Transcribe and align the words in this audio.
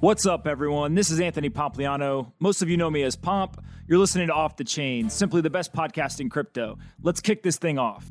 What's 0.00 0.24
up, 0.24 0.46
everyone? 0.46 0.94
This 0.94 1.10
is 1.10 1.20
Anthony 1.20 1.50
Pompliano. 1.50 2.32
Most 2.38 2.62
of 2.62 2.70
you 2.70 2.78
know 2.78 2.88
me 2.88 3.02
as 3.02 3.16
Pomp. 3.16 3.62
You're 3.86 3.98
listening 3.98 4.28
to 4.28 4.32
Off 4.32 4.56
the 4.56 4.64
Chain, 4.64 5.10
simply 5.10 5.42
the 5.42 5.50
best 5.50 5.74
podcast 5.74 6.20
in 6.20 6.30
crypto. 6.30 6.78
Let's 7.02 7.20
kick 7.20 7.42
this 7.42 7.58
thing 7.58 7.78
off. 7.78 8.10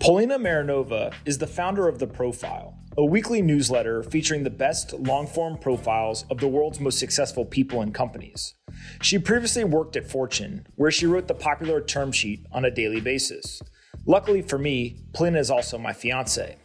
Polina 0.00 0.38
Marinova 0.38 1.12
is 1.26 1.36
the 1.36 1.46
founder 1.46 1.86
of 1.86 1.98
The 1.98 2.06
Profile, 2.06 2.78
a 2.96 3.04
weekly 3.04 3.42
newsletter 3.42 4.02
featuring 4.02 4.42
the 4.42 4.48
best 4.48 4.94
long 4.94 5.26
form 5.26 5.58
profiles 5.58 6.24
of 6.30 6.38
the 6.38 6.48
world's 6.48 6.80
most 6.80 6.98
successful 6.98 7.44
people 7.44 7.82
and 7.82 7.92
companies. 7.92 8.54
She 9.02 9.18
previously 9.18 9.64
worked 9.64 9.96
at 9.96 10.10
Fortune, 10.10 10.66
where 10.76 10.90
she 10.90 11.04
wrote 11.04 11.28
the 11.28 11.34
popular 11.34 11.82
term 11.82 12.10
sheet 12.10 12.46
on 12.50 12.64
a 12.64 12.70
daily 12.70 13.02
basis. 13.02 13.60
Luckily 14.06 14.40
for 14.40 14.56
me, 14.56 14.96
Polina 15.12 15.40
is 15.40 15.50
also 15.50 15.76
my 15.76 15.92
fiance. 15.92 16.56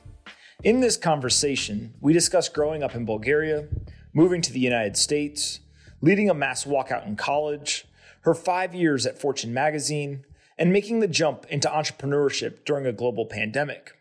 In 0.64 0.80
this 0.80 0.96
conversation, 0.96 1.96
we 2.02 2.14
discuss 2.14 2.48
growing 2.48 2.84
up 2.84 2.94
in 2.94 3.04
Bulgaria, 3.04 3.68
moving 4.14 4.44
to 4.44 4.54
the 4.54 4.60
United 4.60 4.96
States, 4.96 5.60
leading 6.02 6.30
a 6.30 6.36
mass 6.36 6.66
walkout 6.66 7.08
in 7.08 7.16
college, 7.16 7.86
her 8.22 8.36
five 8.36 8.76
years 8.76 9.08
at 9.08 9.20
Fortune 9.20 9.56
magazine, 9.56 10.24
and 10.60 10.72
making 10.72 11.00
the 11.00 11.08
jump 11.08 11.48
into 11.50 11.68
entrepreneurship 11.68 12.64
during 12.64 12.86
a 12.86 12.94
global 12.94 13.26
pandemic. 13.26 13.94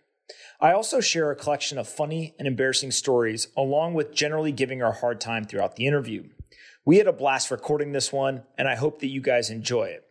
I 0.60 0.72
also 0.72 1.00
share 1.00 1.30
a 1.30 1.34
collection 1.36 1.78
of 1.78 1.88
funny 1.88 2.34
and 2.38 2.46
embarrassing 2.46 2.90
stories, 2.90 3.48
along 3.56 3.94
with 3.94 4.14
generally 4.14 4.52
giving 4.52 4.80
her 4.80 4.88
a 4.88 4.92
hard 4.92 5.18
time 5.18 5.44
throughout 5.46 5.76
the 5.76 5.86
interview. 5.86 6.24
We 6.84 6.98
had 6.98 7.06
a 7.06 7.12
blast 7.12 7.50
recording 7.50 7.92
this 7.92 8.12
one, 8.12 8.42
and 8.58 8.68
I 8.68 8.74
hope 8.74 9.00
that 9.00 9.08
you 9.08 9.22
guys 9.22 9.48
enjoy 9.48 9.84
it. 9.84 10.04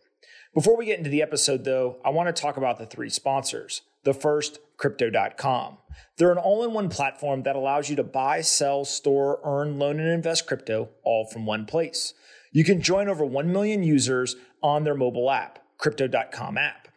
Before 0.52 0.76
we 0.76 0.86
get 0.86 0.98
into 0.98 1.10
the 1.10 1.22
episode, 1.22 1.62
though, 1.62 1.98
I 2.04 2.10
want 2.10 2.34
to 2.34 2.42
talk 2.42 2.56
about 2.56 2.78
the 2.78 2.86
three 2.86 3.08
sponsors. 3.08 3.82
The 4.02 4.14
first, 4.14 4.58
Crypto.com. 4.78 5.78
They're 6.16 6.32
an 6.32 6.38
all 6.38 6.64
in 6.64 6.72
one 6.72 6.88
platform 6.88 7.42
that 7.44 7.56
allows 7.56 7.88
you 7.88 7.96
to 7.96 8.02
buy, 8.02 8.40
sell, 8.40 8.84
store, 8.84 9.40
earn, 9.44 9.78
loan, 9.78 10.00
and 10.00 10.08
invest 10.08 10.46
crypto 10.46 10.90
all 11.02 11.26
from 11.26 11.46
one 11.46 11.66
place. 11.66 12.14
You 12.52 12.64
can 12.64 12.82
join 12.82 13.08
over 13.08 13.24
1 13.24 13.52
million 13.52 13.82
users 13.82 14.36
on 14.62 14.84
their 14.84 14.94
mobile 14.94 15.30
app, 15.30 15.60
Crypto.com 15.78 16.58
app. 16.58 16.88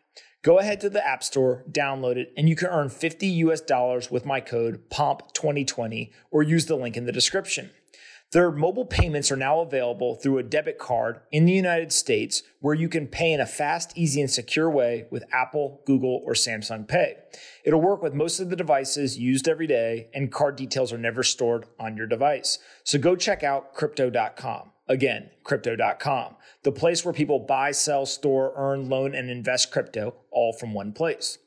Go 0.44 0.60
ahead 0.60 0.82
to 0.82 0.90
the 0.90 1.06
App 1.08 1.24
Store, 1.24 1.64
download 1.72 2.18
it, 2.18 2.34
and 2.36 2.50
you 2.50 2.56
can 2.56 2.68
earn 2.68 2.90
50 2.90 3.28
US 3.28 3.62
dollars 3.62 4.12
with 4.12 4.26
my 4.26 4.42
code 4.42 4.90
POMP2020 4.90 6.12
or 6.32 6.44
use 6.44 6.66
the 6.66 6.76
link 6.76 6.98
in 6.98 7.06
the 7.06 7.14
description. 7.14 7.70
Their 8.34 8.50
mobile 8.50 8.86
payments 8.86 9.32
are 9.32 9.38
now 9.38 9.60
available 9.60 10.16
through 10.16 10.40
a 10.40 10.44
debit 10.44 10.80
card 10.80 11.20
in 11.32 11.46
the 11.46 11.54
United 11.54 11.94
States 11.94 12.42
where 12.62 12.74
you 12.74 12.90
can 12.90 13.06
pay 13.06 13.32
in 13.32 13.40
a 13.40 13.46
fast, 13.46 13.96
easy, 13.96 14.22
and 14.22 14.30
secure 14.30 14.72
way 14.72 15.06
with 15.12 15.24
Apple, 15.32 15.82
Google, 15.86 16.20
or 16.26 16.34
Samsung 16.34 16.88
Pay. 16.88 17.18
It'll 17.64 17.80
work 17.80 18.02
with 18.02 18.16
most 18.16 18.40
of 18.40 18.50
the 18.50 18.56
devices 18.56 19.20
used 19.20 19.48
every 19.48 19.68
day, 19.68 20.10
and 20.16 20.32
card 20.32 20.56
details 20.56 20.92
are 20.92 20.98
never 20.98 21.22
stored 21.22 21.68
on 21.80 21.96
your 21.96 22.08
device. 22.08 22.58
So 22.84 22.98
go 22.98 23.16
check 23.16 23.44
out 23.44 23.76
crypto.com. 23.76 24.72
Again, 24.88 25.30
crypto.com, 25.44 26.36
the 26.64 26.72
place 26.72 27.06
where 27.06 27.14
people 27.14 27.38
buy, 27.38 27.70
sell, 27.70 28.08
store, 28.08 28.52
earn, 28.56 28.90
loan, 28.90 29.14
and 29.14 29.30
invest 29.30 29.72
crypto 29.72 30.16
all 30.32 30.54
from 30.54 30.74
one 30.74 30.92
place. 30.92 31.38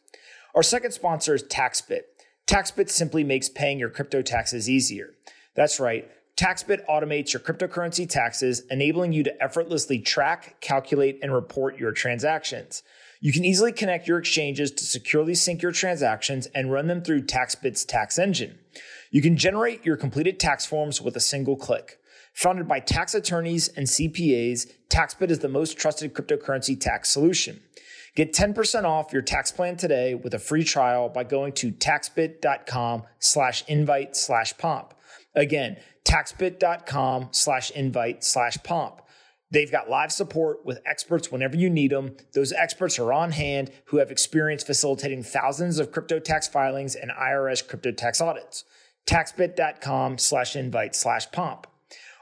Our 0.55 0.63
second 0.63 0.93
sponsor 0.93 1.35
is 1.35 1.43
TaxBit. 1.43 2.03
TaxBit 2.47 2.91
simply 2.91 3.25
makes 3.25 3.49
paying 3.49 3.81
your 3.81 3.91
crypto 3.91 4.23
taxes 4.23 4.71
easier. 4.71 5.15
That's 5.57 5.81
right. 5.81 6.09
TaxBit 6.37 6.85
automates 6.87 7.33
your 7.33 7.41
cryptocurrency 7.41 8.07
taxes, 8.07 8.63
enabling 8.71 9.15
you 9.15 9.23
to 9.23 9.43
effortlessly 9.43 9.99
track, 9.99 10.61
calculate, 10.61 11.19
and 11.23 11.33
report 11.33 11.79
your 11.79 11.93
transactions. 11.93 12.83
You 13.21 13.33
can 13.33 13.47
easily 13.47 13.73
connect 13.73 14.07
your 14.07 14.19
exchanges 14.19 14.71
to 14.73 14.85
securely 14.85 15.35
sync 15.35 15.63
your 15.63 15.73
transactions 15.73 16.47
and 16.55 16.71
run 16.71 16.89
them 16.89 17.03
through 17.03 17.23
TaxBit's 17.23 17.87
tax 17.87 18.19
engine. 18.19 18.59
You 19.11 19.23
can 19.23 19.39
generate 19.39 19.87
your 19.87 19.97
completed 19.97 20.39
tax 20.39 20.67
forms 20.67 21.01
with 21.01 21.17
a 21.17 21.21
single 21.21 21.57
click. 21.57 21.99
Founded 22.35 22.69
by 22.69 22.81
tax 22.81 23.15
attorneys 23.15 23.69
and 23.69 23.87
CPAs, 23.87 24.71
TaxBit 24.91 25.31
is 25.31 25.39
the 25.39 25.49
most 25.49 25.79
trusted 25.79 26.13
cryptocurrency 26.13 26.79
tax 26.79 27.09
solution. 27.09 27.63
Get 28.15 28.35
10% 28.35 28.85
off 28.85 29.13
your 29.13 29.23
tax 29.23 29.51
plan 29.51 29.77
today 29.77 30.15
with 30.15 30.35
a 30.35 30.39
free 30.39 30.65
trial 30.65 31.09
by 31.09 31.25
going 31.25 31.55
to 31.55 31.73
taxbit.com 31.73 33.05
slash 33.19 33.65
invite 33.69 34.17
slash 34.17 34.57
pomp. 34.59 34.93
Again, 35.37 35.77
taxbit.com 36.05 37.29
slash 37.31 37.71
invite 37.73 38.25
slash 38.25 38.57
pomp. 38.65 39.03
They've 39.51 39.71
got 39.71 39.89
live 39.89 40.11
support 40.11 40.65
with 40.65 40.81
experts 40.85 41.31
whenever 41.31 41.57
you 41.57 41.71
need 41.71 41.93
them. 41.93 42.17
Those 42.35 42.53
experts 42.53 42.99
are 42.99 43.13
on 43.13 43.31
hand 43.31 43.71
who 43.87 43.99
have 43.99 44.11
experience 44.11 44.65
facilitating 44.65 45.23
thousands 45.23 45.79
of 45.79 45.93
crypto 45.93 46.19
tax 46.19 46.49
filings 46.49 46.97
and 46.97 47.13
IRS 47.13 47.67
crypto 47.67 47.93
tax 47.93 48.21
audits. 48.21 48.65
Taxbit.com 49.07 50.19
slash 50.19 50.57
invite 50.57 50.97
slash 50.97 51.31
pomp. 51.31 51.69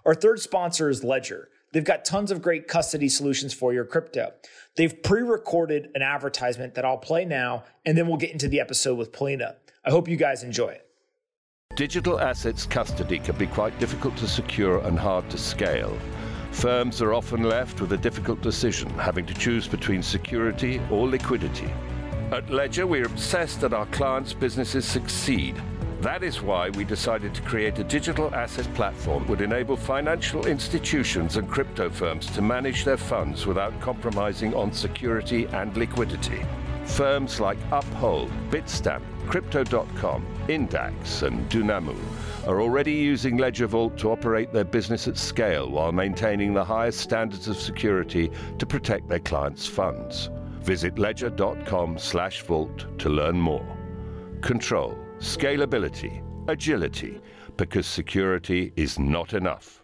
Our 0.04 0.14
third 0.14 0.40
sponsor 0.40 0.90
is 0.90 1.02
Ledger. 1.02 1.48
They've 1.72 1.82
got 1.82 2.04
tons 2.04 2.30
of 2.30 2.42
great 2.42 2.68
custody 2.68 3.08
solutions 3.08 3.54
for 3.54 3.72
your 3.72 3.86
crypto. 3.86 4.32
They've 4.76 5.02
pre 5.02 5.22
recorded 5.22 5.88
an 5.94 6.02
advertisement 6.02 6.74
that 6.74 6.84
I'll 6.84 6.98
play 6.98 7.24
now, 7.24 7.64
and 7.86 7.96
then 7.96 8.06
we'll 8.06 8.18
get 8.18 8.32
into 8.32 8.48
the 8.48 8.60
episode 8.60 8.98
with 8.98 9.12
Polina. 9.12 9.56
I 9.84 9.90
hope 9.90 10.08
you 10.08 10.16
guys 10.16 10.42
enjoy 10.42 10.68
it. 10.68 10.83
Digital 11.76 12.20
assets 12.20 12.66
custody 12.66 13.18
can 13.18 13.36
be 13.36 13.48
quite 13.48 13.76
difficult 13.80 14.16
to 14.16 14.28
secure 14.28 14.78
and 14.86 14.96
hard 14.96 15.28
to 15.28 15.36
scale. 15.36 15.98
Firms 16.52 17.02
are 17.02 17.12
often 17.12 17.42
left 17.42 17.80
with 17.80 17.92
a 17.92 17.96
difficult 17.96 18.40
decision, 18.40 18.88
having 18.90 19.26
to 19.26 19.34
choose 19.34 19.66
between 19.66 20.00
security 20.00 20.80
or 20.88 21.08
liquidity. 21.08 21.68
At 22.30 22.48
Ledger, 22.48 22.86
we're 22.86 23.06
obsessed 23.06 23.60
that 23.62 23.72
our 23.72 23.86
clients' 23.86 24.32
businesses 24.32 24.84
succeed. 24.84 25.60
That 26.00 26.22
is 26.22 26.40
why 26.40 26.70
we 26.70 26.84
decided 26.84 27.34
to 27.34 27.42
create 27.42 27.76
a 27.80 27.84
digital 27.84 28.32
asset 28.32 28.72
platform 28.74 29.24
that 29.24 29.30
would 29.30 29.40
enable 29.40 29.76
financial 29.76 30.46
institutions 30.46 31.38
and 31.38 31.50
crypto 31.50 31.90
firms 31.90 32.26
to 32.26 32.42
manage 32.42 32.84
their 32.84 32.96
funds 32.96 33.46
without 33.46 33.80
compromising 33.80 34.54
on 34.54 34.72
security 34.72 35.46
and 35.46 35.76
liquidity. 35.76 36.46
Firms 36.84 37.40
like 37.40 37.58
Uphold, 37.72 38.30
Bitstamp, 38.50 39.02
Crypto.com, 39.26 40.26
Indax, 40.48 41.22
and 41.22 41.48
Dunamu 41.50 41.96
are 42.46 42.60
already 42.60 42.92
using 42.92 43.36
Ledger 43.36 43.66
Vault 43.66 43.96
to 43.98 44.10
operate 44.10 44.52
their 44.52 44.64
business 44.64 45.08
at 45.08 45.16
scale 45.16 45.70
while 45.70 45.92
maintaining 45.92 46.52
the 46.52 46.64
highest 46.64 47.00
standards 47.00 47.48
of 47.48 47.56
security 47.56 48.30
to 48.58 48.66
protect 48.66 49.08
their 49.08 49.18
clients' 49.18 49.66
funds. 49.66 50.30
Visit 50.60 50.98
ledger.com/vault 50.98 52.98
to 52.98 53.08
learn 53.08 53.36
more. 53.36 53.66
Control, 54.40 54.96
scalability, 55.18 56.22
agility, 56.48 57.20
because 57.56 57.86
security 57.86 58.72
is 58.76 58.98
not 58.98 59.32
enough. 59.32 59.82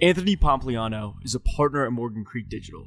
Anthony 0.00 0.36
Pompliano 0.36 1.14
is 1.24 1.34
a 1.34 1.40
partner 1.40 1.84
at 1.84 1.92
Morgan 1.92 2.24
Creek 2.24 2.48
Digital 2.48 2.86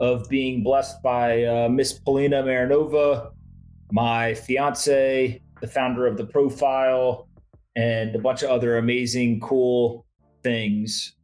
of 0.00 0.28
being 0.28 0.62
blessed 0.62 1.02
by 1.02 1.44
uh, 1.44 1.68
Miss 1.68 1.92
Polina 1.92 2.42
Marinova, 2.42 3.32
my 3.92 4.34
fiance, 4.34 5.40
the 5.60 5.66
founder 5.66 6.06
of 6.06 6.16
the 6.16 6.24
profile, 6.24 7.28
and 7.76 8.16
a 8.16 8.18
bunch 8.18 8.42
of 8.42 8.50
other 8.50 8.78
amazing, 8.78 9.40
cool 9.40 10.06
things. 10.42 11.14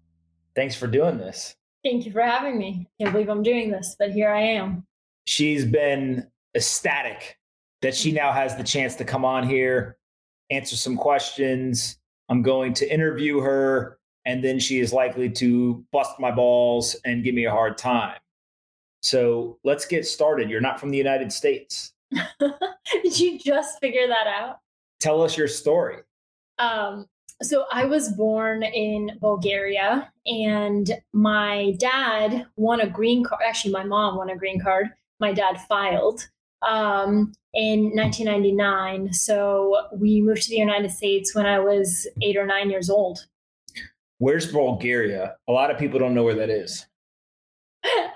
Thanks 0.54 0.76
for 0.76 0.86
doing 0.86 1.18
this. 1.18 1.56
Thank 1.82 2.04
you 2.04 2.12
for 2.12 2.22
having 2.22 2.58
me. 2.58 2.88
Can't 3.00 3.12
believe 3.12 3.28
I'm 3.28 3.42
doing 3.42 3.70
this, 3.70 3.96
but 3.98 4.10
here 4.10 4.30
I 4.30 4.40
am. 4.40 4.84
She's 5.26 5.64
been 5.64 6.26
ecstatic 6.54 7.38
that 7.82 7.94
she 7.94 8.12
now 8.12 8.32
has 8.32 8.56
the 8.56 8.64
chance 8.64 8.94
to 8.96 9.04
come 9.04 9.24
on 9.24 9.48
here, 9.48 9.96
answer 10.50 10.76
some 10.76 10.96
questions. 10.96 11.98
I'm 12.28 12.42
going 12.42 12.74
to 12.74 12.92
interview 12.92 13.40
her, 13.40 13.98
and 14.24 14.42
then 14.42 14.58
she 14.58 14.80
is 14.80 14.92
likely 14.92 15.30
to 15.30 15.84
bust 15.92 16.18
my 16.18 16.30
balls 16.30 16.96
and 17.04 17.22
give 17.22 17.34
me 17.34 17.44
a 17.44 17.50
hard 17.50 17.78
time. 17.78 18.16
So 19.06 19.56
let's 19.62 19.86
get 19.86 20.04
started. 20.04 20.50
You're 20.50 20.60
not 20.60 20.80
from 20.80 20.90
the 20.90 20.98
United 20.98 21.32
States. 21.32 21.92
Did 22.40 23.20
you 23.20 23.38
just 23.38 23.78
figure 23.78 24.08
that 24.08 24.26
out? 24.26 24.58
Tell 24.98 25.22
us 25.22 25.36
your 25.36 25.46
story. 25.46 25.98
Um, 26.58 27.06
so 27.40 27.66
I 27.70 27.84
was 27.84 28.08
born 28.08 28.64
in 28.64 29.12
Bulgaria, 29.20 30.10
and 30.26 30.90
my 31.12 31.76
dad 31.78 32.46
won 32.56 32.80
a 32.80 32.88
green 32.88 33.22
card. 33.22 33.42
Actually, 33.46 33.74
my 33.74 33.84
mom 33.84 34.16
won 34.16 34.30
a 34.30 34.36
green 34.36 34.60
card. 34.60 34.88
My 35.20 35.32
dad 35.32 35.60
filed 35.68 36.26
um, 36.66 37.32
in 37.54 37.94
1999. 37.94 39.12
So 39.12 39.86
we 39.94 40.20
moved 40.20 40.42
to 40.42 40.50
the 40.50 40.56
United 40.56 40.90
States 40.90 41.32
when 41.32 41.46
I 41.46 41.60
was 41.60 42.08
eight 42.22 42.36
or 42.36 42.44
nine 42.44 42.70
years 42.70 42.90
old. 42.90 43.24
Where's 44.18 44.50
Bulgaria? 44.50 45.36
A 45.46 45.52
lot 45.52 45.70
of 45.70 45.78
people 45.78 46.00
don't 46.00 46.14
know 46.14 46.24
where 46.24 46.34
that 46.34 46.50
is. 46.50 46.86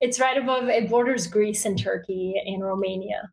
it's 0.00 0.18
right 0.20 0.36
above 0.36 0.68
it 0.68 0.88
borders 0.88 1.26
Greece 1.26 1.64
and 1.64 1.78
Turkey 1.78 2.34
and 2.44 2.64
Romania. 2.64 3.30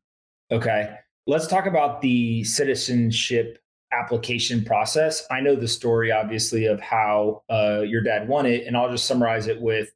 Okay. 0.51 0.95
Let's 1.25 1.47
talk 1.47 1.65
about 1.65 2.01
the 2.01 2.43
citizenship 2.45 3.59
application 3.91 4.63
process. 4.63 5.25
I 5.31 5.41
know 5.41 5.55
the 5.55 5.67
story, 5.67 6.11
obviously, 6.11 6.65
of 6.65 6.79
how 6.79 7.43
uh, 7.49 7.81
your 7.81 8.01
dad 8.01 8.27
won 8.27 8.45
it, 8.45 8.65
and 8.65 8.77
I'll 8.77 8.89
just 8.89 9.05
summarize 9.05 9.47
it 9.47 9.61
with 9.61 9.91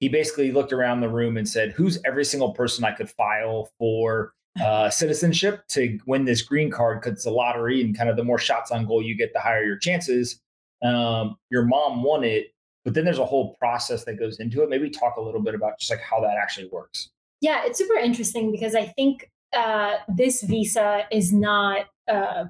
he 0.00 0.08
basically 0.08 0.50
looked 0.50 0.72
around 0.72 1.00
the 1.00 1.08
room 1.08 1.36
and 1.36 1.48
said, 1.48 1.72
Who's 1.72 1.98
every 2.04 2.24
single 2.24 2.52
person 2.54 2.84
I 2.84 2.92
could 2.92 3.10
file 3.10 3.70
for 3.78 4.32
uh, 4.62 4.88
citizenship 4.88 5.66
to 5.68 5.98
win 6.06 6.24
this 6.24 6.42
green 6.42 6.70
card? 6.70 7.00
Because 7.00 7.18
it's 7.18 7.26
a 7.26 7.30
lottery, 7.30 7.82
and 7.82 7.96
kind 7.96 8.08
of 8.08 8.16
the 8.16 8.24
more 8.24 8.38
shots 8.38 8.70
on 8.70 8.86
goal 8.86 9.02
you 9.02 9.16
get, 9.16 9.32
the 9.34 9.40
higher 9.40 9.62
your 9.62 9.76
chances. 9.78 10.40
Um, 10.82 11.36
your 11.50 11.66
mom 11.66 12.02
won 12.02 12.24
it, 12.24 12.54
but 12.84 12.94
then 12.94 13.04
there's 13.04 13.18
a 13.18 13.26
whole 13.26 13.54
process 13.56 14.04
that 14.04 14.18
goes 14.18 14.38
into 14.40 14.62
it. 14.62 14.70
Maybe 14.70 14.90
talk 14.90 15.16
a 15.16 15.20
little 15.20 15.42
bit 15.42 15.54
about 15.54 15.78
just 15.78 15.90
like 15.90 16.00
how 16.00 16.20
that 16.20 16.36
actually 16.40 16.68
works. 16.72 17.10
Yeah, 17.40 17.62
it's 17.64 17.78
super 17.78 17.94
interesting 17.94 18.52
because 18.52 18.74
I 18.74 18.86
think 18.86 19.30
uh, 19.52 19.96
this 20.08 20.42
visa 20.42 21.04
is 21.10 21.32
not 21.32 21.86
uh, 22.10 22.44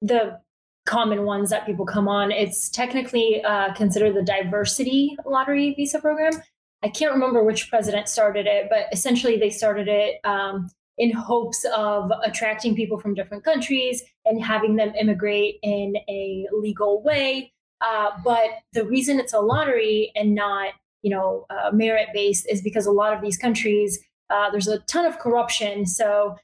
the 0.00 0.40
common 0.86 1.24
ones 1.24 1.50
that 1.50 1.66
people 1.66 1.84
come 1.84 2.08
on. 2.08 2.30
It's 2.30 2.68
technically 2.70 3.42
uh, 3.44 3.74
considered 3.74 4.14
the 4.14 4.22
diversity 4.22 5.16
lottery 5.26 5.74
visa 5.74 6.00
program. 6.00 6.32
I 6.82 6.88
can't 6.88 7.12
remember 7.12 7.44
which 7.44 7.68
president 7.68 8.08
started 8.08 8.46
it, 8.46 8.68
but 8.70 8.86
essentially 8.92 9.36
they 9.36 9.50
started 9.50 9.88
it 9.88 10.20
um, 10.24 10.70
in 10.96 11.12
hopes 11.12 11.64
of 11.76 12.10
attracting 12.24 12.74
people 12.74 12.98
from 12.98 13.14
different 13.14 13.44
countries 13.44 14.02
and 14.24 14.42
having 14.42 14.76
them 14.76 14.94
immigrate 14.94 15.58
in 15.62 15.96
a 16.08 16.46
legal 16.52 17.02
way. 17.02 17.52
Uh, 17.80 18.10
but 18.24 18.50
the 18.72 18.84
reason 18.84 19.20
it's 19.20 19.32
a 19.32 19.40
lottery 19.40 20.12
and 20.16 20.34
not, 20.34 20.74
you 21.02 21.10
know, 21.10 21.46
uh, 21.50 21.70
merit 21.72 22.08
based 22.12 22.46
is 22.48 22.60
because 22.60 22.86
a 22.86 22.92
lot 22.92 23.12
of 23.12 23.22
these 23.22 23.38
countries 23.38 24.00
uh, 24.30 24.50
there's 24.50 24.68
a 24.68 24.78
ton 24.80 25.04
of 25.04 25.18
corruption. 25.18 25.86
So 25.86 26.36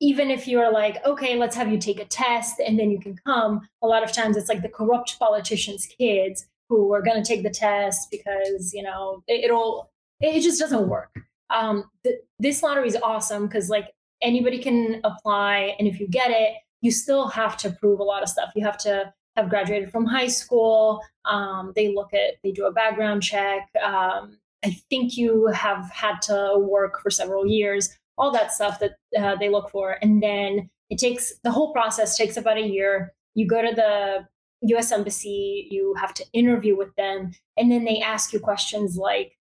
even 0.00 0.30
if 0.30 0.46
you're 0.46 0.72
like, 0.72 1.04
okay, 1.04 1.36
let's 1.36 1.56
have 1.56 1.70
you 1.70 1.78
take 1.78 2.00
a 2.00 2.04
test 2.04 2.60
and 2.60 2.78
then 2.78 2.90
you 2.90 3.00
can 3.00 3.18
come, 3.26 3.66
a 3.82 3.86
lot 3.86 4.02
of 4.02 4.12
times 4.12 4.36
it's 4.36 4.48
like 4.48 4.62
the 4.62 4.68
corrupt 4.68 5.18
politicians' 5.18 5.86
kids 5.86 6.46
who 6.68 6.92
are 6.92 7.02
going 7.02 7.22
to 7.22 7.26
take 7.26 7.42
the 7.42 7.50
test 7.50 8.10
because, 8.10 8.72
you 8.72 8.82
know, 8.82 9.22
it, 9.26 9.52
will 9.52 9.90
it 10.20 10.40
just 10.40 10.60
doesn't 10.60 10.88
work. 10.88 11.10
Um, 11.50 11.90
th- 12.04 12.20
this 12.38 12.62
lottery 12.62 12.88
is 12.88 12.96
awesome 13.02 13.46
because 13.46 13.68
like 13.68 13.92
anybody 14.22 14.58
can 14.58 15.00
apply. 15.04 15.76
And 15.78 15.86
if 15.86 16.00
you 16.00 16.08
get 16.08 16.30
it, 16.30 16.54
you 16.80 16.90
still 16.90 17.28
have 17.28 17.56
to 17.58 17.70
prove 17.70 18.00
a 18.00 18.04
lot 18.04 18.22
of 18.22 18.28
stuff. 18.28 18.52
You 18.54 18.64
have 18.64 18.78
to 18.78 19.12
have 19.36 19.48
graduated 19.48 19.90
from 19.90 20.04
high 20.04 20.28
school. 20.28 21.00
Um, 21.24 21.72
they 21.74 21.94
look 21.94 22.14
at, 22.14 22.34
they 22.42 22.52
do 22.52 22.66
a 22.66 22.72
background 22.72 23.22
check. 23.22 23.68
Um, 23.82 24.38
I 24.64 24.70
think 24.88 25.16
you 25.16 25.46
have 25.48 25.90
had 25.90 26.22
to 26.22 26.58
work 26.58 27.00
for 27.02 27.10
several 27.10 27.46
years, 27.46 27.90
all 28.16 28.30
that 28.32 28.52
stuff 28.52 28.80
that 28.80 28.96
uh, 29.18 29.36
they 29.36 29.48
look 29.48 29.70
for. 29.70 29.98
And 30.00 30.22
then 30.22 30.70
it 30.90 30.98
takes 30.98 31.34
the 31.42 31.50
whole 31.50 31.72
process 31.72 32.16
takes 32.16 32.36
about 32.36 32.56
a 32.56 32.66
year. 32.66 33.12
You 33.34 33.46
go 33.46 33.60
to 33.60 33.74
the 33.74 34.26
US 34.76 34.92
Embassy, 34.92 35.68
you 35.70 35.94
have 36.00 36.14
to 36.14 36.24
interview 36.32 36.76
with 36.76 36.94
them, 36.96 37.32
and 37.56 37.70
then 37.70 37.84
they 37.84 38.00
ask 38.00 38.32
you 38.32 38.40
questions 38.40 38.96
like, 38.96 39.36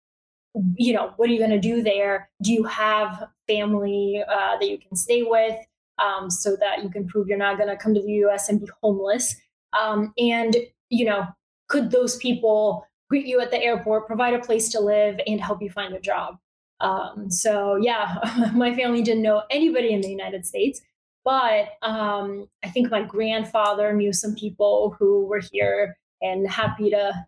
you 0.76 0.93
know, 0.93 1.12
what 1.17 1.29
are 1.29 1.32
you 1.32 1.38
going 1.38 1.50
to 1.50 1.61
do 1.61 1.82
there? 1.82 2.31
Do 2.43 2.52
you 2.52 2.64
have 2.64 3.29
family 3.46 4.23
uh, 4.29 4.58
that 4.58 4.69
you 4.69 4.79
can 4.79 4.96
stay 4.96 5.23
with 5.23 5.56
um, 5.99 6.31
so 6.31 6.56
that 6.56 6.82
you 6.82 6.91
can 6.91 7.06
prove 7.06 7.29
you're 7.29 7.38
not 7.38 7.58
going 7.58 7.69
to 7.69 7.76
come 7.76 7.94
to 7.94 8.02
the 8.02 8.12
US 8.25 8.49
and 8.49 8.61
be 8.61 8.69
homeless? 8.82 9.34
Um, 9.79 10.12
and, 10.19 10.56
you 10.91 11.05
know, 11.05 11.26
could 11.69 11.91
those 11.91 12.17
people 12.17 12.87
greet 13.09 13.26
you 13.26 13.41
at 13.41 13.50
the 13.50 13.62
airport, 13.62 14.06
provide 14.06 14.35
a 14.35 14.38
place 14.38 14.69
to 14.70 14.81
live, 14.81 15.19
and 15.26 15.41
help 15.41 15.62
you 15.62 15.70
find 15.70 15.94
a 15.94 16.00
job. 16.00 16.37
Um, 16.81 17.31
so 17.31 17.76
yeah, 17.76 18.50
my 18.55 18.75
family 18.75 19.03
didn't 19.03 19.23
know 19.23 19.43
anybody 19.50 19.93
in 19.93 20.00
the 20.00 20.09
United 20.09 20.47
States, 20.47 20.81
but 21.25 21.70
um, 21.82 22.49
I 22.65 22.69
think 22.69 22.91
my 22.91 23.03
grandfather 23.03 23.93
knew 23.93 24.12
some 24.12 24.35
people 24.35 24.97
who 24.99 25.26
were 25.26 25.43
here 25.53 25.99
and 26.23 26.49
happy 26.49 26.91
to 26.91 27.26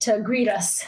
to 0.00 0.20
greet 0.20 0.48
us. 0.48 0.84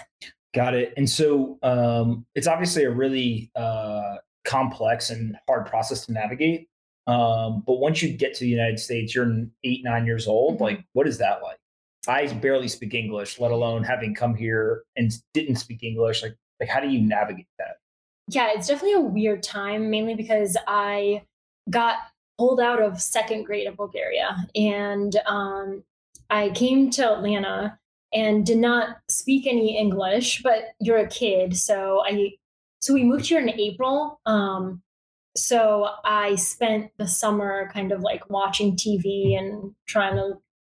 Got 0.55 0.75
it. 0.75 0.95
And 0.97 1.09
so 1.09 1.59
um, 1.63 2.27
it's 2.35 2.47
obviously 2.47 2.85
a 2.85 2.91
really 2.91 3.51
uh, 3.55 4.17
complex 4.45 5.11
and 5.11 5.37
hard 5.47 5.67
process 5.67 6.07
to 6.07 6.13
navigate. 6.13 6.69
Um, 7.07 7.63
but 7.67 7.75
once 7.75 8.03
you 8.03 8.17
get 8.17 8.35
to 8.35 8.41
the 8.41 8.51
United 8.51 8.79
States, 8.79 9.15
you're 9.15 9.47
eight, 9.65 9.83
nine 9.85 10.07
years 10.07 10.27
old. 10.27 10.55
Mm-hmm. 10.55 10.65
Like, 10.65 10.85
what 10.93 11.07
is 11.09 11.19
that 11.19 11.43
like? 11.43 11.59
I 12.09 12.27
barely 12.35 12.69
speak 12.69 12.95
English, 12.95 13.39
let 13.39 13.53
alone 13.53 13.85
having 13.85 14.15
come 14.15 14.35
here 14.35 14.83
and 14.97 15.13
didn't 15.35 15.57
speak 15.57 15.83
English. 15.83 16.23
Like, 16.23 16.37
like 16.59 16.69
how 16.69 16.81
do 16.81 16.89
you 16.89 17.01
navigate 17.01 17.47
that? 17.59 17.77
Yeah, 18.29 18.51
it's 18.55 18.67
definitely 18.67 18.95
a 18.95 19.01
weird 19.01 19.43
time, 19.43 19.91
mainly 19.91 20.15
because 20.15 20.57
I 20.67 21.23
got 21.71 21.99
pulled 22.39 22.61
out 22.61 22.83
of 22.83 23.01
second 23.01 23.45
grade 23.45 23.67
of 23.67 23.77
Bulgaria, 23.77 24.37
and 24.55 25.17
um, 25.27 25.85
I 26.31 26.51
came 26.51 26.91
to 26.91 27.13
Atlanta 27.13 27.79
and 28.13 28.45
did 28.45 28.59
not 28.59 28.99
speak 29.09 29.47
any 29.47 29.79
English. 29.79 30.43
But 30.43 30.75
you're 30.81 30.99
a 30.99 31.09
kid, 31.09 31.57
so 31.57 32.03
I 32.05 32.33
so 32.81 32.95
we 32.95 33.05
moved 33.05 33.27
here 33.27 33.41
in 33.41 33.51
April. 33.51 34.21
Um, 34.27 34.83
so 35.37 35.89
I 36.05 36.35
spent 36.35 36.91
the 36.99 37.09
summer 37.09 37.71
kind 37.73 37.93
of 37.93 38.01
like 38.01 38.29
watching 38.29 38.77
TV 38.77 39.39
and 39.39 39.75
trying 39.87 40.17
to 40.17 40.35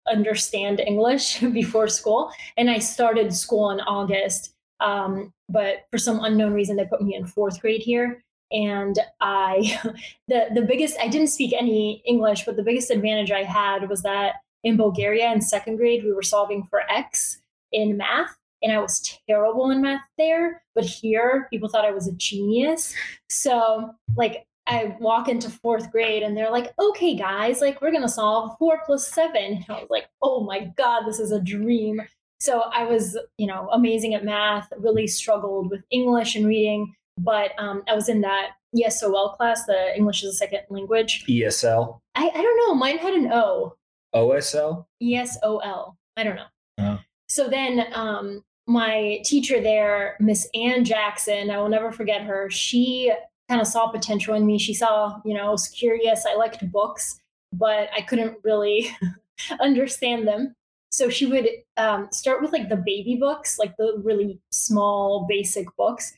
understand 0.08 0.80
English 0.80 1.40
before 1.52 1.88
school. 1.88 2.30
And 2.56 2.70
I 2.70 2.78
started 2.78 3.34
school 3.34 3.70
in 3.70 3.80
August. 3.80 4.54
Um, 4.80 5.32
but 5.48 5.86
for 5.90 5.98
some 5.98 6.22
unknown 6.22 6.52
reason, 6.52 6.76
they 6.76 6.84
put 6.84 7.02
me 7.02 7.14
in 7.14 7.26
fourth 7.26 7.60
grade 7.60 7.82
here. 7.82 8.22
And 8.50 8.98
I, 9.20 9.80
the, 10.28 10.48
the 10.54 10.62
biggest, 10.62 10.96
I 11.00 11.08
didn't 11.08 11.28
speak 11.28 11.52
any 11.52 12.02
English, 12.06 12.44
but 12.44 12.56
the 12.56 12.62
biggest 12.62 12.90
advantage 12.90 13.30
I 13.30 13.42
had 13.42 13.88
was 13.88 14.02
that 14.02 14.36
in 14.64 14.76
Bulgaria 14.76 15.30
in 15.32 15.40
second 15.40 15.76
grade, 15.76 16.04
we 16.04 16.12
were 16.12 16.22
solving 16.22 16.64
for 16.64 16.80
X 16.90 17.40
in 17.72 17.96
math. 17.96 18.36
And 18.62 18.72
I 18.72 18.78
was 18.78 19.18
terrible 19.28 19.70
in 19.70 19.82
math 19.82 20.02
there. 20.18 20.62
But 20.74 20.84
here, 20.84 21.46
people 21.50 21.68
thought 21.68 21.84
I 21.84 21.92
was 21.92 22.08
a 22.08 22.12
genius. 22.12 22.94
So, 23.28 23.90
like, 24.16 24.46
I 24.66 24.96
walk 24.98 25.28
into 25.28 25.48
fourth 25.48 25.92
grade 25.92 26.22
and 26.22 26.36
they're 26.36 26.50
like, 26.50 26.72
okay, 26.80 27.14
guys, 27.14 27.60
like 27.60 27.80
we're 27.80 27.92
gonna 27.92 28.08
solve 28.08 28.56
four 28.58 28.80
plus 28.84 29.06
seven. 29.06 29.54
And 29.54 29.64
I 29.68 29.80
was 29.80 29.90
like, 29.90 30.08
oh 30.22 30.42
my 30.42 30.72
God, 30.76 31.04
this 31.06 31.20
is 31.20 31.30
a 31.30 31.40
dream. 31.40 32.02
So 32.40 32.62
I 32.74 32.84
was, 32.84 33.16
you 33.38 33.46
know, 33.46 33.68
amazing 33.72 34.14
at 34.14 34.24
math, 34.24 34.68
really 34.76 35.06
struggled 35.06 35.70
with 35.70 35.82
English 35.90 36.34
and 36.34 36.46
reading, 36.46 36.94
but 37.18 37.52
um, 37.58 37.82
I 37.88 37.94
was 37.94 38.08
in 38.08 38.20
that 38.22 38.50
ESOL 38.76 39.36
class, 39.36 39.64
the 39.66 39.96
English 39.96 40.22
as 40.22 40.30
a 40.30 40.36
second 40.36 40.60
language. 40.68 41.24
ESL? 41.28 42.00
I, 42.14 42.28
I 42.28 42.42
don't 42.42 42.56
know. 42.58 42.74
Mine 42.74 42.98
had 42.98 43.14
an 43.14 43.32
O. 43.32 43.74
OSL? 44.14 44.84
ESOL. 45.02 45.94
I 46.16 46.24
don't 46.24 46.36
know. 46.36 46.46
Oh. 46.78 46.98
So 47.28 47.48
then 47.48 47.86
um, 47.92 48.44
my 48.66 49.20
teacher 49.24 49.60
there, 49.60 50.16
Miss 50.20 50.48
Ann 50.54 50.84
Jackson, 50.84 51.50
I 51.50 51.58
will 51.58 51.68
never 51.68 51.92
forget 51.92 52.22
her. 52.22 52.50
She 52.50 53.12
kind 53.48 53.60
of 53.60 53.66
saw 53.66 53.88
potential 53.88 54.34
in 54.34 54.46
me. 54.46 54.58
She 54.58 54.74
saw, 54.74 55.20
you 55.24 55.34
know, 55.34 55.46
I 55.46 55.50
was 55.50 55.68
curious. 55.68 56.24
I 56.26 56.34
liked 56.34 56.70
books, 56.70 57.20
but 57.52 57.88
I 57.96 58.02
couldn't 58.02 58.38
really 58.42 58.90
understand 59.60 60.26
them. 60.26 60.54
So 60.90 61.10
she 61.10 61.26
would 61.26 61.48
um, 61.76 62.08
start 62.10 62.40
with 62.40 62.52
like 62.52 62.68
the 62.68 62.76
baby 62.76 63.16
books, 63.16 63.58
like 63.58 63.76
the 63.76 64.00
really 64.02 64.40
small, 64.50 65.26
basic 65.28 65.66
books, 65.76 66.16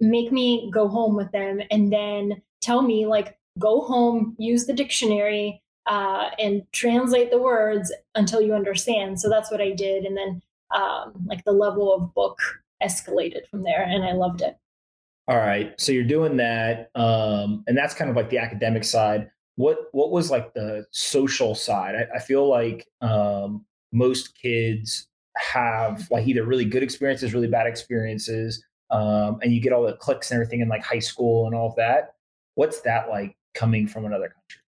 make 0.00 0.32
me 0.32 0.70
go 0.72 0.88
home 0.88 1.16
with 1.16 1.30
them, 1.32 1.60
and 1.70 1.92
then 1.92 2.42
tell 2.60 2.82
me, 2.82 3.06
like, 3.06 3.36
go 3.58 3.80
home, 3.82 4.36
use 4.38 4.66
the 4.66 4.72
dictionary, 4.72 5.62
uh, 5.86 6.30
and 6.38 6.62
translate 6.72 7.30
the 7.30 7.38
words 7.40 7.92
until 8.14 8.40
you 8.40 8.54
understand. 8.54 9.20
So 9.20 9.28
that's 9.28 9.50
what 9.50 9.60
I 9.60 9.70
did. 9.70 10.04
And 10.04 10.16
then, 10.16 10.42
um, 10.74 11.12
like, 11.26 11.44
the 11.44 11.52
level 11.52 11.94
of 11.94 12.14
book 12.14 12.38
escalated 12.82 13.46
from 13.50 13.62
there, 13.62 13.82
and 13.82 14.04
I 14.04 14.12
loved 14.12 14.42
it. 14.42 14.56
All 15.28 15.36
right. 15.36 15.78
So 15.78 15.92
you're 15.92 16.04
doing 16.04 16.38
that. 16.38 16.90
Um, 16.94 17.62
and 17.66 17.76
that's 17.76 17.92
kind 17.92 18.08
of 18.08 18.16
like 18.16 18.30
the 18.30 18.38
academic 18.38 18.82
side. 18.82 19.30
What 19.56 19.88
what 19.92 20.10
was 20.10 20.30
like 20.30 20.54
the 20.54 20.86
social 20.90 21.54
side? 21.54 21.94
I, 21.96 22.16
I 22.16 22.18
feel 22.18 22.48
like 22.48 22.88
um, 23.02 23.66
most 23.92 24.40
kids 24.40 25.06
have 25.36 26.08
like 26.10 26.26
either 26.26 26.44
really 26.44 26.64
good 26.64 26.82
experiences, 26.82 27.34
really 27.34 27.48
bad 27.48 27.66
experiences, 27.66 28.64
um, 28.90 29.38
and 29.42 29.52
you 29.52 29.60
get 29.60 29.72
all 29.72 29.84
the 29.84 29.94
cliques 29.94 30.30
and 30.30 30.36
everything 30.36 30.60
in 30.60 30.68
like 30.68 30.82
high 30.82 30.98
school 30.98 31.46
and 31.46 31.54
all 31.54 31.68
of 31.68 31.76
that. 31.76 32.14
What's 32.54 32.80
that 32.82 33.10
like 33.10 33.36
coming 33.54 33.86
from 33.86 34.06
another 34.06 34.28
country? 34.28 34.62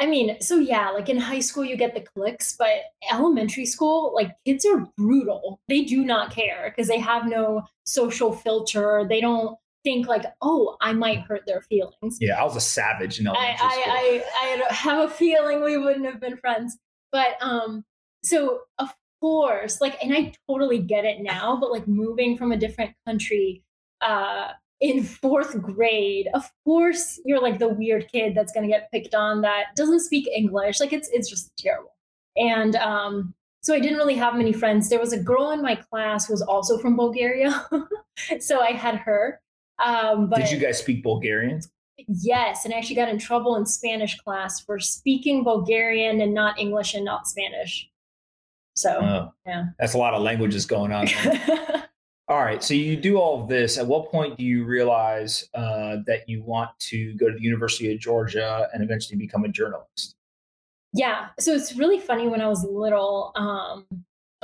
I 0.00 0.06
mean, 0.06 0.40
so 0.40 0.58
yeah, 0.58 0.90
like 0.90 1.10
in 1.10 1.18
high 1.18 1.40
school 1.40 1.64
you 1.64 1.76
get 1.76 1.94
the 1.94 2.00
cliques, 2.00 2.56
but 2.58 2.68
elementary 3.12 3.66
school, 3.66 4.12
like 4.14 4.32
kids 4.46 4.64
are 4.64 4.86
brutal. 4.96 5.60
They 5.68 5.82
do 5.82 6.04
not 6.04 6.32
care 6.32 6.72
because 6.74 6.88
they 6.88 6.98
have 6.98 7.26
no 7.26 7.62
social 7.84 8.32
filter. 8.32 9.04
They 9.06 9.20
don't 9.20 9.56
think 9.84 10.08
like, 10.08 10.24
oh, 10.40 10.76
I 10.80 10.94
might 10.94 11.20
hurt 11.20 11.42
their 11.46 11.60
feelings. 11.60 12.16
Yeah, 12.18 12.40
I 12.40 12.44
was 12.44 12.56
a 12.56 12.60
savage 12.60 13.20
in 13.20 13.26
elementary 13.26 13.58
I, 13.60 13.70
school. 13.70 13.92
I, 13.92 14.22
I, 14.42 14.68
I 14.70 14.74
have 14.74 15.10
a 15.10 15.12
feeling 15.12 15.62
we 15.62 15.76
wouldn't 15.76 16.06
have 16.06 16.20
been 16.20 16.38
friends. 16.38 16.78
But 17.12 17.36
um, 17.42 17.84
so 18.24 18.60
of 18.78 18.94
course. 19.20 19.80
Like, 19.80 20.02
and 20.02 20.14
I 20.14 20.32
totally 20.48 20.78
get 20.78 21.04
it 21.04 21.20
now, 21.20 21.58
but 21.60 21.70
like 21.70 21.86
moving 21.86 22.36
from 22.36 22.52
a 22.52 22.56
different 22.56 22.92
country 23.06 23.62
uh, 24.00 24.48
in 24.80 25.02
fourth 25.04 25.60
grade, 25.60 26.28
of 26.34 26.50
course 26.64 27.20
you're 27.24 27.40
like 27.40 27.58
the 27.58 27.68
weird 27.68 28.08
kid 28.10 28.34
that's 28.34 28.52
gonna 28.52 28.68
get 28.68 28.90
picked 28.90 29.14
on 29.14 29.42
that 29.42 29.74
doesn't 29.76 30.00
speak 30.00 30.26
English. 30.34 30.80
Like 30.80 30.92
it's 30.92 31.08
it's 31.12 31.28
just 31.28 31.52
terrible. 31.58 31.94
And 32.36 32.76
um, 32.76 33.34
so 33.62 33.74
I 33.74 33.80
didn't 33.80 33.98
really 33.98 34.14
have 34.14 34.34
many 34.34 34.52
friends. 34.52 34.88
There 34.88 35.00
was 35.00 35.12
a 35.12 35.18
girl 35.22 35.50
in 35.50 35.60
my 35.60 35.74
class 35.74 36.26
who 36.26 36.32
was 36.32 36.42
also 36.42 36.78
from 36.78 36.96
Bulgaria, 36.96 37.66
so 38.40 38.60
I 38.60 38.72
had 38.72 38.96
her. 38.96 39.40
Um, 39.84 40.28
but 40.30 40.38
Did 40.40 40.50
you 40.50 40.58
guys 40.58 40.78
speak 40.78 41.02
Bulgarian? 41.02 41.60
Yes, 42.08 42.64
and 42.64 42.72
I 42.72 42.78
actually 42.78 42.96
got 42.96 43.08
in 43.10 43.18
trouble 43.18 43.56
in 43.56 43.66
Spanish 43.66 44.16
class 44.18 44.60
for 44.60 44.78
speaking 44.78 45.44
Bulgarian 45.44 46.20
and 46.22 46.32
not 46.32 46.58
English 46.58 46.94
and 46.94 47.04
not 47.04 47.26
Spanish. 47.26 47.86
So, 48.74 48.90
Oh, 49.02 49.32
yeah. 49.46 49.64
that's 49.78 49.92
a 49.94 49.98
lot 49.98 50.14
of 50.14 50.22
languages 50.22 50.64
going 50.64 50.92
on. 50.92 51.08
all 52.30 52.38
right, 52.38 52.62
so 52.62 52.74
you 52.74 52.96
do 52.96 53.18
all 53.18 53.42
of 53.42 53.48
this. 53.48 53.76
At 53.76 53.86
what 53.86 54.10
point 54.10 54.38
do 54.38 54.44
you 54.44 54.64
realize 54.64 55.48
uh, 55.52 55.96
that 56.06 56.28
you 56.28 56.42
want 56.42 56.70
to 56.78 57.12
go 57.14 57.28
to 57.28 57.34
the 57.34 57.42
University 57.42 57.92
of 57.92 58.00
Georgia 58.00 58.68
and 58.72 58.82
eventually 58.82 59.18
become 59.18 59.44
a 59.44 59.48
journalist? 59.48 60.14
yeah. 60.92 61.28
So 61.38 61.52
it's 61.52 61.76
really 61.76 62.00
funny 62.00 62.28
when 62.28 62.40
I 62.40 62.48
was 62.48 62.64
little, 62.64 63.32
um, 63.36 63.86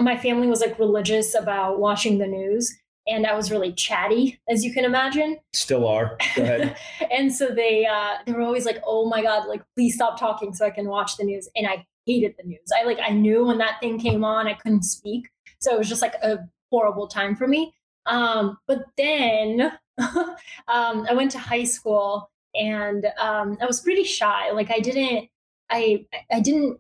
my 0.01 0.17
family 0.17 0.47
was 0.47 0.61
like 0.61 0.79
religious 0.79 1.35
about 1.35 1.81
watching 1.81 2.19
the 2.19 2.27
news, 2.27 2.77
and 3.07 3.27
I 3.27 3.35
was 3.35 3.51
really 3.51 3.73
chatty, 3.73 4.39
as 4.49 4.65
you 4.65 4.73
can 4.73 4.85
imagine. 4.85 5.39
Still 5.53 5.87
are. 5.87 6.17
Go 6.35 6.43
ahead. 6.43 6.77
and 7.11 7.33
so 7.33 7.49
they 7.49 7.87
uh, 7.87 8.17
they 8.27 8.33
were 8.33 8.43
always 8.43 8.67
like, 8.67 8.83
"Oh 8.85 9.09
my 9.09 9.23
god, 9.23 9.49
like 9.49 9.63
please 9.75 9.95
stop 9.95 10.19
talking 10.19 10.53
so 10.53 10.67
I 10.67 10.71
can 10.71 10.87
watch 10.87 11.17
the 11.17 11.25
news." 11.25 11.49
And 11.57 11.67
I 11.67 11.87
hated 12.05 12.35
the 12.37 12.45
news. 12.45 12.69
I 12.79 12.85
like 12.85 12.99
I 13.01 13.11
knew 13.11 13.47
when 13.47 13.59
that 13.59 13.81
thing 13.81 13.99
came 13.99 14.25
on, 14.25 14.47
I 14.47 14.55
couldn't 14.55 14.83
speak, 14.83 15.29
so 15.61 15.75
it 15.75 15.79
was 15.79 15.89
just 15.89 16.03
like 16.03 16.15
a 16.23 16.41
horrible 16.71 17.07
time 17.07 17.35
for 17.35 17.49
me. 17.49 17.73
Um, 18.07 18.59
but 18.67 18.85
then 18.97 19.73
um, 19.99 21.07
I 21.09 21.15
went 21.15 21.31
to 21.33 21.39
high 21.39 21.65
school, 21.65 22.31
and 22.55 23.07
um, 23.19 23.59
I 23.61 23.67
was 23.67 23.81
pretty 23.81 24.05
shy. 24.05 24.51
Like 24.51 24.71
I 24.71 24.81
didn't 24.81 25.29
I 25.71 26.07
I 26.31 26.41
didn't 26.41 26.79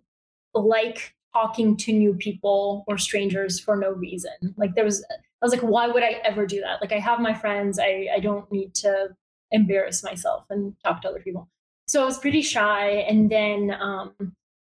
like 0.54 1.14
talking 1.34 1.76
to 1.76 1.92
new 1.92 2.14
people 2.14 2.84
or 2.86 2.96
strangers 2.96 3.60
for 3.60 3.76
no 3.76 3.90
reason. 3.90 4.54
Like 4.56 4.74
there 4.74 4.84
was 4.84 5.04
I 5.10 5.44
was 5.44 5.52
like, 5.52 5.62
why 5.62 5.86
would 5.86 6.02
I 6.02 6.20
ever 6.24 6.46
do 6.46 6.60
that? 6.60 6.80
Like 6.80 6.92
I 6.92 6.98
have 6.98 7.20
my 7.20 7.34
friends. 7.34 7.78
I, 7.78 8.08
I 8.14 8.20
don't 8.20 8.50
need 8.50 8.74
to 8.76 9.14
embarrass 9.52 10.02
myself 10.02 10.44
and 10.48 10.74
talk 10.82 11.02
to 11.02 11.08
other 11.08 11.20
people. 11.20 11.48
So 11.86 12.02
I 12.02 12.04
was 12.06 12.18
pretty 12.18 12.42
shy. 12.42 12.88
And 12.88 13.30
then 13.30 13.76
um, 13.78 14.14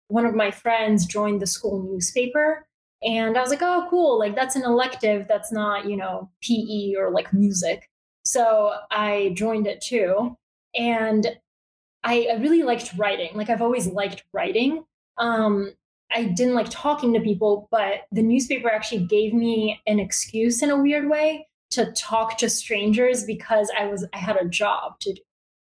one 0.08 0.26
of 0.26 0.36
my 0.36 0.52
friends 0.52 1.06
joined 1.06 1.42
the 1.42 1.48
school 1.48 1.84
newspaper. 1.84 2.66
And 3.04 3.38
I 3.38 3.42
was 3.42 3.50
like, 3.50 3.62
oh, 3.62 3.88
cool. 3.90 4.18
Like 4.18 4.36
that's 4.36 4.56
an 4.56 4.64
elective 4.64 5.28
that's 5.28 5.52
not, 5.52 5.86
you 5.86 5.98
know, 5.98 6.30
PE 6.42 6.96
or 6.98 7.12
like 7.12 7.34
music. 7.34 7.90
So 8.26 8.74
I 8.92 9.34
joined 9.36 9.68
it 9.68 9.82
too. 9.82 10.38
And 10.76 11.28
I, 12.04 12.28
I 12.32 12.36
really 12.36 12.64
liked 12.64 12.94
writing. 12.98 13.32
Like 13.36 13.50
I've 13.50 13.62
always 13.62 13.88
liked 13.88 14.24
writing. 14.34 14.86
Um, 15.18 15.74
I 16.12 16.26
didn't 16.26 16.56
like 16.56 16.70
talking 16.70 17.14
to 17.14 17.20
people, 17.20 17.68
but 17.72 18.02
the 18.12 18.22
newspaper 18.22 18.70
actually 18.70 19.06
gave 19.06 19.34
me 19.34 19.82
an 19.88 20.00
excuse 20.00 20.62
in 20.62 20.70
a 20.70 20.82
weird 20.82 21.10
way 21.10 21.48
to 21.72 21.92
talk 21.94 22.38
to 22.38 22.50
strangers 22.50 23.24
because 23.26 23.72
I 23.78 23.88
was 23.88 24.06
I 24.14 24.18
had 24.18 24.38
a 24.38 24.48
job 24.48 25.00
to 25.00 25.14
do. 25.14 25.22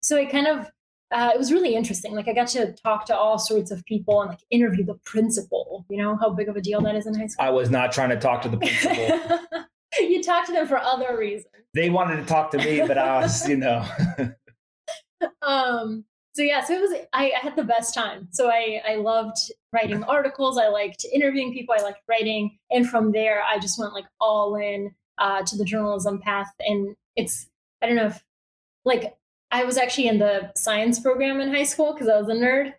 So 0.01 0.17
it 0.17 0.31
kind 0.31 0.47
of 0.47 0.71
uh, 1.11 1.31
it 1.35 1.39
was 1.39 1.53
really 1.53 1.75
interesting. 1.75 2.15
Like 2.15 2.29
I 2.29 2.35
got 2.35 2.49
to 2.49 2.73
talk 2.73 3.07
to 3.07 3.17
all 3.17 3.39
sorts 3.39 3.71
of 3.71 3.85
people 3.85 4.21
and 4.21 4.31
like 4.31 4.41
interview 4.51 4.85
the 4.85 4.95
principal. 5.05 5.87
You 5.89 5.99
know 5.99 6.17
how 6.17 6.31
big 6.31 6.49
of 6.49 6.57
a 6.57 6.61
deal 6.61 6.81
that 6.83 6.95
is 6.95 7.07
in 7.07 7.15
high 7.15 7.27
school. 7.27 7.47
I 7.47 7.51
was 7.51 7.71
not 7.71 7.93
trying 7.93 8.11
to 8.11 8.19
talk 8.19 8.43
to 8.43 8.49
the 8.49 8.59
principal. 8.59 9.39
you 9.99 10.23
talk 10.23 10.47
to 10.47 10.53
them 10.53 10.67
for 10.67 10.79
other 10.79 11.17
reasons. 11.17 11.53
they 11.75 11.91
wanted 11.91 12.17
to 12.17 12.25
talk 12.25 12.51
to 12.53 12.59
me, 12.59 12.81
but 12.87 12.99
I 12.99 13.23
was, 13.23 13.49
you 13.49 13.57
know. 13.57 13.85
um 15.43 16.05
so 16.35 16.43
yeah 16.43 16.63
so 16.63 16.75
it 16.75 16.81
was 16.81 16.93
I, 17.13 17.33
I 17.37 17.41
had 17.41 17.57
the 17.57 17.65
best 17.65 17.93
time 17.93 18.29
so 18.31 18.49
i 18.49 18.81
i 18.87 18.95
loved 18.95 19.37
writing 19.73 20.05
articles 20.05 20.57
i 20.57 20.69
liked 20.69 21.05
interviewing 21.13 21.53
people 21.53 21.75
i 21.77 21.83
liked 21.83 22.01
writing 22.09 22.57
and 22.71 22.89
from 22.89 23.11
there 23.11 23.43
i 23.43 23.59
just 23.59 23.79
went 23.79 23.93
like 23.93 24.05
all 24.21 24.55
in 24.55 24.95
uh, 25.19 25.43
to 25.43 25.57
the 25.57 25.65
journalism 25.65 26.21
path 26.21 26.53
and 26.61 26.95
it's 27.17 27.49
i 27.83 27.87
don't 27.87 27.97
know 27.97 28.07
if 28.07 28.23
like 28.85 29.17
i 29.51 29.65
was 29.65 29.77
actually 29.77 30.09
in 30.09 30.19
the 30.19 30.51
science 30.57 30.99
program 30.99 31.41
in 31.41 31.53
high 31.53 31.65
school 31.65 31.93
because 31.93 32.09
i 32.09 32.19
was 32.19 32.29
a 32.29 32.33
nerd 32.33 32.73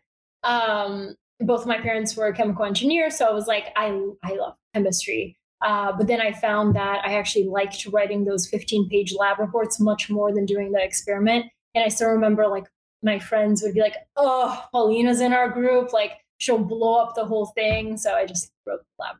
um 0.44 1.16
both 1.42 1.66
my 1.66 1.80
parents 1.80 2.16
were 2.16 2.32
chemical 2.34 2.66
engineers 2.66 3.18
so 3.18 3.26
i 3.26 3.32
was 3.32 3.48
like 3.48 3.68
i 3.76 3.88
i 4.24 4.34
love 4.34 4.56
chemistry 4.74 5.40
uh, 5.62 5.92
but 5.98 6.08
then 6.08 6.22
I 6.22 6.32
found 6.32 6.76
that 6.76 7.06
I 7.06 7.16
actually 7.16 7.46
liked 7.46 7.86
writing 7.88 8.24
those 8.24 8.48
15 8.48 8.88
page 8.90 9.14
lab 9.14 9.40
reports 9.40 9.80
much 9.80 10.10
more 10.10 10.34
than 10.34 10.46
doing 10.46 10.72
the 10.72 10.82
experiment. 10.82 11.48
And 11.76 11.84
I 11.84 11.90
still 11.90 12.10
remember 12.10 12.48
like 12.48 12.66
my 13.04 13.20
friends 13.20 13.62
would 13.62 13.74
be 13.74 13.82
like, 13.82 13.96
oh, 14.16 14.64
Polina's 14.72 15.22
in 15.22 15.34
our 15.34 15.50
group. 15.50 15.92
Like 15.92 16.14
she'll 16.38 16.60
blow 16.60 16.96
up 16.96 17.16
the 17.16 17.26
whole 17.26 17.48
thing. 17.48 17.98
So 17.98 18.14
I 18.14 18.26
just 18.26 18.52
wrote 18.66 18.80
the 18.80 19.04
lab. 19.04 19.16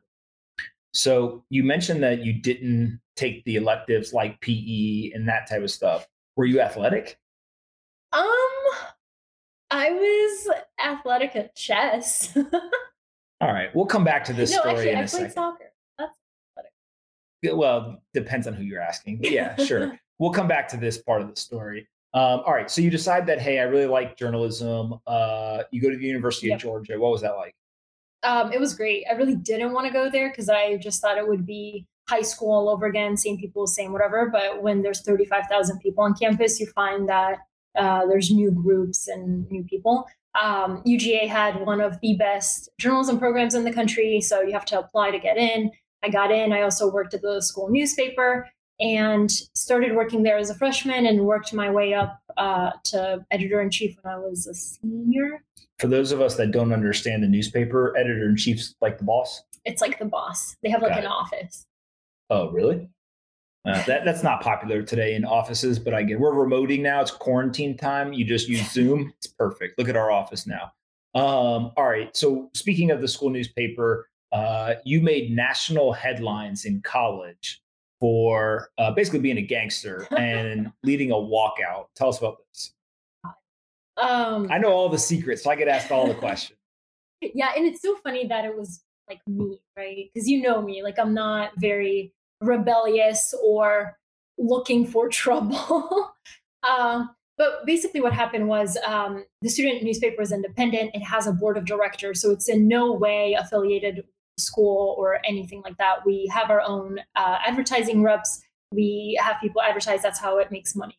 So 0.92 1.44
you 1.50 1.62
mentioned 1.62 2.02
that 2.02 2.24
you 2.24 2.32
didn't 2.32 3.00
take 3.16 3.44
the 3.44 3.56
electives 3.56 4.12
like 4.12 4.40
PE 4.40 5.10
and 5.14 5.28
that 5.28 5.48
type 5.48 5.62
of 5.62 5.70
stuff. 5.70 6.08
Were 6.36 6.46
you 6.46 6.60
athletic? 6.60 7.18
Um, 8.12 8.24
I 9.70 9.90
was 9.90 10.48
athletic 10.84 11.36
at 11.36 11.54
chess. 11.54 12.36
All 13.40 13.52
right, 13.52 13.74
we'll 13.74 13.86
come 13.86 14.04
back 14.04 14.24
to 14.24 14.32
this 14.32 14.50
no, 14.52 14.58
story 14.60 14.74
actually, 14.74 14.90
in 14.90 14.96
I 14.96 15.00
a 15.00 15.02
played 15.02 15.10
second. 15.10 15.32
soccer. 15.32 15.72
That's 15.98 16.18
Yeah, 17.42 17.52
Well, 17.52 18.02
depends 18.12 18.46
on 18.46 18.54
who 18.54 18.64
you're 18.64 18.82
asking. 18.82 19.18
But 19.18 19.30
yeah, 19.30 19.56
sure. 19.56 19.98
we'll 20.18 20.32
come 20.32 20.48
back 20.48 20.68
to 20.68 20.76
this 20.76 20.98
part 20.98 21.22
of 21.22 21.32
the 21.32 21.40
story. 21.40 21.88
Um, 22.12 22.40
all 22.44 22.52
right, 22.52 22.68
so 22.70 22.80
you 22.82 22.90
decide 22.90 23.26
that 23.28 23.40
hey, 23.40 23.60
I 23.60 23.62
really 23.62 23.86
like 23.86 24.16
journalism. 24.16 24.94
Uh, 25.06 25.62
you 25.70 25.80
go 25.80 25.88
to 25.90 25.96
the 25.96 26.04
University 26.04 26.48
Yep. 26.48 26.56
of 26.56 26.62
Georgia. 26.62 26.98
What 26.98 27.12
was 27.12 27.20
that 27.22 27.36
like? 27.36 27.54
um, 28.22 28.52
it 28.52 28.60
was 28.60 28.74
great. 28.74 29.06
I 29.08 29.14
really 29.14 29.36
didn't 29.36 29.72
want 29.72 29.86
to 29.86 29.92
go 29.92 30.10
there 30.10 30.28
because 30.28 30.50
I 30.50 30.76
just 30.76 31.00
thought 31.00 31.16
it 31.16 31.26
would 31.26 31.46
be 31.46 31.86
high 32.06 32.20
school 32.20 32.52
all 32.52 32.68
over 32.68 32.84
again, 32.84 33.16
same 33.16 33.38
people, 33.38 33.66
same 33.66 33.92
whatever. 33.92 34.28
But 34.28 34.60
when 34.62 34.82
there's 34.82 35.00
35,000 35.00 35.78
people 35.78 36.04
on 36.04 36.12
campus, 36.12 36.60
you 36.60 36.66
find 36.66 37.08
that 37.08 37.38
uh, 37.76 38.06
there's 38.06 38.30
new 38.30 38.50
groups 38.50 39.08
and 39.08 39.50
new 39.50 39.64
people. 39.64 40.06
Um, 40.40 40.82
UGA 40.86 41.26
had 41.28 41.64
one 41.66 41.80
of 41.80 41.98
the 42.00 42.14
best 42.14 42.68
journalism 42.78 43.18
programs 43.18 43.54
in 43.54 43.64
the 43.64 43.72
country, 43.72 44.20
so 44.20 44.40
you 44.42 44.52
have 44.52 44.64
to 44.66 44.78
apply 44.78 45.10
to 45.10 45.18
get 45.18 45.36
in. 45.36 45.70
I 46.02 46.08
got 46.08 46.30
in. 46.30 46.52
I 46.52 46.62
also 46.62 46.90
worked 46.90 47.14
at 47.14 47.22
the 47.22 47.40
school 47.42 47.68
newspaper 47.68 48.48
and 48.78 49.30
started 49.30 49.94
working 49.94 50.22
there 50.22 50.38
as 50.38 50.48
a 50.48 50.54
freshman 50.54 51.04
and 51.06 51.26
worked 51.26 51.52
my 51.52 51.70
way 51.70 51.92
up 51.92 52.18
uh, 52.38 52.70
to 52.84 53.24
editor 53.30 53.60
in 53.60 53.70
chief 53.70 53.96
when 54.00 54.14
I 54.14 54.18
was 54.18 54.46
a 54.46 54.54
senior. 54.54 55.42
For 55.78 55.86
those 55.88 56.12
of 56.12 56.20
us 56.20 56.36
that 56.36 56.50
don't 56.52 56.72
understand 56.72 57.22
the 57.22 57.28
newspaper, 57.28 57.94
editor 57.98 58.28
in 58.28 58.36
chief's 58.36 58.74
like 58.80 58.98
the 58.98 59.04
boss. 59.04 59.42
It's 59.64 59.82
like 59.82 59.98
the 59.98 60.06
boss. 60.06 60.56
They 60.62 60.70
have 60.70 60.80
like 60.80 60.92
Got 60.92 60.98
an 61.00 61.04
it. 61.04 61.10
office. 61.10 61.66
Oh, 62.30 62.50
really? 62.50 62.88
Uh, 63.66 63.82
that 63.84 64.06
that's 64.06 64.22
not 64.22 64.40
popular 64.40 64.82
today 64.82 65.14
in 65.14 65.24
offices, 65.24 65.78
but 65.78 65.92
I 65.92 66.02
get 66.02 66.18
we're 66.18 66.32
remoting 66.32 66.80
now. 66.80 67.02
It's 67.02 67.10
quarantine 67.10 67.76
time. 67.76 68.12
You 68.12 68.24
just 68.24 68.48
use 68.48 68.70
Zoom. 68.72 69.12
It's 69.18 69.26
perfect. 69.26 69.78
Look 69.78 69.88
at 69.88 69.96
our 69.96 70.10
office 70.10 70.46
now. 70.46 70.72
Um, 71.14 71.72
all 71.76 71.88
right. 71.88 72.16
So 72.16 72.50
speaking 72.54 72.90
of 72.90 73.00
the 73.00 73.08
school 73.08 73.30
newspaper, 73.30 74.08
uh, 74.32 74.74
you 74.84 75.00
made 75.00 75.32
national 75.32 75.92
headlines 75.92 76.64
in 76.64 76.80
college 76.82 77.60
for 77.98 78.70
uh, 78.78 78.92
basically 78.92 79.18
being 79.18 79.36
a 79.36 79.42
gangster 79.42 80.06
and 80.16 80.72
leading 80.82 81.10
a 81.10 81.14
walkout. 81.14 81.86
Tell 81.94 82.08
us 82.08 82.18
about 82.18 82.38
this. 82.48 82.72
Um, 83.98 84.48
I 84.50 84.56
know 84.56 84.72
all 84.72 84.88
the 84.88 84.98
secrets, 84.98 85.42
so 85.44 85.50
I 85.50 85.56
get 85.56 85.68
asked 85.68 85.90
all 85.90 86.06
the 86.06 86.14
questions. 86.14 86.58
yeah, 87.20 87.50
and 87.54 87.66
it's 87.66 87.82
so 87.82 87.96
funny 87.96 88.26
that 88.28 88.46
it 88.46 88.56
was 88.56 88.82
like 89.08 89.20
me, 89.26 89.60
right? 89.76 90.08
Because 90.14 90.26
you 90.28 90.40
know 90.40 90.62
me, 90.62 90.82
like 90.82 90.98
I'm 90.98 91.12
not 91.12 91.50
very 91.58 92.14
rebellious 92.40 93.34
or 93.42 93.96
looking 94.38 94.86
for 94.86 95.08
trouble. 95.22 96.12
um, 96.68 97.10
but 97.38 97.64
basically, 97.64 98.00
what 98.02 98.12
happened 98.12 98.48
was 98.48 98.76
um, 98.86 99.24
the 99.40 99.48
student 99.48 99.82
newspaper 99.82 100.20
is 100.20 100.30
independent. 100.32 100.90
It 100.94 101.00
has 101.02 101.26
a 101.26 101.32
board 101.32 101.56
of 101.56 101.64
directors, 101.64 102.20
so 102.20 102.30
it's 102.30 102.48
in 102.48 102.68
no 102.68 102.92
way 102.92 103.32
affiliated 103.38 103.96
with 103.96 104.04
school 104.38 104.94
or 104.98 105.20
anything 105.24 105.62
like 105.62 105.76
that. 105.78 106.04
We 106.04 106.30
have 106.32 106.50
our 106.50 106.60
own 106.60 106.98
uh, 107.16 107.38
advertising 107.46 108.02
reps. 108.02 108.42
We 108.72 109.18
have 109.22 109.36
people 109.40 109.62
advertise. 109.62 110.02
That's 110.02 110.18
how 110.18 110.38
it 110.38 110.50
makes 110.50 110.76
money. 110.76 110.98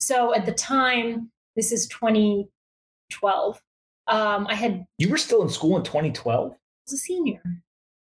So 0.00 0.34
at 0.34 0.46
the 0.46 0.52
time, 0.52 1.30
this 1.56 1.72
is 1.72 1.86
2012. 1.88 3.60
Um, 4.08 4.46
I 4.48 4.54
had 4.54 4.84
You 4.98 5.10
were 5.10 5.18
still 5.18 5.42
in 5.42 5.48
school 5.50 5.76
in 5.76 5.84
2012. 5.84 6.52
was 6.86 6.92
a 6.92 6.96
senior. 6.96 7.42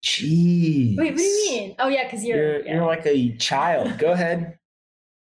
Jeez. 0.04 0.96
Wait, 0.98 1.12
what 1.12 1.16
do 1.16 1.22
you 1.22 1.50
mean? 1.50 1.74
Oh 1.78 1.88
yeah, 1.88 2.04
because 2.04 2.24
you're, 2.24 2.36
You're, 2.36 2.66
yeah. 2.66 2.74
you're 2.74 2.86
like 2.86 3.06
a 3.06 3.34
child. 3.38 3.98
Go 3.98 4.12
ahead. 4.12 4.58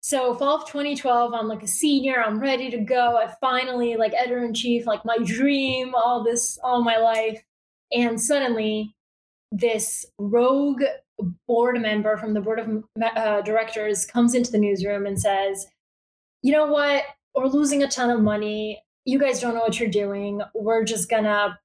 so 0.00 0.34
fall 0.34 0.56
of 0.56 0.66
2012. 0.66 1.32
I'm 1.32 1.46
like 1.46 1.62
a 1.62 1.68
senior. 1.68 2.20
I'm 2.20 2.40
ready 2.40 2.68
to 2.70 2.78
go. 2.78 3.16
I 3.16 3.32
finally 3.40 3.94
like 3.96 4.12
editor 4.14 4.44
in 4.44 4.52
chief, 4.54 4.86
like 4.86 5.04
my 5.04 5.18
dream, 5.24 5.94
all 5.94 6.24
this, 6.24 6.58
all 6.64 6.82
my 6.82 6.96
life, 6.96 7.40
and 7.92 8.20
suddenly 8.20 8.92
this 9.52 10.04
rogue 10.18 10.82
board 11.46 11.80
member 11.80 12.16
from 12.16 12.34
the 12.34 12.40
board 12.40 12.58
of 12.58 12.82
uh, 13.16 13.42
directors 13.42 14.04
comes 14.04 14.34
into 14.34 14.50
the 14.50 14.58
newsroom 14.58 15.06
and 15.06 15.20
says, 15.20 15.64
"You 16.42 16.50
know 16.52 16.66
what? 16.66 17.04
We're 17.36 17.46
losing 17.46 17.84
a 17.84 17.88
ton 17.88 18.10
of 18.10 18.20
money. 18.20 18.82
You 19.04 19.18
guys 19.20 19.40
don't 19.40 19.54
know 19.54 19.60
what 19.60 19.78
you're 19.78 19.88
doing. 19.88 20.42
We're 20.54 20.82
just 20.84 21.08
gonna 21.08 21.56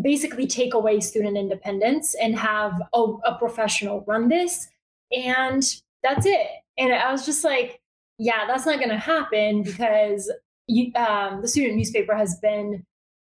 basically 0.00 0.46
take 0.46 0.74
away 0.74 1.00
student 1.00 1.36
independence 1.36 2.14
and 2.14 2.38
have 2.38 2.80
a, 2.92 3.00
a 3.24 3.36
professional 3.38 4.04
run 4.06 4.28
this, 4.28 4.68
and 5.12 5.62
that's 6.02 6.26
it." 6.26 6.46
And 6.78 6.92
I 6.92 7.12
was 7.12 7.26
just 7.26 7.44
like, 7.44 7.80
"Yeah, 8.18 8.46
that's 8.46 8.66
not 8.66 8.78
going 8.78 8.90
to 8.90 8.98
happen 8.98 9.62
because 9.62 10.30
you, 10.66 10.92
um, 10.94 11.42
the 11.42 11.48
student 11.48 11.76
newspaper 11.76 12.14
has 12.14 12.38
been." 12.40 12.84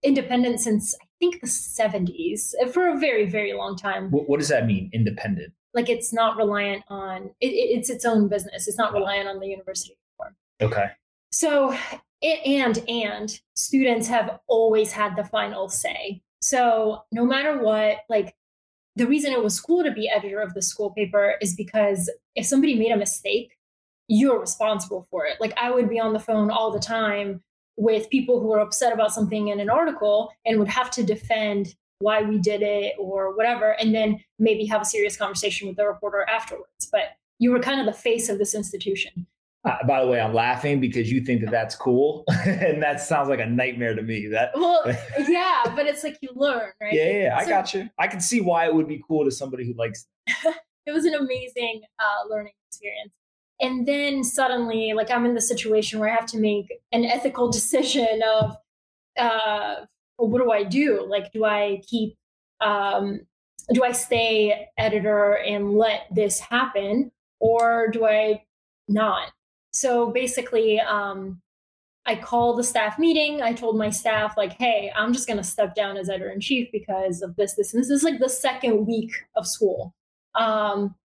independent 0.04 0.60
since 0.60 0.94
I 1.02 1.06
think 1.20 1.42
the 1.42 1.48
70s 1.48 2.54
for 2.72 2.90
a 2.90 3.00
very, 3.00 3.26
very 3.26 3.54
long 3.54 3.76
time. 3.76 4.12
What, 4.12 4.30
what 4.30 4.40
does 4.40 4.50
that 4.50 4.66
mean, 4.66 4.90
independent? 4.94 5.54
Like 5.74 5.90
it's 5.90 6.14
not 6.14 6.38
reliant 6.38 6.84
on, 6.90 7.32
it, 7.42 7.48
it's 7.48 7.90
its 7.90 8.06
own 8.06 8.28
business. 8.28 8.68
It's 8.68 8.78
not 8.78 8.94
reliant 8.94 9.28
on 9.28 9.40
the 9.40 9.48
university 9.48 9.96
anymore. 10.20 10.36
Okay. 10.62 10.92
So, 11.32 11.76
and, 12.22 12.78
and 12.88 13.40
students 13.56 14.08
have 14.08 14.40
always 14.48 14.92
had 14.92 15.16
the 15.16 15.24
final 15.24 15.70
say. 15.70 16.22
So 16.44 17.04
no 17.14 17.24
matter 17.24 17.64
what, 17.64 18.00
like 18.10 18.36
the 18.98 19.08
reason 19.08 19.32
it 19.32 19.42
was 19.42 19.62
cool 19.62 19.82
to 19.82 19.92
be 19.92 20.10
editor 20.10 20.42
of 20.42 20.54
the 20.54 20.62
school 20.62 20.90
paper 20.92 21.36
is 21.40 21.56
because 21.56 22.12
if 22.36 22.46
somebody 22.46 22.76
made 22.76 22.92
a 22.92 22.98
mistake, 22.98 23.58
you're 24.10 24.42
responsible 24.42 25.08
for 25.10 25.26
it. 25.26 25.38
Like 25.40 25.54
I 25.58 25.72
would 25.72 25.88
be 25.88 26.02
on 26.02 26.12
the 26.12 26.20
phone 26.20 26.52
all 26.52 26.70
the 26.70 26.82
time 26.82 27.42
with 27.78 28.10
people 28.10 28.42
who 28.42 28.48
were 28.48 28.60
upset 28.60 28.92
about 28.92 29.14
something 29.14 29.48
in 29.48 29.62
an 29.62 29.70
article 29.70 30.34
and 30.46 30.60
would 30.60 30.68
have 30.68 30.92
to 30.92 31.04
defend 31.04 31.76
why 32.00 32.22
we 32.24 32.40
did 32.40 32.62
it 32.62 32.96
or 33.00 33.34
whatever, 33.38 33.72
and 33.80 33.96
then 33.96 34.22
maybe 34.38 34.66
have 34.66 34.82
a 34.82 34.86
serious 34.86 35.16
conversation 35.16 35.70
with 35.70 35.78
the 35.78 35.88
reporter 35.88 36.28
afterwards. 36.30 36.90
But 36.92 37.16
you 37.40 37.52
were 37.52 37.62
kind 37.62 37.80
of 37.80 37.86
the 37.86 37.94
face 37.94 38.28
of 38.28 38.38
this 38.38 38.54
institution. 38.54 39.28
Uh, 39.66 39.78
by 39.88 40.04
the 40.04 40.08
way, 40.10 40.20
I'm 40.20 40.34
laughing 40.34 40.82
because 40.82 41.10
you 41.10 41.22
think 41.22 41.40
that 41.42 41.52
that's 41.52 41.74
cool, 41.76 42.26
and 42.46 42.84
that 42.84 43.00
sounds 43.00 43.30
like 43.30 43.40
a 43.40 43.46
nightmare 43.46 43.96
to 43.96 44.02
me. 44.02 44.28
That 44.28 44.52
well, 44.56 44.84
yeah, 45.28 45.64
but 45.76 45.86
it's 45.88 46.04
like 46.04 46.18
you 46.22 46.30
learn, 46.36 46.72
right? 46.82 46.94
Yeah, 46.94 47.10
yeah, 47.10 47.38
I 47.38 47.48
got 47.48 47.74
you. 47.74 47.90
I 47.98 48.08
can 48.08 48.20
see 48.20 48.42
why 48.42 48.66
it 48.66 48.76
would 48.76 48.88
be 48.90 49.02
cool 49.08 49.24
to 49.24 49.32
somebody 49.32 49.66
who 49.66 49.74
likes. 49.74 50.06
it 50.86 50.92
was 50.92 51.06
an 51.06 51.14
amazing 51.14 51.82
uh, 51.98 52.30
learning 52.30 52.54
experience. 52.68 53.14
And 53.62 53.88
then 53.88 54.26
suddenly, 54.26 54.92
like 54.94 55.10
I'm 55.10 55.26
in 55.26 55.36
the 55.36 55.42
situation 55.42 56.00
where 56.00 56.10
I 56.10 56.16
have 56.16 56.26
to 56.28 56.38
make 56.38 56.66
an 56.92 57.06
ethical 57.06 57.50
decision 57.50 58.22
of, 58.36 58.58
uh, 59.18 59.76
well, 60.18 60.30
what 60.30 60.42
do 60.42 60.52
I 60.52 60.66
do? 60.66 61.06
Like, 61.08 61.32
do 61.32 61.46
I 61.46 61.82
keep, 61.88 62.18
um, 62.60 63.22
do 63.72 63.86
I 63.86 63.94
stay 63.94 64.68
editor 64.78 65.36
and 65.36 65.78
let 65.78 66.08
this 66.12 66.42
happen, 66.42 67.12
or 67.40 67.88
do 67.88 68.06
I 68.06 68.44
not? 68.90 69.32
So 69.74 70.12
basically, 70.12 70.80
um, 70.80 71.42
I 72.06 72.16
called 72.16 72.60
the 72.60 72.64
staff 72.64 73.00
meeting. 73.00 73.42
I 73.42 73.54
told 73.54 73.78
my 73.78 73.90
staff, 73.90 74.36
like, 74.38 74.54
hey, 74.54 74.92
I'm 74.96 75.14
just 75.14 75.28
going 75.28 75.38
to 75.38 75.44
step 75.44 75.74
down 75.74 75.98
as 75.98 76.10
editor 76.10 76.30
in 76.30 76.42
chief 76.42 76.70
because 76.72 77.22
of 77.22 77.36
this, 77.36 77.54
this, 77.54 77.74
and 77.74 77.82
this. 77.82 77.90
this 77.90 77.98
is 77.98 78.04
like 78.04 78.20
the 78.20 78.30
second 78.30 78.86
week 78.86 79.12
of 79.36 79.48
school. 79.48 79.96
Um, 80.36 80.96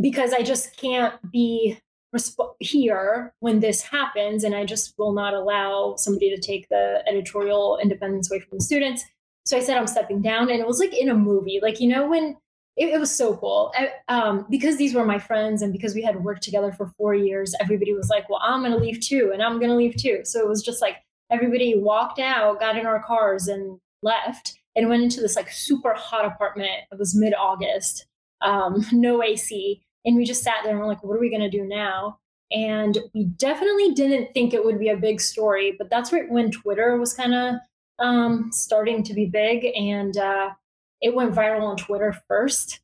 because 0.00 0.32
I 0.32 0.42
just 0.42 0.76
can't 0.76 1.14
be 1.30 1.78
resp- 2.14 2.54
here 2.58 3.34
when 3.40 3.60
this 3.60 3.82
happens, 3.82 4.44
and 4.44 4.54
I 4.54 4.64
just 4.64 4.94
will 4.98 5.12
not 5.12 5.34
allow 5.34 5.94
somebody 5.96 6.34
to 6.34 6.40
take 6.40 6.68
the 6.68 7.02
editorial 7.06 7.78
independence 7.82 8.30
away 8.30 8.40
from 8.40 8.58
the 8.58 8.64
students. 8.64 9.04
So 9.44 9.56
I 9.56 9.60
said 9.60 9.76
I'm 9.76 9.86
stepping 9.86 10.22
down, 10.22 10.50
and 10.50 10.58
it 10.58 10.66
was 10.66 10.78
like 10.78 10.98
in 10.98 11.10
a 11.10 11.14
movie, 11.14 11.60
like 11.62 11.80
you 11.80 11.88
know 11.88 12.08
when 12.08 12.36
it, 12.76 12.88
it 12.88 12.98
was 12.98 13.14
so 13.14 13.36
cool 13.36 13.72
I, 13.76 13.90
um, 14.08 14.46
because 14.50 14.76
these 14.76 14.94
were 14.94 15.04
my 15.04 15.18
friends, 15.18 15.62
and 15.62 15.72
because 15.72 15.94
we 15.94 16.02
had 16.02 16.24
worked 16.24 16.42
together 16.42 16.72
for 16.72 16.92
four 16.98 17.14
years. 17.14 17.54
Everybody 17.60 17.94
was 17.94 18.08
like, 18.08 18.28
"Well, 18.28 18.40
I'm 18.42 18.60
going 18.60 18.72
to 18.72 18.78
leave 18.78 19.00
too, 19.00 19.30
and 19.32 19.42
I'm 19.42 19.58
going 19.58 19.70
to 19.70 19.76
leave 19.76 19.96
too." 19.96 20.20
So 20.24 20.40
it 20.40 20.48
was 20.48 20.62
just 20.62 20.82
like 20.82 20.96
everybody 21.30 21.76
walked 21.76 22.18
out, 22.18 22.60
got 22.60 22.76
in 22.76 22.86
our 22.86 23.02
cars, 23.02 23.48
and 23.48 23.78
left, 24.02 24.58
and 24.76 24.88
went 24.88 25.02
into 25.02 25.20
this 25.20 25.36
like 25.36 25.50
super 25.50 25.94
hot 25.94 26.24
apartment. 26.24 26.70
It 26.90 26.98
was 26.98 27.14
mid 27.14 27.34
August 27.34 28.06
um, 28.44 28.84
no 28.92 29.22
AC. 29.22 29.82
And 30.04 30.16
we 30.16 30.24
just 30.24 30.42
sat 30.42 30.56
there 30.62 30.72
and 30.72 30.80
we're 30.80 30.86
like, 30.86 31.02
what 31.02 31.16
are 31.16 31.20
we 31.20 31.30
going 31.30 31.40
to 31.40 31.50
do 31.50 31.64
now? 31.64 32.18
And 32.52 32.98
we 33.14 33.24
definitely 33.24 33.92
didn't 33.92 34.32
think 34.34 34.52
it 34.52 34.64
would 34.64 34.78
be 34.78 34.90
a 34.90 34.96
big 34.96 35.20
story, 35.20 35.74
but 35.78 35.88
that's 35.90 36.12
right 36.12 36.30
when 36.30 36.50
Twitter 36.50 36.96
was 36.98 37.14
kind 37.14 37.34
of 37.34 37.54
um, 37.98 38.50
starting 38.52 39.02
to 39.02 39.14
be 39.14 39.26
big. 39.26 39.64
And 39.74 40.16
uh, 40.16 40.50
it 41.00 41.14
went 41.14 41.34
viral 41.34 41.62
on 41.62 41.76
Twitter 41.76 42.14
first. 42.28 42.80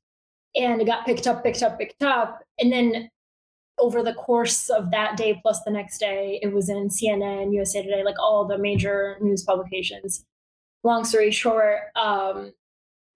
And 0.57 0.81
it 0.81 0.87
got 0.87 1.07
picked 1.07 1.27
up, 1.27 1.45
picked 1.45 1.63
up, 1.63 1.79
picked 1.79 2.03
up. 2.03 2.43
And 2.59 2.73
then 2.73 3.09
over 3.79 4.03
the 4.03 4.15
course 4.15 4.69
of 4.69 4.91
that 4.91 5.17
day 5.17 5.39
plus 5.43 5.63
the 5.63 5.71
next 5.71 5.99
day, 5.99 6.39
it 6.43 6.53
was 6.53 6.69
in 6.69 6.89
CNN, 6.89 7.55
USA 7.55 7.83
Today, 7.83 8.05
like 8.05 8.19
all 8.19 8.45
the 8.45 8.59
major 8.59 9.17
news 9.21 9.43
publications. 9.43 10.25
Long 10.83 11.05
story 11.05 11.31
short, 11.31 11.79
um, 11.97 12.53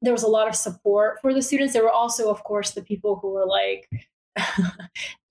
there 0.03 0.13
was 0.13 0.23
a 0.23 0.29
lot 0.29 0.49
of 0.49 0.55
support 0.55 1.19
for 1.21 1.33
the 1.33 1.43
students. 1.43 1.73
There 1.73 1.83
were 1.83 1.91
also, 1.91 2.31
of 2.31 2.45
course, 2.45 2.73
the 2.73 2.83
people 2.83 3.17
who 3.17 3.33
were 3.33 3.47
like, 3.47 3.89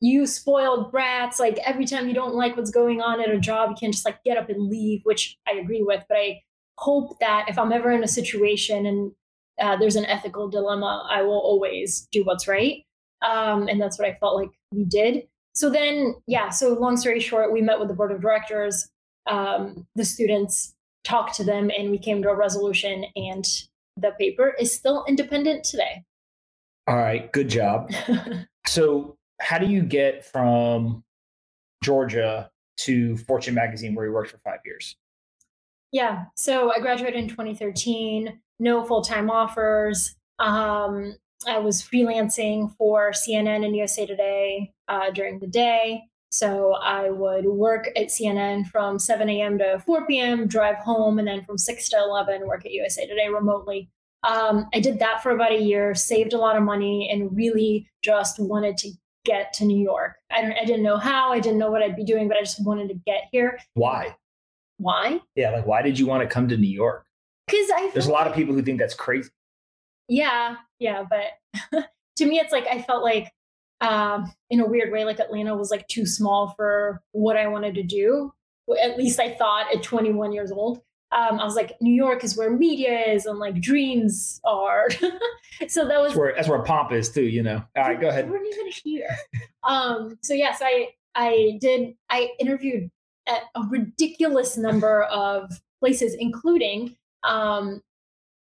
you 0.02 0.26
spoiled 0.26 0.92
brats. 0.92 1.40
Like 1.40 1.60
every 1.66 1.86
time 1.86 2.08
you 2.08 2.14
don't 2.14 2.36
like 2.36 2.58
what's 2.58 2.72
going 2.72 3.02
on 3.02 3.22
at 3.22 3.30
a 3.30 3.40
job, 3.40 3.70
you 3.70 3.76
can't 3.76 3.94
just 3.94 4.06
like 4.06 4.24
get 4.24 4.38
up 4.38 4.50
and 4.50 4.70
leave, 4.70 5.02
which 5.04 5.38
I 5.48 5.54
agree 5.54 5.84
with. 5.84 6.04
But 6.10 6.18
I 6.18 6.42
hope 6.78 7.20
that 7.20 7.46
if 7.50 7.58
I'm 7.58 7.72
ever 7.72 7.92
in 7.92 8.04
a 8.04 8.08
situation 8.08 8.86
and 8.86 9.12
uh, 9.60 9.76
there's 9.78 9.96
an 9.96 10.06
ethical 10.06 10.50
dilemma, 10.50 11.08
I 11.10 11.22
will 11.22 11.40
always 11.40 12.08
do 12.12 12.24
what's 12.24 12.48
right. 12.48 12.84
Um, 13.22 13.68
and 13.68 13.80
that's 13.80 13.98
what 13.98 14.08
I 14.08 14.14
felt 14.16 14.36
like 14.36 14.50
we 14.72 14.84
did. 14.84 15.28
So 15.54 15.70
then, 15.70 16.16
yeah, 16.28 16.50
so 16.50 16.74
long 16.74 16.98
story 16.98 17.20
short, 17.20 17.54
we 17.54 17.62
met 17.62 17.80
with 17.80 17.88
the 17.88 17.94
board 17.94 18.12
of 18.12 18.22
directors. 18.22 18.90
Um, 19.28 19.88
the 19.96 20.04
students 20.04 20.74
talked 21.04 21.36
to 21.36 21.44
them 21.44 21.70
and 21.78 21.92
we 21.92 21.98
came 21.98 22.22
to 22.24 22.30
a 22.30 22.36
resolution 22.36 23.06
and 23.16 23.46
the 23.98 24.12
paper 24.20 24.54
is 24.60 24.74
still 24.74 25.06
independent 25.08 25.64
today. 25.64 26.04
All 26.88 26.98
right, 26.98 27.32
good 27.32 27.50
job. 27.50 27.92
so, 28.68 29.16
how 29.40 29.58
do 29.58 29.68
you 29.68 29.84
get 29.84 30.26
from 30.26 31.04
Georgia 31.84 32.50
to 32.78 33.18
Fortune 33.18 33.54
magazine 33.54 33.94
where 33.94 34.06
you 34.06 34.12
worked 34.12 34.32
for 34.32 34.38
5 34.40 34.60
years? 34.66 34.96
Yeah, 35.92 36.26
so 36.36 36.72
I 36.72 36.80
graduated 36.80 37.20
in 37.20 37.30
2013, 37.30 38.40
no 38.64 38.84
full-time 38.84 39.30
offers. 39.30 40.16
Um, 40.40 41.16
I 41.48 41.60
was 41.60 41.82
freelancing 41.82 42.76
for 42.78 43.12
CNN 43.12 43.66
and 43.66 43.76
USA 43.76 44.06
Today 44.06 44.72
uh, 44.88 45.12
during 45.12 45.40
the 45.40 45.48
day. 45.48 46.04
So 46.32 46.74
I 46.74 47.12
would 47.12 47.46
work 47.46 47.90
at 47.96 48.08
CNN 48.08 48.66
from 48.68 48.98
7 48.98 49.30
a.m. 49.30 49.60
to 49.60 49.78
4 49.86 50.08
p.m., 50.08 50.48
drive 50.48 50.78
home, 50.78 51.20
and 51.20 51.28
then 51.28 51.44
from 51.44 51.60
6 51.60 51.90
to 51.90 51.98
11, 51.98 52.48
work 52.48 52.66
at 52.66 52.72
USA 52.72 53.06
Today 53.06 53.28
remotely. 53.28 53.90
Um, 54.24 54.68
I 54.74 54.80
did 54.80 54.98
that 55.00 55.22
for 55.22 55.32
about 55.32 55.52
a 55.52 55.62
year, 55.62 55.94
saved 55.94 56.34
a 56.34 56.40
lot 56.40 56.56
of 56.56 56.64
money, 56.64 57.10
and 57.12 57.36
really 57.36 57.88
just 58.02 58.40
wanted 58.40 58.78
to 58.78 58.92
get 59.26 59.54
to 59.54 59.66
New 59.66 59.78
York. 59.78 60.16
I, 60.32 60.42
don't, 60.42 60.54
I 60.54 60.66
didn't 60.66 60.84
know 60.84 60.98
how, 60.98 61.32
I 61.32 61.40
didn't 61.40 61.60
know 61.60 61.70
what 61.70 61.84
I'd 61.84 61.96
be 61.96 62.04
doing, 62.04 62.28
but 62.28 62.38
I 62.38 62.42
just 62.42 62.66
wanted 62.66 62.88
to 62.90 62.96
get 63.06 63.26
here. 63.32 63.60
Why? 63.76 64.16
Why? 64.78 65.22
Yeah, 65.36 65.52
like 65.52 65.68
why 65.68 65.82
did 65.82 66.00
you 66.00 66.08
want 66.08 66.28
to 66.28 66.34
come 66.34 66.48
to 66.48 66.58
New 66.58 66.68
York? 66.68 67.06
Because 67.48 67.70
I 67.76 67.90
there's 67.94 68.08
a 68.08 68.12
lot 68.12 68.28
of 68.28 68.34
people 68.34 68.54
who 68.54 68.62
think 68.62 68.80
that's 68.80 68.94
crazy. 68.94 69.30
Yeah, 70.08 70.56
yeah, 70.80 71.04
but 71.10 71.86
to 72.18 72.26
me, 72.26 72.40
it's 72.40 72.52
like 72.52 72.68
I 72.68 72.82
felt 72.82 73.04
like 73.04 73.32
um, 73.82 74.32
in 74.50 74.60
a 74.60 74.66
weird 74.66 74.92
way, 74.92 75.04
like 75.04 75.20
Atlanta 75.20 75.56
was 75.56 75.72
like 75.72 75.88
too 75.88 76.06
small 76.06 76.54
for 76.56 77.02
what 77.12 77.38
I 77.38 77.48
wanted 77.48 77.76
to 77.76 77.84
do. 77.84 78.34
At 78.82 78.98
least 78.98 79.20
I 79.20 79.34
thought 79.34 79.74
at 79.76 79.84
21 79.84 80.32
years 80.32 80.52
old. 80.52 80.82
Um, 81.12 81.40
I 81.40 81.44
was 81.44 81.56
like, 81.56 81.74
New 81.80 81.94
York 81.94 82.24
is 82.24 82.36
where 82.36 82.50
media 82.50 82.98
is 83.00 83.26
and 83.26 83.38
like 83.38 83.62
dreams 83.62 84.40
are. 84.46 84.90
so 85.68 85.88
that 85.88 86.00
was 86.00 86.12
that's 86.12 86.16
where, 86.16 86.34
that's 86.36 86.48
where 86.48 86.64
pomp 86.64 86.92
is 86.92 87.10
too, 87.10 87.24
you 87.24 87.44
know. 87.44 87.64
All 87.78 87.84
right, 87.84 88.00
go 88.00 88.10
ahead. 88.10 88.26
We 88.26 88.32
weren't 88.32 88.48
even 88.48 88.72
here. 88.72 89.16
um, 89.64 90.18
so 90.24 90.34
yes, 90.34 90.60
I 90.64 90.90
I 91.14 91.58
did. 91.62 91.94
I 92.10 92.32
interviewed 92.40 92.90
at 93.28 93.44
a 93.56 93.62
ridiculous 93.70 94.58
number 94.58 95.04
of 95.04 95.52
places, 95.80 96.16
including 96.18 96.96
um, 97.24 97.82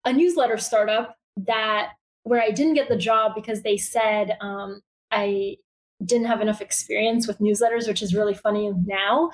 a 0.05 0.12
newsletter 0.12 0.59
startup 0.59 1.16
that 1.37 1.90
where 2.25 2.42
I 2.42 2.51
didn't 2.51 2.75
get 2.75 2.88
the 2.88 2.97
job 2.97 3.35
because 3.35 3.62
they 3.62 3.77
said 3.77 4.37
um, 4.40 4.81
I 5.11 5.57
didn't 6.05 6.27
have 6.27 6.40
enough 6.40 6.61
experience 6.61 7.27
with 7.27 7.38
newsletters, 7.38 7.87
which 7.87 8.03
is 8.03 8.14
really 8.14 8.35
funny 8.35 8.73
now. 8.85 9.31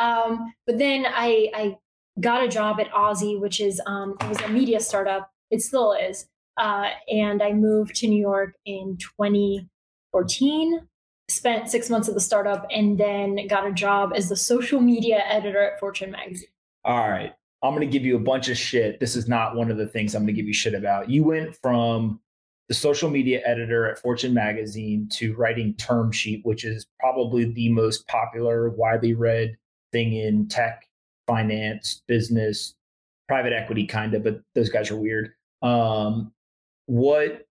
Um, 0.00 0.52
but 0.66 0.78
then 0.78 1.06
I, 1.06 1.50
I 1.54 1.76
got 2.20 2.44
a 2.44 2.48
job 2.48 2.80
at 2.80 2.90
Ozy, 2.90 3.40
which 3.40 3.60
is 3.60 3.80
um, 3.86 4.16
it 4.20 4.28
was 4.28 4.40
a 4.40 4.48
media 4.48 4.80
startup. 4.80 5.30
It 5.50 5.62
still 5.62 5.92
is. 5.92 6.26
Uh, 6.56 6.90
and 7.08 7.42
I 7.42 7.52
moved 7.52 7.94
to 7.96 8.08
New 8.08 8.20
York 8.20 8.54
in 8.66 8.96
2014. 8.98 10.80
Spent 11.28 11.70
six 11.70 11.88
months 11.88 12.08
at 12.08 12.14
the 12.14 12.20
startup, 12.20 12.66
and 12.72 12.98
then 12.98 13.46
got 13.46 13.64
a 13.64 13.72
job 13.72 14.10
as 14.16 14.28
the 14.28 14.34
social 14.34 14.80
media 14.80 15.22
editor 15.28 15.62
at 15.62 15.78
Fortune 15.78 16.10
magazine. 16.10 16.48
All 16.84 17.08
right, 17.08 17.32
I'm 17.62 17.74
going 17.74 17.86
to 17.86 17.92
give 17.92 18.06
you 18.06 18.16
a 18.16 18.20
bunch 18.20 18.48
of 18.48 18.56
shit. 18.56 19.00
This 19.00 19.16
is 19.16 19.28
not 19.28 19.54
one 19.54 19.70
of 19.70 19.76
the 19.76 19.86
things 19.86 20.14
I'm 20.14 20.22
going 20.22 20.28
to 20.28 20.32
give 20.32 20.46
you 20.46 20.54
shit 20.54 20.74
about. 20.74 21.10
You 21.10 21.24
went 21.24 21.54
from 21.56 22.20
the 22.68 22.74
social 22.74 23.10
media 23.10 23.42
editor 23.44 23.90
at 23.90 23.98
Fortune 23.98 24.32
magazine 24.32 25.08
to 25.14 25.34
writing 25.34 25.74
Term 25.74 26.12
Sheet, 26.12 26.40
which 26.44 26.64
is 26.64 26.86
probably 26.98 27.52
the 27.52 27.68
most 27.70 28.06
popular, 28.06 28.70
widely 28.70 29.12
read 29.12 29.56
thing 29.92 30.14
in 30.14 30.48
tech, 30.48 30.86
finance, 31.26 32.02
business, 32.06 32.74
private 33.28 33.52
equity, 33.52 33.86
kind 33.86 34.14
of, 34.14 34.24
but 34.24 34.40
those 34.54 34.70
guys 34.70 34.90
are 34.90 34.96
weird. 34.96 35.32
Um, 35.62 36.32
what, 36.86 37.46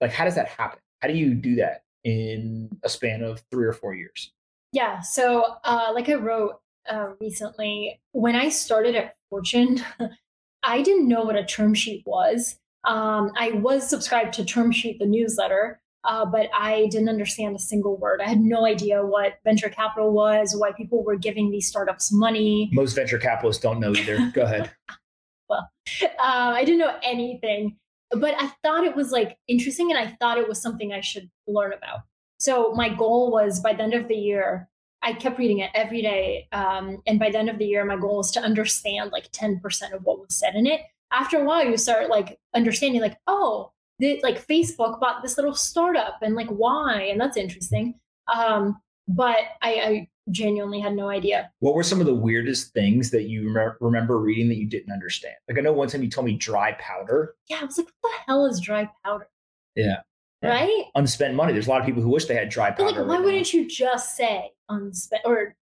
like, 0.00 0.12
how 0.12 0.24
does 0.24 0.36
that 0.36 0.48
happen? 0.48 0.78
How 1.00 1.08
do 1.08 1.14
you 1.14 1.34
do 1.34 1.56
that 1.56 1.82
in 2.04 2.70
a 2.82 2.88
span 2.88 3.22
of 3.22 3.42
three 3.50 3.66
or 3.66 3.72
four 3.72 3.94
years? 3.94 4.32
Yeah. 4.72 5.00
So, 5.00 5.44
uh, 5.64 5.90
like 5.94 6.08
I 6.08 6.14
wrote 6.14 6.60
uh, 6.90 7.08
recently, 7.20 8.00
when 8.12 8.36
I 8.36 8.48
started 8.48 8.94
at 8.94 9.16
Fortune, 9.30 9.82
I 10.62 10.82
didn't 10.82 11.08
know 11.08 11.22
what 11.22 11.36
a 11.36 11.44
term 11.44 11.74
sheet 11.74 12.02
was. 12.06 12.58
Um, 12.84 13.32
I 13.36 13.52
was 13.52 13.88
subscribed 13.88 14.34
to 14.34 14.44
Term 14.44 14.70
Sheet, 14.70 14.98
the 14.98 15.06
newsletter, 15.06 15.80
uh, 16.04 16.24
but 16.26 16.50
I 16.54 16.86
didn't 16.90 17.08
understand 17.08 17.56
a 17.56 17.58
single 17.58 17.96
word. 17.96 18.20
I 18.20 18.28
had 18.28 18.40
no 18.40 18.66
idea 18.66 19.04
what 19.04 19.38
venture 19.44 19.70
capital 19.70 20.12
was, 20.12 20.54
why 20.56 20.72
people 20.72 21.02
were 21.02 21.16
giving 21.16 21.50
these 21.50 21.66
startups 21.66 22.12
money. 22.12 22.70
Most 22.72 22.94
venture 22.94 23.18
capitalists 23.18 23.62
don't 23.62 23.80
know 23.80 23.94
either. 23.94 24.30
Go 24.34 24.42
ahead. 24.42 24.70
well, 25.48 25.70
uh, 26.02 26.08
I 26.18 26.64
didn't 26.64 26.80
know 26.80 26.96
anything, 27.02 27.76
but 28.10 28.34
I 28.38 28.52
thought 28.62 28.84
it 28.84 28.94
was 28.94 29.12
like 29.12 29.38
interesting 29.48 29.90
and 29.90 29.98
I 29.98 30.16
thought 30.20 30.38
it 30.38 30.48
was 30.48 30.60
something 30.60 30.92
I 30.92 31.00
should 31.00 31.30
learn 31.46 31.72
about. 31.72 32.00
So 32.38 32.72
my 32.74 32.90
goal 32.90 33.30
was 33.30 33.60
by 33.60 33.72
the 33.72 33.82
end 33.82 33.94
of 33.94 34.08
the 34.08 34.14
year, 34.14 34.68
I 35.04 35.12
kept 35.12 35.38
reading 35.38 35.58
it 35.58 35.70
every 35.74 36.00
day. 36.00 36.48
Um, 36.52 37.02
and 37.06 37.18
by 37.18 37.30
the 37.30 37.38
end 37.38 37.50
of 37.50 37.58
the 37.58 37.66
year, 37.66 37.84
my 37.84 37.96
goal 37.96 38.16
was 38.16 38.30
to 38.32 38.40
understand 38.40 39.12
like 39.12 39.30
10% 39.32 39.92
of 39.92 40.02
what 40.02 40.18
was 40.18 40.34
said 40.34 40.54
in 40.54 40.66
it. 40.66 40.80
After 41.12 41.38
a 41.38 41.44
while 41.44 41.64
you 41.64 41.76
start 41.76 42.08
like 42.08 42.40
understanding 42.54 43.00
like 43.00 43.18
oh 43.28 43.70
the, 44.00 44.18
like 44.24 44.44
facebook 44.44 44.98
bought 44.98 45.22
this 45.22 45.36
little 45.36 45.54
startup 45.54 46.18
and 46.22 46.34
like 46.34 46.48
why? 46.48 47.02
And 47.02 47.20
that's 47.20 47.36
interesting. 47.36 47.94
Um 48.34 48.80
but 49.06 49.36
I, 49.60 49.74
I 49.74 50.08
genuinely 50.30 50.80
had 50.80 50.96
no 50.96 51.10
idea. 51.10 51.52
What 51.58 51.74
were 51.74 51.82
some 51.82 52.00
of 52.00 52.06
the 52.06 52.14
weirdest 52.14 52.72
things 52.72 53.10
that 53.10 53.24
you 53.24 53.52
rem- 53.52 53.76
remember 53.80 54.18
reading 54.18 54.48
that 54.48 54.56
you 54.56 54.66
didn't 54.66 54.92
understand? 54.92 55.34
Like 55.46 55.58
i 55.58 55.60
know 55.60 55.72
one 55.74 55.88
time 55.88 56.02
you 56.02 56.10
told 56.10 56.26
me 56.26 56.36
dry 56.36 56.72
powder. 56.80 57.34
Yeah 57.48 57.58
i 57.60 57.64
was 57.64 57.76
like 57.76 57.88
what 58.00 58.10
the 58.10 58.16
hell 58.26 58.46
is 58.46 58.58
dry 58.58 58.90
powder? 59.04 59.28
Yeah 59.76 60.00
right 60.48 60.84
unspent 60.94 61.34
money 61.34 61.52
there's 61.52 61.66
a 61.66 61.70
lot 61.70 61.80
of 61.80 61.86
people 61.86 62.02
who 62.02 62.08
wish 62.08 62.26
they 62.26 62.34
had 62.34 62.48
dry 62.48 62.70
powder 62.70 62.84
but 62.84 62.96
like 62.96 63.06
why 63.06 63.16
right 63.16 63.24
wouldn't 63.24 63.52
you 63.52 63.68
just 63.68 64.16
say 64.16 64.50
unspent 64.68 65.22
or 65.24 65.54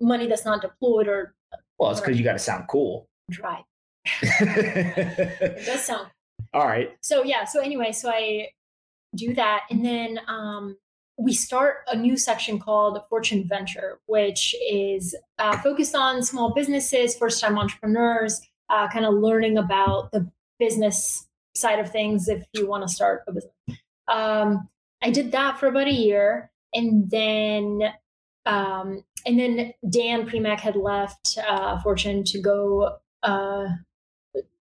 money 0.00 0.26
that's 0.26 0.44
not 0.44 0.60
deployed 0.60 1.08
or 1.08 1.34
well 1.78 1.90
it's 1.90 2.00
because 2.00 2.18
you 2.18 2.24
got 2.24 2.32
to 2.32 2.38
sound 2.38 2.64
cool 2.68 3.08
dry 3.30 3.62
it 4.22 5.66
does 5.66 5.84
sound. 5.84 6.08
All 6.54 6.66
right. 6.66 6.96
So 7.00 7.24
yeah. 7.24 7.44
So 7.44 7.60
anyway, 7.60 7.92
so 7.92 8.10
I 8.10 8.48
do 9.14 9.34
that, 9.34 9.64
and 9.70 9.84
then 9.84 10.20
um, 10.28 10.76
we 11.18 11.32
start 11.32 11.78
a 11.90 11.96
new 11.96 12.16
section 12.16 12.58
called 12.58 13.00
Fortune 13.08 13.46
Venture, 13.48 13.98
which 14.06 14.54
is 14.70 15.14
uh, 15.38 15.58
focused 15.58 15.94
on 15.94 16.22
small 16.22 16.52
businesses, 16.54 17.16
first-time 17.16 17.58
entrepreneurs, 17.58 18.40
uh, 18.70 18.88
kind 18.88 19.04
of 19.04 19.14
learning 19.14 19.58
about 19.58 20.12
the 20.12 20.30
business 20.58 21.26
side 21.54 21.78
of 21.78 21.90
things 21.90 22.28
if 22.28 22.44
you 22.52 22.68
want 22.68 22.86
to 22.86 22.88
start 22.88 23.24
a 23.26 23.32
business. 23.32 23.52
Um, 24.08 24.68
I 25.02 25.10
did 25.10 25.32
that 25.32 25.58
for 25.58 25.66
about 25.66 25.86
a 25.86 25.92
year, 25.92 26.50
and 26.74 27.10
then 27.10 27.82
um, 28.46 29.04
and 29.26 29.38
then 29.38 29.72
Dan 29.88 30.26
Primack 30.26 30.60
had 30.60 30.76
left 30.76 31.38
uh, 31.46 31.80
Fortune 31.82 32.24
to 32.24 32.40
go 32.40 32.96
uh, 33.22 33.66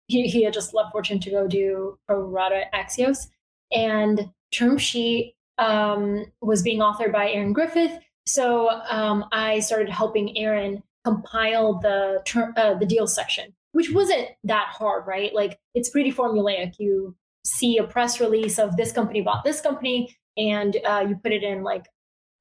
he, 0.09 0.27
he 0.27 0.43
had 0.43 0.53
just 0.53 0.73
left 0.73 0.91
Fortune 0.91 1.19
to 1.21 1.29
go 1.29 1.47
do 1.47 1.97
pro 2.05 2.19
rata 2.19 2.63
Axios. 2.73 3.27
And 3.71 4.29
term 4.51 4.77
sheet 4.77 5.35
um, 5.57 6.25
was 6.41 6.63
being 6.63 6.79
authored 6.79 7.13
by 7.13 7.31
Erin 7.31 7.53
Griffith. 7.53 7.99
So 8.25 8.69
um, 8.89 9.25
I 9.31 9.59
started 9.59 9.89
helping 9.89 10.37
Erin 10.37 10.83
compile 11.05 11.79
the 11.79 12.21
ter- 12.25 12.53
uh, 12.57 12.73
the 12.73 12.85
deal 12.85 13.07
section, 13.07 13.53
which 13.71 13.91
wasn't 13.91 14.29
that 14.43 14.67
hard, 14.71 15.07
right? 15.07 15.33
Like 15.33 15.59
it's 15.75 15.89
pretty 15.89 16.11
formulaic. 16.11 16.73
You 16.79 17.15
see 17.49 17.77
a 17.77 17.83
press 17.83 18.19
release 18.19 18.59
of 18.59 18.77
this 18.77 18.91
company 18.91 19.21
bought 19.21 19.43
this 19.43 19.61
company, 19.61 20.15
and 20.37 20.77
uh, 20.85 21.05
you 21.07 21.15
put 21.15 21.31
it 21.31 21.43
in 21.43 21.63
like 21.63 21.85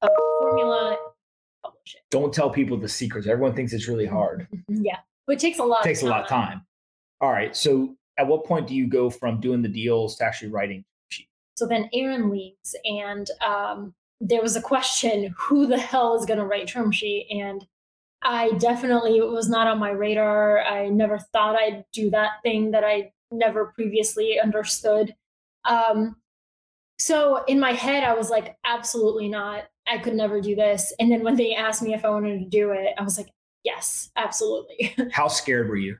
a 0.01 0.07
formula. 0.39 0.97
Publish 1.63 1.95
it. 1.95 2.01
Don't 2.09 2.33
tell 2.33 2.49
people 2.49 2.77
the 2.77 2.87
secrets. 2.87 3.27
Everyone 3.27 3.55
thinks 3.55 3.73
it's 3.73 3.87
really 3.87 4.05
hard. 4.05 4.47
yeah, 4.67 4.97
but 5.27 5.33
it 5.33 5.39
takes 5.39 5.59
a 5.59 5.63
lot. 5.63 5.85
It 5.85 5.89
takes 5.89 6.03
a 6.03 6.07
lot 6.07 6.21
of 6.21 6.27
time. 6.27 6.61
All 7.21 7.31
right. 7.31 7.55
So 7.55 7.95
at 8.17 8.27
what 8.27 8.45
point 8.45 8.67
do 8.67 8.75
you 8.75 8.87
go 8.87 9.09
from 9.09 9.39
doing 9.39 9.61
the 9.61 9.69
deals 9.69 10.17
to 10.17 10.25
actually 10.25 10.49
writing? 10.49 10.85
So 11.55 11.67
then 11.67 11.89
Erin 11.93 12.29
leaves, 12.29 12.75
and 12.85 13.29
um, 13.45 13.93
there 14.21 14.41
was 14.41 14.55
a 14.55 14.61
question: 14.61 15.33
Who 15.37 15.67
the 15.67 15.77
hell 15.77 16.17
is 16.17 16.25
going 16.25 16.39
to 16.39 16.45
write 16.45 16.67
term 16.67 16.91
sheet? 16.91 17.27
And 17.31 17.65
I 18.21 18.51
definitely 18.59 19.17
it 19.17 19.29
was 19.29 19.49
not 19.49 19.67
on 19.67 19.79
my 19.79 19.91
radar. 19.91 20.61
I 20.61 20.89
never 20.89 21.17
thought 21.17 21.55
I'd 21.55 21.85
do 21.93 22.09
that 22.11 22.31
thing 22.43 22.71
that 22.71 22.83
I 22.83 23.11
never 23.31 23.67
previously 23.75 24.39
understood. 24.39 25.15
Um, 25.65 26.15
so 26.97 27.43
in 27.45 27.59
my 27.59 27.71
head, 27.71 28.03
I 28.03 28.13
was 28.13 28.29
like, 28.29 28.57
absolutely 28.65 29.29
not. 29.29 29.63
I 29.87 29.97
could 29.97 30.15
never 30.15 30.41
do 30.41 30.55
this. 30.55 30.93
And 30.99 31.11
then 31.11 31.23
when 31.23 31.35
they 31.35 31.55
asked 31.55 31.81
me 31.81 31.93
if 31.93 32.05
I 32.05 32.09
wanted 32.09 32.39
to 32.39 32.45
do 32.45 32.71
it, 32.71 32.89
I 32.97 33.03
was 33.03 33.17
like, 33.17 33.29
yes, 33.63 34.11
absolutely. 34.15 34.95
How 35.11 35.27
scared 35.27 35.69
were 35.69 35.77
you? 35.77 35.97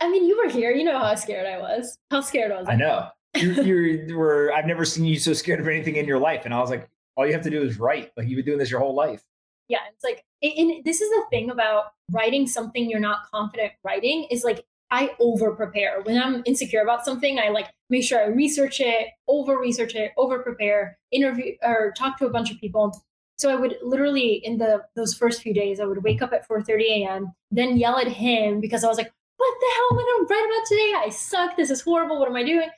I 0.00 0.10
mean, 0.10 0.24
you 0.24 0.36
were 0.36 0.50
here. 0.50 0.70
You 0.70 0.84
know 0.84 0.98
how 0.98 1.14
scared 1.14 1.46
I 1.46 1.58
was. 1.58 1.96
How 2.10 2.20
scared 2.20 2.50
was 2.50 2.66
I? 2.68 2.72
I 2.72 2.76
know. 2.76 3.08
You, 3.34 3.50
you 4.08 4.18
were. 4.18 4.52
I've 4.52 4.66
never 4.66 4.84
seen 4.84 5.06
you 5.06 5.18
so 5.18 5.32
scared 5.32 5.58
of 5.58 5.66
anything 5.68 5.96
in 5.96 6.06
your 6.06 6.18
life, 6.18 6.44
and 6.44 6.52
I 6.52 6.60
was 6.60 6.68
like, 6.68 6.90
all 7.16 7.26
you 7.26 7.32
have 7.32 7.42
to 7.42 7.50
do 7.50 7.62
is 7.62 7.78
write. 7.78 8.12
Like 8.16 8.28
you've 8.28 8.36
been 8.36 8.44
doing 8.44 8.58
this 8.58 8.70
your 8.70 8.80
whole 8.80 8.94
life. 8.94 9.22
Yeah, 9.68 9.78
it's 9.92 10.04
like, 10.04 10.22
and 10.42 10.84
this 10.84 11.00
is 11.00 11.08
the 11.08 11.24
thing 11.30 11.50
about 11.50 11.86
writing 12.12 12.46
something 12.46 12.88
you're 12.88 13.00
not 13.00 13.28
confident 13.30 13.72
writing 13.82 14.28
is 14.30 14.44
like 14.44 14.64
I 14.90 15.10
over 15.18 15.52
prepare. 15.52 16.00
When 16.02 16.20
I'm 16.20 16.42
insecure 16.46 16.82
about 16.82 17.04
something, 17.04 17.38
I 17.38 17.48
like 17.48 17.68
make 17.90 18.04
sure 18.04 18.20
I 18.20 18.26
research 18.26 18.80
it, 18.80 19.08
over 19.28 19.58
research 19.58 19.94
it, 19.94 20.12
over 20.16 20.40
prepare, 20.40 20.98
interview 21.10 21.54
or 21.62 21.92
talk 21.96 22.18
to 22.18 22.26
a 22.26 22.30
bunch 22.30 22.50
of 22.50 22.58
people. 22.58 23.02
So 23.38 23.50
I 23.50 23.56
would 23.56 23.76
literally 23.82 24.34
in 24.44 24.58
the 24.58 24.82
those 24.94 25.14
first 25.14 25.42
few 25.42 25.52
days, 25.52 25.80
I 25.80 25.84
would 25.84 26.02
wake 26.02 26.22
up 26.22 26.32
at 26.32 26.48
4:30 26.48 26.82
a.m., 27.02 27.32
then 27.50 27.76
yell 27.76 27.98
at 27.98 28.08
him 28.08 28.60
because 28.60 28.84
I 28.84 28.88
was 28.88 28.96
like, 28.96 29.12
what 29.36 29.54
the 29.60 29.66
hell 29.74 29.88
am 29.92 29.98
I 29.98 30.02
to 30.02 30.34
write 30.34 30.46
about 30.46 30.66
today? 30.66 30.92
I 30.96 31.08
suck. 31.10 31.56
This 31.56 31.70
is 31.70 31.80
horrible. 31.80 32.18
What 32.18 32.28
am 32.28 32.36
I 32.36 32.44
doing? 32.44 32.70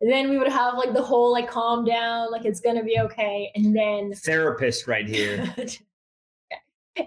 And 0.00 0.10
then 0.10 0.28
we 0.28 0.36
would 0.36 0.48
have 0.48 0.74
like 0.74 0.92
the 0.92 1.02
whole 1.02 1.32
like 1.32 1.48
calm 1.48 1.84
down, 1.84 2.30
like 2.30 2.44
it's 2.44 2.60
gonna 2.60 2.84
be 2.84 2.98
okay. 3.00 3.50
And 3.54 3.74
then 3.74 4.12
therapist 4.14 4.86
right 4.86 5.08
here. 5.08 5.54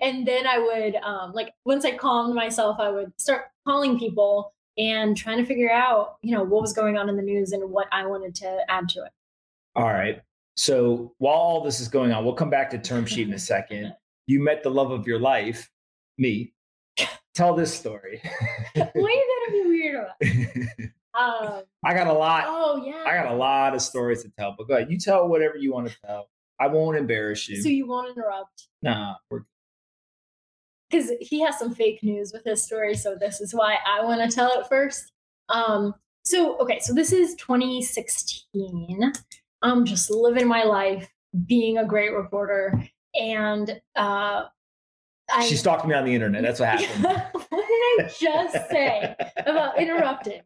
and 0.02 0.28
then 0.28 0.48
I 0.48 0.60
would 0.60 0.96
um 0.98 1.34
like 1.34 1.54
once 1.66 1.86
I 1.86 1.92
calmed 1.92 2.36
myself, 2.36 2.78
I 2.80 2.90
would 2.90 3.12
start 3.20 3.46
calling 3.68 4.00
people 4.00 4.54
and 4.78 5.16
trying 5.18 5.38
to 5.38 5.46
figure 5.46 5.72
out, 5.72 6.18
you 6.22 6.36
know, 6.36 6.44
what 6.44 6.62
was 6.62 6.74
going 6.74 6.98
on 6.98 7.10
in 7.10 7.18
the 7.18 7.22
news 7.22 7.52
and 7.52 7.70
what 7.70 7.88
I 7.92 8.06
wanted 8.06 8.36
to 8.36 8.60
add 8.70 8.88
to 8.90 9.04
it. 9.04 9.12
All 9.76 9.86
right. 9.86 10.22
So 10.56 11.14
while 11.18 11.36
all 11.36 11.62
this 11.64 11.80
is 11.80 11.88
going 11.88 12.12
on, 12.12 12.24
we'll 12.26 12.34
come 12.34 12.50
back 12.50 12.70
to 12.72 12.78
term 12.78 13.06
sheet 13.06 13.28
in 13.28 13.34
a 13.34 13.40
second. 13.40 13.94
You 14.28 14.40
met 14.40 14.62
the 14.62 14.70
love 14.70 14.92
of 14.92 15.08
your 15.08 15.18
life, 15.18 15.72
me, 16.20 16.54
tell 17.34 17.56
this 17.56 17.74
story. 17.74 18.22
Why 18.76 18.92
are 18.94 19.10
you 19.10 19.48
gonna 19.50 19.64
be 19.64 19.68
weird 19.68 19.96
about 19.96 20.16
it? 20.20 20.92
Um, 21.20 21.64
I 21.84 21.94
got 21.94 22.08
a 22.08 22.14
lot. 22.14 22.44
Oh 22.48 22.84
yeah. 22.86 23.04
I 23.06 23.16
got 23.16 23.32
a 23.32 23.36
lot 23.36 23.74
of 23.74 23.82
stories 23.82 24.22
to 24.24 24.30
tell, 24.38 24.56
but 24.58 24.68
go 24.68 24.76
ahead. 24.76 24.92
You 24.92 24.98
tell 24.98 25.28
whatever 25.28 25.58
you 25.58 25.74
want 25.74 25.88
to 25.90 25.98
tell. 26.06 26.30
I 26.60 26.68
won't 26.68 26.98
embarrass 26.98 27.50
you. 27.50 27.62
So 27.62 27.70
you 27.70 27.88
won't 27.88 28.16
interrupt? 28.16 28.68
Nah, 28.82 29.16
we're 29.30 29.44
because 30.90 31.12
he 31.22 31.42
has 31.42 31.58
some 31.60 31.74
fake 31.74 32.02
news 32.04 32.32
with 32.34 32.44
his 32.44 32.64
story. 32.64 32.96
So 32.96 33.16
this 33.16 33.42
is 33.42 33.54
why 33.54 33.78
I 33.86 34.04
want 34.04 34.28
to 34.28 34.36
tell 34.36 34.52
it 34.60 34.68
first. 34.68 35.12
Um, 35.50 35.94
so 36.24 36.58
okay, 36.60 36.80
so 36.80 36.94
this 36.94 37.12
is 37.12 37.36
2016. 37.36 39.14
I'm 39.62 39.86
just 39.86 40.10
living 40.10 40.48
my 40.48 40.64
life, 40.64 41.10
being 41.46 41.78
a 41.78 41.86
great 41.86 42.14
reporter, 42.14 42.88
and 43.20 43.82
uh, 43.96 44.46
I, 45.32 45.46
she 45.46 45.56
stalked 45.56 45.86
me 45.86 45.94
on 45.94 46.06
the 46.06 46.14
internet. 46.14 46.44
That's 46.44 46.60
what 46.60 46.70
happened. 46.80 47.04
what 47.04 47.50
did 47.52 48.06
I 48.06 48.10
just 48.20 48.70
say 48.70 49.16
about 49.38 49.80
interrupting? 49.80 50.42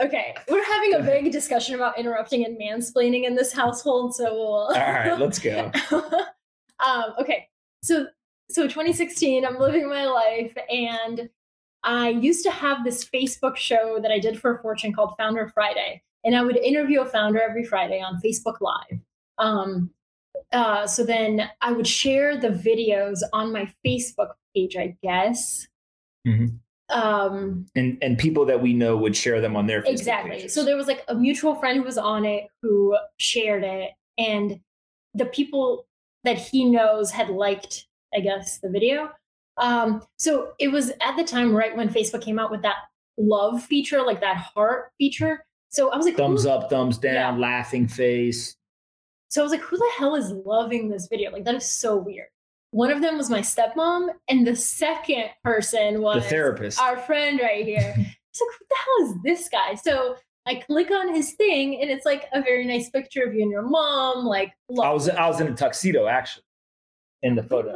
Okay, 0.00 0.34
we're 0.48 0.64
having 0.64 0.94
a 0.94 1.02
big 1.02 1.32
discussion 1.32 1.74
about 1.74 1.98
interrupting 1.98 2.44
and 2.44 2.58
mansplaining 2.60 3.24
in 3.24 3.34
this 3.34 3.52
household, 3.52 4.14
so 4.14 4.34
we'll. 4.34 4.52
All 4.52 4.72
right, 4.72 5.18
let's 5.18 5.38
go. 5.38 5.70
um, 6.86 7.14
okay, 7.18 7.48
so 7.82 8.06
so 8.48 8.62
2016, 8.62 9.44
I'm 9.44 9.58
living 9.58 9.88
my 9.88 10.04
life, 10.04 10.56
and 10.70 11.28
I 11.82 12.10
used 12.10 12.44
to 12.44 12.50
have 12.50 12.84
this 12.84 13.04
Facebook 13.04 13.56
show 13.56 13.98
that 14.00 14.10
I 14.10 14.18
did 14.18 14.40
for 14.40 14.58
Fortune 14.58 14.92
called 14.92 15.14
Founder 15.16 15.48
Friday, 15.48 16.02
and 16.24 16.36
I 16.36 16.42
would 16.42 16.56
interview 16.56 17.00
a 17.00 17.06
founder 17.06 17.40
every 17.40 17.64
Friday 17.64 18.00
on 18.00 18.20
Facebook 18.24 18.60
Live. 18.60 19.00
Um, 19.38 19.90
uh, 20.52 20.86
so 20.86 21.04
then 21.04 21.50
I 21.60 21.72
would 21.72 21.86
share 21.86 22.36
the 22.36 22.48
videos 22.48 23.20
on 23.32 23.52
my 23.52 23.72
Facebook 23.84 24.30
page, 24.54 24.76
I 24.76 24.96
guess. 25.02 25.66
Mm-hmm. 26.26 26.56
um 26.98 27.66
And 27.76 27.98
and 28.02 28.18
people 28.18 28.44
that 28.46 28.60
we 28.60 28.72
know 28.72 28.96
would 28.96 29.14
share 29.14 29.40
them 29.40 29.54
on 29.54 29.66
their 29.66 29.82
Facebook 29.82 29.90
exactly 29.90 30.30
pages. 30.32 30.54
so 30.54 30.64
there 30.64 30.76
was 30.76 30.88
like 30.88 31.04
a 31.06 31.14
mutual 31.14 31.54
friend 31.54 31.78
who 31.78 31.84
was 31.84 31.98
on 31.98 32.24
it 32.24 32.48
who 32.62 32.96
shared 33.16 33.62
it 33.62 33.90
and 34.18 34.58
the 35.14 35.26
people 35.26 35.86
that 36.24 36.36
he 36.36 36.64
knows 36.64 37.12
had 37.12 37.28
liked 37.28 37.86
i 38.16 38.20
guess 38.20 38.58
the 38.58 38.68
video 38.70 39.10
um 39.58 40.02
so 40.18 40.52
it 40.58 40.68
was 40.68 40.90
at 41.02 41.16
the 41.16 41.24
time 41.24 41.54
right 41.54 41.76
when 41.76 41.88
facebook 41.88 42.22
came 42.22 42.38
out 42.38 42.50
with 42.50 42.62
that 42.62 42.76
love 43.18 43.62
feature 43.62 44.02
like 44.02 44.20
that 44.20 44.36
heart 44.36 44.90
feature 44.98 45.44
so 45.68 45.90
i 45.92 45.96
was 45.96 46.06
like 46.06 46.16
thumbs 46.16 46.46
up, 46.46 46.68
thumbs 46.70 46.98
down, 46.98 47.14
Yeah. 47.14 47.40
laughing 47.40 47.86
face. 47.88 48.56
so 49.28 49.40
i 49.40 49.44
was 49.44 49.52
like 49.52 49.60
who 49.62 49.76
the 49.76 49.90
hell 49.98 50.14
is 50.16 50.30
loving 50.30 50.88
this 50.88 51.06
video 51.08 51.30
like 51.30 51.44
that 51.44 51.54
is 51.54 51.64
so 51.66 51.96
weird 51.96 52.28
one 52.72 52.90
of 52.90 53.00
them 53.00 53.16
was 53.16 53.30
my 53.30 53.40
stepmom 53.40 54.08
and 54.28 54.46
the 54.46 54.54
second 54.56 55.30
person 55.44 56.02
was 56.02 56.22
The 56.24 56.28
therapist. 56.28 56.78
our 56.80 56.96
friend 56.98 57.40
right 57.40 57.64
here. 57.64 57.94
It's 58.38 58.42
like, 58.42 58.58
who 58.58 58.66
the 58.68 58.76
hell 58.84 59.16
is 59.16 59.22
this 59.22 59.48
guy? 59.48 59.74
So 59.76 60.16
I 60.44 60.56
click 60.56 60.90
on 60.90 61.14
his 61.14 61.32
thing, 61.32 61.80
and 61.80 61.90
it's 61.90 62.04
like 62.04 62.26
a 62.34 62.42
very 62.42 62.66
nice 62.66 62.90
picture 62.90 63.22
of 63.22 63.32
you 63.32 63.40
and 63.40 63.50
your 63.50 63.62
mom. 63.62 64.26
Like, 64.26 64.52
I 64.82 64.90
was 64.92 65.08
I 65.08 65.26
was 65.26 65.40
in 65.40 65.46
a 65.46 65.54
tuxedo 65.54 66.06
actually 66.06 66.44
in 67.22 67.34
the 67.34 67.42
photo. 67.42 67.72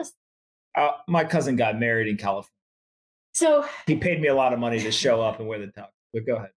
Uh, 0.74 0.90
my 1.08 1.24
cousin 1.24 1.56
got 1.56 1.78
married 1.78 2.08
in 2.08 2.16
California. 2.16 2.48
So, 3.32 3.64
He 3.86 3.96
paid 3.96 4.20
me 4.20 4.28
a 4.28 4.34
lot 4.34 4.52
of 4.52 4.58
money 4.58 4.80
to 4.80 4.90
show 5.04 5.22
up 5.22 5.38
and 5.40 5.48
wear 5.48 5.58
the 5.58 5.66
tux. 5.66 5.86
But 6.12 6.26
go 6.26 6.36
ahead. 6.36 6.50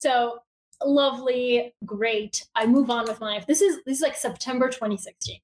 so 0.00 0.40
lovely, 0.84 1.74
great. 1.84 2.46
I 2.54 2.66
move 2.66 2.90
on 2.90 3.06
with 3.08 3.20
my 3.20 3.34
life. 3.34 3.46
This 3.46 3.60
is 3.62 3.78
this 3.84 3.96
is 3.98 4.02
like 4.02 4.16
September 4.16 4.68
2016, 4.68 5.38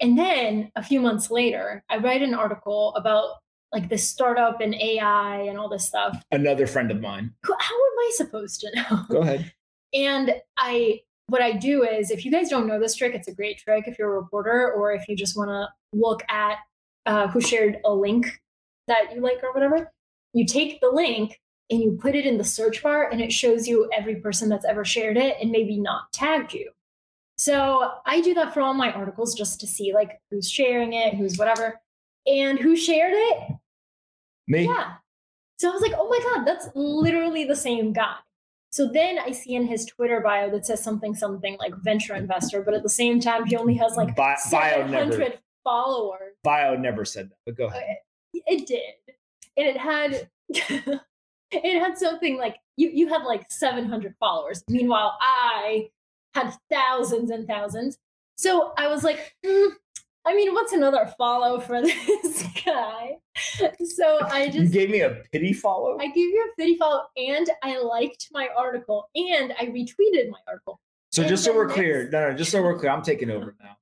and 0.00 0.18
then 0.18 0.70
a 0.76 0.82
few 0.82 1.00
months 1.00 1.30
later, 1.30 1.84
I 1.88 1.98
write 1.98 2.22
an 2.22 2.34
article 2.34 2.94
about 2.96 3.36
like 3.72 3.88
the 3.88 3.98
startup 3.98 4.60
and 4.60 4.74
AI 4.74 5.42
and 5.42 5.58
all 5.58 5.68
this 5.68 5.86
stuff. 5.86 6.22
Another 6.30 6.66
friend 6.66 6.90
of 6.90 7.00
mine. 7.00 7.32
How 7.44 7.52
am 7.54 7.98
I 7.98 8.10
supposed 8.14 8.60
to 8.60 8.70
know? 8.76 9.04
Go 9.08 9.18
ahead. 9.22 9.52
And 9.94 10.34
I, 10.58 11.02
what 11.28 11.40
I 11.40 11.52
do 11.52 11.84
is, 11.84 12.10
if 12.10 12.24
you 12.24 12.32
guys 12.32 12.48
don't 12.48 12.66
know 12.66 12.80
this 12.80 12.96
trick, 12.96 13.14
it's 13.14 13.28
a 13.28 13.34
great 13.34 13.58
trick 13.58 13.84
if 13.86 13.96
you're 13.96 14.12
a 14.16 14.20
reporter 14.20 14.72
or 14.72 14.92
if 14.92 15.06
you 15.08 15.14
just 15.14 15.36
want 15.36 15.50
to 15.50 15.68
look 15.96 16.24
at 16.28 16.56
uh, 17.06 17.28
who 17.28 17.40
shared 17.40 17.78
a 17.84 17.92
link 17.92 18.40
that 18.86 19.14
you 19.14 19.20
like 19.20 19.42
or 19.42 19.52
whatever. 19.52 19.92
You 20.32 20.46
take 20.46 20.80
the 20.80 20.90
link 20.90 21.40
and 21.70 21.80
you 21.80 21.98
put 22.00 22.14
it 22.14 22.26
in 22.26 22.36
the 22.36 22.44
search 22.44 22.82
bar, 22.82 23.08
and 23.08 23.20
it 23.20 23.32
shows 23.32 23.66
you 23.66 23.90
every 23.96 24.16
person 24.16 24.48
that's 24.48 24.66
ever 24.66 24.84
shared 24.84 25.16
it 25.16 25.36
and 25.40 25.50
maybe 25.50 25.78
not 25.78 26.12
tagged 26.12 26.52
you. 26.52 26.70
So 27.36 27.92
I 28.06 28.20
do 28.20 28.34
that 28.34 28.52
for 28.52 28.60
all 28.60 28.74
my 28.74 28.92
articles 28.92 29.34
just 29.34 29.60
to 29.60 29.66
see 29.66 29.92
like 29.92 30.20
who's 30.30 30.50
sharing 30.50 30.92
it, 30.92 31.14
who's 31.14 31.38
whatever, 31.38 31.80
and 32.26 32.58
who 32.58 32.76
shared 32.76 33.14
it. 33.14 33.56
Me? 34.46 34.66
Yeah. 34.66 34.94
So 35.58 35.70
I 35.70 35.72
was 35.72 35.82
like, 35.82 35.94
oh 35.96 36.08
my 36.08 36.20
God, 36.22 36.44
that's 36.44 36.68
literally 36.74 37.44
the 37.44 37.56
same 37.56 37.92
guy. 37.92 38.16
So 38.70 38.88
then 38.92 39.18
I 39.18 39.30
see 39.30 39.54
in 39.54 39.66
his 39.66 39.86
Twitter 39.86 40.20
bio 40.20 40.50
that 40.50 40.66
says 40.66 40.82
something, 40.82 41.14
something 41.14 41.56
like 41.58 41.74
venture 41.76 42.14
investor, 42.14 42.60
but 42.60 42.74
at 42.74 42.82
the 42.82 42.88
same 42.88 43.20
time, 43.20 43.46
he 43.46 43.56
only 43.56 43.74
has 43.74 43.96
like 43.96 44.16
Bi- 44.16 44.34
700 44.34 45.38
never 45.64 45.76
followers. 45.76 46.34
bio 46.42 46.76
never 46.76 47.04
said 47.04 47.30
that. 47.30 47.36
But 47.46 47.56
go 47.56 47.66
ahead. 47.66 47.96
It 48.32 48.66
did. 48.66 48.94
And 49.56 49.66
it 49.66 49.76
had. 49.76 50.28
it 51.52 51.80
had 51.80 51.96
something 51.96 52.36
like 52.36 52.56
you 52.76 52.90
you 52.90 53.08
had 53.08 53.22
like 53.22 53.44
700 53.48 54.14
followers 54.18 54.64
meanwhile 54.68 55.16
i 55.20 55.88
had 56.34 56.52
thousands 56.70 57.30
and 57.30 57.46
thousands 57.46 57.98
so 58.36 58.72
i 58.76 58.88
was 58.88 59.04
like 59.04 59.34
hmm, 59.46 59.68
i 60.24 60.34
mean 60.34 60.52
what's 60.52 60.72
another 60.72 61.12
follow 61.16 61.60
for 61.60 61.80
this 61.82 62.44
guy 62.64 63.16
so 63.84 64.18
i 64.26 64.44
You 64.44 64.62
just 64.62 64.72
gave 64.72 64.90
me 64.90 65.00
a 65.00 65.22
pity 65.32 65.52
follow? 65.52 65.96
I 66.00 66.06
gave 66.06 66.16
you 66.16 66.50
a 66.52 66.60
pity 66.60 66.76
follow 66.76 67.04
and 67.16 67.48
I 67.62 67.78
liked 67.78 68.28
my 68.32 68.48
article 68.56 69.08
and 69.14 69.52
I 69.58 69.66
retweeted 69.66 70.30
my 70.30 70.38
article. 70.48 70.80
So 71.12 71.22
And 71.22 71.28
just 71.28 71.44
so 71.44 71.54
we're 71.54 71.68
clear, 71.68 72.08
no, 72.10 72.30
no, 72.30 72.36
just 72.36 72.50
so 72.50 72.62
we're 72.62 72.78
clear, 72.78 72.90
I'm 72.90 73.02
taking 73.02 73.30
over 73.30 73.54
now. 73.62 73.76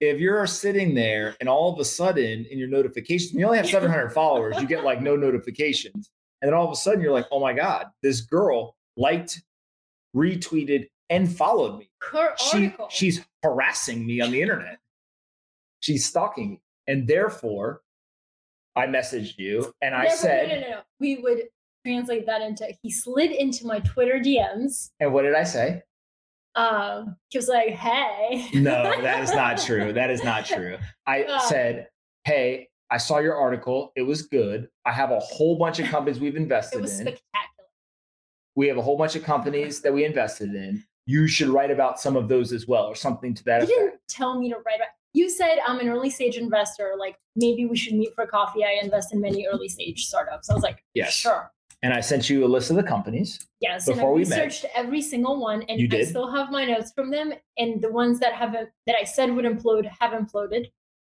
If 0.00 0.20
you're 0.20 0.46
sitting 0.46 0.94
there 0.94 1.34
and 1.40 1.48
all 1.48 1.72
of 1.72 1.80
a 1.80 1.84
sudden 1.84 2.46
in 2.50 2.58
your 2.58 2.68
notifications, 2.68 3.32
you 3.34 3.44
only 3.44 3.58
have 3.58 3.68
700 3.68 4.10
followers, 4.10 4.56
you 4.60 4.66
get 4.66 4.84
like 4.84 5.02
no 5.02 5.16
notifications. 5.16 6.10
And 6.40 6.48
then 6.48 6.54
all 6.54 6.64
of 6.66 6.72
a 6.72 6.76
sudden 6.76 7.00
you're 7.00 7.12
like, 7.12 7.26
oh 7.32 7.40
my 7.40 7.52
God, 7.52 7.86
this 8.02 8.20
girl 8.20 8.76
liked, 8.96 9.42
retweeted, 10.14 10.88
and 11.10 11.30
followed 11.34 11.78
me. 11.78 11.90
Her 12.00 12.34
She, 12.36 12.66
article. 12.66 12.88
she's 12.90 13.24
harassing 13.42 14.06
me 14.06 14.20
on 14.20 14.30
the 14.30 14.40
internet. 14.40 14.78
She's 15.80 16.06
stalking 16.06 16.50
me. 16.50 16.62
And 16.86 17.06
therefore, 17.08 17.82
I 18.76 18.86
messaged 18.86 19.36
you 19.38 19.72
and 19.82 19.94
I 19.94 20.08
said, 20.08 20.48
no, 20.48 20.54
no, 20.54 20.60
no, 20.60 20.68
no. 20.70 20.80
We 21.00 21.16
would 21.18 21.42
translate 21.84 22.26
that 22.26 22.40
into 22.42 22.68
he 22.82 22.90
slid 22.90 23.32
into 23.32 23.66
my 23.66 23.80
Twitter 23.80 24.20
DMs. 24.24 24.90
and 25.00 25.12
what 25.12 25.22
did 25.22 25.34
I 25.34 25.42
say? 25.44 25.82
Um, 26.58 27.16
he 27.30 27.38
was 27.38 27.48
like, 27.48 27.68
"Hey." 27.70 28.48
No, 28.54 29.00
that 29.02 29.22
is 29.22 29.32
not 29.32 29.58
true. 29.58 29.92
That 29.98 30.10
is 30.10 30.22
not 30.24 30.44
true. 30.46 30.76
I 31.06 31.24
Oh. 31.28 31.38
said, 31.48 31.88
"Hey, 32.24 32.68
I 32.90 32.98
saw 32.98 33.18
your 33.18 33.36
article. 33.36 33.92
It 33.96 34.02
was 34.02 34.22
good. 34.22 34.68
I 34.84 34.92
have 34.92 35.10
a 35.10 35.20
whole 35.20 35.56
bunch 35.56 35.78
of 35.78 35.86
companies 35.86 36.20
we've 36.20 36.34
It 36.36 36.42
invested 36.42 36.80
was 36.80 36.92
in. 36.92 37.06
spectacular. 37.06 37.68
We 38.56 38.66
have 38.68 38.76
a 38.78 38.82
whole 38.82 38.96
bunch 38.98 39.14
of 39.16 39.22
companies 39.22 39.80
that 39.82 39.92
we 39.92 40.04
invested 40.04 40.54
in. 40.54 40.82
You 41.06 41.26
should 41.28 41.48
write 41.48 41.70
about 41.70 42.00
some 42.00 42.16
of 42.16 42.28
those 42.28 42.52
as 42.52 42.66
well, 42.66 42.84
or 42.84 42.94
something 42.94 43.34
to 43.34 43.44
that 43.44 43.58
You 43.60 43.64
effect." 43.74 43.78
didn't 43.80 44.00
tell 44.08 44.38
me 44.38 44.48
to 44.50 44.56
write 44.56 44.76
about. 44.76 44.88
You 45.14 45.30
said 45.30 45.58
I'm 45.66 45.80
an 45.80 45.88
early 45.88 46.10
stage 46.10 46.36
investor. 46.36 46.94
Like 46.98 47.16
maybe 47.36 47.66
we 47.66 47.76
should 47.76 47.94
meet 47.94 48.14
for 48.14 48.26
coffee. 48.26 48.64
I 48.64 48.78
invest 48.82 49.12
in 49.14 49.20
many 49.20 49.46
early 49.46 49.68
stage 49.68 50.04
startups. 50.06 50.50
I 50.50 50.54
was 50.54 50.62
like, 50.62 50.84
Yes. 50.94 51.12
sure. 51.14 51.50
And 51.82 51.94
I 51.94 52.00
sent 52.00 52.28
you 52.28 52.44
a 52.44 52.48
list 52.48 52.70
of 52.70 52.76
the 52.76 52.82
companies. 52.82 53.46
Yes, 53.60 53.88
I 53.88 53.92
Before 53.94 54.12
we 54.12 54.24
met. 54.24 54.44
researched 54.44 54.66
every 54.74 55.00
single 55.00 55.40
one, 55.40 55.62
and 55.62 55.78
You 55.80 55.86
I 55.86 55.90
did? 55.90 56.08
still 56.08 56.30
have 56.30 56.50
my 56.50 56.64
notes 56.64 56.92
from 56.92 57.10
them. 57.10 57.32
And 57.56 57.80
the 57.80 57.90
ones 57.92 58.18
that 58.20 58.32
haven't 58.32 58.68
that 58.86 58.96
I 59.00 59.04
said 59.04 59.32
would 59.34 59.44
implode 59.44 59.86
have 60.00 60.10
imploded. 60.12 60.66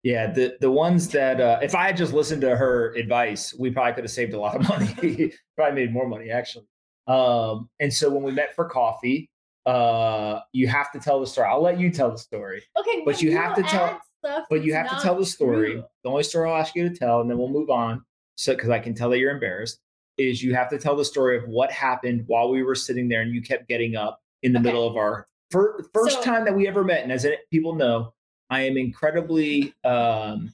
Yeah, 0.03 0.31
the 0.31 0.57
the 0.61 0.69
ones 0.71 1.07
that 1.09 1.39
uh, 1.41 1.59
if 1.61 1.73
I 1.75 1.85
had 1.87 1.97
just 1.97 2.13
listened 2.13 2.41
to 2.41 2.55
her 2.55 2.93
advice, 2.95 3.53
we 3.57 3.69
probably 3.71 3.93
could 3.93 4.03
have 4.05 4.11
saved 4.11 4.33
a 4.33 4.39
lot 4.39 4.55
of 4.55 4.67
money. 4.69 5.33
probably 5.55 5.81
made 5.83 5.93
more 5.93 6.07
money 6.07 6.29
actually. 6.31 6.65
Um, 7.07 7.69
and 7.79 7.93
so 7.93 8.09
when 8.09 8.23
we 8.23 8.31
met 8.31 8.55
for 8.55 8.65
coffee, 8.67 9.29
uh, 9.67 10.39
you 10.51 10.67
have 10.67 10.91
to 10.93 10.99
tell 10.99 11.19
the 11.19 11.27
story. 11.27 11.47
I'll 11.47 11.61
let 11.61 11.79
you 11.79 11.91
tell 11.91 12.09
the 12.11 12.17
story. 12.17 12.63
Okay, 12.79 13.03
But 13.05 13.21
you 13.21 13.35
have 13.37 13.55
to 13.55 13.63
tell- 13.63 14.01
but 14.49 14.63
you 14.63 14.73
have 14.73 14.89
to 14.89 14.95
tell 15.03 15.15
the 15.15 15.25
story. 15.25 15.73
true. 15.73 15.83
The 16.03 16.09
only 16.09 16.23
story 16.23 16.49
I'll 16.49 16.57
ask 16.57 16.73
you 16.75 16.89
to 16.89 16.95
tell, 16.95 17.21
and 17.21 17.29
then 17.29 17.37
we'll 17.37 17.49
move 17.49 17.69
on. 17.69 18.03
So, 18.37 18.55
because 18.55 18.71
I 18.71 18.79
can 18.79 18.95
tell 18.95 19.11
that 19.11 19.19
you're 19.19 19.31
embarrassed, 19.31 19.79
is 20.17 20.41
you 20.43 20.53
have 20.55 20.69
to 20.69 20.77
tell 20.77 20.95
the 20.95 21.05
story 21.05 21.37
of 21.37 21.43
what 21.47 21.71
happened 21.71 22.23
while 22.27 22.49
we 22.49 22.63
were 22.63 22.75
sitting 22.75 23.07
there, 23.09 23.21
and 23.21 23.33
you 23.33 23.41
kept 23.41 23.67
getting 23.67 23.95
up 23.95 24.21
in 24.43 24.53
the 24.53 24.59
Okay. 24.59 24.65
middle 24.67 24.87
of 24.87 24.95
our 24.97 25.27
fir- 25.51 25.83
first 25.93 26.17
So- 26.17 26.23
time 26.23 26.45
that 26.45 26.55
we 26.55 26.67
ever 26.67 26.83
met. 26.83 27.03
And 27.03 27.11
as 27.11 27.25
people 27.51 27.73
know, 27.75 28.13
I 28.49 28.61
am 28.61 28.77
incredibly 28.77 29.73
um, 29.83 30.53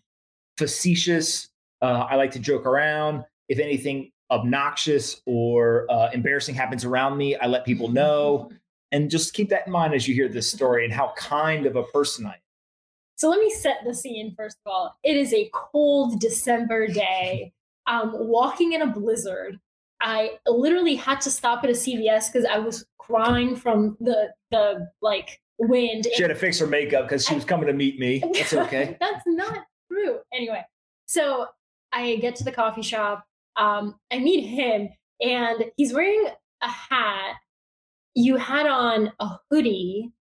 facetious. 0.57 1.49
Uh, 1.81 2.07
I 2.09 2.15
like 2.15 2.31
to 2.31 2.39
joke 2.39 2.65
around. 2.65 3.25
If 3.49 3.59
anything 3.59 4.11
obnoxious 4.29 5.21
or 5.25 5.85
uh, 5.91 6.09
embarrassing 6.13 6.55
happens 6.55 6.85
around 6.85 7.17
me, 7.17 7.35
I 7.35 7.47
let 7.47 7.65
people 7.65 7.87
know. 7.89 8.49
And 8.93 9.09
just 9.09 9.33
keep 9.33 9.47
that 9.51 9.67
in 9.67 9.71
mind 9.71 9.93
as 9.93 10.05
you 10.05 10.13
hear 10.13 10.27
this 10.27 10.51
story 10.51 10.83
and 10.83 10.93
how 10.93 11.13
kind 11.15 11.65
of 11.65 11.77
a 11.77 11.83
person 11.83 12.25
I 12.25 12.31
am. 12.33 12.39
So 13.15 13.29
let 13.29 13.39
me 13.39 13.49
set 13.49 13.77
the 13.85 13.93
scene 13.93 14.33
first 14.35 14.57
of 14.65 14.69
all. 14.69 14.97
It 15.01 15.15
is 15.15 15.33
a 15.33 15.49
cold 15.53 16.19
December 16.19 16.87
day. 16.87 17.53
Um, 17.91 18.13
walking 18.13 18.71
in 18.71 18.81
a 18.81 18.87
blizzard. 18.87 19.59
I 20.01 20.37
literally 20.47 20.95
had 20.95 21.19
to 21.21 21.29
stop 21.29 21.63
at 21.65 21.69
a 21.69 21.73
CVS 21.73 22.31
because 22.31 22.45
I 22.45 22.57
was 22.57 22.85
crying 22.97 23.55
from 23.55 23.97
the 23.99 24.29
the 24.49 24.87
like 25.01 25.41
wind. 25.59 26.07
She 26.13 26.21
had 26.21 26.29
to 26.29 26.35
fix 26.35 26.57
her 26.59 26.67
makeup 26.67 27.03
because 27.03 27.25
she 27.25 27.35
was 27.35 27.43
coming 27.43 27.67
to 27.67 27.73
meet 27.73 27.99
me. 27.99 28.23
That's 28.33 28.53
okay. 28.53 28.95
That's 29.01 29.23
not 29.27 29.65
true. 29.91 30.19
Anyway, 30.33 30.63
so 31.05 31.47
I 31.91 32.15
get 32.15 32.37
to 32.37 32.45
the 32.45 32.51
coffee 32.51 32.81
shop. 32.81 33.25
Um, 33.57 33.95
I 34.09 34.19
meet 34.19 34.45
him, 34.45 34.87
and 35.19 35.65
he's 35.75 35.93
wearing 35.93 36.27
a 36.61 36.69
hat. 36.69 37.35
You 38.15 38.37
had 38.37 38.67
on 38.67 39.11
a 39.19 39.37
hoodie, 39.49 40.13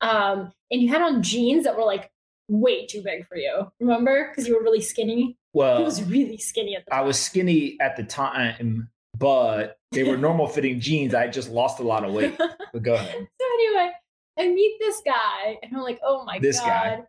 um, 0.00 0.52
and 0.70 0.80
you 0.80 0.88
had 0.88 1.02
on 1.02 1.22
jeans 1.22 1.64
that 1.64 1.76
were 1.76 1.84
like 1.84 2.10
way 2.50 2.86
too 2.86 3.02
big 3.02 3.26
for 3.26 3.36
you. 3.36 3.70
Remember? 3.80 4.28
Because 4.28 4.46
you 4.48 4.56
were 4.56 4.62
really 4.62 4.80
skinny. 4.82 5.38
Well, 5.52 5.78
he 5.78 5.84
was 5.84 6.02
really 6.04 6.36
skinny 6.36 6.76
at 6.76 6.84
the 6.84 6.94
I 6.94 7.00
was 7.00 7.18
skinny 7.18 7.76
at 7.80 7.96
the 7.96 8.02
time, 8.04 8.90
but 9.16 9.78
they 9.92 10.04
were 10.04 10.16
normal 10.16 10.46
fitting 10.48 10.80
jeans. 10.80 11.14
I 11.14 11.28
just 11.28 11.48
lost 11.50 11.80
a 11.80 11.82
lot 11.82 12.04
of 12.04 12.12
weight. 12.12 12.36
But 12.72 12.84
go 12.84 12.94
ahead. 12.94 13.12
so 13.40 13.46
anyway, 13.54 13.90
I 14.38 14.46
meet 14.48 14.76
this 14.78 15.02
guy, 15.04 15.58
and 15.60 15.74
I'm 15.76 15.82
like, 15.82 15.98
oh 16.04 16.24
my 16.24 16.38
This 16.38 16.60
guy. 16.60 17.02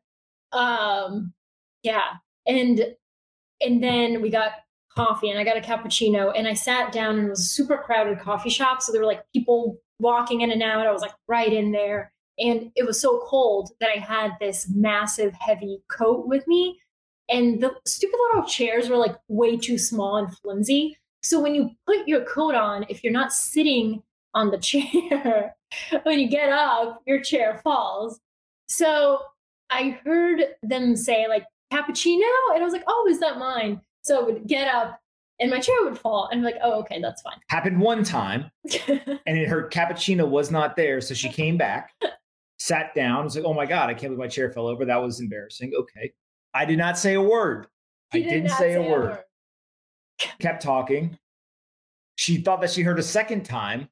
god. 0.51 0.57
Um, 0.57 1.33
yeah, 1.83 2.13
and 2.47 2.95
and 3.63 3.83
then 3.83 4.21
we 4.23 4.31
got 4.31 4.53
coffee, 4.95 5.29
and 5.29 5.37
I 5.37 5.43
got 5.43 5.55
a 5.57 5.61
cappuccino, 5.61 6.33
and 6.35 6.47
I 6.47 6.53
sat 6.55 6.91
down, 6.91 7.19
and 7.19 7.27
it 7.27 7.29
was 7.29 7.41
a 7.41 7.43
super 7.45 7.77
crowded 7.77 8.19
coffee 8.19 8.49
shop, 8.49 8.81
so 8.81 8.91
there 8.91 9.01
were 9.01 9.07
like 9.07 9.23
people 9.33 9.79
walking 9.99 10.41
in 10.41 10.49
and 10.51 10.63
out. 10.63 10.87
I 10.87 10.91
was 10.91 11.03
like 11.03 11.13
right 11.27 11.53
in 11.53 11.71
there, 11.71 12.11
and 12.37 12.71
it 12.75 12.85
was 12.85 12.99
so 12.99 13.21
cold 13.25 13.71
that 13.79 13.89
I 13.89 13.99
had 13.99 14.31
this 14.39 14.69
massive, 14.69 15.33
heavy 15.33 15.81
coat 15.89 16.27
with 16.27 16.47
me, 16.47 16.79
and 17.29 17.61
the 17.61 17.73
stupid 17.85 18.17
little 18.29 18.47
chairs 18.47 18.89
were 18.89 18.97
like 18.97 19.15
way 19.27 19.57
too 19.57 19.77
small 19.77 20.17
and 20.17 20.35
flimsy. 20.37 20.97
So 21.23 21.39
when 21.39 21.55
you 21.55 21.71
put 21.85 22.07
your 22.07 22.25
coat 22.25 22.55
on, 22.55 22.85
if 22.89 23.03
you're 23.03 23.13
not 23.13 23.31
sitting 23.31 24.03
on 24.33 24.51
the 24.51 24.57
chair, 24.59 25.55
when 26.03 26.19
you 26.19 26.27
get 26.27 26.51
up, 26.51 27.01
your 27.05 27.21
chair 27.21 27.59
falls. 27.63 28.19
So 28.67 29.19
I 29.69 29.99
heard 30.03 30.41
them 30.63 30.95
say 30.95 31.27
like 31.27 31.45
cappuccino, 31.71 32.27
and 32.53 32.61
I 32.61 32.63
was 32.63 32.73
like, 32.73 32.83
oh, 32.87 33.07
is 33.09 33.19
that 33.19 33.37
mine? 33.37 33.81
So 34.03 34.19
I 34.19 34.23
would 34.23 34.47
get 34.47 34.67
up 34.67 35.01
and 35.41 35.49
my 35.49 35.59
chair 35.59 35.75
would 35.83 35.97
fall. 35.97 36.29
And 36.31 36.39
I'm 36.39 36.45
like, 36.45 36.59
oh, 36.63 36.79
okay, 36.81 37.01
that's 37.01 37.21
fine. 37.21 37.37
Happened 37.49 37.81
one 37.81 38.03
time, 38.03 38.51
and 38.87 39.37
it, 39.37 39.49
her 39.49 39.67
cappuccino 39.67 40.27
was 40.27 40.51
not 40.51 40.75
there. 40.75 41.01
So 41.01 41.13
she 41.13 41.29
came 41.29 41.57
back, 41.57 41.93
sat 42.61 42.93
down, 42.93 43.21
I 43.21 43.23
was 43.23 43.35
like, 43.35 43.45
oh 43.45 43.55
my 43.55 43.65
God, 43.65 43.89
I 43.89 43.93
can't 43.93 44.13
believe 44.13 44.19
my 44.19 44.27
chair 44.27 44.51
fell 44.51 44.67
over. 44.67 44.85
That 44.85 45.01
was 45.01 45.19
embarrassing. 45.19 45.73
Okay. 45.75 46.13
I 46.53 46.63
did 46.65 46.77
not 46.77 46.95
say 46.95 47.15
a 47.15 47.21
word. 47.21 47.65
I 48.13 48.19
did 48.19 48.29
didn't 48.29 48.49
say, 48.49 48.73
a 48.73 48.75
say 48.75 48.87
a 48.87 48.89
word. 48.91 49.09
word. 49.09 49.19
Kept 50.39 50.61
talking. 50.61 51.17
She 52.17 52.37
thought 52.37 52.61
that 52.61 52.69
she 52.69 52.83
heard 52.83 52.99
a 52.99 53.03
second 53.03 53.45
time 53.45 53.89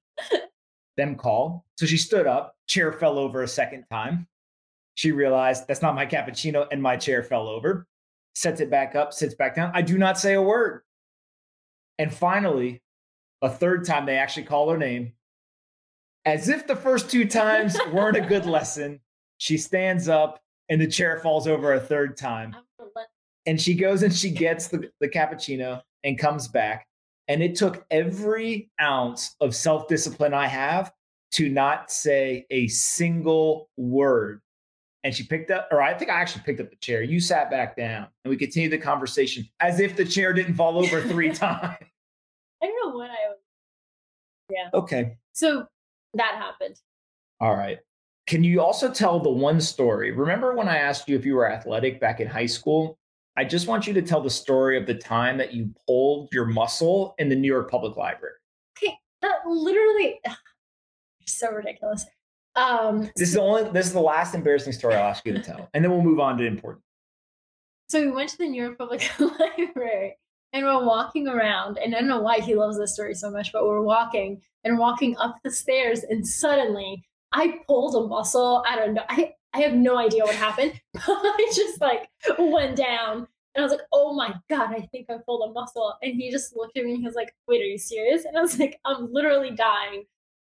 them 0.97 1.15
call. 1.15 1.65
So 1.77 1.87
she 1.87 1.97
stood 1.97 2.27
up, 2.27 2.55
chair 2.67 2.93
fell 2.93 3.17
over 3.17 3.41
a 3.41 3.47
second 3.47 3.85
time. 3.89 4.27
She 4.93 5.11
realized 5.11 5.67
that's 5.67 5.81
not 5.81 5.95
my 5.95 6.05
cappuccino, 6.05 6.67
and 6.71 6.83
my 6.83 6.95
chair 6.95 7.23
fell 7.23 7.47
over. 7.47 7.87
Sets 8.35 8.61
it 8.61 8.69
back 8.69 8.95
up, 8.95 9.13
sits 9.13 9.33
back 9.33 9.55
down. 9.55 9.71
I 9.73 9.81
do 9.81 9.97
not 9.97 10.19
say 10.19 10.33
a 10.35 10.41
word. 10.41 10.81
And 11.97 12.13
finally, 12.13 12.83
a 13.41 13.49
third 13.49 13.85
time, 13.85 14.05
they 14.05 14.17
actually 14.17 14.43
call 14.43 14.69
her 14.69 14.77
name. 14.77 15.13
As 16.25 16.49
if 16.49 16.67
the 16.67 16.75
first 16.75 17.09
two 17.09 17.25
times 17.25 17.77
weren't 17.91 18.17
a 18.17 18.21
good 18.21 18.45
lesson, 18.45 18.99
she 19.37 19.57
stands 19.57 20.07
up 20.09 20.39
and 20.69 20.79
the 20.79 20.87
chair 20.87 21.19
falls 21.19 21.47
over 21.47 21.73
a 21.73 21.79
third 21.79 22.17
time. 22.17 22.53
I'm 22.55 22.63
gonna 22.77 22.91
let- 22.95 23.07
And 23.45 23.59
she 23.59 23.73
goes 23.73 24.03
and 24.03 24.13
she 24.13 24.29
gets 24.29 24.67
the, 24.67 24.91
the 24.99 25.07
cappuccino 25.09 25.81
and 26.03 26.17
comes 26.19 26.47
back. 26.47 26.85
And 27.27 27.41
it 27.43 27.55
took 27.55 27.85
every 27.91 28.69
ounce 28.81 29.35
of 29.39 29.55
self 29.55 29.87
discipline 29.87 30.33
I 30.33 30.47
have 30.47 30.91
to 31.33 31.47
not 31.49 31.91
say 31.91 32.45
a 32.49 32.67
single 32.67 33.69
word. 33.77 34.41
And 35.03 35.15
she 35.15 35.23
picked 35.23 35.49
up, 35.51 35.69
or 35.71 35.81
I 35.81 35.93
think 35.93 36.11
I 36.11 36.15
actually 36.19 36.43
picked 36.43 36.59
up 36.59 36.69
the 36.69 36.75
chair. 36.77 37.01
You 37.01 37.19
sat 37.21 37.49
back 37.49 37.77
down 37.77 38.07
and 38.25 38.29
we 38.29 38.35
continued 38.35 38.71
the 38.73 38.77
conversation 38.79 39.47
as 39.61 39.79
if 39.79 39.95
the 39.95 40.03
chair 40.05 40.33
didn't 40.33 40.55
fall 40.55 40.77
over 40.77 41.01
three 41.01 41.29
times. 41.33 41.77
I 42.61 42.65
don't 42.65 42.91
know 42.91 42.97
what 42.97 43.09
I 43.09 43.29
was. 43.29 43.37
Yeah. 44.49 44.69
Okay. 44.73 45.17
So 45.31 45.67
that 46.15 46.35
happened. 46.35 46.75
All 47.39 47.55
right. 47.55 47.79
Can 48.27 48.43
you 48.43 48.61
also 48.61 48.91
tell 48.91 49.19
the 49.19 49.29
one 49.29 49.59
story? 49.59 50.11
Remember 50.11 50.53
when 50.55 50.67
I 50.67 50.77
asked 50.77 51.09
you 51.09 51.17
if 51.17 51.25
you 51.25 51.35
were 51.35 51.51
athletic 51.51 51.99
back 51.99 52.19
in 52.19 52.27
high 52.27 52.45
school? 52.45 52.97
I 53.37 53.43
just 53.45 53.67
want 53.67 53.87
you 53.87 53.93
to 53.93 54.01
tell 54.01 54.21
the 54.21 54.29
story 54.29 54.77
of 54.77 54.85
the 54.85 54.93
time 54.95 55.37
that 55.37 55.53
you 55.53 55.73
pulled 55.87 56.29
your 56.33 56.45
muscle 56.45 57.15
in 57.17 57.29
the 57.29 57.35
New 57.35 57.47
York 57.51 57.71
Public 57.71 57.95
Library. 57.95 58.35
Okay, 58.77 58.93
that 59.21 59.37
literally 59.47 60.19
so 61.25 61.49
ridiculous. 61.51 62.05
Um, 62.55 63.09
This 63.15 63.29
is 63.29 63.33
the 63.35 63.41
only 63.41 63.69
this 63.71 63.85
is 63.87 63.93
the 63.93 64.01
last 64.01 64.35
embarrassing 64.35 64.73
story 64.73 64.95
I'll 64.95 65.09
ask 65.09 65.25
you 65.25 65.33
to 65.33 65.41
tell. 65.41 65.69
And 65.73 65.83
then 65.83 65.91
we'll 65.91 66.01
move 66.01 66.19
on 66.19 66.37
to 66.37 66.45
important. 66.45 66.83
so 67.87 68.01
we 68.01 68.11
went 68.11 68.29
to 68.31 68.37
the 68.37 68.47
New 68.47 68.61
York 68.61 68.77
Public 68.77 69.09
Library 69.19 70.17
and 70.53 70.65
we're 70.65 70.85
walking 70.85 71.27
around, 71.27 71.77
and 71.77 71.95
I 71.95 71.99
don't 71.99 72.09
know 72.09 72.21
why 72.21 72.39
he 72.39 72.55
loves 72.55 72.77
this 72.77 72.93
story 72.93 73.13
so 73.13 73.29
much, 73.29 73.51
but 73.51 73.65
we're 73.65 73.81
walking 73.81 74.41
and 74.63 74.77
walking 74.77 75.15
up 75.17 75.37
the 75.43 75.51
stairs, 75.51 76.03
and 76.03 76.25
suddenly 76.25 77.03
I 77.31 77.59
pulled 77.67 77.95
a 77.95 78.07
muscle. 78.07 78.63
I 78.67 78.75
don't 78.75 78.93
know. 78.93 79.03
I, 79.09 79.33
I 79.53 79.59
have 79.61 79.73
no 79.73 79.97
idea 79.97 80.23
what 80.23 80.35
happened. 80.35 80.79
But 80.93 81.03
I 81.07 81.51
just 81.55 81.81
like 81.81 82.09
went 82.37 82.75
down. 82.75 83.27
And 83.55 83.63
I 83.63 83.67
was 83.67 83.71
like, 83.71 83.81
oh 83.91 84.13
my 84.13 84.35
God, 84.49 84.73
I 84.73 84.81
think 84.91 85.09
I 85.09 85.15
pulled 85.25 85.49
a 85.49 85.53
muscle. 85.53 85.93
And 86.03 86.13
he 86.13 86.31
just 86.31 86.55
looked 86.55 86.77
at 86.77 86.85
me 86.85 86.91
and 86.91 86.99
he 86.99 87.05
was 87.05 87.15
like, 87.15 87.33
wait, 87.47 87.61
are 87.61 87.65
you 87.65 87.77
serious? 87.77 88.25
And 88.25 88.37
I 88.37 88.41
was 88.41 88.59
like, 88.59 88.79
I'm 88.85 89.11
literally 89.11 89.51
dying. 89.51 90.05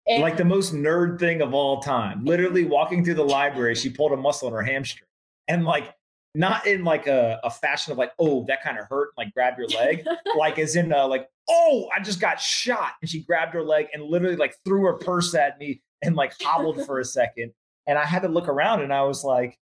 And 0.08 0.24
Like 0.24 0.38
the 0.38 0.46
most 0.46 0.74
nerd 0.74 1.20
thing 1.20 1.42
of 1.42 1.54
all 1.54 1.82
time. 1.82 2.26
Literally 2.26 2.66
walking 2.66 3.04
through 3.06 3.14
the 3.16 3.24
library, 3.24 3.76
she 3.76 3.90
pulled 3.90 4.12
a 4.12 4.18
muscle 4.18 4.48
in 4.48 4.54
her 4.56 4.64
hamstring. 4.64 5.08
And 5.48 5.66
like 5.66 5.94
not 6.36 6.68
in 6.68 6.84
like 6.84 7.08
a, 7.08 7.40
a 7.44 7.50
fashion 7.50 7.92
of 7.92 7.98
like, 7.98 8.12
oh, 8.20 8.46
that 8.48 8.64
kind 8.64 8.78
of 8.78 8.86
hurt, 8.90 9.10
like 9.18 9.34
grab 9.34 9.58
your 9.58 9.68
leg. 9.68 10.06
like 10.38 10.60
as 10.60 10.76
in 10.76 10.94
uh, 10.94 11.08
like, 11.08 11.28
oh, 11.50 11.90
I 11.96 12.02
just 12.02 12.20
got 12.20 12.40
shot. 12.40 12.94
And 13.02 13.10
she 13.10 13.24
grabbed 13.24 13.54
her 13.54 13.64
leg 13.64 13.88
and 13.94 14.04
literally 14.04 14.36
like 14.36 14.56
threw 14.64 14.84
her 14.84 14.94
purse 14.94 15.34
at 15.36 15.58
me 15.58 15.82
and 16.04 16.16
like 16.16 16.34
hobbled 16.42 16.86
for 16.86 17.00
a 17.00 17.06
second. 17.06 17.52
And 17.88 17.98
I 17.98 18.06
had 18.06 18.22
to 18.22 18.28
look 18.28 18.48
around 18.48 18.82
and 18.82 18.94
I 18.94 19.02
was 19.04 19.24
like, 19.24 19.58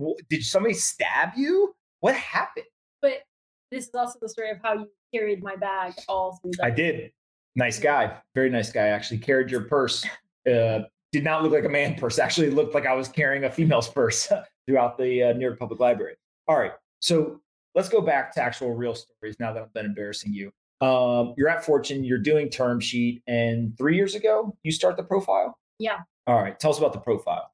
"Wh- 0.00 0.18
did 0.30 0.42
somebody 0.42 0.74
stab 0.74 1.32
you? 1.36 1.74
What 2.00 2.14
happened? 2.14 2.64
but 3.00 3.22
this 3.70 3.88
is 3.88 3.94
also 3.94 4.18
the 4.20 4.28
story 4.28 4.50
of 4.50 4.58
how 4.62 4.74
you 4.74 4.88
carried 5.14 5.42
my 5.42 5.56
bag 5.56 5.94
all 6.08 6.38
through 6.40 6.52
the 6.56 6.64
I 6.64 6.70
did. 6.70 7.12
Nice 7.56 7.78
guy. 7.78 8.16
Very 8.34 8.50
nice 8.50 8.70
guy. 8.70 8.88
Actually 8.88 9.18
carried 9.18 9.50
your 9.50 9.62
purse. 9.62 10.04
Uh, 10.46 10.80
did 11.12 11.24
not 11.24 11.42
look 11.42 11.52
like 11.52 11.64
a 11.64 11.68
man 11.68 11.94
purse. 11.94 12.18
Actually 12.18 12.50
looked 12.50 12.74
like 12.74 12.86
I 12.86 12.94
was 12.94 13.08
carrying 13.08 13.44
a 13.44 13.50
female's 13.50 13.88
purse 13.88 14.30
throughout 14.68 14.98
the 14.98 15.22
uh, 15.22 15.32
New 15.32 15.46
York 15.46 15.58
Public 15.58 15.80
Library. 15.80 16.14
All 16.46 16.58
right. 16.58 16.72
So 17.00 17.40
let's 17.74 17.88
go 17.88 18.00
back 18.00 18.32
to 18.34 18.42
actual 18.42 18.74
real 18.74 18.94
stories 18.94 19.36
now 19.40 19.52
that 19.52 19.62
I've 19.62 19.72
been 19.72 19.86
embarrassing 19.86 20.32
you. 20.32 20.52
Um, 20.80 21.34
you're 21.36 21.48
at 21.48 21.64
Fortune, 21.64 22.04
you're 22.04 22.18
doing 22.18 22.50
term 22.50 22.78
sheet, 22.78 23.22
and 23.26 23.76
three 23.76 23.96
years 23.96 24.14
ago, 24.14 24.56
you 24.62 24.70
start 24.70 24.96
the 24.96 25.02
profile? 25.02 25.58
Yeah. 25.78 25.98
All 26.26 26.40
right. 26.40 26.58
Tell 26.60 26.70
us 26.70 26.78
about 26.78 26.92
the 26.92 27.00
profile. 27.00 27.50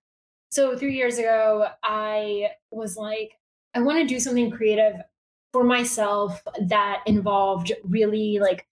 So 0.50 0.77
three 0.77 0.94
years 0.94 1.18
ago, 1.18 1.68
I 1.83 2.50
was 2.70 2.96
like, 2.96 3.38
I 3.74 3.81
want 3.81 3.98
to 4.00 4.07
do 4.07 4.20
something 4.20 4.50
creative 4.50 4.96
for 5.53 5.64
myself 5.64 6.42
that 6.68 7.03
involved 7.07 7.72
really 7.85 8.38
like 8.40 8.66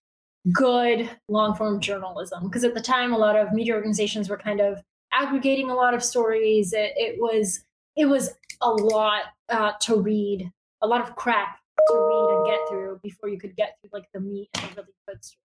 good 0.52 1.08
long 1.28 1.54
form 1.54 1.80
journalism. 1.80 2.44
Because 2.44 2.64
at 2.64 2.74
the 2.74 2.80
time, 2.80 3.12
a 3.12 3.18
lot 3.18 3.36
of 3.36 3.52
media 3.52 3.74
organizations 3.74 4.28
were 4.28 4.36
kind 4.36 4.60
of 4.60 4.82
aggregating 5.12 5.70
a 5.70 5.74
lot 5.74 5.94
of 5.94 6.02
stories. 6.02 6.72
It, 6.72 6.92
it 6.96 7.16
was 7.20 7.64
it 7.96 8.06
was 8.06 8.30
a 8.60 8.70
lot 8.70 9.22
uh, 9.48 9.72
to 9.80 10.00
read, 10.00 10.50
a 10.82 10.86
lot 10.86 11.00
of 11.00 11.14
crap 11.16 11.58
to 11.88 11.94
read 11.94 12.36
and 12.36 12.46
get 12.46 12.68
through 12.68 13.00
before 13.02 13.28
you 13.28 13.38
could 13.38 13.56
get 13.56 13.76
through 13.80 13.90
like 13.92 14.08
the 14.12 14.20
meat 14.20 14.48
and 14.54 14.70
the 14.70 14.82
really 14.82 14.92
good 15.08 15.24
story. 15.24 15.38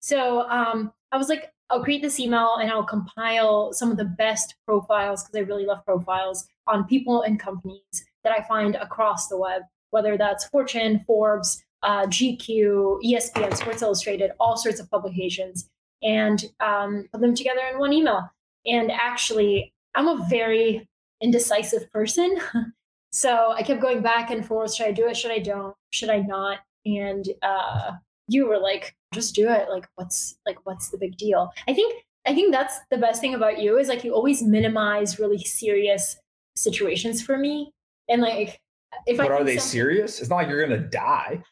So 0.00 0.48
um, 0.48 0.92
I 1.12 1.16
was 1.16 1.28
like, 1.28 1.52
I'll 1.68 1.84
create 1.84 2.02
this 2.02 2.18
email 2.18 2.56
and 2.60 2.70
I'll 2.70 2.84
compile 2.84 3.72
some 3.72 3.90
of 3.90 3.96
the 3.96 4.04
best 4.04 4.56
profiles 4.66 5.22
because 5.22 5.36
I 5.36 5.40
really 5.40 5.66
love 5.66 5.84
profiles 5.84 6.48
on 6.66 6.84
people 6.84 7.22
and 7.22 7.38
companies 7.38 8.04
that 8.24 8.32
I 8.32 8.42
find 8.42 8.76
across 8.76 9.28
the 9.28 9.36
web, 9.36 9.62
whether 9.90 10.16
that's 10.16 10.46
Fortune, 10.46 11.04
Forbes, 11.06 11.62
uh, 11.82 12.06
GQ, 12.06 13.02
ESPN, 13.04 13.56
Sports 13.56 13.82
Illustrated, 13.82 14.32
all 14.40 14.56
sorts 14.56 14.80
of 14.80 14.90
publications, 14.90 15.68
and 16.02 16.44
um, 16.60 17.06
put 17.12 17.20
them 17.20 17.34
together 17.34 17.60
in 17.72 17.78
one 17.78 17.92
email. 17.92 18.28
And 18.66 18.90
actually, 18.90 19.72
I'm 19.94 20.08
a 20.08 20.26
very 20.28 20.88
indecisive 21.22 21.90
person. 21.92 22.38
so 23.12 23.52
I 23.52 23.62
kept 23.62 23.80
going 23.80 24.02
back 24.02 24.30
and 24.30 24.44
forth. 24.44 24.74
Should 24.74 24.86
I 24.86 24.92
do 24.92 25.08
it? 25.08 25.16
Should 25.16 25.30
I 25.30 25.38
don't? 25.38 25.74
Should 25.90 26.10
I 26.10 26.20
not? 26.20 26.58
And 26.86 27.26
uh, 27.42 27.92
you 28.28 28.46
were 28.46 28.58
like, 28.58 28.94
just 29.12 29.34
do 29.34 29.48
it. 29.48 29.68
Like, 29.68 29.88
what's 29.96 30.36
like, 30.46 30.58
what's 30.64 30.90
the 30.90 30.98
big 30.98 31.16
deal? 31.16 31.50
I 31.68 31.74
think 31.74 32.04
I 32.26 32.34
think 32.34 32.52
that's 32.52 32.78
the 32.90 32.98
best 32.98 33.20
thing 33.20 33.34
about 33.34 33.60
you 33.60 33.78
is 33.78 33.88
like 33.88 34.04
you 34.04 34.14
always 34.14 34.42
minimize 34.42 35.18
really 35.18 35.38
serious 35.38 36.16
situations 36.56 37.22
for 37.22 37.36
me. 37.36 37.72
And 38.08 38.22
like, 38.22 38.60
if 39.06 39.18
I 39.18 39.24
But 39.24 39.32
are 39.32 39.44
they 39.44 39.58
serious? 39.58 40.20
It's 40.20 40.28
not 40.30 40.36
like 40.36 40.48
you're 40.48 40.66
going 40.66 40.80
to 40.80 40.88
die. 40.88 41.42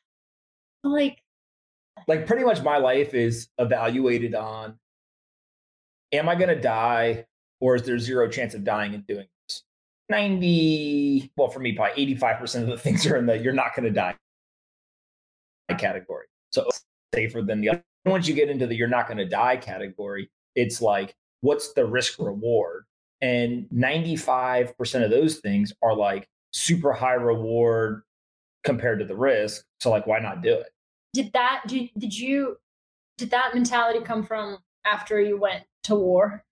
Like, 0.85 1.18
like 2.07 2.26
pretty 2.26 2.44
much 2.44 2.62
my 2.62 2.78
life 2.78 3.14
is 3.14 3.48
evaluated 3.59 4.35
on 4.35 4.78
am 6.12 6.28
I 6.28 6.35
going 6.35 6.48
to 6.48 6.61
die 6.61 7.26
or 7.61 7.74
is 7.76 7.83
there 7.83 7.98
zero 7.98 8.28
chance 8.28 8.54
of 8.54 8.64
dying 8.64 8.94
and 8.94 9.07
doing? 9.07 9.26
90, 10.09 11.33
well, 11.37 11.49
for 11.49 11.61
me, 11.61 11.73
probably 11.73 12.14
85% 12.16 12.62
of 12.62 12.68
the 12.68 12.79
things 12.79 13.07
are 13.07 13.16
in 13.16 13.27
the 13.27 13.38
you're 13.38 13.53
not 13.53 13.75
going 13.75 13.85
to 13.85 13.90
die 13.90 14.16
category. 15.77 16.27
So 16.51 16.68
safer 17.14 17.42
than 17.42 17.61
the 17.61 17.71
other. 17.71 17.85
Once 18.07 18.27
you 18.27 18.35
get 18.35 18.49
into 18.49 18.66
the 18.66 18.75
you're 18.75 18.89
not 18.89 19.07
going 19.07 19.18
to 19.18 19.28
die 19.28 19.57
category, 19.57 20.30
it's 20.55 20.80
like, 20.80 21.14
what's 21.41 21.72
the 21.74 21.85
risk 21.85 22.18
reward? 22.18 22.85
And 23.20 23.66
95% 23.74 25.05
of 25.05 25.11
those 25.11 25.39
things 25.39 25.72
are 25.82 25.95
like 25.95 26.26
super 26.53 26.93
high 26.93 27.14
reward 27.14 28.03
compared 28.64 29.01
to 29.01 29.05
the 29.05 29.16
risk. 29.16 29.64
So, 29.80 29.91
like, 29.91 30.07
why 30.07 30.20
not 30.20 30.43
do 30.43 30.55
it? 30.55 30.68
did 31.14 31.32
that 31.32 31.62
did, 31.66 31.91
did 31.99 32.16
you 32.16 32.57
did 33.16 33.30
that 33.30 33.55
mentality 33.55 34.01
come 34.01 34.22
from 34.22 34.59
after 34.85 35.20
you 35.20 35.39
went 35.39 35.64
to 35.85 35.95
war? 35.95 36.45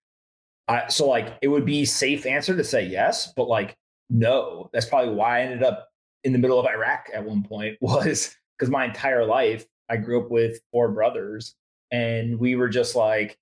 I, 0.67 0.87
so 0.89 1.07
like 1.07 1.37
it 1.41 1.47
would 1.47 1.65
be 1.65 1.85
safe 1.85 2.25
answer 2.25 2.55
to 2.55 2.63
say 2.63 2.85
yes, 2.85 3.31
but 3.35 3.47
like 3.47 3.77
no. 4.09 4.69
That's 4.73 4.85
probably 4.85 5.13
why 5.13 5.39
I 5.39 5.41
ended 5.43 5.63
up 5.63 5.89
in 6.23 6.33
the 6.33 6.39
middle 6.39 6.59
of 6.59 6.65
Iraq 6.65 7.09
at 7.13 7.23
one 7.23 7.43
point 7.43 7.77
was 7.81 8.35
because 8.57 8.69
my 8.69 8.85
entire 8.85 9.25
life 9.25 9.65
I 9.89 9.97
grew 9.97 10.21
up 10.23 10.29
with 10.29 10.59
four 10.71 10.89
brothers 10.89 11.55
and 11.91 12.37
we 12.37 12.55
were 12.55 12.69
just 12.69 12.95
like 12.95 13.37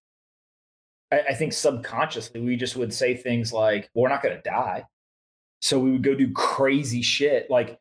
I, 1.12 1.22
I 1.30 1.34
think 1.34 1.54
subconsciously 1.54 2.42
we 2.42 2.56
just 2.56 2.76
would 2.76 2.94
say 2.94 3.16
things 3.16 3.52
like, 3.52 3.90
well, 3.94 4.04
we're 4.04 4.10
not 4.10 4.24
gonna 4.24 4.42
die. 4.42 4.86
So 5.62 5.80
we 5.80 5.92
would 5.92 6.04
go 6.04 6.14
do 6.14 6.32
crazy 6.32 7.02
shit. 7.02 7.50
Like 7.50 7.80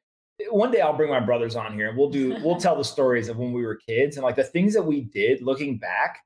one 0.51 0.71
day 0.71 0.81
I'll 0.81 0.97
bring 0.97 1.11
my 1.11 1.21
brothers 1.21 1.55
on 1.55 1.75
here 1.75 1.89
and 1.89 1.99
we'll 1.99 2.11
do 2.11 2.37
we'll 2.43 2.57
tell 2.61 2.77
the 2.77 2.85
stories 2.85 3.29
of 3.29 3.37
when 3.37 3.53
we 3.53 3.63
were 3.63 3.77
kids 3.77 4.17
and 4.17 4.25
like 4.25 4.37
the 4.37 4.45
things 4.45 4.73
that 4.75 4.83
we 4.83 5.03
did 5.03 5.43
looking 5.43 5.77
back. 5.79 6.21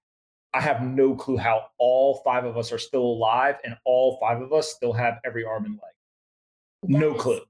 I 0.55 0.61
have 0.61 0.83
no 0.83 1.15
clue 1.15 1.37
how 1.37 1.67
all 1.79 2.23
five 2.25 2.45
of 2.45 2.57
us 2.57 2.73
are 2.73 2.79
still 2.79 3.03
alive 3.03 3.57
and 3.65 3.77
all 3.85 4.19
five 4.21 4.41
of 4.41 4.53
us 4.53 4.73
still 4.73 4.93
have 4.95 5.19
every 5.25 5.45
arm 5.45 5.65
and 5.67 5.75
leg. 5.75 5.93
No 7.01 7.13
clue. 7.15 7.41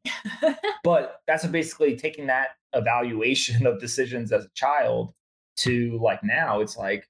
but 0.85 1.21
that's 1.27 1.47
basically 1.47 1.97
taking 1.97 2.27
that 2.27 2.49
evaluation 2.73 3.67
of 3.69 3.81
decisions 3.81 4.33
as 4.33 4.45
a 4.45 4.51
child 4.55 5.13
to 5.59 5.99
like 6.03 6.23
now 6.23 6.61
it's 6.61 6.77
like 6.77 7.07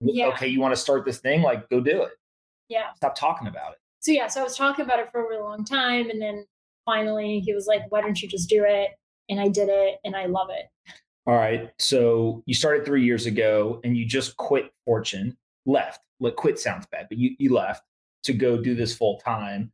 Yeah. 0.00 0.26
okay, 0.28 0.46
you 0.48 0.60
want 0.60 0.72
to 0.74 0.80
start 0.80 1.04
this 1.04 1.18
thing, 1.18 1.42
like 1.42 1.68
go 1.68 1.80
do 1.80 2.02
it. 2.02 2.12
yeah. 2.68 2.92
Stop 2.96 3.14
talking 3.16 3.48
about 3.48 3.72
it. 3.72 3.78
So 4.00 4.12
yeah, 4.12 4.28
so 4.28 4.40
I 4.40 4.44
was 4.44 4.56
talking 4.56 4.84
about 4.84 5.00
it 5.00 5.10
for 5.10 5.20
a 5.20 5.28
really 5.28 5.42
long 5.42 5.64
time, 5.64 6.08
and 6.08 6.22
then 6.22 6.46
finally 6.84 7.40
he 7.40 7.52
was 7.52 7.66
like, 7.66 7.82
"Why 7.90 8.00
don't 8.00 8.20
you 8.22 8.28
just 8.28 8.48
do 8.48 8.64
it?" 8.64 8.90
And 9.28 9.40
I 9.40 9.48
did 9.48 9.68
it, 9.68 9.96
and 10.04 10.14
I 10.14 10.26
love 10.26 10.48
it. 10.50 10.66
All 11.28 11.36
right. 11.36 11.70
So 11.78 12.42
you 12.46 12.54
started 12.54 12.86
three 12.86 13.04
years 13.04 13.26
ago 13.26 13.82
and 13.84 13.94
you 13.94 14.06
just 14.06 14.38
quit 14.38 14.72
Fortune, 14.86 15.36
left. 15.66 16.00
Like 16.20 16.36
quit 16.36 16.58
sounds 16.58 16.86
bad, 16.90 17.06
but 17.10 17.18
you, 17.18 17.36
you 17.38 17.52
left 17.52 17.84
to 18.22 18.32
go 18.32 18.56
do 18.56 18.74
this 18.74 18.96
full 18.96 19.18
time. 19.18 19.70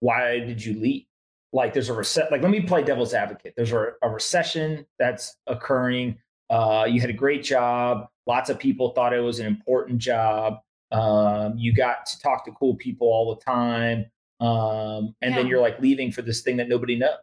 Why 0.00 0.38
did 0.38 0.64
you 0.64 0.80
leave? 0.80 1.04
Like 1.52 1.74
there's 1.74 1.90
a 1.90 1.92
reset. 1.92 2.32
Like 2.32 2.40
let 2.40 2.50
me 2.50 2.62
play 2.62 2.82
devil's 2.82 3.12
advocate. 3.12 3.52
There's 3.58 3.72
a, 3.72 3.88
a 4.02 4.08
recession 4.08 4.86
that's 4.98 5.36
occurring. 5.46 6.16
Uh, 6.48 6.86
you 6.88 7.02
had 7.02 7.10
a 7.10 7.14
great 7.14 7.44
job. 7.44 8.06
Lots 8.26 8.48
of 8.48 8.58
people 8.58 8.92
thought 8.92 9.12
it 9.12 9.20
was 9.20 9.38
an 9.38 9.46
important 9.46 9.98
job. 9.98 10.60
Um, 10.92 11.58
you 11.58 11.74
got 11.74 12.06
to 12.06 12.18
talk 12.20 12.46
to 12.46 12.52
cool 12.52 12.74
people 12.74 13.08
all 13.08 13.34
the 13.34 13.40
time. 13.42 14.06
Um, 14.40 15.14
and 15.20 15.36
then 15.36 15.46
you're 15.46 15.60
like 15.60 15.78
leaving 15.78 16.10
for 16.10 16.22
this 16.22 16.40
thing 16.40 16.56
that 16.56 16.70
nobody 16.70 16.96
knows. 16.96 17.18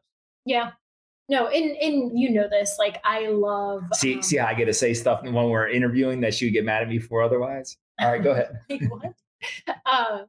Yeah. 0.46 0.72
No, 1.30 1.48
and 1.48 1.78
and 1.78 2.20
you 2.20 2.32
know 2.32 2.48
this. 2.50 2.76
Like 2.78 3.00
I 3.04 3.28
love. 3.28 3.84
See, 3.94 4.16
um, 4.16 4.22
see 4.22 4.38
how 4.38 4.48
I 4.48 4.54
get 4.54 4.66
to 4.66 4.74
say 4.74 4.94
stuff 4.94 5.24
when 5.24 5.34
we're 5.34 5.70
interviewing 5.70 6.22
that 6.22 6.34
she 6.34 6.46
would 6.46 6.54
get 6.54 6.66
mad 6.66 6.84
at 6.84 6.90
me 6.90 7.00
for 7.00 7.22
otherwise. 7.22 7.78
All 8.00 8.12
right, 8.12 8.22
go 8.24 8.32
ahead. 8.32 8.60
like 8.70 8.82
what? 8.92 9.14
uh, 9.86 10.20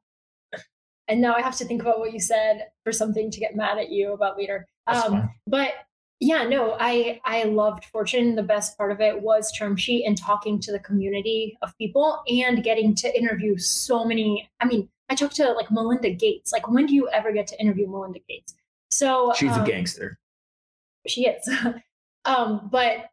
and 1.08 1.20
now 1.20 1.34
I 1.34 1.42
have 1.42 1.56
to 1.56 1.64
think 1.64 1.82
about 1.82 1.98
what 1.98 2.12
you 2.12 2.20
said 2.20 2.68
for 2.84 2.92
something 2.92 3.30
to 3.30 3.40
get 3.40 3.56
mad 3.56 3.78
at 3.78 3.90
you 3.90 4.12
about 4.12 4.38
later. 4.38 4.66
Um, 4.86 5.30
but 5.46 5.72
yeah, 6.20 6.44
no, 6.44 6.76
I 6.78 7.20
I 7.24 7.44
loved 7.44 7.86
Fortune. 7.86 8.36
The 8.36 8.42
best 8.42 8.78
part 8.78 8.92
of 8.92 9.00
it 9.00 9.20
was 9.20 9.52
term 9.52 9.76
sheet 9.76 10.04
and 10.06 10.16
talking 10.16 10.60
to 10.60 10.72
the 10.72 10.78
community 10.78 11.58
of 11.62 11.76
people 11.76 12.22
and 12.28 12.62
getting 12.62 12.94
to 12.96 13.18
interview 13.18 13.58
so 13.58 14.04
many. 14.04 14.48
I 14.60 14.66
mean, 14.66 14.88
I 15.08 15.14
talked 15.14 15.36
to 15.36 15.52
like 15.52 15.70
Melinda 15.70 16.10
Gates. 16.10 16.52
Like, 16.52 16.68
when 16.68 16.86
do 16.86 16.94
you 16.94 17.08
ever 17.10 17.32
get 17.32 17.46
to 17.48 17.60
interview 17.60 17.88
Melinda 17.88 18.20
Gates? 18.28 18.54
So 18.90 19.32
She's 19.36 19.50
a 19.50 19.60
um, 19.60 19.66
gangster. 19.66 20.18
She 21.06 21.26
is. 21.26 21.48
um, 22.24 22.68
but 22.70 23.06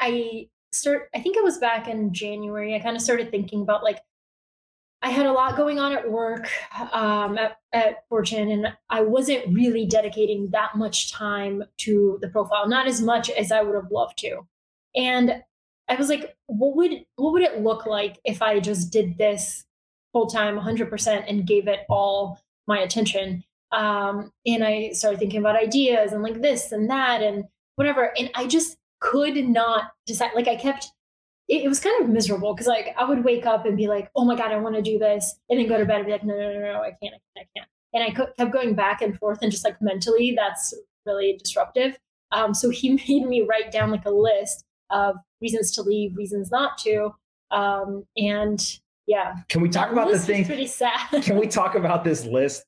I 0.00 0.48
start 0.72 1.08
I 1.14 1.20
think 1.20 1.36
it 1.36 1.44
was 1.44 1.58
back 1.58 1.88
in 1.88 2.12
January. 2.12 2.74
I 2.74 2.80
kind 2.80 2.96
of 2.96 3.02
started 3.02 3.30
thinking 3.30 3.62
about 3.62 3.82
like 3.82 4.00
I 5.00 5.10
had 5.10 5.26
a 5.26 5.32
lot 5.32 5.56
going 5.56 5.78
on 5.78 5.92
at 5.92 6.10
work 6.10 6.48
um, 6.92 7.38
at, 7.38 7.58
at 7.72 8.08
Fortune, 8.08 8.50
and 8.50 8.72
I 8.90 9.02
wasn't 9.02 9.54
really 9.54 9.86
dedicating 9.86 10.48
that 10.50 10.74
much 10.74 11.12
time 11.12 11.62
to 11.78 12.18
the 12.20 12.28
profile, 12.28 12.68
not 12.68 12.88
as 12.88 13.00
much 13.00 13.30
as 13.30 13.52
I 13.52 13.62
would 13.62 13.76
have 13.76 13.92
loved 13.92 14.18
to. 14.18 14.40
And 14.96 15.44
I 15.88 15.94
was 15.94 16.08
like, 16.08 16.36
what 16.46 16.76
would 16.76 17.04
what 17.14 17.32
would 17.32 17.42
it 17.42 17.62
look 17.62 17.86
like 17.86 18.18
if 18.24 18.42
I 18.42 18.58
just 18.58 18.92
did 18.92 19.18
this 19.18 19.64
full 20.12 20.26
time, 20.26 20.58
100%, 20.58 21.24
and 21.28 21.46
gave 21.46 21.68
it 21.68 21.80
all 21.88 22.40
my 22.66 22.80
attention? 22.80 23.44
Um, 23.72 24.32
and 24.46 24.64
I 24.64 24.90
started 24.92 25.18
thinking 25.18 25.40
about 25.40 25.56
ideas 25.56 26.12
and 26.12 26.22
like 26.22 26.40
this 26.40 26.72
and 26.72 26.88
that 26.90 27.22
and 27.22 27.44
whatever. 27.76 28.12
And 28.18 28.30
I 28.34 28.46
just 28.46 28.76
could 29.00 29.36
not 29.36 29.90
decide. 30.06 30.30
Like 30.34 30.48
I 30.48 30.56
kept 30.56 30.90
it, 31.48 31.64
it 31.64 31.68
was 31.68 31.80
kind 31.80 32.02
of 32.02 32.08
miserable 32.08 32.54
because 32.54 32.66
like 32.66 32.94
I 32.96 33.04
would 33.04 33.24
wake 33.24 33.46
up 33.46 33.66
and 33.66 33.76
be 33.76 33.88
like, 33.88 34.10
oh 34.14 34.24
my 34.24 34.36
God, 34.36 34.52
I 34.52 34.56
want 34.58 34.76
to 34.76 34.82
do 34.82 34.98
this. 34.98 35.38
And 35.48 35.58
then 35.58 35.68
go 35.68 35.78
to 35.78 35.84
bed 35.84 35.96
and 35.96 36.06
be 36.06 36.12
like, 36.12 36.24
no, 36.24 36.34
no, 36.34 36.52
no, 36.52 36.60
no, 36.60 36.80
I 36.82 36.92
can't, 37.02 37.14
I 37.14 37.20
can't, 37.36 37.38
I 37.38 37.46
can't. 37.56 37.68
And 37.94 38.04
I 38.04 38.10
co- 38.10 38.32
kept 38.38 38.52
going 38.52 38.74
back 38.74 39.00
and 39.00 39.18
forth 39.18 39.38
and 39.42 39.50
just 39.50 39.64
like 39.64 39.80
mentally, 39.80 40.34
that's 40.36 40.74
really 41.06 41.38
disruptive. 41.42 41.98
Um, 42.32 42.52
so 42.52 42.70
he 42.70 42.90
made 43.08 43.26
me 43.26 43.46
write 43.48 43.72
down 43.72 43.90
like 43.90 44.04
a 44.04 44.10
list 44.10 44.64
of 44.90 45.16
reasons 45.40 45.70
to 45.72 45.82
leave, 45.82 46.16
reasons 46.16 46.50
not 46.50 46.78
to. 46.78 47.14
Um, 47.50 48.04
and 48.16 48.78
yeah, 49.06 49.36
Can 49.48 49.62
we 49.62 49.70
talk 49.70 49.90
about 49.90 50.10
the 50.10 50.18
thing? 50.18 50.44
Pretty 50.44 50.66
sad. 50.66 51.22
Can 51.22 51.38
we 51.38 51.46
talk 51.46 51.74
about 51.74 52.04
this 52.04 52.26
list? 52.26 52.64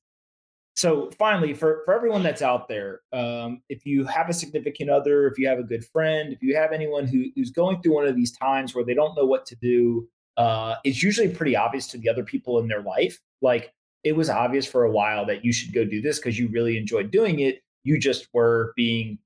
So 0.77 1.11
finally, 1.19 1.53
for 1.53 1.83
for 1.85 1.95
everyone 1.95 2.23
that's 2.23 2.43
out 2.43 2.69
there, 2.69 3.01
um, 3.13 3.63
if 3.69 3.85
you 3.85 4.05
have 4.05 4.29
a 4.29 4.33
significant 4.33 4.89
other, 4.89 5.27
if 5.27 5.39
you 5.39 5.47
have 5.49 5.59
a 5.59 5.65
good 5.65 5.85
friend, 5.85 6.33
if 6.33 6.43
you 6.43 6.57
have 6.57 6.73
anyone 6.73 7.07
who, 7.07 7.27
who's 7.35 7.51
going 7.51 7.83
through 7.83 7.95
one 7.95 8.07
of 8.07 8.17
these 8.17 8.33
times 8.33 8.75
where 8.75 8.85
they 8.85 8.95
don't 8.95 9.15
know 9.17 9.27
what 9.27 9.45
to 9.47 9.57
do, 9.57 10.09
uh, 10.37 10.77
it's 10.85 11.03
usually 11.03 11.29
pretty 11.29 11.57
obvious 11.57 11.87
to 11.89 11.99
the 11.99 12.09
other 12.09 12.25
people 12.25 12.59
in 12.61 12.69
their 12.69 12.83
life. 12.83 13.19
Like 13.43 13.75
it 14.05 14.17
was 14.17 14.31
obvious 14.31 14.67
for 14.67 14.85
a 14.85 14.91
while 14.91 15.27
that 15.27 15.45
you 15.45 15.53
should 15.53 15.75
go 15.75 15.85
do 15.85 16.01
this 16.01 16.19
because 16.19 16.39
you 16.39 16.49
really 16.49 16.79
enjoyed 16.79 17.11
doing 17.11 17.41
it. 17.41 17.61
You 17.85 17.99
just 17.99 18.29
were 18.33 18.73
being 18.77 19.19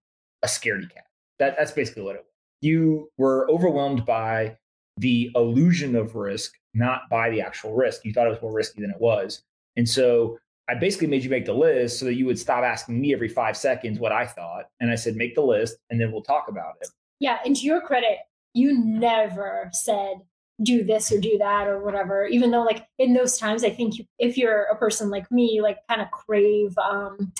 a 0.42 0.46
scaredy 0.46 0.90
cat. 0.90 1.06
That 1.38 1.56
that's 1.56 1.72
basically 1.72 2.02
what 2.02 2.16
it 2.16 2.22
was. 2.22 2.32
You 2.62 3.10
were 3.18 3.48
overwhelmed 3.50 4.04
by 4.04 4.56
the 4.96 5.30
illusion 5.34 5.96
of 5.96 6.14
risk, 6.14 6.52
not 6.72 7.02
by 7.10 7.30
the 7.30 7.40
actual 7.40 7.74
risk. 7.74 8.04
You 8.04 8.12
thought 8.12 8.26
it 8.26 8.30
was 8.30 8.42
more 8.42 8.52
risky 8.52 8.80
than 8.80 8.90
it 8.90 9.00
was. 9.00 9.42
And 9.76 9.88
so 9.88 10.38
I 10.68 10.74
basically 10.74 11.08
made 11.08 11.22
you 11.22 11.30
make 11.30 11.44
the 11.44 11.54
list 11.54 11.98
so 11.98 12.06
that 12.06 12.14
you 12.14 12.26
would 12.26 12.38
stop 12.38 12.64
asking 12.64 13.00
me 13.00 13.12
every 13.12 13.28
five 13.28 13.56
seconds 13.56 13.98
what 13.98 14.12
I 14.12 14.26
thought. 14.26 14.64
And 14.80 14.90
I 14.90 14.94
said, 14.94 15.16
make 15.16 15.34
the 15.34 15.42
list 15.42 15.76
and 15.90 16.00
then 16.00 16.10
we'll 16.10 16.22
talk 16.22 16.46
about 16.48 16.74
it. 16.80 16.88
Yeah, 17.20 17.38
and 17.44 17.54
to 17.54 17.62
your 17.62 17.80
credit, 17.80 18.18
you 18.54 18.78
never 18.82 19.70
said 19.72 20.22
do 20.62 20.84
this 20.84 21.10
or 21.10 21.20
do 21.20 21.36
that 21.38 21.66
or 21.66 21.82
whatever. 21.82 22.26
Even 22.26 22.50
though, 22.50 22.62
like 22.62 22.86
in 22.98 23.12
those 23.12 23.38
times, 23.38 23.64
I 23.64 23.70
think 23.70 23.98
you, 23.98 24.04
if 24.18 24.36
you're 24.38 24.64
a 24.64 24.76
person 24.76 25.10
like 25.10 25.30
me, 25.30 25.60
like 25.60 25.78
kind 25.88 26.00
of 26.00 26.10
crave 26.10 26.76
um, 26.78 27.32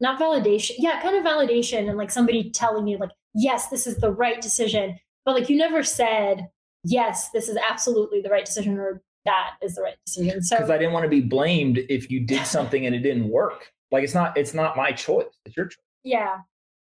not 0.00 0.20
validation, 0.20 0.72
yeah, 0.78 1.00
kind 1.00 1.16
of 1.16 1.24
validation, 1.24 1.88
and 1.88 1.96
like 1.96 2.10
somebody 2.10 2.50
telling 2.50 2.86
you 2.86 2.98
like, 2.98 3.10
yes, 3.34 3.68
this 3.68 3.86
is 3.86 3.96
the 3.96 4.12
right 4.12 4.40
decision. 4.40 4.98
But 5.24 5.34
like 5.34 5.48
you 5.48 5.56
never 5.56 5.82
said, 5.82 6.48
yes, 6.84 7.30
this 7.30 7.48
is 7.48 7.56
absolutely 7.56 8.20
the 8.20 8.30
right 8.30 8.44
decision 8.44 8.78
or 8.78 9.02
that 9.28 9.50
is 9.62 9.74
the 9.74 9.82
right 9.82 9.96
decision. 10.06 10.42
So 10.42 10.56
Because 10.56 10.70
I 10.70 10.78
didn't 10.78 10.92
want 10.92 11.04
to 11.04 11.10
be 11.10 11.20
blamed 11.20 11.78
if 11.88 12.10
you 12.10 12.20
did 12.20 12.46
something 12.56 12.86
and 12.86 12.94
it 12.94 13.00
didn't 13.00 13.28
work. 13.28 13.72
Like 13.90 14.04
it's 14.04 14.14
not, 14.14 14.36
it's 14.36 14.54
not 14.54 14.76
my 14.76 14.92
choice. 14.92 15.26
It's 15.44 15.56
your 15.56 15.66
choice. 15.66 15.84
yeah, 16.04 16.38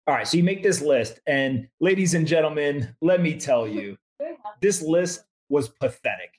All 0.07 0.15
right. 0.15 0.27
So 0.27 0.37
you 0.37 0.45
make 0.45 0.63
this 0.63 0.81
list. 0.81 1.21
And 1.27 1.69
ladies 1.81 2.15
and 2.15 2.27
gentlemen, 2.27 2.95
let 3.01 3.21
me 3.23 3.39
tell 3.39 3.67
you, 3.69 3.97
this 4.61 4.83
list 4.83 5.25
was 5.49 5.69
pathetic. 5.69 6.39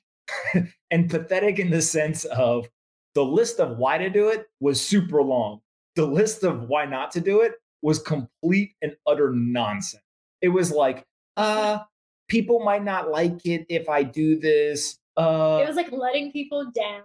and 0.90 1.10
pathetic 1.10 1.58
in 1.58 1.70
the 1.70 1.82
sense 1.82 2.24
of 2.24 2.68
the 3.14 3.24
list 3.24 3.60
of 3.60 3.78
why 3.78 3.98
to 3.98 4.10
do 4.10 4.28
it 4.28 4.46
was 4.60 4.80
super 4.80 5.22
long. 5.22 5.60
The 5.96 6.06
list 6.06 6.42
of 6.42 6.68
why 6.68 6.86
not 6.86 7.12
to 7.12 7.20
do 7.20 7.40
it 7.42 7.52
was 7.82 7.98
complete 8.00 8.72
and 8.82 8.96
utter 9.06 9.30
nonsense. 9.32 10.02
It 10.40 10.48
was 10.48 10.72
like, 10.72 11.04
uh, 11.36 11.80
people 12.28 12.60
might 12.64 12.82
not 12.82 13.10
like 13.10 13.44
it 13.46 13.66
if 13.68 13.88
I 13.88 14.02
do 14.02 14.38
this. 14.38 14.98
Uh, 15.16 15.60
it 15.62 15.68
was 15.68 15.76
like 15.76 15.92
letting 15.92 16.32
people 16.32 16.70
down. 16.74 17.02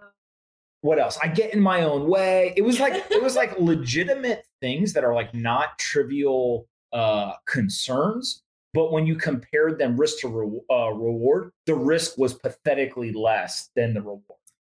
what 0.80 0.98
else? 0.98 1.18
I 1.22 1.28
get 1.28 1.54
in 1.54 1.60
my 1.60 1.82
own 1.82 2.08
way. 2.08 2.52
It 2.56 2.62
was 2.62 2.80
like 2.80 2.94
it 3.10 3.22
was 3.22 3.36
like 3.36 3.56
legitimate 3.60 4.44
things 4.60 4.92
that 4.94 5.04
are 5.04 5.14
like 5.14 5.34
not 5.34 5.78
trivial 5.78 6.66
uh 6.92 7.34
concerns, 7.46 8.42
but 8.74 8.92
when 8.92 9.06
you 9.06 9.16
compared 9.16 9.78
them 9.78 9.96
risk 9.96 10.18
to 10.20 10.28
re- 10.28 10.60
uh, 10.70 10.90
reward, 10.90 11.52
the 11.66 11.74
risk 11.74 12.18
was 12.18 12.34
pathetically 12.34 13.12
less 13.12 13.70
than 13.76 13.94
the 13.94 14.00
reward. 14.00 14.22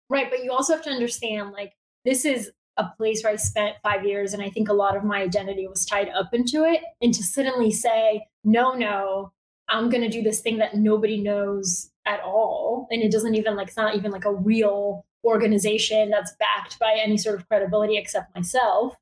Right, 0.09 0.29
but 0.29 0.43
you 0.43 0.51
also 0.51 0.73
have 0.73 0.84
to 0.84 0.91
understand 0.91 1.51
like 1.51 1.73
this 2.05 2.25
is 2.25 2.51
a 2.77 2.86
place 2.97 3.23
where 3.23 3.34
I 3.34 3.36
spent 3.36 3.77
five 3.84 4.05
years, 4.05 4.34
and 4.34 4.41
I 4.41 4.49
think 4.49 4.67
a 4.67 4.73
lot 4.73 4.97
of 4.97 5.03
my 5.03 5.21
identity 5.21 5.67
was 5.67 5.86
tied 5.86 6.09
up 6.09 6.34
into 6.34 6.65
it. 6.65 6.81
And 7.01 7.13
to 7.13 7.23
suddenly 7.23 7.71
say, 7.71 8.25
no, 8.43 8.73
no, 8.73 9.31
I'm 9.69 9.89
going 9.89 10.01
to 10.01 10.09
do 10.09 10.23
this 10.23 10.41
thing 10.41 10.57
that 10.57 10.75
nobody 10.75 11.21
knows 11.21 11.91
at 12.06 12.20
all, 12.22 12.88
and 12.91 13.01
it 13.01 13.12
doesn't 13.12 13.36
even 13.36 13.56
like 13.56 13.68
it's 13.68 13.78
not 13.78 13.95
even 13.95 14.12
like 14.12 14.26
a 14.26 14.34
real 14.34 15.06
organization 15.26 16.10
that's 16.10 16.34
backed 16.38 16.78
by 16.80 16.99
any 17.01 17.18
sort 17.18 17.39
of 17.39 17.47
credibility 17.47 17.97
except 17.97 18.36
myself. 18.36 18.95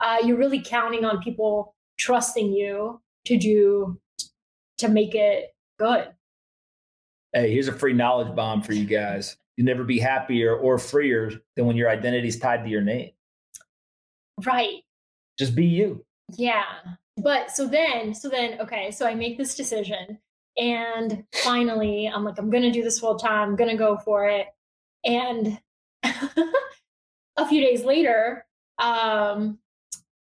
Uh, 0.00 0.18
you're 0.24 0.36
really 0.36 0.60
counting 0.60 1.04
on 1.04 1.22
people 1.22 1.74
trusting 1.98 2.52
you 2.52 3.00
to 3.24 3.36
do 3.36 4.00
to 4.78 4.88
make 4.88 5.14
it 5.14 5.54
good. 5.78 6.08
Hey, 7.32 7.52
here's 7.52 7.68
a 7.68 7.72
free 7.72 7.92
knowledge 7.92 8.34
bomb 8.34 8.62
for 8.62 8.72
you 8.72 8.86
guys. 8.86 9.36
You'll 9.56 9.66
never 9.66 9.84
be 9.84 9.98
happier 9.98 10.56
or 10.56 10.78
freer 10.78 11.32
than 11.56 11.66
when 11.66 11.76
your 11.76 11.90
identity 11.90 12.28
is 12.28 12.38
tied 12.38 12.64
to 12.64 12.70
your 12.70 12.80
name. 12.80 13.10
Right. 14.46 14.82
Just 15.38 15.54
be 15.54 15.66
you. 15.66 16.04
Yeah. 16.36 16.64
But 17.16 17.50
so 17.50 17.66
then, 17.66 18.14
so 18.14 18.28
then, 18.28 18.60
okay, 18.60 18.92
so 18.92 19.06
I 19.06 19.14
make 19.14 19.36
this 19.36 19.56
decision 19.56 20.18
and 20.58 21.24
finally 21.32 22.08
I'm 22.08 22.24
like, 22.24 22.38
I'm 22.38 22.50
going 22.50 22.64
to 22.64 22.70
do 22.70 22.82
this 22.82 22.98
full 22.98 23.16
time. 23.16 23.50
I'm 23.50 23.56
going 23.56 23.70
to 23.70 23.76
go 23.76 23.96
for 23.96 24.28
it. 24.28 24.46
And 25.04 25.58
a 26.02 27.48
few 27.48 27.60
days 27.60 27.84
later, 27.84 28.44
um, 28.78 29.58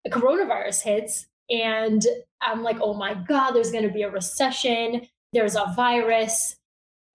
the 0.04 0.10
coronavirus 0.10 0.82
hits 0.82 1.26
And 1.50 2.04
I'm 2.40 2.62
like, 2.62 2.78
oh 2.80 2.94
my 2.94 3.14
God, 3.14 3.52
there's 3.52 3.70
going 3.70 3.86
to 3.86 3.92
be 3.92 4.02
a 4.02 4.10
recession. 4.10 5.06
There's 5.32 5.56
a 5.56 5.72
virus. 5.74 6.56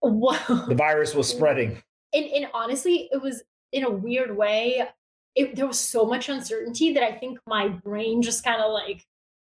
Whoa. 0.02 0.66
The 0.68 0.76
virus 0.76 1.16
was 1.16 1.30
spreading. 1.30 1.82
And, 2.14 2.26
and 2.26 2.48
honestly, 2.54 3.10
it 3.12 3.22
was 3.22 3.44
in 3.72 3.84
a 3.84 3.90
weird 3.90 4.36
way. 4.36 4.84
It, 5.36 5.56
there 5.56 5.68
was 5.68 5.80
so 5.80 6.06
much 6.06 6.30
uncertainty 6.30 6.94
that 6.94 7.04
I 7.04 7.14
think 7.14 7.40
my 7.48 7.68
brain 7.68 8.22
just 8.22 8.44
kind 8.44 8.62
of 8.62 8.72
like 8.72 9.06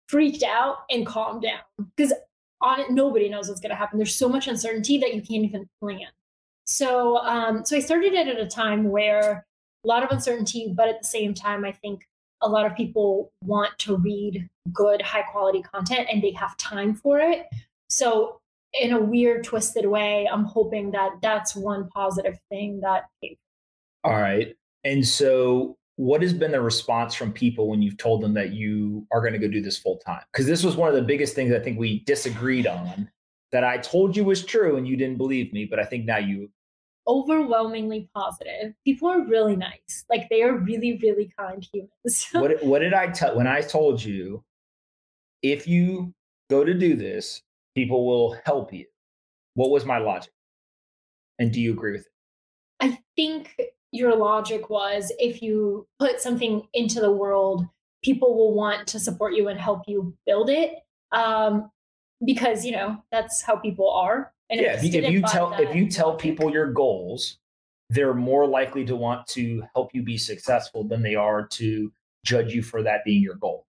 freaked 0.08 0.42
out 0.42 0.78
and 0.90 1.06
calmed 1.06 1.42
down 1.42 1.60
because 1.96 2.12
on 2.60 2.80
it, 2.80 2.90
nobody 2.90 3.28
knows 3.28 3.48
what's 3.48 3.60
going 3.60 3.70
to 3.70 3.76
happen. 3.76 3.98
There's 3.98 4.14
so 4.16 4.28
much 4.28 4.48
uncertainty 4.48 4.98
that 4.98 5.14
you 5.14 5.20
can't 5.20 5.44
even 5.44 5.68
plan. 5.80 6.08
So, 6.64 7.18
um, 7.18 7.64
so 7.64 7.76
I 7.76 7.80
started 7.80 8.14
it 8.14 8.26
at 8.26 8.38
a 8.38 8.46
time 8.46 8.90
where 8.90 9.46
a 9.84 9.88
lot 9.88 10.02
of 10.02 10.10
uncertainty, 10.10 10.72
but 10.74 10.88
at 10.88 11.00
the 11.00 11.06
same 11.06 11.34
time, 11.34 11.64
I 11.64 11.72
think 11.72 12.06
a 12.42 12.48
lot 12.48 12.66
of 12.66 12.74
people 12.74 13.32
want 13.42 13.78
to 13.80 13.96
read 13.96 14.48
good, 14.72 15.02
high 15.02 15.22
quality 15.22 15.62
content 15.62 16.08
and 16.10 16.22
they 16.22 16.32
have 16.32 16.56
time 16.56 16.94
for 16.94 17.18
it. 17.18 17.46
So, 17.88 18.40
in 18.80 18.92
a 18.92 19.00
weird, 19.00 19.44
twisted 19.44 19.86
way, 19.86 20.28
I'm 20.30 20.44
hoping 20.44 20.90
that 20.92 21.12
that's 21.22 21.54
one 21.54 21.88
positive 21.90 22.38
thing 22.50 22.80
that. 22.80 23.04
All 24.02 24.14
right. 24.14 24.56
And 24.82 25.06
so, 25.06 25.76
what 25.96 26.22
has 26.22 26.32
been 26.32 26.52
the 26.52 26.60
response 26.60 27.14
from 27.14 27.32
people 27.32 27.68
when 27.68 27.80
you've 27.80 27.96
told 27.96 28.20
them 28.20 28.34
that 28.34 28.52
you 28.52 29.06
are 29.12 29.20
going 29.20 29.32
to 29.32 29.38
go 29.38 29.48
do 29.48 29.60
this 29.60 29.78
full 29.78 29.98
time? 29.98 30.22
Because 30.32 30.46
this 30.46 30.64
was 30.64 30.76
one 30.76 30.88
of 30.88 30.94
the 30.94 31.02
biggest 31.02 31.34
things 31.34 31.52
I 31.52 31.60
think 31.60 31.78
we 31.78 32.00
disagreed 32.00 32.66
on 32.66 33.08
that 33.52 33.62
I 33.64 33.78
told 33.78 34.16
you 34.16 34.24
was 34.24 34.44
true 34.44 34.76
and 34.76 34.88
you 34.88 34.96
didn't 34.96 35.18
believe 35.18 35.52
me, 35.52 35.64
but 35.64 35.78
I 35.78 35.84
think 35.84 36.04
now 36.04 36.18
you 36.18 36.50
overwhelmingly 37.06 38.08
positive. 38.14 38.74
People 38.84 39.08
are 39.08 39.24
really 39.24 39.56
nice. 39.56 40.04
Like 40.10 40.28
they 40.30 40.42
are 40.42 40.56
really, 40.56 40.98
really 41.02 41.32
kind 41.38 41.66
humans. 41.72 42.26
what, 42.32 42.64
what 42.64 42.80
did 42.80 42.94
I 42.94 43.08
tell 43.08 43.36
when 43.36 43.46
I 43.46 43.60
told 43.60 44.02
you 44.02 44.42
if 45.42 45.68
you 45.68 46.12
go 46.50 46.64
to 46.64 46.74
do 46.74 46.96
this, 46.96 47.42
people 47.74 48.06
will 48.06 48.36
help 48.44 48.72
you? 48.72 48.86
What 49.54 49.70
was 49.70 49.84
my 49.84 49.98
logic? 49.98 50.32
And 51.38 51.52
do 51.52 51.60
you 51.60 51.72
agree 51.72 51.92
with 51.92 52.06
it? 52.06 52.12
I 52.80 52.98
think 53.16 53.54
your 53.94 54.16
logic 54.16 54.68
was 54.68 55.12
if 55.18 55.40
you 55.40 55.86
put 55.98 56.20
something 56.20 56.66
into 56.74 57.00
the 57.00 57.12
world, 57.12 57.64
people 58.02 58.36
will 58.36 58.54
want 58.54 58.86
to 58.88 58.98
support 58.98 59.34
you 59.34 59.48
and 59.48 59.58
help 59.58 59.82
you 59.86 60.14
build 60.26 60.50
it. 60.50 60.74
Um, 61.12 61.70
because 62.24 62.64
you 62.64 62.72
know 62.72 63.02
that's 63.12 63.42
how 63.42 63.56
people 63.56 63.90
are. 63.90 64.32
And 64.50 64.60
yeah, 64.60 64.74
if, 64.74 64.84
if 64.84 65.10
you 65.10 65.22
tell 65.22 65.50
that, 65.50 65.60
if 65.60 65.74
you 65.74 65.88
tell 65.88 66.16
people 66.16 66.50
your 66.50 66.72
goals, 66.72 67.38
they're 67.90 68.14
more 68.14 68.46
likely 68.46 68.84
to 68.86 68.96
want 68.96 69.26
to 69.28 69.62
help 69.74 69.90
you 69.94 70.02
be 70.02 70.18
successful 70.18 70.84
than 70.84 71.02
they 71.02 71.14
are 71.14 71.46
to 71.48 71.92
judge 72.24 72.54
you 72.54 72.62
for 72.62 72.82
that 72.82 73.04
being 73.04 73.22
your 73.22 73.36
goal. 73.36 73.66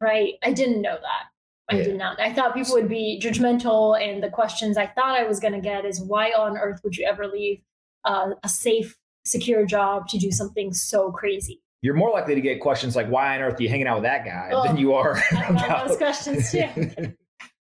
Right. 0.00 0.34
I 0.42 0.52
didn't 0.52 0.80
know 0.80 0.96
that. 1.00 1.24
I 1.70 1.78
yeah. 1.78 1.84
did 1.84 1.96
not. 1.96 2.20
I 2.20 2.32
thought 2.32 2.54
people 2.54 2.74
would 2.74 2.88
be 2.88 3.20
judgmental, 3.22 4.00
and 4.00 4.22
the 4.22 4.30
questions 4.30 4.78
I 4.78 4.86
thought 4.86 5.18
I 5.18 5.24
was 5.24 5.38
going 5.38 5.52
to 5.52 5.60
get 5.60 5.84
is 5.84 6.00
why 6.00 6.30
on 6.30 6.56
earth 6.56 6.80
would 6.82 6.96
you 6.96 7.06
ever 7.06 7.26
leave 7.26 7.60
uh, 8.04 8.30
a 8.42 8.48
safe 8.48 8.96
secure 9.28 9.64
job 9.66 10.08
to 10.08 10.18
do 10.18 10.30
something 10.30 10.72
so 10.72 11.10
crazy. 11.12 11.60
You're 11.82 11.94
more 11.94 12.10
likely 12.10 12.34
to 12.34 12.40
get 12.40 12.60
questions 12.60 12.96
like, 12.96 13.08
why 13.08 13.36
on 13.36 13.42
earth 13.42 13.60
are 13.60 13.62
you 13.62 13.68
hanging 13.68 13.86
out 13.86 13.96
with 13.96 14.04
that 14.04 14.24
guy 14.24 14.50
oh, 14.52 14.64
than 14.64 14.76
you 14.76 14.94
are 14.94 15.22
about 15.48 15.88
those 15.88 15.96
questions 15.96 16.50
too. 16.50 16.68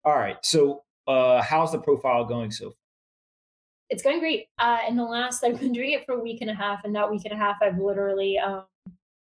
All 0.05 0.15
right. 0.15 0.37
So 0.43 0.83
uh, 1.07 1.41
how's 1.41 1.71
the 1.71 1.79
profile 1.79 2.25
going 2.25 2.51
so 2.51 2.65
far? 2.65 2.75
It's 3.89 4.03
going 4.03 4.19
great. 4.19 4.47
Uh, 4.57 4.79
in 4.87 4.95
the 4.95 5.03
last, 5.03 5.43
I've 5.43 5.59
been 5.59 5.71
doing 5.71 5.91
it 5.91 6.05
for 6.05 6.13
a 6.13 6.19
week 6.19 6.41
and 6.41 6.49
a 6.49 6.55
half, 6.55 6.83
and 6.85 6.95
that 6.95 7.09
week 7.09 7.21
and 7.25 7.33
a 7.33 7.37
half, 7.37 7.57
I've 7.61 7.77
literally 7.77 8.39
um, 8.39 8.63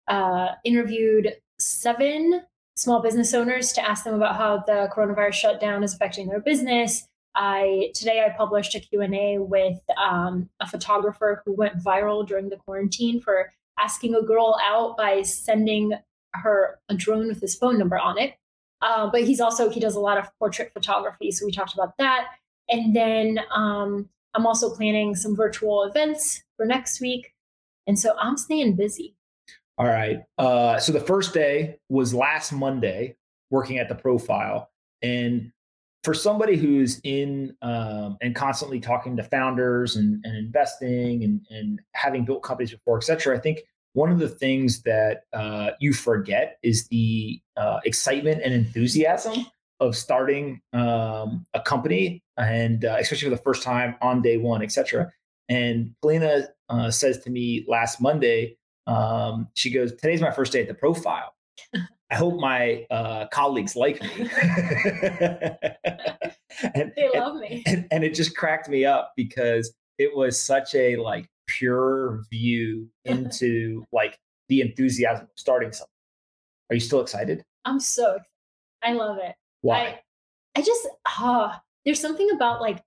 uh, 0.07 0.49
interviewed 0.65 1.35
seven 1.59 2.43
small 2.77 3.03
business 3.03 3.35
owners 3.35 3.73
to 3.73 3.87
ask 3.87 4.05
them 4.05 4.15
about 4.15 4.37
how 4.37 4.63
the 4.67 4.89
coronavirus 4.95 5.35
shutdown 5.35 5.83
is 5.83 5.95
affecting 5.95 6.29
their 6.29 6.41
business, 6.41 7.07
I 7.39 7.93
today 7.95 8.25
I 8.27 8.37
published 8.37 8.75
a 8.75 8.81
Q&A 8.81 9.39
with 9.39 9.79
um, 9.97 10.51
a 10.59 10.67
photographer 10.67 11.41
who 11.47 11.53
went 11.53 11.79
viral 11.79 12.27
during 12.27 12.49
the 12.49 12.57
quarantine 12.57 13.21
for 13.21 13.53
asking 13.79 14.17
a 14.17 14.23
girl 14.23 14.59
out 14.61 14.97
by 14.97 15.23
sending 15.23 15.93
her 16.35 16.81
a 16.89 16.97
drone 16.97 17.29
with 17.29 17.41
his 17.41 17.55
phone 17.55 17.79
number 17.79 17.97
on 17.97 18.19
it. 18.19 18.35
Uh, 18.83 19.09
but 19.09 19.23
he's 19.23 19.41
also 19.41 19.71
he 19.71 19.79
does 19.79 19.95
a 19.95 20.01
lot 20.01 20.19
of 20.19 20.29
portrait 20.41 20.73
photography, 20.75 21.31
so 21.31 21.47
we 21.47 21.53
talked 21.53 21.75
about 21.75 21.97
that. 21.99 22.27
And 22.69 22.95
then 22.95 23.39
um, 23.55 24.09
I'm 24.35 24.45
also 24.45 24.75
planning 24.75 25.15
some 25.15 25.37
virtual 25.37 25.85
events 25.85 26.43
for 26.57 26.67
next 26.67 27.01
week, 27.01 27.35
and 27.87 27.97
so 27.97 28.17
I'm 28.19 28.37
staying 28.37 28.75
busy. 28.75 29.15
All 29.79 29.87
right. 29.87 30.25
Uh, 30.39 30.81
so 30.81 30.91
the 30.91 31.01
first 31.01 31.33
day 31.33 31.79
was 31.89 32.13
last 32.13 32.53
Monday, 32.53 33.17
working 33.51 33.79
at 33.79 33.89
the 33.89 33.95
profile, 33.95 34.71
and 35.03 35.53
for 36.09 36.15
somebody 36.15 36.57
who's 36.57 37.03
in 37.05 37.55
um, 37.61 38.17
and 38.23 38.35
constantly 38.35 38.81
talking 38.81 39.15
to 39.15 39.23
founders 39.23 39.95
and, 39.95 40.25
and 40.25 40.39
investing 40.39 41.23
and, 41.23 41.43
and 41.51 41.83
having 41.93 42.25
built 42.25 42.43
companies 42.43 42.71
before, 42.71 42.97
et 42.97 43.05
cetera, 43.05 43.37
I 43.37 43.39
think 43.39 43.61
one 43.93 44.11
of 44.11 44.19
the 44.19 44.29
things 44.31 44.81
that 44.85 45.25
uh, 45.35 45.73
you 45.81 45.93
forget 45.93 46.59
is 46.63 46.89
the 46.89 47.43
uh, 47.59 47.81
excitement 47.85 48.41
and 48.43 48.55
enthusiasm 48.55 49.45
of 49.81 49.95
starting 49.95 50.63
um, 50.73 51.45
a 51.53 51.61
company, 51.61 52.23
and 52.39 52.87
uh, 52.87 52.97
especially 52.99 53.29
for 53.29 53.37
the 53.37 53.43
first 53.43 53.63
time 53.63 53.95
on 54.01 54.23
day 54.23 54.39
one, 54.39 54.63
et 54.63 54.73
cetera. 54.73 55.13
And 55.51 55.95
Polina 56.01 56.49
uh, 56.71 56.91
says 56.91 57.19
to 57.25 57.31
me 57.31 57.67
last 57.69 58.01
Monday, 58.01 58.57
um, 58.87 59.49
she 59.53 59.71
goes, 59.71 59.93
"Today's 59.93 60.23
my 60.23 60.31
first 60.31 60.55
day 60.55 60.63
at 60.63 60.69
the 60.69 60.75
profile." 60.75 61.35
I 62.11 62.15
hope 62.17 62.41
my 62.41 62.87
uh, 62.91 63.27
colleagues 63.29 63.77
like 63.77 64.01
me. 64.01 64.09
and, 66.75 66.93
they 66.97 67.11
love 67.15 67.33
and, 67.33 67.41
me. 67.41 67.63
And, 67.67 67.87
and, 67.91 68.05
it 68.05 68.15
just 68.15 68.35
cracked 68.37 68.69
me 68.69 68.87
up 68.87 69.13
because 69.15 69.75
it 69.99 70.17
was 70.17 70.41
such 70.41 70.75
a 70.75 70.97
like 70.97 71.29
pure 71.47 72.25
view 72.31 72.89
into 73.05 73.85
like 73.93 74.19
the 74.49 74.63
enthusiasm 74.63 75.25
of 75.25 75.31
starting 75.37 75.73
something. 75.73 75.93
Are 76.71 76.75
you 76.75 76.81
still 76.81 77.01
excited? 77.01 77.45
I'm 77.65 77.81
so 77.81 78.17
excited. 78.17 78.25
I 78.83 78.93
love 78.93 79.19
it. 79.19 79.35
Why? 79.61 79.79
I, 79.79 80.01
I 80.57 80.63
just 80.63 80.89
uh, 81.19 81.53
there's 81.85 82.01
something 82.01 82.31
about 82.31 82.61
like 82.61 82.83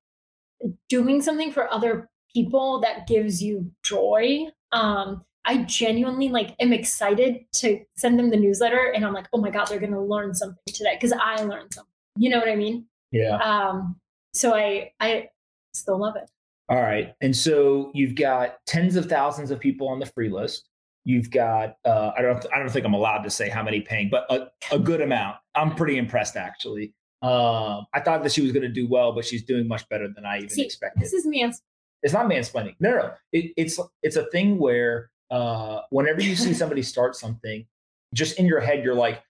doing 0.89 1.21
something 1.21 1.51
for 1.51 1.71
other 1.71 2.09
people 2.33 2.81
that 2.81 3.07
gives 3.07 3.41
you 3.41 3.71
joy. 3.83 4.45
Um, 4.71 5.25
I 5.45 5.63
genuinely 5.63 6.29
like 6.29 6.55
am 6.59 6.73
excited 6.73 7.45
to 7.53 7.79
send 7.95 8.19
them 8.19 8.29
the 8.29 8.37
newsletter 8.37 8.91
and 8.95 9.05
I'm 9.05 9.13
like, 9.13 9.27
oh 9.33 9.41
my 9.41 9.49
God, 9.49 9.67
they're 9.67 9.79
gonna 9.79 10.03
learn 10.03 10.33
something 10.35 10.61
today 10.67 10.95
because 10.99 11.13
I 11.13 11.41
learned 11.43 11.73
something. 11.73 11.91
You 12.17 12.29
know 12.29 12.39
what 12.39 12.49
I 12.49 12.55
mean? 12.55 12.85
Yeah. 13.11 13.37
Um, 13.37 13.99
so 14.33 14.53
I 14.53 14.91
I 14.99 15.29
still 15.73 15.99
love 15.99 16.15
it. 16.15 16.29
All 16.69 16.81
right. 16.81 17.13
And 17.21 17.35
so 17.35 17.91
you've 17.93 18.15
got 18.15 18.57
tens 18.65 18.95
of 18.95 19.07
thousands 19.07 19.51
of 19.51 19.59
people 19.59 19.89
on 19.89 19.99
the 19.99 20.05
free 20.05 20.29
list. 20.29 20.69
You've 21.03 21.31
got 21.31 21.77
uh, 21.85 22.11
I 22.17 22.21
don't 22.21 22.45
I 22.53 22.59
don't 22.59 22.69
think 22.69 22.85
I'm 22.85 22.93
allowed 22.93 23.23
to 23.23 23.29
say 23.29 23.49
how 23.49 23.63
many 23.63 23.81
paying, 23.81 24.09
but 24.09 24.25
a, 24.29 24.47
a 24.73 24.79
good 24.79 25.01
amount. 25.01 25.37
I'm 25.55 25.75
pretty 25.75 25.97
impressed 25.97 26.37
actually. 26.37 26.93
Um, 27.21 27.85
I 27.93 27.99
thought 27.99 28.23
that 28.23 28.31
she 28.31 28.41
was 28.41 28.51
going 28.51 28.63
to 28.63 28.69
do 28.69 28.87
well, 28.87 29.11
but 29.11 29.25
she's 29.25 29.43
doing 29.43 29.67
much 29.67 29.87
better 29.89 30.07
than 30.07 30.25
I 30.25 30.37
even 30.37 30.49
See, 30.49 30.63
expected. 30.63 31.03
This 31.03 31.13
is 31.13 31.25
mans. 31.25 31.61
It's 32.01 32.13
not 32.13 32.25
mansplaining. 32.25 32.75
No, 32.79 32.91
no, 32.91 32.97
no. 32.97 33.13
It, 33.31 33.53
it's 33.57 33.79
it's 34.01 34.15
a 34.15 34.25
thing 34.31 34.57
where 34.57 35.10
uh, 35.31 35.81
whenever 35.89 36.21
you 36.21 36.35
see 36.35 36.53
somebody 36.53 36.83
start 36.83 37.15
something, 37.15 37.65
just 38.13 38.37
in 38.37 38.45
your 38.45 38.59
head, 38.59 38.83
you're 38.83 38.93
like, 38.93 39.23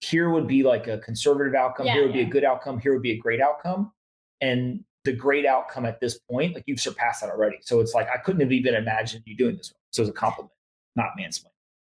here 0.00 0.30
would 0.30 0.46
be 0.46 0.62
like 0.62 0.86
a 0.86 0.98
conservative 0.98 1.54
outcome, 1.54 1.86
yeah, 1.86 1.94
here 1.94 2.02
would 2.06 2.14
yeah. 2.14 2.22
be 2.22 2.28
a 2.28 2.30
good 2.30 2.44
outcome, 2.44 2.78
here 2.78 2.92
would 2.92 3.02
be 3.02 3.12
a 3.12 3.18
great 3.18 3.40
outcome. 3.40 3.92
And 4.40 4.84
the 5.04 5.12
great 5.12 5.44
outcome 5.44 5.84
at 5.84 6.00
this 6.00 6.18
point, 6.30 6.54
like 6.54 6.64
you've 6.66 6.80
surpassed 6.80 7.22
that 7.22 7.30
already. 7.30 7.58
So 7.62 7.80
it's 7.80 7.94
like 7.94 8.08
I 8.08 8.18
couldn't 8.18 8.40
have 8.40 8.52
even 8.52 8.74
imagined 8.74 9.24
you 9.26 9.36
doing 9.36 9.56
this. 9.56 9.72
One. 9.72 9.80
So 9.90 10.02
it's 10.02 10.10
a 10.10 10.14
compliment, 10.14 10.52
not 10.94 11.08
mansplaining. 11.18 11.46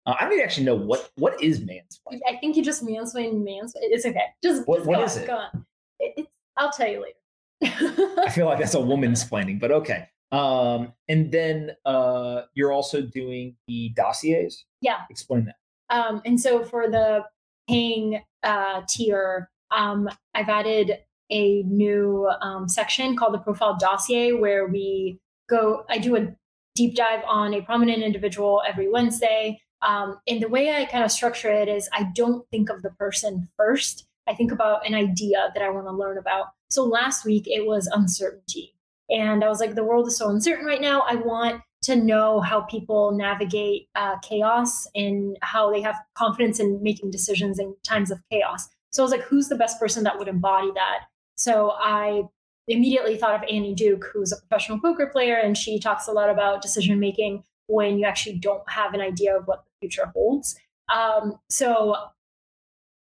Uh, 0.06 0.14
I 0.20 0.24
don't 0.24 0.34
even 0.34 0.44
actually 0.44 0.66
know 0.66 0.76
what 0.76 1.10
what 1.16 1.42
is 1.42 1.60
mansplaining. 1.60 2.20
I 2.28 2.36
think 2.36 2.56
you 2.56 2.62
just 2.62 2.84
mansplain 2.84 3.42
mansplain. 3.42 3.82
It's 3.82 4.06
okay. 4.06 4.20
Just, 4.42 4.68
what, 4.68 4.78
just 4.78 4.88
what 4.88 4.98
go 4.98 5.04
is 5.04 5.16
on, 5.16 5.22
it? 5.22 5.26
Go 5.26 5.34
on. 5.34 5.66
It, 5.98 6.14
it's, 6.18 6.28
I'll 6.56 6.70
tell 6.70 6.88
you 6.88 7.02
later. 7.02 8.20
I 8.20 8.30
feel 8.30 8.46
like 8.46 8.58
that's 8.58 8.74
a 8.74 8.80
woman's 8.92 9.24
planning, 9.24 9.58
but 9.58 9.72
okay. 9.72 10.08
Um, 10.32 10.92
and 11.08 11.30
then 11.30 11.72
uh, 11.84 12.42
you're 12.54 12.72
also 12.72 13.02
doing 13.02 13.56
the 13.68 13.92
dossiers. 13.94 14.64
Yeah. 14.80 14.98
Explain 15.10 15.46
that. 15.46 15.56
Um, 15.88 16.20
and 16.24 16.40
so 16.40 16.64
for 16.64 16.88
the 16.88 17.24
paying 17.68 18.22
uh, 18.42 18.82
tier, 18.88 19.50
um, 19.70 20.08
I've 20.34 20.48
added 20.48 20.98
a 21.30 21.62
new 21.64 22.30
um, 22.40 22.68
section 22.68 23.16
called 23.16 23.34
the 23.34 23.38
profile 23.38 23.76
dossier 23.78 24.32
where 24.32 24.66
we 24.66 25.18
go, 25.48 25.84
I 25.88 25.98
do 25.98 26.16
a 26.16 26.28
deep 26.74 26.94
dive 26.94 27.22
on 27.26 27.54
a 27.54 27.62
prominent 27.62 28.02
individual 28.02 28.62
every 28.66 28.88
Wednesday. 28.88 29.60
Um, 29.82 30.18
and 30.26 30.42
the 30.42 30.48
way 30.48 30.74
I 30.74 30.84
kind 30.84 31.04
of 31.04 31.10
structure 31.10 31.50
it 31.50 31.68
is 31.68 31.88
I 31.92 32.04
don't 32.14 32.48
think 32.50 32.70
of 32.70 32.82
the 32.82 32.90
person 32.90 33.48
first. 33.56 34.06
I 34.28 34.34
think 34.34 34.50
about 34.52 34.86
an 34.86 34.94
idea 34.94 35.50
that 35.54 35.62
I 35.62 35.70
want 35.70 35.86
to 35.86 35.92
learn 35.92 36.18
about. 36.18 36.46
So 36.70 36.84
last 36.84 37.24
week 37.24 37.44
it 37.46 37.66
was 37.66 37.86
uncertainty. 37.86 38.75
And 39.10 39.44
I 39.44 39.48
was 39.48 39.60
like, 39.60 39.74
the 39.74 39.84
world 39.84 40.08
is 40.08 40.16
so 40.16 40.28
uncertain 40.28 40.66
right 40.66 40.80
now. 40.80 41.02
I 41.06 41.14
want 41.14 41.62
to 41.82 41.96
know 41.96 42.40
how 42.40 42.62
people 42.62 43.12
navigate 43.12 43.88
uh, 43.94 44.16
chaos 44.18 44.88
and 44.94 45.36
how 45.42 45.70
they 45.70 45.80
have 45.80 45.96
confidence 46.14 46.58
in 46.58 46.82
making 46.82 47.10
decisions 47.10 47.58
in 47.58 47.76
times 47.84 48.10
of 48.10 48.18
chaos. 48.30 48.68
So 48.90 49.02
I 49.02 49.04
was 49.04 49.12
like, 49.12 49.22
who's 49.22 49.48
the 49.48 49.56
best 49.56 49.78
person 49.78 50.02
that 50.04 50.18
would 50.18 50.26
embody 50.26 50.70
that? 50.74 51.04
So 51.36 51.72
I 51.78 52.22
immediately 52.66 53.16
thought 53.16 53.34
of 53.34 53.42
Annie 53.42 53.74
Duke, 53.74 54.04
who's 54.12 54.32
a 54.32 54.36
professional 54.36 54.80
poker 54.80 55.06
player, 55.06 55.36
and 55.36 55.56
she 55.56 55.78
talks 55.78 56.08
a 56.08 56.12
lot 56.12 56.30
about 56.30 56.62
decision 56.62 56.98
making 56.98 57.44
when 57.68 57.98
you 57.98 58.06
actually 58.06 58.38
don't 58.38 58.68
have 58.68 58.94
an 58.94 59.00
idea 59.00 59.36
of 59.36 59.46
what 59.46 59.64
the 59.64 59.70
future 59.80 60.10
holds. 60.14 60.58
Um, 60.92 61.38
so 61.48 61.96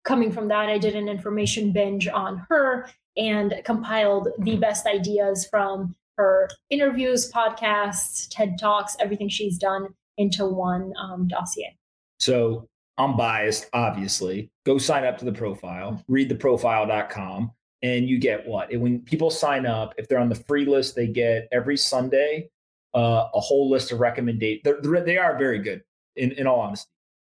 coming 0.05 0.33
from 0.33 0.49
that, 0.49 0.69
I 0.69 0.79
did 0.79 0.95
an 0.95 1.09
information 1.09 1.73
binge 1.73 2.09
on 2.09 2.47
her 2.49 2.89
and 3.17 3.55
compiled 3.65 4.29
the 4.39 4.57
best 4.57 4.87
ideas 4.87 5.47
from 5.51 5.95
her 6.17 6.49
interviews, 6.71 7.31
podcasts, 7.31 8.29
TED 8.31 8.59
Talks, 8.59 8.97
everything 9.01 9.29
she's 9.29 9.59
done 9.59 9.89
into 10.17 10.47
one 10.47 10.93
um, 10.99 11.29
dossier. 11.29 11.77
So 12.19 12.69
I'm 12.99 13.17
biased, 13.17 13.69
obviously. 13.73 14.51
Go 14.65 14.79
sign 14.79 15.05
up 15.05 15.19
to 15.19 15.25
the 15.25 15.33
profile, 15.33 16.03
read 16.09 16.31
theprofile.com, 16.31 17.51
and 17.83 18.09
you 18.09 18.19
get 18.19 18.47
what? 18.47 18.73
And 18.73 18.81
when 18.81 19.01
people 19.01 19.31
sign 19.31 19.67
up, 19.67 19.95
if 19.99 20.09
they're 20.09 20.19
on 20.19 20.29
the 20.29 20.35
free 20.35 20.65
list, 20.65 20.97
they 20.97 21.07
get 21.07 21.49
every 21.53 21.77
Sunday 21.77 22.49
uh, 22.95 23.29
a 23.35 23.41
whole 23.41 23.69
list 23.69 23.93
of 23.93 24.01
recommendations. 24.01 24.63
They 24.83 25.19
are 25.19 25.39
very 25.39 25.59
good, 25.59 25.83
in, 26.17 26.33
in 26.33 26.47
all 26.47 26.61
honesty, 26.61 26.91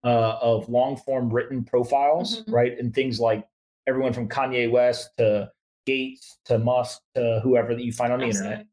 uh, 0.05 0.39
of 0.41 0.69
long 0.69 0.97
form 0.97 1.31
written 1.31 1.65
profiles, 1.65 2.41
mm-hmm. 2.41 2.55
right? 2.55 2.79
And 2.79 2.95
things 2.95 3.21
like 3.21 3.47
everyone 3.87 4.15
from 4.15 4.29
Kanye 4.29 4.71
West 4.71 5.11
to 5.19 5.51
Gates 5.87 6.39
to 6.47 6.59
Musk 6.59 7.01
to 7.15 7.41
whoever 7.43 7.75
that 7.75 7.83
you 7.83 7.93
find 7.93 8.13
on 8.13 8.21
the 8.21 8.27
Absolutely. 8.27 8.53
internet. 8.53 8.67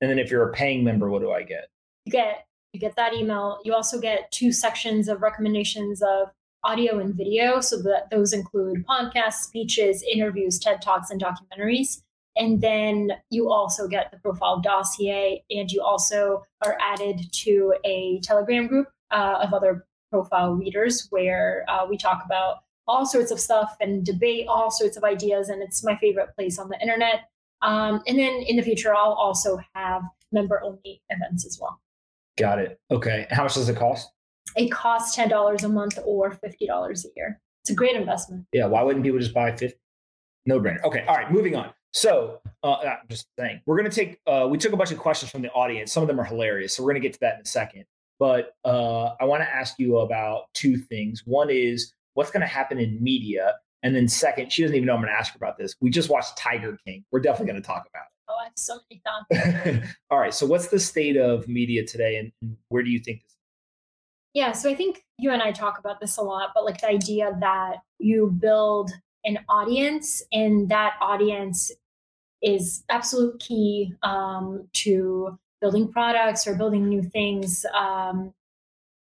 And 0.00 0.10
then 0.10 0.18
if 0.18 0.30
you're 0.30 0.48
a 0.48 0.52
paying 0.52 0.84
member, 0.84 1.08
what 1.08 1.22
do 1.22 1.32
I 1.32 1.42
get? 1.42 1.68
You 2.04 2.12
get 2.12 2.46
you 2.72 2.80
get 2.80 2.96
that 2.96 3.14
email. 3.14 3.58
You 3.64 3.74
also 3.74 3.98
get 3.98 4.30
two 4.32 4.52
sections 4.52 5.08
of 5.08 5.22
recommendations 5.22 6.02
of 6.02 6.28
audio 6.62 6.98
and 6.98 7.14
video. 7.14 7.60
So 7.60 7.80
that 7.82 8.10
those 8.10 8.32
include 8.32 8.84
podcasts, 8.86 9.44
speeches, 9.44 10.02
interviews, 10.02 10.58
TED 10.58 10.82
Talks, 10.82 11.10
and 11.10 11.22
documentaries. 11.22 12.02
And 12.36 12.60
then 12.60 13.12
you 13.30 13.50
also 13.50 13.88
get 13.88 14.10
the 14.10 14.18
profile 14.18 14.60
dossier, 14.60 15.42
and 15.50 15.70
you 15.70 15.80
also 15.80 16.42
are 16.62 16.76
added 16.80 17.32
to 17.32 17.74
a 17.84 18.20
Telegram 18.22 18.66
group 18.66 18.88
uh, 19.10 19.38
of 19.42 19.54
other 19.54 19.86
profile 20.10 20.52
readers 20.52 21.06
where 21.08 21.64
uh, 21.68 21.86
we 21.88 21.96
talk 21.96 22.22
about 22.26 22.58
all 22.88 23.06
sorts 23.06 23.30
of 23.30 23.40
stuff 23.40 23.76
and 23.80 24.04
debate 24.04 24.46
all 24.48 24.70
sorts 24.70 24.96
of 24.96 25.04
ideas. 25.04 25.48
And 25.48 25.62
it's 25.62 25.84
my 25.84 25.96
favorite 25.96 26.34
place 26.36 26.58
on 26.58 26.68
the 26.68 26.80
internet. 26.80 27.28
Um, 27.62 28.02
and 28.06 28.18
then 28.18 28.42
in 28.42 28.56
the 28.56 28.62
future, 28.62 28.94
I'll 28.94 29.12
also 29.12 29.58
have 29.74 30.02
member 30.32 30.60
only 30.62 31.02
events 31.10 31.46
as 31.46 31.58
well. 31.60 31.80
Got 32.36 32.58
it. 32.58 32.78
Okay. 32.90 33.26
How 33.30 33.44
much 33.44 33.54
does 33.54 33.68
it 33.68 33.76
cost? 33.76 34.10
It 34.56 34.70
costs 34.70 35.16
$10 35.16 35.64
a 35.64 35.68
month 35.68 35.98
or 36.04 36.30
$50 36.30 37.04
a 37.04 37.08
year. 37.16 37.40
It's 37.62 37.70
a 37.70 37.74
great 37.74 37.96
investment. 37.96 38.46
Yeah. 38.52 38.66
Why 38.66 38.82
wouldn't 38.82 39.04
people 39.04 39.18
just 39.18 39.34
buy 39.34 39.50
50? 39.56 39.76
No 40.44 40.60
brainer. 40.60 40.82
Okay. 40.84 41.04
All 41.08 41.16
right. 41.16 41.30
Moving 41.32 41.56
on. 41.56 41.70
So 41.92 42.40
uh, 42.62 42.74
I'm 42.74 43.08
just 43.08 43.26
saying, 43.38 43.62
we're 43.64 43.78
going 43.78 43.90
to 43.90 43.94
take, 43.94 44.20
uh, 44.26 44.46
we 44.48 44.58
took 44.58 44.72
a 44.72 44.76
bunch 44.76 44.92
of 44.92 44.98
questions 44.98 45.30
from 45.32 45.42
the 45.42 45.50
audience. 45.52 45.92
Some 45.92 46.02
of 46.02 46.08
them 46.08 46.20
are 46.20 46.24
hilarious. 46.24 46.76
So 46.76 46.82
we're 46.82 46.92
going 46.92 47.02
to 47.02 47.08
get 47.08 47.14
to 47.14 47.20
that 47.20 47.36
in 47.36 47.40
a 47.40 47.46
second. 47.46 47.86
But 48.18 48.54
uh, 48.64 49.14
I 49.20 49.24
want 49.24 49.42
to 49.42 49.48
ask 49.48 49.78
you 49.78 49.98
about 49.98 50.44
two 50.54 50.76
things. 50.76 51.22
One 51.24 51.50
is 51.50 51.92
what's 52.16 52.30
going 52.30 52.40
to 52.40 52.46
happen 52.46 52.78
in 52.78 53.02
media. 53.02 53.54
And 53.82 53.94
then 53.94 54.08
second, 54.08 54.50
she 54.50 54.62
doesn't 54.62 54.74
even 54.74 54.86
know 54.86 54.94
I'm 54.94 55.00
going 55.00 55.12
to 55.12 55.18
ask 55.18 55.32
her 55.34 55.36
about 55.36 55.58
this. 55.58 55.74
We 55.80 55.90
just 55.90 56.08
watched 56.08 56.36
Tiger 56.36 56.78
King. 56.84 57.04
We're 57.12 57.20
definitely 57.20 57.52
going 57.52 57.62
to 57.62 57.66
talk 57.66 57.86
about 57.88 58.04
it. 58.04 58.16
Oh, 58.28 58.34
I 58.40 58.44
have 58.44 58.52
so 58.56 58.78
many 58.90 59.02
thoughts. 59.04 59.86
All 60.10 60.18
right. 60.18 60.34
So, 60.34 60.46
what's 60.46 60.68
the 60.68 60.80
state 60.80 61.16
of 61.16 61.46
media 61.46 61.86
today, 61.86 62.16
and 62.16 62.56
where 62.70 62.82
do 62.82 62.90
you 62.90 62.98
think 62.98 63.22
this? 63.22 63.36
Yeah. 64.34 64.52
So, 64.52 64.68
I 64.68 64.74
think 64.74 65.04
you 65.18 65.30
and 65.30 65.40
I 65.40 65.52
talk 65.52 65.78
about 65.78 66.00
this 66.00 66.16
a 66.16 66.22
lot, 66.22 66.50
but 66.54 66.64
like 66.64 66.80
the 66.80 66.88
idea 66.88 67.36
that 67.40 67.76
you 68.00 68.34
build 68.40 68.90
an 69.24 69.38
audience, 69.48 70.22
and 70.32 70.68
that 70.70 70.94
audience 71.00 71.70
is 72.42 72.82
absolute 72.88 73.38
key 73.38 73.94
um, 74.02 74.66
to 74.72 75.38
building 75.60 75.92
products 75.92 76.46
or 76.46 76.54
building 76.56 76.88
new 76.88 77.02
things 77.02 77.64
um, 77.74 78.32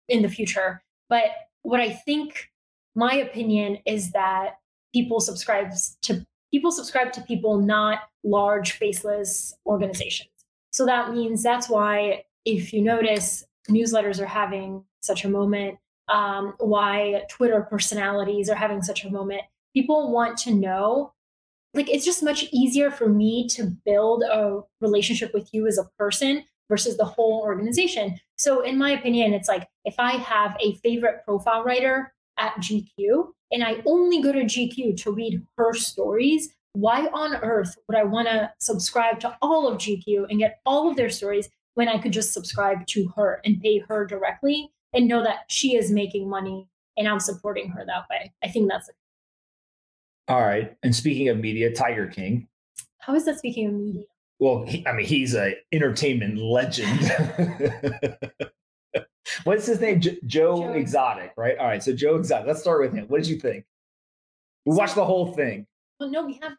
in 0.08 0.22
the 0.22 0.28
future. 0.28 0.82
But 1.08 1.30
what 1.62 1.80
I 1.80 1.90
think, 1.90 2.50
my 2.94 3.14
opinion, 3.14 3.78
is 3.86 4.12
that 4.12 4.58
people 4.92 5.20
subscribe 5.20 5.72
to 6.02 6.24
people 6.54 6.70
subscribe 6.70 7.12
to 7.12 7.20
people, 7.22 7.58
not 7.58 7.98
large 8.22 8.72
faceless 8.72 9.56
organizations. 9.66 10.30
So 10.70 10.86
that 10.86 11.12
means 11.12 11.42
that's 11.42 11.68
why, 11.68 12.24
if 12.44 12.72
you 12.72 12.80
notice, 12.80 13.44
newsletters 13.68 14.20
are 14.20 14.26
having 14.26 14.84
such 15.02 15.24
a 15.24 15.28
moment, 15.28 15.78
um, 16.06 16.54
why 16.58 17.22
Twitter 17.28 17.62
personalities 17.62 18.48
are 18.48 18.54
having 18.54 18.82
such 18.82 19.04
a 19.04 19.10
moment. 19.10 19.42
People 19.74 20.12
want 20.12 20.38
to 20.38 20.54
know, 20.54 21.12
like, 21.74 21.90
it's 21.90 22.04
just 22.04 22.22
much 22.22 22.44
easier 22.52 22.92
for 22.92 23.08
me 23.08 23.48
to 23.48 23.64
build 23.84 24.22
a 24.22 24.60
relationship 24.80 25.34
with 25.34 25.52
you 25.52 25.66
as 25.66 25.76
a 25.76 25.90
person 25.98 26.44
versus 26.68 26.96
the 26.96 27.04
whole 27.04 27.42
organization. 27.42 28.16
So, 28.36 28.62
in 28.62 28.78
my 28.78 28.92
opinion, 28.92 29.34
it's 29.34 29.48
like 29.48 29.68
if 29.84 29.96
I 29.98 30.12
have 30.12 30.56
a 30.60 30.76
favorite 30.76 31.24
profile 31.24 31.64
writer 31.64 32.13
at 32.38 32.54
GQ 32.56 33.28
and 33.52 33.62
I 33.62 33.82
only 33.86 34.20
go 34.20 34.32
to 34.32 34.40
GQ 34.40 34.96
to 35.02 35.12
read 35.12 35.40
her 35.56 35.72
stories, 35.74 36.54
why 36.72 37.06
on 37.06 37.36
earth 37.36 37.76
would 37.88 37.96
I 37.96 38.02
want 38.02 38.26
to 38.28 38.52
subscribe 38.58 39.20
to 39.20 39.36
all 39.40 39.68
of 39.68 39.78
GQ 39.78 40.26
and 40.28 40.40
get 40.40 40.60
all 40.66 40.90
of 40.90 40.96
their 40.96 41.10
stories 41.10 41.48
when 41.74 41.88
I 41.88 41.98
could 41.98 42.12
just 42.12 42.32
subscribe 42.32 42.86
to 42.88 43.08
her 43.16 43.40
and 43.44 43.60
pay 43.60 43.78
her 43.88 44.04
directly 44.04 44.70
and 44.92 45.06
know 45.06 45.22
that 45.22 45.44
she 45.48 45.76
is 45.76 45.90
making 45.90 46.28
money 46.28 46.68
and 46.96 47.08
I'm 47.08 47.20
supporting 47.20 47.68
her 47.70 47.84
that 47.86 48.04
way? 48.10 48.32
I 48.42 48.48
think 48.48 48.68
that's 48.68 48.88
it. 48.88 48.96
All 50.26 50.42
right. 50.42 50.74
And 50.82 50.94
speaking 50.94 51.28
of 51.28 51.38
media, 51.38 51.72
Tiger 51.72 52.06
King. 52.06 52.48
How 52.98 53.14
is 53.14 53.24
that 53.26 53.38
speaking 53.38 53.66
of 53.66 53.74
media? 53.74 54.04
Well, 54.40 54.64
he, 54.66 54.84
I 54.86 54.92
mean, 54.92 55.06
he's 55.06 55.34
a 55.34 55.54
entertainment 55.72 56.38
legend. 56.38 57.00
What's 59.44 59.66
his 59.66 59.80
name? 59.80 60.00
Joe, 60.00 60.12
Joe, 60.26 60.72
Exotic, 60.72 61.32
right? 61.36 61.56
All 61.58 61.66
right. 61.66 61.82
So 61.82 61.94
Joe 61.94 62.16
Exotic. 62.16 62.46
Let's 62.46 62.60
start 62.60 62.80
with 62.80 62.92
him. 62.92 63.06
What 63.08 63.22
did 63.22 63.28
you 63.28 63.38
think? 63.38 63.64
We 64.64 64.74
watched 64.74 64.94
the 64.94 65.04
whole 65.04 65.32
thing. 65.32 65.66
Well, 65.98 66.10
no, 66.10 66.24
we 66.24 66.38
have. 66.42 66.52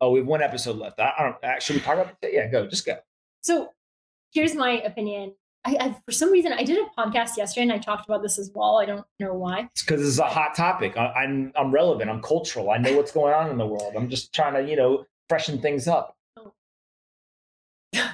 Oh, 0.00 0.12
we 0.12 0.20
have 0.20 0.28
one 0.28 0.42
episode 0.42 0.76
left. 0.76 1.00
I, 1.00 1.12
don't. 1.18 1.44
Uh, 1.44 1.58
should 1.58 1.76
we 1.76 1.82
talk 1.82 1.94
about 1.94 2.14
it? 2.22 2.30
Yeah, 2.32 2.48
go. 2.48 2.66
Just 2.66 2.86
go. 2.86 2.96
So, 3.42 3.72
here's 4.32 4.54
my 4.54 4.80
opinion. 4.82 5.34
I, 5.64 5.76
I, 5.80 5.96
for 6.06 6.12
some 6.12 6.30
reason 6.30 6.52
I 6.52 6.62
did 6.62 6.78
a 6.78 7.00
podcast 7.00 7.36
yesterday 7.36 7.62
and 7.64 7.72
I 7.72 7.78
talked 7.78 8.08
about 8.08 8.22
this 8.22 8.38
as 8.38 8.50
well. 8.54 8.78
I 8.78 8.86
don't 8.86 9.04
know 9.18 9.34
why. 9.34 9.68
It's 9.72 9.82
because 9.82 10.00
this 10.00 10.08
is 10.08 10.18
a 10.18 10.24
hot 10.24 10.54
topic. 10.54 10.96
I, 10.96 11.06
I'm 11.12 11.52
I'm 11.56 11.72
relevant. 11.72 12.08
I'm 12.08 12.22
cultural. 12.22 12.70
I 12.70 12.78
know 12.78 12.96
what's 12.96 13.12
going 13.12 13.34
on 13.34 13.50
in 13.50 13.58
the 13.58 13.66
world. 13.66 13.94
I'm 13.96 14.08
just 14.08 14.32
trying 14.32 14.54
to 14.54 14.70
you 14.70 14.76
know 14.76 15.04
freshen 15.28 15.60
things 15.60 15.88
up. 15.88 16.16
Oh. 16.38 16.52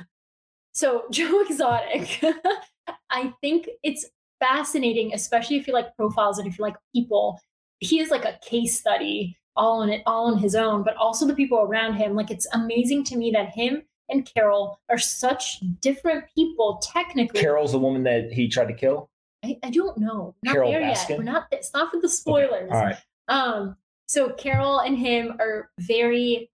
so 0.75 1.05
Joe 1.11 1.43
Exotic 1.43 2.21
I 3.15 3.33
think 3.41 3.69
it's 3.83 4.05
fascinating, 4.41 5.15
especially 5.15 5.57
if 5.57 5.67
you 5.67 5.73
like 5.73 5.97
profiles 5.97 6.39
and 6.39 6.47
if 6.47 6.59
you 6.59 6.65
like 6.65 6.77
people. 6.95 7.41
He 7.79 8.01
is 8.01 8.11
like 8.11 8.25
a 8.25 8.39
case 8.43 8.79
study 8.79 9.37
all 9.57 9.83
on 9.83 9.89
it, 9.89 10.03
all 10.05 10.27
on 10.27 10.39
his 10.39 10.55
own, 10.55 10.83
but 10.83 10.97
also 10.97 11.27
the 11.27 11.35
people 11.35 11.59
around 11.59 11.95
him. 11.95 12.15
Like 12.15 12.31
it's 12.31 12.47
amazing 12.53 13.05
to 13.05 13.17
me 13.17 13.31
that 13.31 13.51
him 13.51 13.83
and 14.09 14.29
Carol 14.35 14.81
are 14.91 14.99
such 14.99 15.61
different 15.81 16.25
people 16.35 16.81
technically. 16.83 17.41
Carol's 17.41 17.73
the 17.73 17.79
woman 17.79 18.03
that 18.03 18.33
he 18.33 18.49
tried 18.49 18.69
to 18.69 18.75
kill? 18.75 19.11
I, 19.45 19.59
I 19.63 19.71
don't 19.71 19.97
know. 19.99 20.35
We're 20.43 20.51
not 20.51 20.53
Carol 20.53 20.73
there 20.73 20.81
Baskin? 20.81 21.09
yet. 21.11 21.19
We're 21.19 21.25
not 21.25 21.47
it's 21.53 21.73
not 21.73 21.93
for 21.93 22.01
the 22.01 22.09
spoilers. 22.09 22.71
Okay. 22.71 22.75
All 22.75 22.85
right. 22.85 22.97
Um 23.29 23.77
so 24.07 24.31
Carol 24.31 24.81
and 24.81 24.99
him 24.99 25.37
are 25.41 25.71
very 25.79 26.51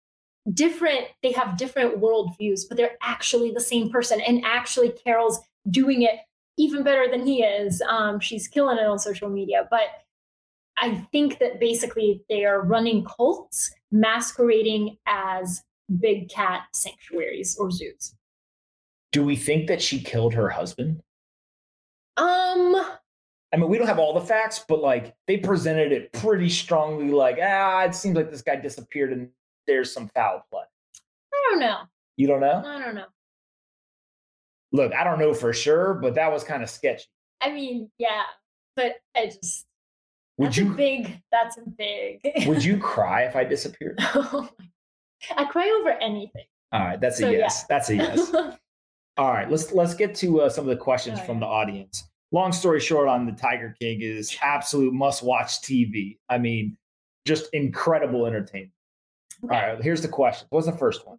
different. 0.52 1.06
They 1.22 1.32
have 1.32 1.56
different 1.56 2.00
worldviews, 2.00 2.62
but 2.68 2.76
they're 2.76 2.96
actually 3.02 3.52
the 3.52 3.60
same 3.60 3.90
person. 3.90 4.20
And 4.20 4.44
actually 4.44 4.90
Carol's 4.90 5.40
doing 5.70 6.02
it 6.02 6.18
even 6.58 6.82
better 6.82 7.08
than 7.10 7.24
he 7.24 7.42
is. 7.42 7.80
Um, 7.82 8.20
she's 8.20 8.48
killing 8.48 8.78
it 8.78 8.86
on 8.86 8.98
social 8.98 9.28
media. 9.28 9.66
But 9.70 9.88
I 10.76 11.06
think 11.12 11.38
that 11.38 11.60
basically 11.60 12.22
they 12.28 12.44
are 12.44 12.60
running 12.60 13.04
cults 13.04 13.72
masquerading 13.90 14.98
as 15.06 15.62
big 16.00 16.28
cat 16.28 16.64
sanctuaries 16.74 17.56
or 17.56 17.70
zoos. 17.70 18.14
Do 19.12 19.24
we 19.24 19.36
think 19.36 19.68
that 19.68 19.80
she 19.80 20.00
killed 20.00 20.34
her 20.34 20.50
husband? 20.50 21.00
Um, 22.18 22.74
I 23.52 23.56
mean, 23.56 23.68
we 23.68 23.78
don't 23.78 23.86
have 23.86 23.98
all 23.98 24.12
the 24.12 24.26
facts, 24.26 24.64
but 24.68 24.80
like 24.80 25.14
they 25.26 25.38
presented 25.38 25.92
it 25.92 26.12
pretty 26.12 26.50
strongly. 26.50 27.10
Like, 27.10 27.38
ah, 27.40 27.84
it 27.84 27.94
seems 27.94 28.16
like 28.16 28.30
this 28.30 28.42
guy 28.42 28.56
disappeared 28.56 29.12
and 29.12 29.30
there's 29.66 29.92
some 29.92 30.08
foul 30.08 30.44
play. 30.50 30.64
I 31.32 31.50
don't 31.50 31.60
know. 31.60 31.78
You 32.16 32.26
don't 32.26 32.40
know? 32.40 32.62
I 32.66 32.84
don't 32.84 32.96
know 32.96 33.04
look, 34.72 34.92
I 34.94 35.04
don't 35.04 35.18
know 35.18 35.34
for 35.34 35.52
sure, 35.52 35.94
but 35.94 36.14
that 36.14 36.32
was 36.32 36.44
kind 36.44 36.62
of 36.62 36.70
sketchy. 36.70 37.06
I 37.40 37.52
mean, 37.52 37.90
yeah, 37.98 38.22
but 38.76 38.96
I 39.16 39.26
just 39.26 39.66
would 40.38 40.56
you 40.56 40.70
big? 40.70 41.20
That's 41.32 41.58
a 41.58 41.68
big. 41.68 42.20
would 42.46 42.64
you 42.64 42.78
cry 42.80 43.22
if 43.24 43.36
I 43.36 43.44
disappeared? 43.44 43.98
I 44.00 45.44
cry 45.50 45.78
over 45.80 45.90
anything. 45.90 46.44
All 46.72 46.80
right, 46.80 47.00
that's 47.00 47.20
a 47.20 47.32
yes. 47.32 47.60
Yeah. 47.60 47.66
That's 47.68 47.90
a 47.90 47.96
yes. 47.96 48.34
All 49.16 49.32
right, 49.32 49.50
let's 49.50 49.72
let's 49.72 49.94
get 49.94 50.14
to 50.16 50.42
uh, 50.42 50.48
some 50.48 50.64
of 50.64 50.68
the 50.68 50.82
questions 50.82 51.18
oh, 51.20 51.24
from 51.24 51.40
the 51.40 51.46
audience. 51.46 52.04
Long 52.30 52.52
story 52.52 52.78
short, 52.78 53.08
on 53.08 53.26
the 53.26 53.32
Tiger 53.32 53.74
King 53.80 54.00
is 54.00 54.36
absolute 54.42 54.92
must 54.92 55.22
watch 55.22 55.60
TV. 55.62 56.18
I 56.28 56.38
mean, 56.38 56.76
just 57.26 57.48
incredible 57.52 58.26
entertainment. 58.26 58.72
Okay. 59.44 59.54
All 59.54 59.60
right, 59.60 59.82
here's 59.82 60.02
the 60.02 60.08
question. 60.08 60.46
What's 60.50 60.66
the 60.66 60.72
first 60.72 61.06
one? 61.06 61.16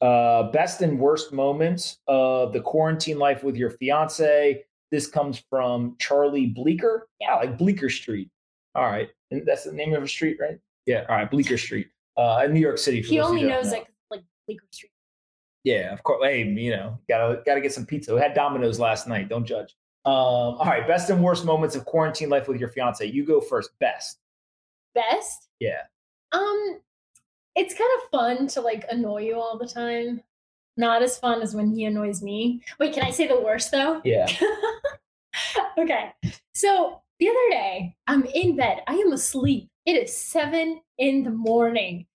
Uh, 0.00 0.44
best 0.50 0.82
and 0.82 0.98
worst 0.98 1.32
moments 1.32 1.98
of 2.08 2.52
the 2.52 2.60
quarantine 2.60 3.18
life 3.18 3.42
with 3.44 3.56
your 3.56 3.70
fiance. 3.70 4.64
This 4.90 5.06
comes 5.06 5.42
from 5.50 5.96
Charlie 5.98 6.46
Bleecker. 6.46 7.08
Yeah. 7.20 7.36
Like 7.36 7.58
Bleecker 7.58 7.90
Street. 7.90 8.30
All 8.76 8.84
right, 8.84 9.08
and 9.30 9.46
that's 9.46 9.64
the 9.64 9.72
name 9.72 9.94
of 9.94 10.02
a 10.02 10.08
street, 10.08 10.36
right? 10.40 10.58
Yeah. 10.86 11.04
All 11.08 11.16
right, 11.16 11.30
Bleecker 11.30 11.56
Street, 11.56 11.88
uh, 12.16 12.42
in 12.44 12.52
New 12.52 12.60
York 12.60 12.78
City. 12.78 13.02
for 13.02 13.08
He 13.08 13.20
only 13.20 13.44
knows 13.44 13.66
know. 13.66 13.78
like 13.78 13.86
like 14.10 14.22
Bleecker 14.46 14.66
Street. 14.72 14.90
Yeah, 15.62 15.92
of 15.92 16.02
course. 16.02 16.24
Hey, 16.24 16.44
you 16.44 16.70
know, 16.70 16.98
gotta 17.08 17.40
gotta 17.46 17.60
get 17.60 17.72
some 17.72 17.86
pizza. 17.86 18.12
We 18.12 18.20
had 18.20 18.34
Domino's 18.34 18.80
last 18.80 19.06
night. 19.06 19.28
Don't 19.28 19.46
judge. 19.46 19.76
Um, 20.06 20.12
all 20.12 20.66
right, 20.66 20.86
best 20.86 21.08
and 21.08 21.22
worst 21.22 21.44
moments 21.44 21.76
of 21.76 21.84
quarantine 21.84 22.28
life 22.28 22.48
with 22.48 22.58
your 22.58 22.68
fiance. 22.68 23.06
You 23.06 23.24
go 23.24 23.40
first. 23.40 23.70
Best. 23.78 24.18
Best. 24.94 25.48
Yeah. 25.60 25.82
Um, 26.32 26.80
it's 27.56 27.74
kind 27.74 27.90
of 28.02 28.10
fun 28.10 28.46
to 28.48 28.60
like 28.60 28.84
annoy 28.90 29.22
you 29.22 29.38
all 29.40 29.58
the 29.58 29.66
time. 29.68 30.22
Not 30.76 31.02
as 31.02 31.18
fun 31.18 31.40
as 31.40 31.54
when 31.54 31.72
he 31.74 31.84
annoys 31.84 32.22
me. 32.22 32.60
Wait, 32.80 32.92
can 32.94 33.04
I 33.04 33.10
say 33.10 33.26
the 33.28 33.40
worst 33.40 33.70
though? 33.70 34.00
Yeah. 34.04 34.26
okay. 35.78 36.12
So 36.54 37.00
the 37.20 37.28
other 37.28 37.50
day, 37.50 37.94
I'm 38.06 38.24
in 38.26 38.56
bed. 38.56 38.82
I 38.88 38.94
am 38.94 39.12
asleep. 39.12 39.68
It 39.86 39.92
is 39.92 40.16
seven 40.16 40.80
in 40.98 41.22
the 41.22 41.30
morning. 41.30 42.06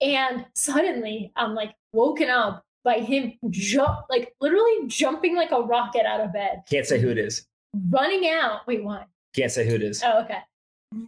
And 0.00 0.46
suddenly 0.54 1.32
I'm 1.36 1.54
like 1.54 1.74
woken 1.92 2.28
up 2.28 2.64
by 2.84 3.00
him 3.00 3.34
jump 3.50 4.00
like 4.08 4.34
literally 4.40 4.86
jumping 4.86 5.36
like 5.36 5.50
a 5.50 5.60
rocket 5.60 6.06
out 6.06 6.20
of 6.20 6.32
bed, 6.32 6.62
Can't 6.70 6.86
say 6.86 7.00
who 7.00 7.10
it 7.10 7.18
is. 7.18 7.46
running 7.90 8.28
out. 8.30 8.66
Wait, 8.66 8.82
what? 8.82 9.06
Can't 9.34 9.50
say 9.52 9.68
who 9.68 9.74
it 9.74 9.82
is. 9.82 10.02
Oh, 10.04 10.22
okay. 10.22 10.38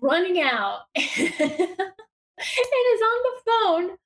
Running 0.02 0.42
out. 0.42 0.80
and 2.40 2.94
is 2.94 3.00
on 3.02 3.22
the 3.22 3.50
phone 3.90 3.96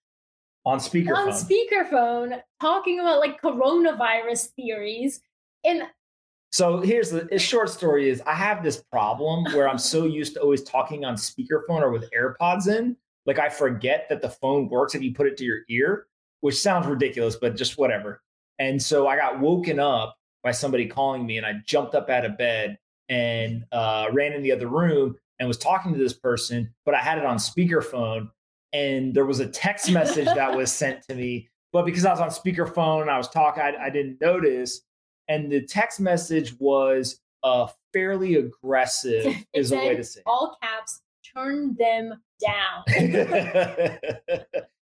On 0.64 0.78
speakerphone. 0.78 1.16
on 1.16 1.28
speakerphone 1.30 2.43
talking 2.61 3.01
about 3.01 3.20
like 3.20 3.41
coronavirus 3.41 4.49
theories. 4.57 5.20
And 5.64 5.85
So 6.53 6.80
here's 6.80 7.11
the 7.11 7.32
a 7.35 7.39
short 7.39 7.70
story 7.70 8.09
is 8.09 8.20
I 8.26 8.35
have 8.35 8.62
this 8.62 8.82
problem 8.91 9.45
where 9.55 9.68
I'm 9.68 9.78
so 9.78 10.05
used 10.07 10.35
to 10.35 10.41
always 10.41 10.62
talking 10.62 11.05
on 11.05 11.14
speakerphone 11.16 11.80
or 11.82 11.91
with 11.91 12.11
AirPods 12.12 12.68
in, 12.68 12.97
like 13.26 13.39
I 13.39 13.49
forget 13.49 14.07
that 14.09 14.20
the 14.22 14.30
phone 14.30 14.68
works 14.68 14.95
if 14.95 15.03
you 15.03 15.14
put 15.14 15.26
it 15.26 15.37
to 15.39 15.45
your 15.45 15.61
ear, 15.68 16.07
which 16.41 16.57
sounds 16.61 16.87
ridiculous, 16.87 17.37
but 17.37 17.57
just 17.57 17.78
whatever. 17.78 18.22
And 18.59 18.80
so 18.80 19.09
I 19.09 19.16
got 19.16 19.41
woken 19.41 19.78
up 19.78 20.16
by 20.43 20.53
somebody 20.53 20.87
calling 20.87 21.26
me 21.26 21.39
and 21.39 21.47
I 21.47 21.55
jumped 21.66 21.95
up 21.95 22.11
out 22.11 22.24
of 22.24 22.37
bed 22.39 22.78
and 23.09 23.64
uh, 23.72 24.09
ran 24.12 24.32
in 24.32 24.43
the 24.43 24.53
other 24.53 24.68
room 24.68 25.16
and 25.39 25.49
was 25.49 25.59
talking 25.59 25.93
to 25.93 25.99
this 25.99 26.12
person, 26.12 26.72
but 26.85 26.95
I 26.95 26.99
had 26.99 27.18
it 27.18 27.24
on 27.24 27.37
speakerphone 27.37 28.30
and 28.72 29.14
there 29.14 29.26
was 29.26 29.41
a 29.41 29.47
text 29.47 29.91
message 29.91 30.26
that 30.26 30.57
was 30.57 30.72
sent 30.82 31.03
to 31.09 31.14
me. 31.14 31.49
But 31.72 31.85
because 31.85 32.05
I 32.05 32.11
was 32.11 32.20
on 32.20 32.30
speakerphone 32.30 33.03
and 33.03 33.11
I 33.11 33.18
was 33.18 33.28
talking, 33.28 33.62
I, 33.62 33.87
I 33.87 33.91
didn't 33.91 34.20
notice 34.20 34.82
and 35.28 35.51
the 35.51 35.62
text 35.62 36.01
message 36.01 36.55
was 36.59 37.20
uh, 37.43 37.68
fairly 37.93 38.37
aggressive, 38.37 39.35
is 39.55 39.72
a 39.72 39.76
way 39.76 39.97
to 39.97 40.05
say. 40.05 40.20
all 40.26 40.57
caps, 40.62 41.01
turn 41.35 41.76
them 41.78 42.20
down. 42.41 42.85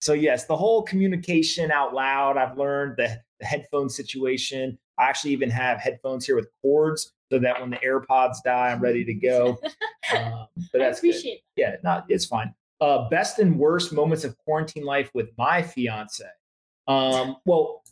so 0.02 0.14
yes, 0.14 0.46
the 0.46 0.58
whole 0.58 0.84
communication 0.84 1.72
out 1.72 1.94
loud. 1.94 2.38
I've 2.38 2.58
learned 2.58 2.96
the, 2.98 3.22
the 3.40 3.46
headphone 3.46 3.90
situation. 3.90 4.78
I 5.00 5.06
actually 5.06 5.32
even 5.32 5.50
have 5.50 5.80
headphones 5.80 6.26
here 6.26 6.36
with 6.36 6.50
cords, 6.62 7.14
so 7.32 7.40
that 7.40 7.60
when 7.60 7.70
the 7.70 7.78
AirPods 7.78 8.38
die, 8.44 8.70
I'm 8.70 8.80
ready 8.80 9.04
to 9.06 9.14
go. 9.14 9.60
Um, 10.16 10.48
but 10.72 10.80
that's 10.80 11.02
good. 11.02 11.10
appreciate 11.10 11.42
Yeah, 11.58 11.76
not 11.84 12.06
it's 12.08 12.24
fine. 12.24 12.54
Uh, 12.80 13.10
best 13.10 13.40
and 13.40 13.60
worst 13.60 13.92
moments 13.92 14.24
of 14.24 14.38
quarantine 14.38 14.86
life 14.86 15.12
with 15.14 15.32
my 15.38 15.62
fiance. 15.62 16.24
Um, 16.88 17.36
well, 17.46 17.84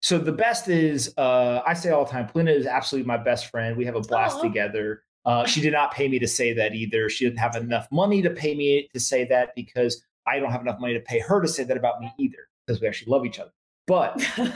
so 0.00 0.18
the 0.18 0.32
best 0.32 0.68
is 0.68 1.14
uh, 1.16 1.62
I 1.64 1.74
say 1.74 1.90
all 1.90 2.04
the 2.04 2.10
time, 2.10 2.26
Polina 2.26 2.50
is 2.50 2.66
absolutely 2.66 3.06
my 3.06 3.16
best 3.16 3.46
friend. 3.46 3.76
We 3.76 3.84
have 3.84 3.94
a 3.94 4.00
blast 4.00 4.40
together. 4.40 5.04
Uh, 5.24 5.46
she 5.46 5.60
did 5.60 5.72
not 5.72 5.94
pay 5.94 6.08
me 6.08 6.18
to 6.18 6.26
say 6.26 6.52
that 6.52 6.74
either. 6.74 7.08
She 7.08 7.26
didn't 7.26 7.38
have 7.38 7.54
enough 7.54 7.86
money 7.92 8.20
to 8.22 8.30
pay 8.30 8.56
me 8.56 8.88
to 8.92 8.98
say 8.98 9.24
that 9.26 9.54
because 9.54 10.04
I 10.26 10.40
don't 10.40 10.50
have 10.50 10.62
enough 10.62 10.80
money 10.80 10.94
to 10.94 11.00
pay 11.00 11.20
her 11.20 11.40
to 11.40 11.46
say 11.46 11.62
that 11.62 11.76
about 11.76 12.00
me 12.00 12.12
either 12.18 12.48
because 12.66 12.80
we 12.80 12.88
actually 12.88 13.12
love 13.12 13.24
each 13.24 13.38
other. 13.38 13.52
But. 13.86 14.20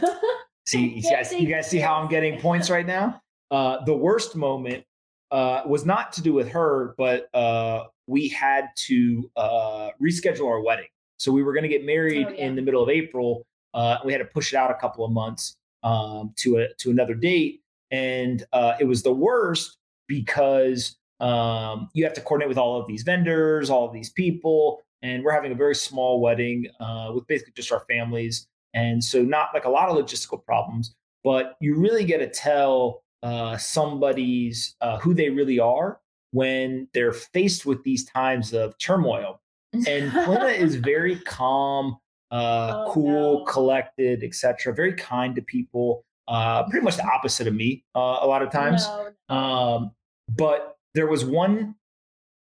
See, 0.67 0.89
you 0.89 1.03
guys, 1.03 1.33
you 1.33 1.47
guys 1.47 1.71
see 1.71 1.79
how 1.79 1.95
I'm 1.95 2.09
getting 2.09 2.41
points 2.41 2.71
right 2.71 2.85
now? 2.87 3.23
Uh, 3.51 3.85
the 3.85 3.97
worst 3.97 4.37
moment 4.37 4.85
uh, 5.31 5.63
was 5.67 5.85
not 5.85 6.13
to 6.13 6.23
do 6.23 6.33
with 6.33 6.49
her, 6.49 6.95
but 6.99 7.35
uh, 7.35 7.85
we 8.07 8.29
had 8.29 8.69
to 8.77 9.31
uh, 9.37 9.91
reschedule 10.03 10.47
our 10.49 10.61
wedding. 10.63 10.87
So 11.19 11.33
we 11.33 11.43
were 11.43 11.53
going 11.53 11.63
to 11.63 11.69
get 11.69 11.85
married 11.85 12.27
Oh, 12.27 12.31
yeah. 12.31 12.47
in 12.47 12.57
the 12.57 12.63
middle 12.63 12.83
of 12.83 12.89
April. 12.89 13.47
Uh, 13.75 13.99
we 14.05 14.13
had 14.13 14.19
to 14.19 14.25
push 14.27 14.53
it 14.53 14.57
out 14.57 14.71
a 14.71 14.75
couple 14.75 15.05
of 15.05 15.13
months 15.13 15.57
um, 15.83 16.33
to 16.37 16.59
a 16.59 16.69
to 16.79 16.91
another 16.91 17.15
date, 17.15 17.61
and 17.91 18.45
uh, 18.53 18.75
it 18.81 18.85
was 18.85 19.03
the 19.03 19.13
worst 19.13 19.77
because 20.09 20.97
um, 21.21 21.89
you 21.95 22.05
have 22.05 22.15
to 22.15 22.21
coordinate 22.21 22.49
with 22.49 22.59
all 22.59 22.81
of 22.81 22.87
these 22.87 23.03
vendors, 23.03 23.71
all 23.71 23.87
of 23.87 23.93
these 23.93 24.11
people, 24.11 24.81
and 25.03 25.23
we're 25.25 25.33
having 25.33 25.53
a 25.53 25.55
very 25.55 25.75
small 25.75 26.21
wedding 26.21 26.67
uh, 26.81 27.11
with 27.15 27.27
basically 27.27 27.53
just 27.57 27.73
our 27.73 27.85
families. 27.89 28.47
And 28.75 29.03
so, 29.03 29.23
not 29.23 29.49
like 29.55 29.65
a 29.65 29.71
lot 29.71 29.89
of 29.89 29.97
logistical 29.97 30.45
problems, 30.45 30.95
but 31.25 31.57
you 31.61 31.77
really 31.77 32.05
get 32.05 32.19
to 32.19 32.29
tell 32.29 33.03
uh, 33.23 33.57
somebody's 33.57 34.77
uh, 34.81 34.99
who 34.99 35.15
they 35.15 35.31
really 35.31 35.59
are 35.59 36.01
when 36.33 36.89
they're 36.93 37.13
faced 37.13 37.65
with 37.67 37.83
these 37.85 38.05
times 38.05 38.53
of 38.53 38.77
turmoil. 38.79 39.41
And 39.87 40.11
Polina 40.13 40.47
is 40.47 40.77
very 40.93 41.17
calm, 41.21 41.97
uh, 42.31 42.85
Oh, 42.87 42.91
cool, 42.93 43.39
no. 43.41 43.45
collected, 43.45 44.23
etc. 44.23 44.75
Very 44.75 44.93
kind 44.95 45.35
to 45.37 45.43
people. 45.43 46.05
Uh, 46.29 46.65
pretty 46.69 46.83
much 46.85 46.97
the 46.97 47.07
opposite 47.07 47.47
of 47.47 47.55
me 47.55 47.85
uh, 47.95 48.19
a 48.21 48.27
lot 48.27 48.43
of 48.43 48.51
times. 48.51 48.87
No, 49.29 49.35
Um, 49.37 49.91
but 50.29 50.77
there 50.95 51.07
was 51.07 51.25
one 51.25 51.77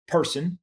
person, 0.09 0.59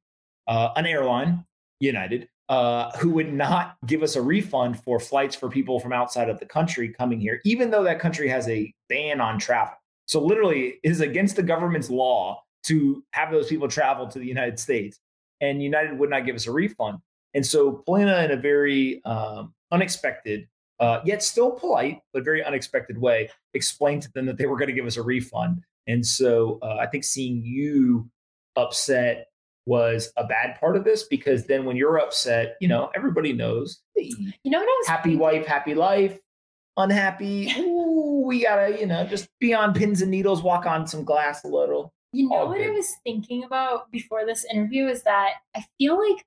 uh, 0.46 0.70
an 0.76 0.86
airline, 0.86 1.44
United, 1.80 2.28
uh, 2.48 2.90
who 2.98 3.10
would 3.10 3.32
not 3.32 3.76
give 3.86 4.02
us 4.02 4.14
a 4.16 4.22
refund 4.22 4.80
for 4.82 4.98
flights 5.00 5.34
for 5.36 5.48
people 5.50 5.80
from 5.80 5.92
outside 5.92 6.28
of 6.30 6.38
the 6.38 6.46
country 6.46 6.88
coming 6.92 7.20
here, 7.20 7.40
even 7.44 7.70
though 7.70 7.82
that 7.82 7.98
country 7.98 8.28
has 8.28 8.48
a 8.48 8.72
ban 8.88 9.20
on 9.20 9.38
travel. 9.38 9.74
So 10.08 10.20
literally, 10.20 10.80
it 10.82 10.90
is 10.90 11.00
against 11.00 11.36
the 11.36 11.42
government's 11.42 11.90
law 11.90 12.42
to 12.64 13.04
have 13.12 13.30
those 13.30 13.48
people 13.48 13.68
travel 13.68 14.08
to 14.08 14.18
the 14.18 14.26
United 14.26 14.58
States, 14.58 14.98
and 15.40 15.62
United 15.62 15.98
would 15.98 16.10
not 16.10 16.24
give 16.26 16.34
us 16.34 16.46
a 16.46 16.52
refund. 16.52 16.98
And 17.34 17.44
so 17.44 17.82
Polina, 17.86 18.24
in 18.24 18.30
a 18.30 18.36
very 18.36 19.04
um, 19.04 19.54
unexpected, 19.70 20.48
uh, 20.80 21.00
yet 21.04 21.22
still 21.22 21.50
polite, 21.50 22.00
but 22.12 22.24
very 22.24 22.42
unexpected 22.42 22.98
way, 22.98 23.28
explained 23.52 24.02
to 24.02 24.12
them 24.12 24.26
that 24.26 24.38
they 24.38 24.46
were 24.46 24.56
going 24.56 24.68
to 24.68 24.74
give 24.74 24.86
us 24.86 24.96
a 24.96 25.02
refund. 25.02 25.60
And 25.86 26.04
so 26.04 26.58
uh, 26.62 26.76
I 26.80 26.86
think 26.86 27.04
seeing 27.04 27.44
you 27.44 28.10
upset 28.56 29.28
was 29.66 30.10
a 30.16 30.24
bad 30.24 30.58
part 30.58 30.76
of 30.76 30.84
this 30.84 31.02
because 31.02 31.44
then 31.44 31.66
when 31.66 31.76
you're 31.76 31.98
upset, 31.98 32.56
you 32.60 32.68
know, 32.68 32.90
everybody 32.94 33.34
knows 33.34 33.80
hey, 33.94 34.10
you 34.42 34.50
know 34.50 34.58
what 34.58 34.68
I 34.68 34.76
was 34.78 34.86
happy 34.86 35.10
thinking? 35.10 35.18
wife, 35.18 35.46
happy 35.46 35.74
life, 35.74 36.18
unhappy. 36.78 37.52
We 38.28 38.42
gotta, 38.42 38.78
you 38.78 38.84
know, 38.84 39.06
just 39.06 39.28
be 39.40 39.54
on 39.54 39.72
pins 39.72 40.02
and 40.02 40.10
needles, 40.10 40.42
walk 40.42 40.66
on 40.66 40.86
some 40.86 41.02
glass 41.02 41.44
a 41.44 41.48
little. 41.48 41.94
You 42.12 42.28
know 42.28 42.36
All 42.36 42.48
what 42.48 42.60
I 42.60 42.68
was 42.68 42.94
thinking 43.02 43.44
about 43.44 43.90
before 43.90 44.26
this 44.26 44.44
interview 44.52 44.86
is 44.86 45.02
that 45.04 45.30
I 45.56 45.64
feel 45.78 45.98
like 45.98 46.24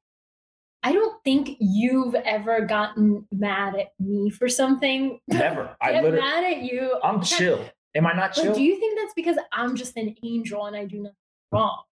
I 0.82 0.94
don't 0.94 1.24
think 1.24 1.58
you've 1.60 2.16
ever 2.16 2.62
gotten 2.62 3.28
mad 3.32 3.76
at 3.76 3.92
me 4.00 4.32
for 4.32 4.50
something. 4.50 5.20
Never. 5.28 5.76
I 5.80 5.92
literally, 6.02 6.20
mad 6.20 6.44
at 6.44 6.64
you. 6.64 7.00
I'm 7.04 7.22
chill. 7.22 7.64
Am 7.94 8.08
I 8.08 8.14
not 8.14 8.34
But 8.36 8.42
chill? 8.42 8.56
do 8.56 8.64
you 8.64 8.80
think 8.80 8.98
that's 9.00 9.14
because 9.14 9.38
I'm 9.52 9.76
just 9.76 9.96
an 9.96 10.16
angel 10.24 10.66
and 10.66 10.76
I 10.76 10.86
do 10.86 11.02
nothing 11.02 11.16
wrong? 11.52 11.84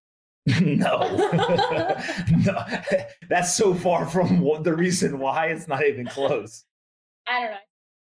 no, 0.61 1.01
no, 2.45 2.65
that's 3.29 3.53
so 3.53 3.75
far 3.75 4.07
from 4.07 4.39
what, 4.39 4.63
the 4.63 4.73
reason 4.73 5.19
why 5.19 5.47
it's 5.47 5.67
not 5.67 5.85
even 5.85 6.07
close. 6.07 6.65
I 7.27 7.41
don't 7.41 7.51
know. 7.51 7.57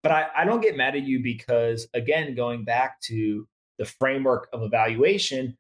But 0.03 0.13
I, 0.13 0.27
I 0.37 0.45
don't 0.45 0.63
get 0.63 0.77
mad 0.77 0.97
at 0.97 1.03
you 1.03 1.23
because, 1.23 1.87
again, 1.95 2.35
going 2.35 2.65
back 2.65 3.01
to 3.03 3.47
the 3.79 3.85
framework 3.85 4.49
of 4.53 4.63
evaluation, 4.63 5.57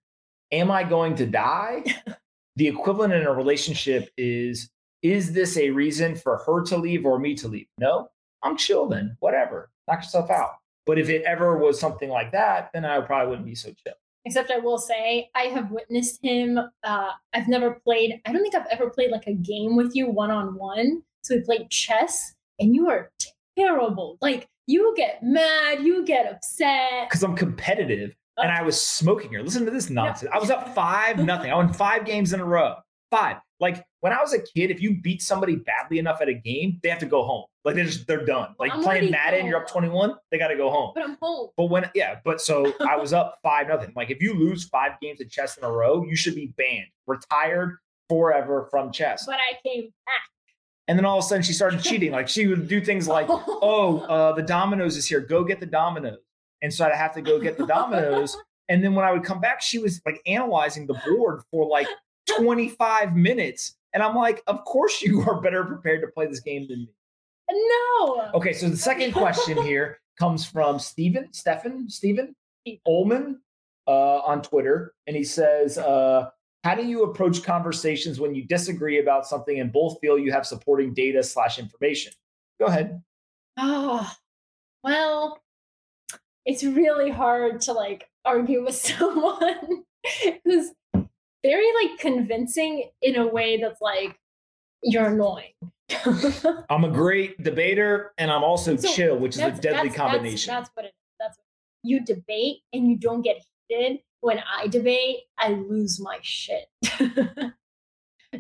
am 0.53 0.71
I 0.71 0.85
going 0.85 1.15
to 1.17 1.27
die? 1.27 1.85
the 2.57 2.69
equivalent 2.69 3.13
in 3.13 3.27
a 3.27 3.33
relationship 3.33 4.11
is 4.17 4.71
is 5.03 5.33
this 5.33 5.57
a 5.57 5.71
reason 5.71 6.15
for 6.15 6.43
her 6.47 6.63
to 6.63 6.77
leave 6.77 7.07
or 7.07 7.19
me 7.19 7.35
to 7.37 7.49
leave? 7.49 7.67
No, 7.79 8.09
I'm 8.43 8.57
chill 8.57 8.87
then, 8.87 9.17
whatever, 9.21 9.71
knock 9.89 10.03
yourself 10.03 10.31
out. 10.31 10.57
But 10.85 10.99
if 10.99 11.09
it 11.09 11.23
ever 11.23 11.57
was 11.57 11.81
something 11.81 12.11
like 12.11 12.33
that, 12.33 12.71
then 12.75 12.85
I 12.85 13.01
probably 13.01 13.31
wouldn't 13.31 13.47
be 13.47 13.55
so 13.55 13.71
chill. 13.71 13.95
Except 14.27 14.51
I 14.51 14.59
will 14.59 14.77
say 14.77 15.31
I 15.35 15.45
have 15.45 15.71
witnessed 15.71 16.23
him. 16.23 16.59
Uh, 16.85 17.11
I've 17.33 17.49
never 17.49 17.81
played. 17.83 18.21
I 18.27 18.33
don't 18.33 18.43
think 18.43 18.55
I've 18.55 18.67
ever 18.71 18.91
played 18.91 19.11
like 19.11 19.27
a 19.27 19.33
game 19.33 19.77
with 19.77 19.97
you 19.97 20.11
one 20.11 20.31
on 20.31 20.55
one. 20.57 21.03
So 21.23 21.37
we 21.37 21.43
played 21.43 21.71
chess, 21.71 22.35
and 22.59 22.75
you 22.75 22.89
are 22.91 23.11
terrible. 23.61 24.19
Like 24.21 24.49
you 24.67 24.95
get 24.97 25.23
mad, 25.23 25.83
you 25.83 26.05
get 26.05 26.31
upset. 26.31 27.09
Because 27.09 27.23
I'm 27.23 27.37
competitive 27.37 28.15
uh. 28.39 28.43
and 28.43 28.53
I 28.53 28.63
was 28.63 28.81
smoking 28.81 29.33
her. 29.33 29.43
Listen 29.43 29.65
to 29.65 29.71
this 29.71 29.91
nonsense. 29.91 30.31
I 30.33 30.39
was 30.39 30.51
up 30.51 30.75
five 30.75 31.19
nothing. 31.25 31.51
I 31.51 31.55
won 31.55 31.73
five 31.73 32.05
games 32.05 32.33
in 32.33 32.41
a 32.41 32.45
row. 32.45 32.77
Five. 33.11 33.37
Like 33.59 33.85
when 34.01 34.13
I 34.13 34.21
was 34.21 34.33
a 34.33 34.41
kid, 34.41 34.71
if 34.71 34.81
you 34.81 35.01
beat 35.03 35.21
somebody 35.21 35.57
badly 35.57 35.99
enough 35.99 36.21
at 36.23 36.29
a 36.29 36.35
game, 36.35 36.81
they 36.83 36.89
have 36.89 37.01
to 37.01 37.07
go 37.07 37.25
home. 37.25 37.45
Like 37.65 37.75
they 37.75 37.85
just 37.85 38.07
they're 38.07 38.25
done. 38.25 38.55
Like 38.59 38.73
I'm 38.73 38.83
playing 38.83 39.11
Madden, 39.11 39.47
you're 39.47 39.61
up 39.61 39.69
21, 39.69 40.15
they 40.31 40.39
got 40.39 40.49
to 40.49 40.57
go 40.57 40.71
home. 40.71 40.93
But 40.95 41.05
I'm 41.05 41.19
home. 41.21 41.51
But 41.57 41.67
when 41.67 41.91
yeah, 41.95 42.21
but 42.25 42.41
so 42.41 42.73
I 42.81 42.97
was 42.97 43.13
up 43.13 43.39
five 43.43 43.69
nothing. 43.69 43.93
Like 43.95 44.11
if 44.11 44.23
you 44.23 44.35
lose 44.35 44.65
five 44.65 44.93
games 45.03 45.21
of 45.21 45.29
chess 45.29 45.59
in 45.59 45.65
a 45.65 45.71
row, 45.71 46.05
you 46.05 46.17
should 46.17 46.35
be 46.35 46.55
banned, 46.57 46.87
retired 47.07 47.77
forever 48.09 48.67
from 48.71 48.93
chess. 48.93 49.27
But 49.27 49.37
I 49.37 49.59
came 49.67 49.93
back. 50.07 50.30
And 50.91 50.99
then 50.99 51.07
all 51.07 51.19
of 51.19 51.25
a 51.25 51.29
sudden 51.29 51.45
she 51.45 51.53
started 51.53 51.81
cheating. 51.85 52.11
Like 52.11 52.29
she 52.29 52.49
would 52.49 52.67
do 52.67 52.81
things 52.81 53.07
like, 53.07 53.27
oh, 53.29 54.01
uh, 54.09 54.33
the 54.33 54.43
dominoes 54.43 54.97
is 54.97 55.07
here. 55.07 55.21
Go 55.21 55.45
get 55.45 55.61
the 55.61 55.67
dominoes. 55.67 56.19
And 56.63 56.75
so 56.75 56.85
I'd 56.85 56.93
have 56.95 57.15
to 57.15 57.23
go 57.23 57.39
get 57.39 57.57
the 57.57 57.65
dominoes. 57.65 58.37
And 58.69 58.83
then 58.83 58.97
when 58.97 59.05
I 59.05 59.13
would 59.13 59.23
come 59.23 59.41
back, 59.41 59.63
she 59.63 59.79
was 59.79 60.03
like 60.05 60.21
analyzing 60.27 60.89
the 60.89 61.01
board 61.07 61.43
for 61.53 61.65
like 61.65 61.87
25 62.37 63.15
minutes. 63.15 63.77
And 63.95 64.03
I'm 64.03 64.17
like, 64.17 64.43
of 64.49 64.65
course 64.65 65.01
you 65.01 65.23
are 65.23 65.41
better 65.41 65.65
prepared 65.65 66.01
to 66.01 66.09
play 66.09 66.27
this 66.27 66.41
game 66.41 66.67
than 66.69 66.81
me. 66.81 66.89
no. 67.51 68.31
Okay, 68.35 68.53
so 68.53 68.69
the 68.69 68.77
second 68.77 69.13
question 69.13 69.63
here 69.63 70.01
comes 70.19 70.45
from 70.45 70.81
Steven, 70.81 71.33
Stefan, 71.33 71.89
Steven 71.89 72.35
Stephen. 72.67 72.83
Ullman 72.85 73.41
uh, 73.87 74.19
on 74.19 74.43
Twitter. 74.43 74.93
And 75.07 75.17
he 75.17 75.23
says, 75.23 75.79
uh, 75.79 76.31
how 76.65 76.75
do 76.75 76.85
you 76.85 77.05
approach 77.05 77.43
conversations 77.43 78.21
when 78.21 78.35
you 78.35 78.45
disagree 78.45 78.99
about 79.01 79.27
something 79.27 79.61
and 79.61 79.73
both 79.73 79.99
feel 80.01 80.19
you 80.19 80.33
have 80.33 80.47
supporting 80.47 80.93
data 80.93 81.23
slash 81.23 81.59
information? 81.59 82.13
Go 82.59 82.67
ahead. 82.67 83.03
Oh, 83.57 84.11
well, 84.85 85.41
it's 86.45 86.63
really 86.65 87.11
hard 87.11 87.61
to 87.63 87.73
like 87.73 88.09
argue 88.25 88.65
with 88.65 88.75
someone 88.77 89.85
who's 90.45 90.71
very 91.43 91.67
like 91.83 91.99
convincing 91.99 92.91
in 93.01 93.17
a 93.17 93.27
way 93.27 93.59
that's 93.61 93.81
like 93.81 94.19
you're 94.83 95.07
annoying. 95.07 95.53
I'm 96.71 96.85
a 96.85 96.91
great 96.91 97.43
debater 97.43 98.13
and 98.19 98.31
I'm 98.31 98.45
also 98.45 98.77
So 98.77 98.93
chill, 98.93 99.19
which 99.19 99.37
is 99.37 99.43
a 99.43 99.51
deadly 99.51 99.89
that's- 99.89 99.97
combination. 99.97 100.53
That's, 100.55 100.69
that's 100.69 100.77
what 100.77 100.85
it 100.85 100.89
is. 100.89 100.95
That's 101.19 101.39
what, 101.39 101.45
you 101.83 102.05
debate 102.05 102.59
and 102.75 102.89
you 102.89 102.97
don't 102.97 103.23
get 103.23 103.43
heated. 103.69 104.01
When 104.21 104.39
I 104.39 104.67
debate, 104.67 105.21
I 105.39 105.53
lose 105.53 106.01
my 106.01 106.19
shit. 106.23 106.67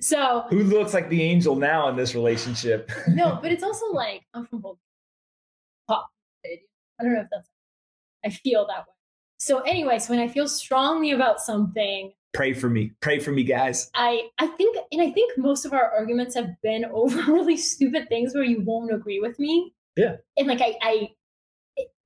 so 0.00 0.44
Who 0.50 0.62
looks 0.62 0.92
like 0.92 1.08
the 1.08 1.22
angel 1.22 1.56
now 1.56 1.88
in 1.88 1.96
this 1.96 2.14
relationship? 2.14 2.90
no, 3.08 3.38
but 3.42 3.52
it's 3.52 3.62
also 3.62 3.86
like 3.92 4.22
I'm 4.34 4.46
from. 4.46 4.62
Pop. 5.88 6.08
I 6.44 7.02
don't 7.02 7.14
know 7.14 7.20
if 7.20 7.28
that's. 7.30 7.48
I 8.24 8.30
feel 8.30 8.66
that 8.66 8.80
way. 8.80 8.94
So, 9.38 9.60
anyways, 9.60 10.10
when 10.10 10.18
I 10.18 10.28
feel 10.28 10.46
strongly 10.46 11.12
about 11.12 11.40
something, 11.40 12.12
Pray 12.32 12.52
for 12.52 12.70
me. 12.70 12.92
Pray 13.00 13.18
for 13.18 13.32
me, 13.32 13.42
guys. 13.42 13.90
I 13.94 14.28
I 14.38 14.46
think, 14.46 14.76
and 14.92 15.02
I 15.02 15.10
think 15.10 15.36
most 15.36 15.64
of 15.64 15.72
our 15.72 15.90
arguments 15.90 16.34
have 16.36 16.50
been 16.62 16.84
over 16.92 17.32
really 17.32 17.56
stupid 17.56 18.08
things 18.08 18.34
where 18.34 18.44
you 18.44 18.60
won't 18.60 18.92
agree 18.92 19.20
with 19.20 19.38
me. 19.38 19.74
Yeah. 19.96 20.16
And 20.36 20.46
like 20.46 20.60
I, 20.60 20.76
I, 20.82 21.08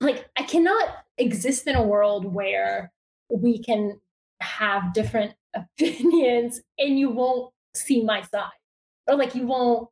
like 0.01 0.27
I 0.39 0.45
cannot 0.45 0.89
exist 1.18 1.66
in 1.66 1.77
a 1.77 1.83
world 1.83 2.25
where 2.25 2.93
we 3.31 3.59
can 3.59 4.01
have 4.41 4.93
different 4.93 5.35
opinions 5.55 6.61
and 6.79 6.99
you 6.99 7.11
won't 7.11 7.53
see 7.75 8.03
my 8.03 8.22
side, 8.22 8.51
or 9.07 9.16
like 9.16 9.35
you 9.35 9.47
won't 9.47 9.89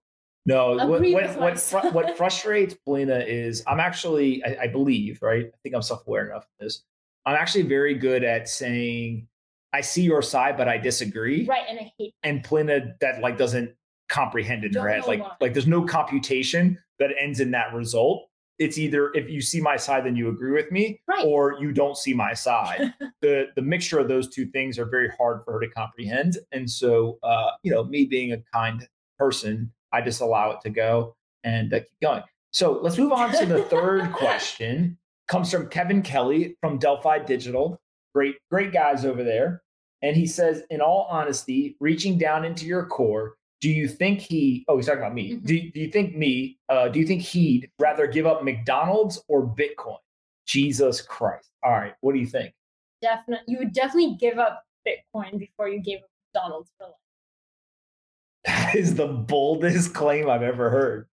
No, 0.46 0.76
what 0.76 1.00
what 1.00 1.36
what, 1.38 1.60
fr- 1.60 1.88
what 1.88 2.16
frustrates 2.16 2.74
Polina 2.84 3.18
is 3.18 3.62
I'm 3.66 3.80
actually 3.80 4.44
I, 4.44 4.62
I 4.62 4.66
believe 4.68 5.20
right. 5.22 5.46
I 5.46 5.56
think 5.62 5.74
I'm 5.74 5.82
self 5.82 6.06
aware 6.06 6.30
enough 6.30 6.44
of 6.44 6.64
this. 6.64 6.82
I'm 7.24 7.36
actually 7.36 7.62
very 7.62 7.94
good 7.94 8.24
at 8.24 8.48
saying 8.48 9.28
I 9.72 9.80
see 9.80 10.02
your 10.02 10.22
side, 10.22 10.56
but 10.56 10.68
I 10.68 10.76
disagree. 10.76 11.46
right, 11.46 11.64
and 11.68 11.78
I 11.78 11.92
hate. 11.98 12.14
And 12.22 12.44
Polina 12.44 12.94
that 13.00 13.20
like 13.20 13.38
doesn't 13.38 13.74
comprehend 14.08 14.64
in 14.64 14.74
her 14.74 14.88
head. 14.88 15.06
Like 15.06 15.20
why. 15.20 15.32
like 15.40 15.54
there's 15.54 15.66
no 15.66 15.82
computation 15.82 16.78
that 16.98 17.10
ends 17.18 17.40
in 17.40 17.52
that 17.52 17.72
result. 17.72 18.28
It's 18.62 18.78
either 18.78 19.10
if 19.14 19.28
you 19.28 19.40
see 19.40 19.60
my 19.60 19.76
side, 19.76 20.04
then 20.06 20.14
you 20.16 20.28
agree 20.28 20.52
with 20.52 20.70
me, 20.70 21.00
Right. 21.08 21.24
or 21.24 21.56
you 21.60 21.72
don't 21.72 21.96
see 21.96 22.14
my 22.14 22.32
side. 22.34 22.94
the 23.20 23.46
the 23.56 23.62
mixture 23.62 23.98
of 23.98 24.08
those 24.08 24.28
two 24.28 24.46
things 24.46 24.78
are 24.78 24.84
very 24.86 25.10
hard 25.18 25.42
for 25.44 25.52
her 25.54 25.60
to 25.60 25.68
comprehend. 25.68 26.38
And 26.52 26.70
so, 26.70 27.18
uh, 27.22 27.50
you 27.62 27.72
know, 27.72 27.84
me 27.84 28.04
being 28.04 28.32
a 28.32 28.38
kind 28.52 28.86
person, 29.18 29.72
I 29.92 30.00
just 30.00 30.20
allow 30.20 30.50
it 30.52 30.60
to 30.62 30.70
go 30.70 31.16
and 31.44 31.72
uh, 31.74 31.80
keep 31.80 32.00
going. 32.00 32.22
So 32.52 32.78
let's 32.82 32.98
move 32.98 33.12
on 33.12 33.32
to 33.32 33.46
the 33.46 33.62
third 33.64 34.12
question. 34.22 34.96
Comes 35.28 35.50
from 35.50 35.68
Kevin 35.68 36.02
Kelly 36.02 36.56
from 36.60 36.78
Delphi 36.78 37.18
Digital. 37.20 37.80
Great, 38.14 38.36
great 38.50 38.72
guys 38.72 39.04
over 39.04 39.24
there. 39.24 39.62
And 40.02 40.16
he 40.16 40.26
says, 40.26 40.62
in 40.70 40.80
all 40.80 41.06
honesty, 41.10 41.76
reaching 41.80 42.18
down 42.18 42.44
into 42.44 42.66
your 42.66 42.84
core, 42.86 43.36
do 43.62 43.70
you 43.70 43.88
think 43.88 44.18
he? 44.20 44.64
Oh, 44.68 44.76
he's 44.76 44.86
talking 44.86 45.00
about 45.00 45.14
me. 45.14 45.36
Mhm. 45.36 45.46
Do, 45.46 45.70
do 45.70 45.80
you 45.80 45.88
think 45.90 46.14
me? 46.16 46.58
Uh, 46.68 46.88
do 46.88 46.98
you 46.98 47.06
think 47.06 47.22
he'd 47.22 47.70
rather 47.78 48.06
give 48.06 48.26
up 48.26 48.42
McDonald's 48.44 49.22
or 49.28 49.46
Bitcoin? 49.46 49.96
Jesus 50.46 51.00
Christ! 51.00 51.48
All 51.62 51.70
right, 51.70 51.94
what 52.00 52.12
do 52.12 52.18
you 52.18 52.26
think? 52.26 52.52
definitely 53.00 53.52
you 53.52 53.58
would 53.58 53.72
definitely 53.72 54.14
give 54.14 54.38
up 54.38 54.62
Bitcoin 54.86 55.36
before 55.38 55.68
you 55.68 55.80
gave 55.80 55.98
up 55.98 56.10
McDonald's 56.32 56.70
for 56.78 56.84
life. 56.84 56.94
That 58.44 58.74
is 58.76 58.94
the 58.94 59.06
boldest 59.08 59.92
claim 59.94 60.28
I've 60.30 60.42
ever 60.42 60.70
heard. 60.70 61.08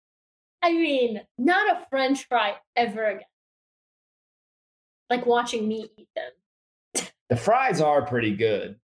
I 0.61 0.71
mean, 0.73 1.21
not 1.37 1.77
a 1.77 1.85
French 1.89 2.27
fry 2.27 2.55
ever 2.75 3.05
again. 3.05 3.23
Like 5.09 5.25
watching 5.25 5.67
me 5.67 5.89
eat 5.97 6.07
them. 6.15 7.05
The 7.29 7.35
fries 7.35 7.81
are 7.81 8.03
pretty 8.03 8.35
good. 8.35 8.75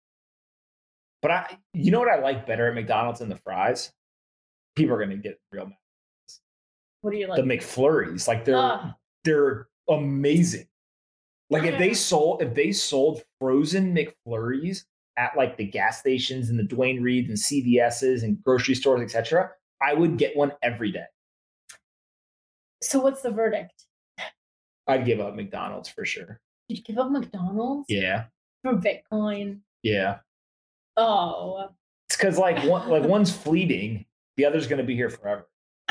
But 1.26 1.32
I 1.32 1.58
you 1.74 1.90
know 1.90 1.98
what 1.98 2.08
I 2.08 2.20
like 2.22 2.46
better 2.46 2.68
at 2.68 2.76
McDonald's 2.76 3.18
than 3.18 3.30
the 3.30 3.38
fries? 3.38 3.92
People 4.76 4.96
are 4.96 5.00
gonna 5.00 5.18
get 5.18 5.40
real 5.52 5.66
mad. 5.66 5.76
What 7.02 7.10
do 7.14 7.18
you 7.18 7.26
like? 7.26 7.38
The? 7.38 7.42
McFlurries. 7.50 8.28
Like 8.28 8.46
they're 8.46 8.56
Ugh. 8.56 8.94
they're 9.24 9.68
amazing. 9.90 10.68
Like 11.50 11.64
if 11.64 11.80
they 11.80 11.96
sold 11.96 12.44
if 12.44 12.54
they 12.54 12.72
sold 12.72 13.24
frozen 13.42 13.96
McFlurries 13.96 14.84
at 15.18 15.36
like 15.36 15.58
the 15.58 15.66
gas 15.66 15.98
stations 16.00 16.52
and 16.52 16.60
the 16.60 16.64
Duane 16.64 17.02
Reades 17.02 17.30
and 17.30 17.38
CVS's 17.40 18.22
and 18.22 18.40
grocery 18.44 18.76
stores, 18.76 19.02
etc., 19.02 19.50
I 19.82 19.96
would 19.96 20.18
get 20.20 20.38
one 20.38 20.52
every 20.62 20.92
day. 20.92 21.06
so 22.84 23.00
what's 23.00 23.24
the 23.24 23.32
verdict? 23.32 23.86
I'd 24.86 25.06
give 25.06 25.20
up 25.20 25.34
McDonald's 25.34 25.90
for 25.90 26.06
sure. 26.06 26.40
Did 26.70 26.78
you 26.78 26.84
give 26.84 27.00
up 27.00 27.10
McDonald's 27.10 27.88
Yeah. 27.90 28.26
for 28.64 28.74
Bitcoin? 28.76 29.62
Yeah. 29.82 30.20
Oh, 30.98 31.70
It's 32.08 32.18
because 32.18 32.38
like 32.38 32.64
one 32.64 32.90
like 32.90 33.04
one's 33.04 33.32
fleeting, 33.36 34.06
the 34.38 34.46
other's 34.46 34.68
gonna 34.68 34.84
be 34.84 34.96
here 34.96 35.10
forever. 35.10 35.48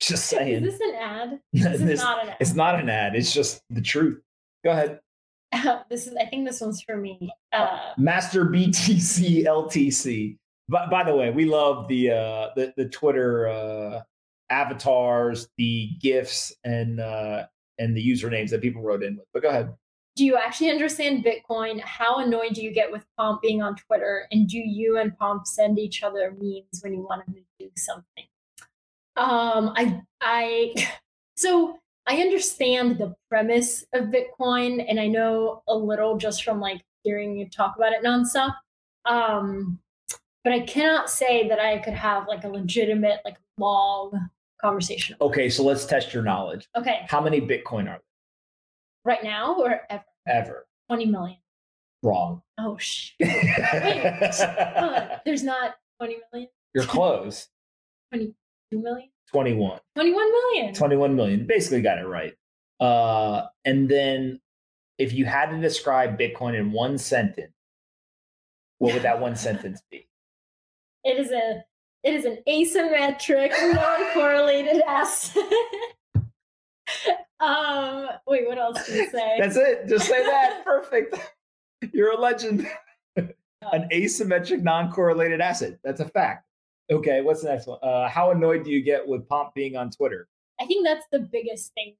Just 0.00 0.24
is 0.32 0.38
saying. 0.38 0.62
this 0.64 0.80
an 0.80 0.94
ad? 0.98 1.40
This 1.52 1.66
is 1.74 1.84
This- 1.84 2.00
not 2.00 2.22
an 2.24 2.28
ad. 2.30 2.36
it's 2.40 2.54
not 2.54 2.80
an 2.80 2.88
ad, 2.88 3.14
it's 3.14 3.32
just 3.32 3.62
the 3.70 3.80
truth. 3.80 4.20
Go 4.64 4.70
ahead. 4.70 5.00
this 5.90 6.06
is. 6.06 6.16
I 6.16 6.26
think 6.26 6.46
this 6.48 6.60
one's 6.60 6.80
for 6.82 6.96
me. 6.96 7.30
Uh, 7.52 7.92
Master 7.98 8.46
BTC 8.46 9.44
LTC. 9.44 10.38
By, 10.68 10.86
by 10.86 11.04
the 11.04 11.14
way, 11.14 11.30
we 11.30 11.44
love 11.44 11.88
the 11.88 12.10
uh 12.10 12.48
the, 12.56 12.72
the 12.76 12.88
Twitter 12.88 13.48
uh 13.48 14.00
avatars, 14.50 15.48
the 15.58 15.90
gifs 16.00 16.54
and 16.64 17.00
uh 17.00 17.44
and 17.78 17.96
the 17.96 18.06
usernames 18.08 18.50
that 18.50 18.62
people 18.62 18.80
wrote 18.82 19.02
in 19.02 19.16
with. 19.16 19.26
But 19.34 19.42
go 19.42 19.48
ahead. 19.50 19.74
Do 20.14 20.24
you 20.24 20.36
actually 20.36 20.70
understand 20.70 21.24
Bitcoin? 21.24 21.80
How 21.80 22.18
annoyed 22.18 22.54
do 22.54 22.62
you 22.62 22.72
get 22.72 22.92
with 22.92 23.04
Pomp 23.16 23.40
being 23.40 23.62
on 23.62 23.76
Twitter? 23.76 24.26
And 24.30 24.48
do 24.48 24.58
you 24.58 24.98
and 24.98 25.16
Pomp 25.18 25.46
send 25.46 25.78
each 25.78 26.02
other 26.02 26.34
memes 26.38 26.82
when 26.82 26.92
you 26.92 27.00
want 27.00 27.26
him 27.26 27.34
to 27.34 27.40
do 27.58 27.70
something? 27.76 28.24
Um, 29.16 29.72
I, 29.76 30.00
I, 30.20 30.74
so 31.36 31.78
I 32.06 32.16
understand 32.16 32.98
the 32.98 33.14
premise 33.30 33.84
of 33.94 34.06
Bitcoin, 34.06 34.84
and 34.88 35.00
I 35.00 35.06
know 35.06 35.62
a 35.68 35.74
little 35.74 36.16
just 36.16 36.44
from 36.44 36.60
like 36.60 36.82
hearing 37.02 37.36
you 37.36 37.48
talk 37.48 37.76
about 37.76 37.92
it 37.92 38.02
nonstop. 38.02 38.54
Um, 39.04 39.78
but 40.44 40.52
I 40.52 40.60
cannot 40.60 41.08
say 41.08 41.48
that 41.48 41.58
I 41.58 41.78
could 41.78 41.94
have 41.94 42.26
like 42.28 42.44
a 42.44 42.48
legitimate, 42.48 43.20
like 43.24 43.36
long 43.58 44.28
conversation. 44.60 45.16
Okay, 45.20 45.48
so 45.48 45.62
let's 45.62 45.86
test 45.86 46.12
your 46.12 46.22
knowledge. 46.22 46.68
Okay, 46.76 47.06
How 47.08 47.20
many 47.20 47.40
Bitcoin 47.40 47.88
are 47.88 48.00
right 49.04 49.22
now 49.22 49.54
or 49.58 49.80
ever? 49.90 50.04
ever? 50.26 50.66
20 50.88 51.06
million. 51.06 51.38
Wrong. 52.02 52.42
Oh, 52.58 52.76
shit. 52.78 53.14
Uh, 54.42 55.18
there's 55.24 55.42
not 55.42 55.76
20 55.98 56.16
million, 56.32 56.50
You're 56.74 56.84
close. 56.84 57.48
22 58.12 58.34
million, 58.80 59.08
21. 59.32 59.78
21 59.94 60.30
million. 60.32 60.74
21 60.74 61.14
million. 61.16 61.46
Basically 61.46 61.80
got 61.80 61.98
it 61.98 62.06
right. 62.06 62.34
Uh, 62.80 63.46
and 63.64 63.88
then 63.88 64.40
if 64.98 65.12
you 65.12 65.24
had 65.24 65.50
to 65.50 65.60
describe 65.60 66.18
Bitcoin 66.18 66.58
in 66.58 66.72
one 66.72 66.98
sentence, 66.98 67.52
what 68.78 68.94
would 68.94 69.02
that 69.02 69.20
one 69.20 69.36
sentence 69.36 69.82
be? 69.90 70.08
It 71.04 71.18
is 71.18 71.32
a 71.32 71.64
it 72.04 72.14
is 72.14 72.24
an 72.24 72.38
asymmetric, 72.48 73.50
non-correlated 73.74 74.82
asset. 74.86 75.42
Um, 77.42 78.08
wait, 78.26 78.46
what 78.46 78.58
else 78.58 78.86
do 78.86 78.94
you 78.94 79.10
say? 79.12 79.36
That's 79.38 79.56
it. 79.56 79.88
Just 79.88 80.06
say 80.06 80.22
that. 80.24 80.62
Perfect. 80.64 81.18
You're 81.92 82.12
a 82.12 82.20
legend. 82.20 82.66
an 83.16 83.88
asymmetric, 83.92 84.62
non-correlated 84.62 85.40
asset. 85.40 85.78
That's 85.84 86.00
a 86.00 86.08
fact. 86.08 86.46
Okay, 86.90 87.20
what's 87.20 87.42
the 87.42 87.48
next 87.48 87.66
one? 87.66 87.78
Uh, 87.82 88.08
how 88.08 88.30
annoyed 88.30 88.64
do 88.64 88.70
you 88.70 88.82
get 88.82 89.06
with 89.06 89.28
Pomp 89.28 89.54
being 89.54 89.76
on 89.76 89.90
Twitter? 89.90 90.28
I 90.60 90.66
think 90.66 90.86
that's 90.86 91.06
the 91.10 91.20
biggest 91.20 91.72
thing. 91.74 91.94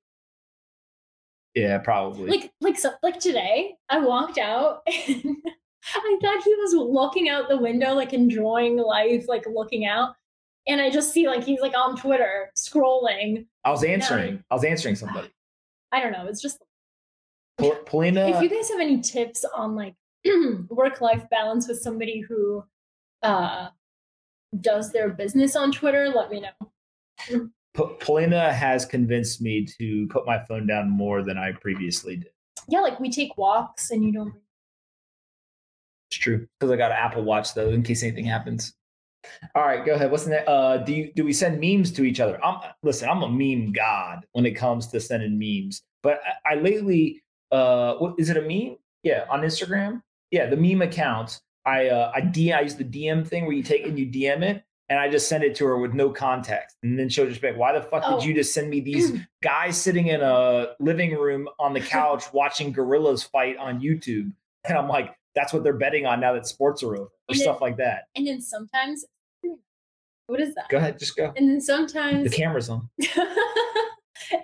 Yeah, 1.55 1.78
probably. 1.78 2.30
Like, 2.30 2.53
like, 2.61 2.78
so, 2.78 2.93
like 3.03 3.18
today, 3.18 3.74
I 3.88 3.99
walked 3.99 4.38
out 4.38 4.82
and 5.09 5.36
I 5.95 6.18
thought 6.22 6.43
he 6.45 6.55
was 6.55 6.74
looking 6.74 7.28
out 7.28 7.49
the 7.49 7.59
window, 7.59 7.95
like 7.95 8.12
enjoying 8.12 8.76
life, 8.78 9.26
like 9.28 9.45
looking 9.47 9.86
out. 9.86 10.14
And 10.67 10.81
I 10.81 10.91
just 10.91 11.13
see 11.13 11.27
like 11.27 11.45
he's 11.45 11.61
like 11.61 11.77
on 11.77 11.97
Twitter 11.97 12.51
scrolling. 12.57 13.47
I 13.65 13.71
was 13.71 13.83
answering. 13.85 14.43
I 14.51 14.55
was 14.55 14.65
answering 14.65 14.95
somebody. 14.97 15.29
I 15.93 16.01
don't 16.01 16.13
know. 16.13 16.27
It's 16.27 16.41
just 16.41 16.63
Pol- 17.59 17.77
Polina. 17.87 18.29
if 18.29 18.43
you 18.43 18.49
guys 18.49 18.71
have 18.71 18.81
any 18.81 19.01
tips 19.01 19.45
on 19.55 19.75
like 19.75 19.95
work 20.71 21.01
life 21.01 21.25
balance 21.31 21.69
with 21.69 21.81
somebody 21.81 22.21
who 22.21 22.65
uh 23.23 23.69
does 24.61 24.93
their 24.93 25.09
business 25.11 25.57
on 25.57 25.73
Twitter, 25.73 26.09
let 26.09 26.31
me 26.31 26.41
know. 26.41 27.49
P- 27.75 27.97
Polina 28.01 28.53
has 28.53 28.85
convinced 28.85 29.41
me 29.41 29.67
to 29.79 30.07
put 30.09 30.27
my 30.27 30.39
phone 30.45 30.67
down 30.67 30.91
more 30.91 31.23
than 31.23 31.39
I 31.39 31.53
previously 31.53 32.17
did. 32.17 32.31
Yeah, 32.69 32.81
like 32.81 33.01
we 33.01 33.11
take 33.11 33.37
walks 33.39 33.91
and 33.91 34.05
you 34.05 34.13
don't 34.13 34.35
It's 36.11 36.19
true 36.19 36.47
because 36.61 36.71
I 36.71 36.77
got 36.77 36.91
an 36.93 36.99
Apple 36.99 37.25
Watch 37.25 37.55
though, 37.55 37.71
in 37.71 37.83
case 37.83 38.03
anything 38.03 38.25
happens. 38.27 38.75
All 39.55 39.62
right, 39.62 39.85
go 39.85 39.95
ahead. 39.95 40.11
What's 40.11 40.25
the 40.25 40.31
next? 40.31 40.49
Uh, 40.49 40.79
do 40.79 40.93
you 40.93 41.12
do 41.14 41.25
we 41.25 41.33
send 41.33 41.61
memes 41.61 41.93
to 41.93 42.05
each 42.05 42.20
other? 42.20 42.43
I'm 42.45 42.61
listen. 42.83 43.09
I'm 43.09 43.23
a 43.23 43.29
meme 43.29 43.73
god 43.73 44.27
when 44.33 44.47
it 44.47 44.53
comes 44.53 44.87
to 44.89 45.01
sending 45.01 45.39
memes. 45.39 45.83
But 46.03 46.20
I, 46.47 46.53
I 46.53 46.55
lately, 46.57 47.23
uh, 47.51 47.95
what 47.97 48.14
is 48.18 48.31
it 48.31 48.37
a 48.37 48.43
meme? 48.43 48.77
Yeah, 49.03 49.25
on 49.31 49.43
Instagram. 49.43 50.03
Yeah, 50.31 50.47
the 50.47 50.57
meme 50.57 50.83
account. 50.83 51.41
I 51.64 51.89
uh, 51.89 52.11
I 52.14 52.20
D 52.20 52.53
I 52.53 52.61
use 52.62 52.75
the 52.75 52.85
DM 52.85 53.27
thing 53.27 53.45
where 53.47 53.55
you 53.55 53.62
take 53.62 53.87
and 53.87 53.97
you 53.99 54.07
DM 54.07 54.43
it, 54.43 54.64
and 54.89 54.99
I 54.99 55.09
just 55.09 55.29
send 55.29 55.45
it 55.45 55.55
to 55.57 55.66
her 55.66 55.79
with 55.79 55.95
no 55.95 56.11
context, 56.11 56.77
and 56.83 56.99
then 56.99 57.09
she'll 57.09 57.29
just 57.29 57.41
be 57.41 57.49
like, 57.51 57.57
"Why 57.59 57.73
the 57.73 57.83
fuck 57.83 58.03
Oh. 58.05 58.18
did 58.18 58.27
you 58.27 58.35
just 58.35 58.53
send 58.53 58.68
me 58.70 58.81
these 58.81 59.12
guys 59.43 59.77
sitting 59.77 60.09
in 60.09 60.20
a 60.23 60.68
living 60.81 61.14
room 61.14 61.49
on 61.61 61.73
the 61.73 61.81
couch 61.97 62.25
watching 62.33 62.73
gorillas 62.73 63.23
fight 63.23 63.57
on 63.59 63.81
YouTube?" 63.81 64.33
And 64.64 64.77
I'm 64.79 64.89
like, 64.89 65.14
"That's 65.35 65.53
what 65.53 65.62
they're 65.62 65.72
betting 65.76 66.07
on 66.07 66.20
now 66.20 66.33
that 66.35 66.47
sports 66.47 66.83
are 66.83 66.95
over, 66.95 67.05
or 67.05 67.11
And 67.28 67.39
stuff 67.39 67.61
like 67.61 67.76
that." 67.78 68.05
and 68.16 68.26
then 68.26 68.41
sometimes 68.41 69.05
what 70.26 70.41
is 70.41 70.55
that? 70.55 70.68
Go 70.68 70.78
ahead, 70.78 70.99
just 70.99 71.16
go. 71.16 71.33
And 71.37 71.49
then 71.49 71.61
sometimes 71.61 72.30
The 72.30 72.37
camera's 72.37 72.68
on. 72.68 72.89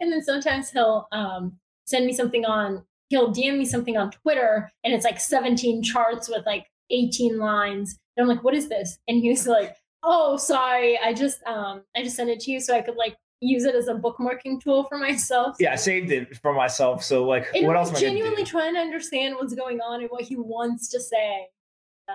and 0.01 0.13
then 0.13 0.23
sometimes 0.23 0.71
he'll 0.71 1.09
um, 1.13 1.59
send 1.87 2.07
me 2.07 2.13
something 2.13 2.45
on 2.45 2.85
he'll 3.09 3.33
DM 3.33 3.59
me 3.59 3.65
something 3.65 3.97
on 3.97 4.11
Twitter 4.11 4.71
and 4.85 4.93
it's 4.93 5.05
like 5.05 5.19
17 5.19 5.83
charts 5.83 6.29
with 6.29 6.45
like 6.47 6.67
18 6.91 7.39
lines. 7.39 7.99
And 8.17 8.23
I'm 8.23 8.29
like, 8.29 8.45
what 8.45 8.55
is 8.55 8.69
this? 8.69 8.99
And 9.09 9.19
he 9.19 9.31
was 9.31 9.47
like, 9.47 9.75
oh 10.03 10.37
sorry, 10.37 10.99
I 10.99 11.13
just 11.13 11.43
um 11.45 11.83
I 11.97 12.03
just 12.03 12.17
sent 12.17 12.31
it 12.31 12.41
to 12.41 12.51
you 12.51 12.61
so 12.61 12.75
I 12.75 12.83
could 12.83 12.97
like 12.97 13.17
use 13.41 13.65
it 13.65 13.75
as 13.75 13.89
a 13.89 13.95
bookmarking 13.95 14.61
tool 14.61 14.85
for 14.85 14.99
myself. 14.99 15.57
Yeah, 15.61 15.73
I 15.73 15.77
saved 15.77 16.11
it 16.11 16.37
for 16.39 16.53
myself. 16.53 17.05
So 17.05 17.25
like, 17.25 17.47
And 17.55 17.67
what 17.67 17.77
else 17.77 17.99
genuinely 17.99 18.45
trying 18.45 18.75
to 18.75 18.81
understand 18.81 19.37
what's 19.37 19.55
going 19.55 19.81
on 19.81 20.01
and 20.01 20.11
what 20.11 20.23
he 20.23 20.37
wants 20.37 20.89
to 20.89 21.01
say. 21.01 21.47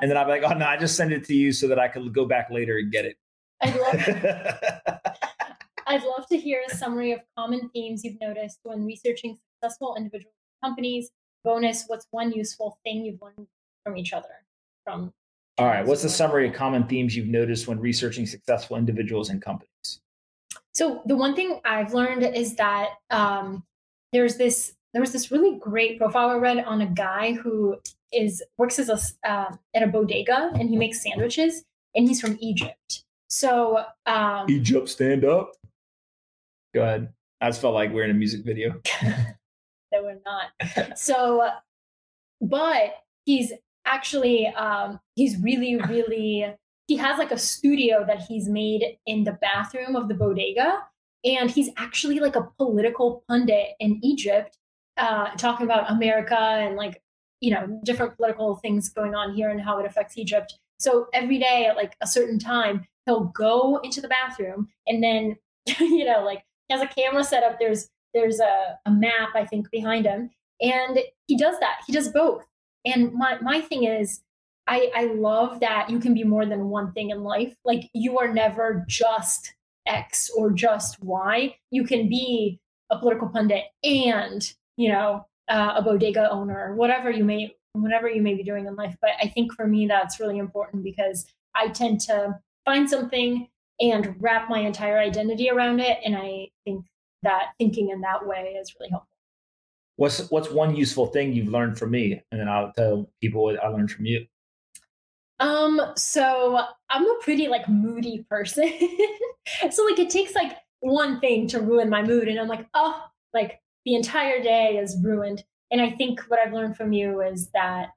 And 0.01 0.09
then 0.09 0.17
I'm 0.17 0.28
like, 0.28 0.43
oh 0.43 0.53
no, 0.53 0.65
I 0.65 0.78
just 0.78 0.95
send 0.95 1.13
it 1.13 1.24
to 1.26 1.36
you 1.36 1.51
so 1.51 1.67
that 1.67 1.80
I 1.80 1.88
could 1.88 2.13
go 2.13 2.26
back 2.26 2.49
later 2.49 2.78
and 2.78 2.91
get 2.91 3.05
I'd 3.61 3.76
love 3.76 3.95
it. 3.95 4.55
I'd 5.88 6.03
love 6.03 6.28
to 6.30 6.38
hear 6.38 6.61
a 6.67 6.76
summary 6.76 7.11
of 7.11 7.19
common 7.38 7.69
themes 7.69 8.03
you've 8.03 8.19
noticed 8.19 8.59
when 8.63 8.84
researching 8.84 9.38
successful 9.61 9.95
individual 9.95 10.34
companies. 10.63 11.11
Bonus, 11.43 11.86
what's 11.88 12.07
one 12.11 12.32
useful 12.32 12.80
thing 12.84 13.05
you've 13.05 13.21
learned 13.21 13.47
from 13.84 13.97
each 13.97 14.13
other? 14.13 14.30
From 14.86 15.13
All 15.57 15.67
right, 15.67 15.86
what's 15.86 16.01
the 16.01 16.09
summary 16.09 16.47
of 16.47 16.53
common 16.53 16.88
themes 16.88 17.15
you've 17.15 17.28
noticed 17.28 17.67
when 17.67 17.80
researching 17.80 18.26
successful 18.26 18.78
individuals 18.78 19.30
and 19.30 19.41
companies? 19.41 19.99
So 20.74 21.01
the 21.05 21.15
one 21.15 21.36
thing 21.36 21.59
I've 21.65 21.93
learned 21.93 22.24
is 22.24 22.55
that 22.55 22.89
um, 23.09 23.63
there's 24.11 24.38
this 24.38 24.74
there 24.93 25.01
was 25.01 25.11
this 25.11 25.32
really 25.32 25.57
great 25.57 25.97
profile 25.97 26.30
I 26.30 26.36
read 26.36 26.63
on 26.65 26.82
a 26.82 26.86
guy 26.86 27.34
who 27.34 27.78
is 28.11 28.43
works 28.57 28.80
as 28.80 28.89
a 28.89 29.30
uh, 29.30 29.55
at 29.74 29.84
a 29.84 29.88
bodega 29.88 30.51
and 30.53 30.69
he 30.69 30.78
makes 30.78 31.01
sandwiches 31.01 31.63
and 31.95 32.07
he's 32.07 32.21
from 32.21 32.38
Egypt. 32.41 33.03
So 33.30 33.84
um, 34.05 34.49
Egypt, 34.49 34.89
stand 34.89 35.26
up. 35.26 35.51
Go 36.74 36.82
ahead. 36.82 37.13
I 37.41 37.49
just 37.49 37.61
felt 37.61 37.74
like 37.74 37.91
we're 37.91 38.05
in 38.05 38.11
a 38.11 38.15
music 38.15 38.43
video. 38.45 38.82
that 39.01 39.34
we're 39.93 40.19
not. 40.26 40.97
So, 40.97 41.49
but 42.41 42.95
he's 43.26 43.53
actually 43.86 44.47
um, 44.47 44.99
he's 45.15 45.38
really 45.38 45.76
really 45.76 46.55
he 46.88 46.97
has 46.97 47.17
like 47.17 47.31
a 47.31 47.38
studio 47.38 48.03
that 48.05 48.21
he's 48.21 48.47
made 48.49 48.97
in 49.05 49.23
the 49.23 49.34
bathroom 49.34 49.95
of 49.95 50.07
the 50.07 50.13
bodega, 50.13 50.79
and 51.23 51.49
he's 51.49 51.69
actually 51.77 52.19
like 52.19 52.36
a 52.36 52.49
political 52.57 53.23
pundit 53.27 53.69
in 53.79 53.99
Egypt, 54.03 54.57
uh, 54.97 55.29
talking 55.31 55.65
about 55.65 55.89
America 55.89 56.38
and 56.38 56.75
like 56.75 57.01
you 57.39 57.51
know 57.51 57.79
different 57.84 58.15
political 58.15 58.55
things 58.57 58.89
going 58.89 59.15
on 59.15 59.34
here 59.34 59.49
and 59.49 59.61
how 59.61 59.77
it 59.79 59.86
affects 59.86 60.17
Egypt. 60.17 60.57
So 60.79 61.07
every 61.13 61.39
day 61.39 61.65
at 61.65 61.75
like 61.75 61.95
a 62.01 62.07
certain 62.07 62.39
time, 62.39 62.86
he'll 63.05 63.25
go 63.25 63.77
into 63.84 64.01
the 64.01 64.07
bathroom 64.07 64.67
and 64.88 65.03
then 65.03 65.38
you 65.79 66.05
know 66.05 66.23
like 66.23 66.43
he 66.67 66.73
has 66.73 66.84
a 66.84 66.88
camera 66.88 67.23
set 67.23 67.43
up. 67.43 67.59
There's 67.59 67.89
there's 68.13 68.39
a, 68.39 68.77
a 68.86 68.91
map 68.91 69.29
I 69.36 69.45
think 69.45 69.71
behind 69.71 70.05
him, 70.05 70.29
and 70.61 70.99
he 71.27 71.38
does 71.38 71.59
that. 71.59 71.79
He 71.88 71.93
does 71.93 72.09
both. 72.09 72.45
And 72.86 73.13
my 73.13 73.38
my 73.41 73.61
thing 73.61 73.86
is, 73.86 74.21
I 74.68 74.91
I 74.95 75.05
love 75.14 75.59
that 75.59 75.89
you 75.89 75.99
can 75.99 76.14
be 76.14 76.24
more 76.24 76.45
than 76.45 76.70
one 76.70 76.91
thing 76.93 77.09
in 77.09 77.24
life. 77.24 77.55
Like 77.66 77.89
you 77.93 78.20
are 78.20 78.34
never 78.34 78.86
just 78.88 79.53
X 79.86 80.30
or 80.36 80.51
just 80.51 81.01
Y. 81.03 81.55
You 81.72 81.84
can 81.84 82.07
be 82.07 82.59
a 82.89 82.97
political 82.97 83.28
pundit 83.28 83.66
and 83.84 84.53
you 84.78 84.89
know 84.89 85.26
uh, 85.49 85.74
a 85.76 85.82
bodega 85.82 86.30
owner, 86.32 86.76
whatever 86.76 87.09
you 87.09 87.24
may 87.24 87.55
whatever 87.74 88.09
you 88.09 88.22
may 88.22 88.36
be 88.36 88.43
doing 88.43 88.68
in 88.68 88.76
life. 88.76 88.95
But 89.01 89.11
I 89.22 89.28
think 89.28 89.53
for 89.53 89.68
me 89.68 89.88
that's 89.88 90.20
really 90.20 90.38
important 90.38 90.84
because 90.84 91.26
I 91.55 91.68
tend 91.70 91.99
to 92.01 92.39
find 92.66 92.89
something 92.89 93.47
and 93.80 94.16
wrap 94.20 94.49
my 94.49 94.59
entire 94.59 94.99
identity 94.99 95.49
around 95.49 95.80
it, 95.80 95.97
and 96.05 96.16
I 96.16 96.49
think 96.64 96.86
that 97.24 97.53
thinking 97.57 97.89
in 97.89 98.01
that 98.01 98.26
way 98.26 98.55
is 98.59 98.74
really 98.80 98.91
helpful. 98.91 99.09
What's 99.95 100.30
what's 100.32 100.49
one 100.49 100.76
useful 100.76 101.07
thing 101.07 101.34
you've 101.34 101.49
learned 101.49 101.78
from 101.78 101.91
me, 101.91 102.22
and 102.32 102.39
then 102.39 102.47
I'll 102.47 102.72
tell 102.72 103.09
people 103.22 103.43
what 103.43 103.61
I 103.61 103.68
learned 103.68 103.91
from 103.91 104.05
you. 104.05 104.26
Um, 105.44 105.82
so 105.98 106.58
I'm 106.89 107.06
a 107.06 107.16
pretty 107.22 107.50
like 107.50 107.68
moody 107.68 108.26
person. 108.30 108.64
so 109.72 109.84
like 109.84 110.00
it 110.00 110.10
takes 110.10 110.34
like 110.36 110.56
one 110.80 111.20
thing 111.20 111.48
to 111.50 111.60
ruin 111.60 111.89
my 111.89 112.02
mood 112.02 112.30
and 112.30 112.39
I'm 112.39 112.48
like, 112.48 112.66
oh, 112.74 113.04
like 113.34 113.60
the 113.84 113.96
entire 113.96 114.41
day 114.41 114.78
is 114.78 114.98
ruined. 115.04 115.44
And 115.70 115.82
I 115.82 115.89
think 115.91 116.22
what 116.30 116.39
I've 116.39 116.54
learned 116.54 116.78
from 116.78 116.94
you 116.94 117.22
is 117.22 117.50
that 117.50 117.89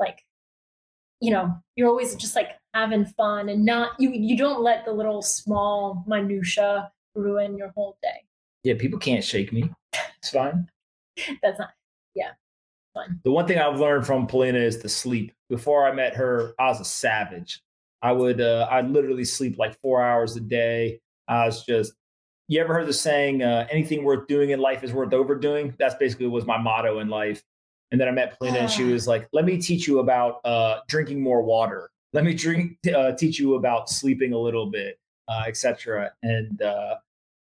like 0.00 0.24
you 1.20 1.30
know, 1.30 1.56
you're 1.76 1.88
always 1.88 2.14
just 2.16 2.34
like 2.34 2.50
having 2.74 3.06
fun 3.06 3.48
and 3.48 3.64
not 3.64 3.92
you 4.00 4.10
you 4.10 4.36
don't 4.36 4.62
let 4.62 4.84
the 4.84 4.92
little 4.92 5.22
small 5.22 6.02
minutia 6.08 6.90
ruin 7.14 7.56
your 7.56 7.68
whole 7.76 7.98
day. 8.02 8.24
Yeah, 8.64 8.74
people 8.76 8.98
can't 8.98 9.22
shake 9.22 9.52
me. 9.52 9.70
It's 10.18 10.30
fine. 10.30 10.68
That's 11.42 11.60
not 11.60 11.70
yeah. 12.16 12.32
Fun. 12.96 13.20
The 13.24 13.30
one 13.30 13.46
thing 13.46 13.58
I've 13.58 13.78
learned 13.78 14.06
from 14.06 14.26
Polina 14.26 14.58
is 14.58 14.78
to 14.78 14.88
sleep. 14.88 15.32
Before 15.50 15.86
I 15.86 15.92
met 15.92 16.14
her, 16.16 16.54
I 16.58 16.66
was 16.68 16.80
a 16.80 16.84
savage. 16.84 17.60
I 18.02 18.12
would 18.12 18.40
uh, 18.40 18.66
I'd 18.70 18.90
literally 18.90 19.24
sleep 19.24 19.58
like 19.58 19.78
four 19.80 20.02
hours 20.02 20.36
a 20.36 20.40
day. 20.40 21.00
I 21.28 21.44
was 21.46 21.64
just 21.64 21.92
you 22.48 22.60
ever 22.60 22.72
heard 22.74 22.86
the 22.86 22.92
saying, 22.92 23.42
uh, 23.42 23.66
anything 23.70 24.04
worth 24.04 24.28
doing 24.28 24.50
in 24.50 24.60
life 24.60 24.84
is 24.84 24.92
worth 24.92 25.12
overdoing? 25.12 25.74
That's 25.78 25.96
basically 25.96 26.28
was 26.28 26.46
my 26.46 26.56
motto 26.58 27.00
in 27.00 27.08
life. 27.08 27.42
And 27.90 28.00
then 28.00 28.06
I 28.08 28.12
met 28.12 28.38
Polina 28.38 28.58
and 28.58 28.70
she 28.70 28.84
Ah. 28.84 28.92
was 28.92 29.08
like, 29.08 29.28
let 29.32 29.44
me 29.44 29.58
teach 29.58 29.86
you 29.88 29.98
about 29.98 30.40
uh, 30.44 30.80
drinking 30.88 31.20
more 31.20 31.42
water. 31.42 31.90
Let 32.12 32.24
me 32.24 32.34
drink, 32.34 32.78
uh, 32.94 33.12
teach 33.12 33.38
you 33.40 33.54
about 33.56 33.88
sleeping 33.90 34.32
a 34.32 34.38
little 34.38 34.70
bit, 34.70 34.96
uh, 35.28 35.42
etc. 35.48 36.12
And 36.22 36.62
uh, 36.62 36.96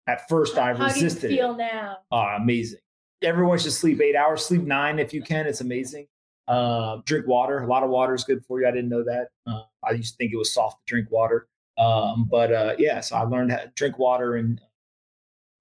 at 0.08 0.28
first 0.28 0.58
I 0.58 0.72
How 0.72 0.72
do 0.74 0.78
you 0.80 0.84
resisted 0.86 1.30
it. 1.32 1.36
feel 1.36 1.56
now? 1.56 1.98
Uh, 2.10 2.34
amazing. 2.36 2.80
Everyone 3.22 3.58
should 3.58 3.72
sleep 3.72 4.00
eight 4.00 4.14
hours, 4.14 4.44
sleep 4.44 4.62
nine 4.62 4.98
if 4.98 5.12
you 5.12 5.22
can. 5.22 5.46
It's 5.46 5.60
amazing. 5.60 6.06
Uh, 6.46 6.98
drink 7.04 7.26
water. 7.26 7.58
A 7.58 7.66
lot 7.66 7.82
of 7.82 7.90
water 7.90 8.14
is 8.14 8.24
good 8.24 8.44
for 8.46 8.60
you. 8.60 8.66
I 8.68 8.70
didn't 8.70 8.88
know 8.88 9.04
that. 9.04 9.28
Uh, 9.46 9.62
I 9.84 9.92
used 9.92 10.14
to 10.14 10.16
think 10.16 10.32
it 10.32 10.36
was 10.36 10.52
soft 10.52 10.78
to 10.86 10.90
drink 10.90 11.10
water. 11.10 11.48
Um, 11.78 12.28
but 12.30 12.52
uh, 12.52 12.74
yeah, 12.78 13.00
so 13.00 13.16
I 13.16 13.22
learned 13.22 13.52
how 13.52 13.58
to 13.58 13.72
drink 13.74 13.98
water 13.98 14.36
and 14.36 14.60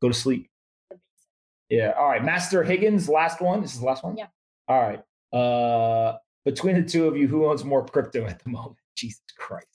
go 0.02 0.08
to 0.08 0.14
sleep. 0.14 0.50
Yeah. 1.70 1.94
All 1.98 2.08
right. 2.08 2.24
Master 2.24 2.64
Higgins, 2.64 3.10
last 3.10 3.42
one. 3.42 3.62
This 3.62 3.74
is 3.74 3.82
the 3.82 3.86
last 3.86 4.04
one? 4.04 4.18
Yeah. 4.18 4.28
All 4.68 4.82
right. 4.82 5.04
Uh, 5.38 6.18
between 6.46 6.76
the 6.76 6.88
two 6.88 7.08
of 7.08 7.18
you, 7.18 7.28
who 7.28 7.46
owns 7.46 7.64
more 7.66 7.86
crypto 7.86 8.26
at 8.26 8.42
the 8.44 8.50
moment? 8.50 8.78
Jesus 8.96 9.22
Christ. 9.38 9.68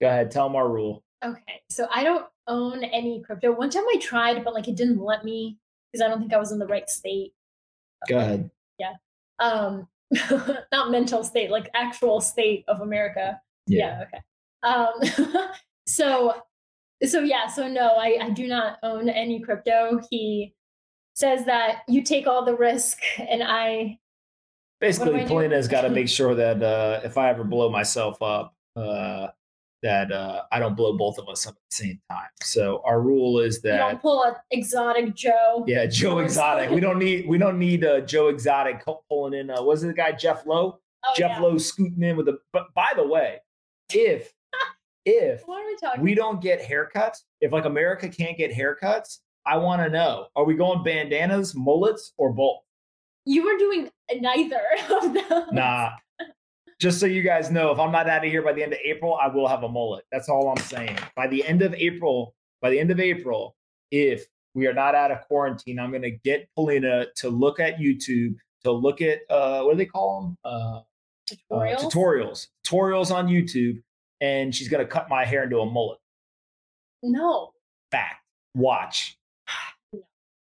Go 0.00 0.08
ahead. 0.08 0.30
Tell 0.30 0.46
them 0.46 0.56
our 0.56 0.68
rule. 0.68 1.02
Okay, 1.24 1.60
so 1.68 1.88
I 1.92 2.04
don't 2.04 2.24
own 2.46 2.84
any 2.84 3.20
crypto. 3.22 3.50
One 3.50 3.70
time 3.70 3.82
I 3.88 3.98
tried, 4.00 4.44
but 4.44 4.54
like 4.54 4.68
it 4.68 4.76
didn't 4.76 5.00
let 5.00 5.24
me 5.24 5.58
because 5.92 6.04
I 6.04 6.08
don't 6.08 6.20
think 6.20 6.32
I 6.32 6.38
was 6.38 6.52
in 6.52 6.58
the 6.58 6.66
right 6.66 6.88
state. 6.88 7.32
Go 8.08 8.18
ahead. 8.18 8.50
Yeah. 8.78 8.94
Um, 9.38 9.88
not 10.72 10.90
mental 10.90 11.24
state, 11.24 11.50
like 11.50 11.70
actual 11.74 12.20
state 12.20 12.64
of 12.68 12.80
America. 12.80 13.40
Yeah. 13.66 14.04
okay. 14.06 14.22
Um, 14.62 15.44
so, 15.86 16.34
so 17.04 17.20
yeah, 17.20 17.46
so 17.46 17.68
no, 17.68 17.96
I, 17.96 18.18
I 18.20 18.30
do 18.30 18.46
not 18.46 18.78
own 18.82 19.08
any 19.08 19.40
crypto. 19.40 20.00
He 20.10 20.54
says 21.14 21.44
that 21.46 21.82
you 21.88 22.02
take 22.02 22.26
all 22.26 22.44
the 22.44 22.56
risk 22.56 22.98
and 23.18 23.42
I. 23.42 23.98
Basically, 24.80 25.24
Polina's 25.26 25.66
got 25.66 25.80
to 25.80 25.90
make 25.90 26.08
sure 26.08 26.36
that 26.36 26.62
uh, 26.62 27.00
if 27.02 27.18
I 27.18 27.30
ever 27.30 27.42
blow 27.42 27.68
myself 27.68 28.22
up, 28.22 28.54
uh, 28.76 29.28
that 29.82 30.10
uh, 30.10 30.42
I 30.50 30.58
don't 30.58 30.76
blow 30.76 30.96
both 30.96 31.18
of 31.18 31.28
us 31.28 31.46
up 31.46 31.54
at 31.54 31.70
the 31.70 31.76
same 31.76 32.00
time. 32.10 32.28
So 32.42 32.82
our 32.84 33.00
rule 33.00 33.38
is 33.38 33.60
that 33.62 33.72
you 33.72 33.78
don't 33.78 34.02
pull 34.02 34.24
an 34.24 34.34
exotic 34.50 35.14
Joe. 35.14 35.64
Yeah, 35.66 35.86
Joe 35.86 36.18
Exotic. 36.20 36.70
we 36.70 36.80
don't 36.80 36.98
need 36.98 37.28
we 37.28 37.38
don't 37.38 37.58
need 37.58 37.84
uh, 37.84 38.00
Joe 38.00 38.28
Exotic 38.28 38.84
pulling 39.08 39.34
in. 39.34 39.50
Uh, 39.50 39.62
was 39.62 39.84
it 39.84 39.88
the 39.88 39.92
guy 39.92 40.12
Jeff 40.12 40.46
Lowe? 40.46 40.78
Oh, 41.06 41.12
Jeff 41.16 41.32
yeah. 41.32 41.40
Lowe 41.40 41.58
scooting 41.58 42.02
in 42.02 42.16
with 42.16 42.28
a. 42.28 42.38
But 42.52 42.74
by 42.74 42.92
the 42.96 43.06
way, 43.06 43.38
if 43.92 44.32
if 45.04 45.42
what 45.46 45.62
are 45.62 45.66
we 45.66 45.76
talking? 45.76 46.02
We 46.02 46.14
don't 46.14 46.40
get 46.40 46.60
haircuts. 46.60 47.18
If 47.40 47.52
like 47.52 47.64
America 47.64 48.08
can't 48.08 48.36
get 48.36 48.52
haircuts, 48.52 49.18
I 49.46 49.56
want 49.56 49.82
to 49.82 49.88
know: 49.88 50.26
Are 50.36 50.44
we 50.44 50.54
going 50.54 50.82
bandanas, 50.82 51.54
mullets, 51.54 52.12
or 52.18 52.32
both? 52.32 52.58
You 53.24 53.44
were 53.44 53.58
doing 53.58 53.90
neither 54.20 54.60
of 54.90 55.14
those. 55.14 55.52
Nah, 55.52 55.90
just 56.78 57.00
so 57.00 57.06
you 57.06 57.22
guys 57.22 57.50
know, 57.50 57.72
if 57.72 57.78
I'm 57.78 57.90
not 57.90 58.08
out 58.08 58.24
of 58.24 58.30
here 58.30 58.42
by 58.42 58.52
the 58.52 58.62
end 58.62 58.72
of 58.72 58.78
April, 58.84 59.18
I 59.20 59.28
will 59.28 59.48
have 59.48 59.62
a 59.62 59.68
mullet. 59.68 60.04
That's 60.12 60.28
all 60.28 60.48
I'm 60.48 60.62
saying. 60.64 60.96
By 61.16 61.26
the 61.26 61.44
end 61.44 61.62
of 61.62 61.74
April, 61.74 62.34
by 62.60 62.70
the 62.70 62.78
end 62.78 62.90
of 62.90 63.00
April, 63.00 63.56
if 63.90 64.26
we 64.54 64.66
are 64.66 64.72
not 64.72 64.94
out 64.94 65.10
of 65.10 65.20
quarantine, 65.22 65.78
I'm 65.78 65.90
going 65.90 66.02
to 66.02 66.10
get 66.10 66.48
Polina 66.54 67.06
to 67.16 67.30
look 67.30 67.60
at 67.60 67.78
YouTube, 67.78 68.36
to 68.64 68.72
look 68.72 69.00
at 69.00 69.20
uh, 69.28 69.62
what 69.62 69.72
do 69.72 69.78
they 69.78 69.86
call 69.86 70.22
them? 70.22 70.38
Uh, 70.44 70.80
tutorials. 71.28 71.74
Uh, 71.74 71.88
tutorials, 71.88 72.46
tutorials 72.66 73.10
on 73.14 73.28
YouTube, 73.28 73.82
and 74.20 74.54
she's 74.54 74.68
going 74.68 74.84
to 74.84 74.90
cut 74.90 75.08
my 75.08 75.24
hair 75.24 75.44
into 75.44 75.58
a 75.58 75.66
mullet. 75.66 75.98
No. 77.02 77.52
Fact. 77.90 78.22
Watch. 78.54 79.16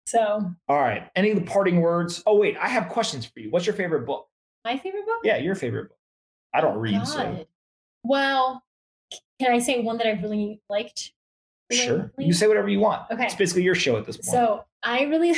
So. 0.06 0.52
All 0.68 0.80
right. 0.80 1.08
Any 1.14 1.30
of 1.30 1.36
the 1.36 1.44
parting 1.44 1.80
words? 1.80 2.22
Oh 2.26 2.36
wait, 2.36 2.56
I 2.60 2.68
have 2.68 2.88
questions 2.88 3.26
for 3.26 3.38
you. 3.38 3.50
What's 3.50 3.66
your 3.66 3.76
favorite 3.76 4.06
book? 4.06 4.26
My 4.64 4.76
favorite 4.76 5.06
book? 5.06 5.20
Yeah, 5.22 5.36
your 5.36 5.54
favorite 5.54 5.88
book. 5.88 5.99
I 6.54 6.60
don't 6.60 6.78
read. 6.78 7.06
So. 7.06 7.46
Well, 8.02 8.62
can 9.40 9.52
I 9.52 9.58
say 9.58 9.80
one 9.80 9.98
that 9.98 10.06
I 10.06 10.20
really 10.20 10.60
liked? 10.68 11.12
Sure. 11.70 12.10
You 12.18 12.32
say 12.32 12.46
whatever 12.48 12.68
you 12.68 12.80
want. 12.80 13.10
Okay. 13.10 13.26
It's 13.26 13.34
basically 13.34 13.62
your 13.62 13.74
show 13.74 13.96
at 13.96 14.04
this 14.04 14.16
point. 14.16 14.26
So 14.26 14.64
I 14.82 15.02
really, 15.02 15.34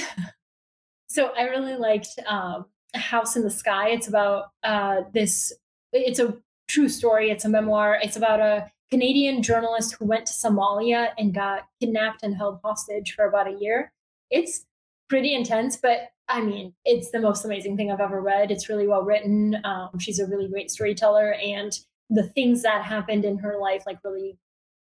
so 1.08 1.32
I 1.36 1.42
really 1.44 1.76
liked 1.76 2.18
um, 2.26 2.66
House 2.94 3.36
in 3.36 3.42
the 3.42 3.50
Sky. 3.50 3.90
It's 3.90 4.08
about 4.08 4.50
uh, 4.62 5.02
this. 5.12 5.52
It's 5.92 6.18
a 6.18 6.36
true 6.68 6.88
story. 6.88 7.30
It's 7.30 7.44
a 7.44 7.48
memoir. 7.48 7.98
It's 8.02 8.16
about 8.16 8.40
a 8.40 8.70
Canadian 8.90 9.42
journalist 9.42 9.96
who 9.98 10.06
went 10.06 10.26
to 10.26 10.32
Somalia 10.32 11.10
and 11.18 11.34
got 11.34 11.66
kidnapped 11.80 12.22
and 12.22 12.36
held 12.36 12.60
hostage 12.64 13.14
for 13.14 13.26
about 13.26 13.46
a 13.46 13.58
year. 13.58 13.92
It's 14.30 14.66
pretty 15.08 15.34
intense, 15.34 15.76
but 15.76 16.10
I 16.32 16.40
mean, 16.40 16.72
it's 16.86 17.10
the 17.10 17.20
most 17.20 17.44
amazing 17.44 17.76
thing 17.76 17.92
I've 17.92 18.00
ever 18.00 18.20
read. 18.22 18.50
It's 18.50 18.68
really 18.70 18.88
well 18.88 19.02
written. 19.02 19.58
Um, 19.64 19.98
she's 19.98 20.18
a 20.18 20.26
really 20.26 20.48
great 20.48 20.70
storyteller, 20.70 21.34
and 21.34 21.78
the 22.08 22.22
things 22.22 22.62
that 22.62 22.84
happened 22.84 23.26
in 23.26 23.38
her 23.38 23.58
life 23.58 23.82
like 23.86 23.98
really 24.02 24.38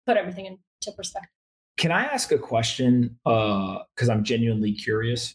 put 0.06 0.16
everything 0.16 0.46
into 0.46 0.96
perspective. 0.96 1.30
Can 1.76 1.90
I 1.90 2.04
ask 2.04 2.30
a 2.30 2.38
question? 2.38 3.18
Because 3.24 4.08
uh, 4.08 4.12
I'm 4.12 4.22
genuinely 4.22 4.72
curious. 4.72 5.34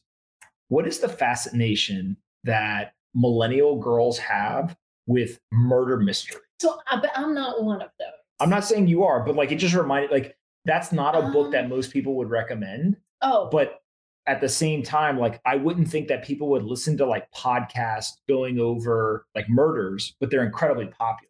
What 0.70 0.88
is 0.88 1.00
the 1.00 1.10
fascination 1.10 2.18
that 2.46 2.94
millennial 3.14 3.78
girls 3.78 4.18
have 4.20 4.76
with 5.08 5.40
murder 5.52 5.98
mystery? 5.98 6.42
So, 6.62 6.80
but 6.90 7.12
I'm 7.16 7.34
not 7.34 7.62
one 7.62 7.82
of 7.82 7.90
those. 8.00 8.08
I'm 8.40 8.50
not 8.50 8.64
saying 8.64 8.88
you 8.88 9.04
are, 9.04 9.24
but 9.26 9.36
like 9.36 9.52
it 9.52 9.56
just 9.58 9.76
reminded, 9.76 10.12
like 10.12 10.38
that's 10.64 10.94
not 10.94 11.14
a 11.14 11.20
um, 11.20 11.34
book 11.34 11.52
that 11.52 11.66
um. 11.66 11.70
most 11.70 11.92
people 11.92 12.16
would 12.16 12.30
recommend. 12.30 12.98
Oh, 13.22 13.50
but 13.52 13.82
at 14.28 14.42
the 14.42 14.50
same 14.50 14.82
time, 14.82 15.20
like 15.20 15.40
I 15.46 15.56
wouldn't 15.56 15.88
think 15.88 16.08
that 16.08 16.24
people 16.24 16.50
would 16.50 16.64
listen 16.64 16.98
to 16.98 17.06
like 17.06 17.32
podcasts 17.32 18.18
going 18.28 18.60
over 18.60 19.26
like 19.36 19.48
murders, 19.50 20.16
but 20.20 20.32
they're 20.32 20.46
incredibly 20.46 20.88
popular. 20.88 21.30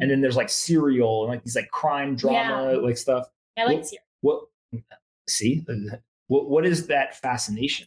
And 0.00 0.10
then 0.10 0.20
there's 0.20 0.36
like 0.36 0.50
serial 0.50 1.22
and 1.22 1.30
like 1.30 1.44
these 1.44 1.54
like 1.54 1.70
crime 1.70 2.16
drama 2.16 2.72
yeah. 2.72 2.78
like 2.78 2.96
stuff. 2.96 3.28
I 3.56 3.64
like 3.64 3.84
serial. 3.84 4.02
What, 4.22 4.44
what 4.70 4.82
see? 5.28 5.64
What 6.26 6.48
what 6.48 6.66
is 6.66 6.88
that 6.88 7.16
fascination? 7.16 7.86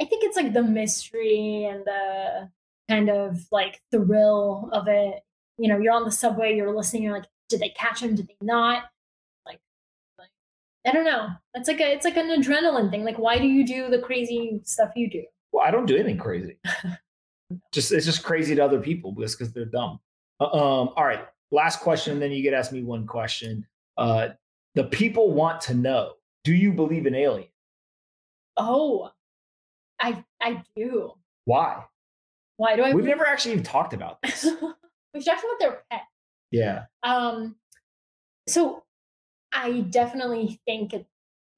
I 0.00 0.04
think 0.04 0.24
it's 0.24 0.36
like 0.36 0.52
the 0.52 0.62
mystery 0.62 1.64
and 1.64 1.84
the 1.84 2.50
kind 2.88 3.08
of 3.08 3.46
like 3.52 3.80
thrill 3.90 4.68
of 4.72 4.88
it. 4.88 5.22
You 5.58 5.68
know, 5.68 5.78
you're 5.78 5.94
on 5.94 6.04
the 6.04 6.12
subway, 6.12 6.54
you're 6.54 6.74
listening, 6.74 7.04
you're 7.04 7.14
like, 7.14 7.28
did 7.48 7.60
they 7.60 7.70
catch 7.70 8.02
him? 8.02 8.14
Did 8.14 8.28
they 8.28 8.36
not? 8.42 8.84
I 10.86 10.92
don't 10.92 11.04
know. 11.04 11.28
It's 11.54 11.68
like 11.68 11.80
a 11.80 11.92
it's 11.92 12.04
like 12.04 12.16
an 12.16 12.28
adrenaline 12.28 12.90
thing. 12.90 13.04
Like, 13.04 13.18
why 13.18 13.38
do 13.38 13.46
you 13.46 13.66
do 13.66 13.88
the 13.90 13.98
crazy 13.98 14.60
stuff 14.64 14.90
you 14.94 15.10
do? 15.10 15.24
Well, 15.52 15.64
I 15.66 15.70
don't 15.70 15.86
do 15.86 15.94
anything 15.96 16.18
crazy. 16.18 16.58
just 17.72 17.92
it's 17.92 18.06
just 18.06 18.22
crazy 18.22 18.54
to 18.54 18.64
other 18.64 18.80
people 18.80 19.12
just 19.12 19.38
because 19.38 19.52
they're 19.52 19.64
dumb. 19.64 19.98
Uh, 20.40 20.44
um. 20.46 20.90
All 20.96 21.04
right. 21.04 21.26
Last 21.50 21.80
question, 21.80 22.18
then 22.18 22.30
you 22.32 22.42
get 22.42 22.54
ask 22.54 22.72
me 22.72 22.82
one 22.82 23.06
question. 23.06 23.66
Uh, 23.96 24.28
the 24.74 24.84
people 24.84 25.32
want 25.32 25.60
to 25.62 25.74
know: 25.74 26.12
Do 26.44 26.54
you 26.54 26.72
believe 26.72 27.06
in 27.06 27.14
aliens? 27.14 27.50
Oh, 28.56 29.10
I 30.00 30.24
I 30.40 30.62
do. 30.76 31.12
Why? 31.44 31.84
Why 32.58 32.76
do 32.76 32.82
I? 32.82 32.86
We've 32.86 33.04
believe- 33.04 33.08
never 33.08 33.26
actually 33.26 33.52
even 33.52 33.64
talked 33.64 33.92
about 33.92 34.20
this. 34.22 34.44
We've 35.14 35.24
talked 35.24 35.44
about 35.44 35.58
their 35.58 35.82
pet. 35.90 36.02
Yeah. 36.50 36.84
Um. 37.02 37.56
So 38.48 38.84
I 39.52 39.80
definitely 39.80 40.60
think 40.66 40.92
it, 40.92 41.06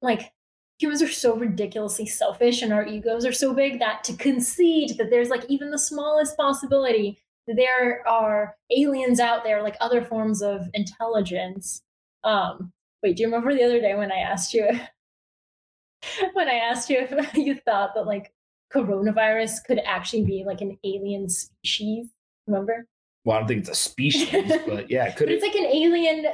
like 0.01 0.31
humans 0.79 1.01
are 1.01 1.11
so 1.11 1.35
ridiculously 1.35 2.05
selfish 2.05 2.61
and 2.61 2.71
our 2.71 2.85
egos 2.85 3.25
are 3.25 3.33
so 3.33 3.53
big 3.53 3.79
that 3.79 4.03
to 4.05 4.13
concede 4.13 4.97
that 4.97 5.09
there's 5.09 5.29
like 5.29 5.45
even 5.49 5.71
the 5.71 5.79
smallest 5.79 6.37
possibility 6.37 7.19
that 7.47 7.57
there 7.57 8.07
are 8.07 8.55
aliens 8.75 9.19
out 9.19 9.43
there, 9.43 9.61
like 9.61 9.75
other 9.81 10.03
forms 10.03 10.41
of 10.41 10.69
intelligence. 10.73 11.81
Um, 12.23 12.71
wait, 13.03 13.17
do 13.17 13.23
you 13.23 13.27
remember 13.27 13.53
the 13.53 13.63
other 13.63 13.81
day 13.81 13.95
when 13.95 14.11
I 14.11 14.19
asked 14.19 14.53
you 14.53 14.67
when 16.33 16.47
I 16.47 16.55
asked 16.55 16.89
you 16.89 16.99
if 16.99 17.33
you 17.35 17.55
thought 17.55 17.93
that 17.95 18.05
like 18.05 18.31
coronavirus 18.73 19.63
could 19.65 19.79
actually 19.85 20.23
be 20.23 20.43
like 20.45 20.61
an 20.61 20.77
alien 20.83 21.29
species? 21.29 22.07
Remember? 22.47 22.85
Well, 23.25 23.37
I 23.37 23.39
don't 23.41 23.47
think 23.47 23.59
it's 23.61 23.69
a 23.69 23.75
species, 23.75 24.53
but 24.65 24.89
yeah, 24.89 25.05
it 25.05 25.15
could 25.17 25.27
but 25.27 25.33
It's 25.33 25.43
like 25.43 25.55
an 25.55 25.65
alien 25.65 26.25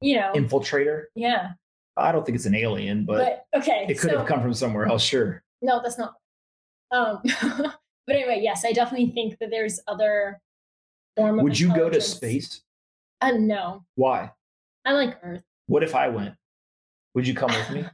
you 0.00 0.16
know 0.16 0.32
infiltrator. 0.34 1.04
Yeah. 1.14 1.50
I 1.96 2.12
don't 2.12 2.24
think 2.24 2.36
it's 2.36 2.46
an 2.46 2.54
alien, 2.54 3.04
but, 3.04 3.46
but 3.52 3.60
okay, 3.60 3.86
it 3.88 3.98
could 3.98 4.10
so, 4.10 4.18
have 4.18 4.26
come 4.26 4.40
from 4.40 4.54
somewhere 4.54 4.86
else. 4.86 5.02
Sure. 5.02 5.42
No, 5.62 5.80
that's 5.82 5.98
not. 5.98 6.14
Um, 6.92 7.20
but 8.06 8.16
anyway, 8.16 8.38
yes, 8.40 8.64
I 8.64 8.72
definitely 8.72 9.10
think 9.10 9.36
that 9.40 9.50
there's 9.50 9.80
other 9.88 10.40
form. 11.16 11.42
Would 11.42 11.58
you 11.58 11.74
go 11.74 11.90
to 11.90 12.00
space? 12.00 12.62
Uh, 13.20 13.32
no. 13.32 13.84
Why? 13.96 14.30
I 14.84 14.92
like 14.92 15.18
Earth. 15.24 15.42
What 15.66 15.82
if 15.82 15.96
I 15.96 16.08
went? 16.08 16.34
Would 17.14 17.26
you 17.26 17.34
come 17.34 17.50
with 17.50 17.70
me? 17.70 17.84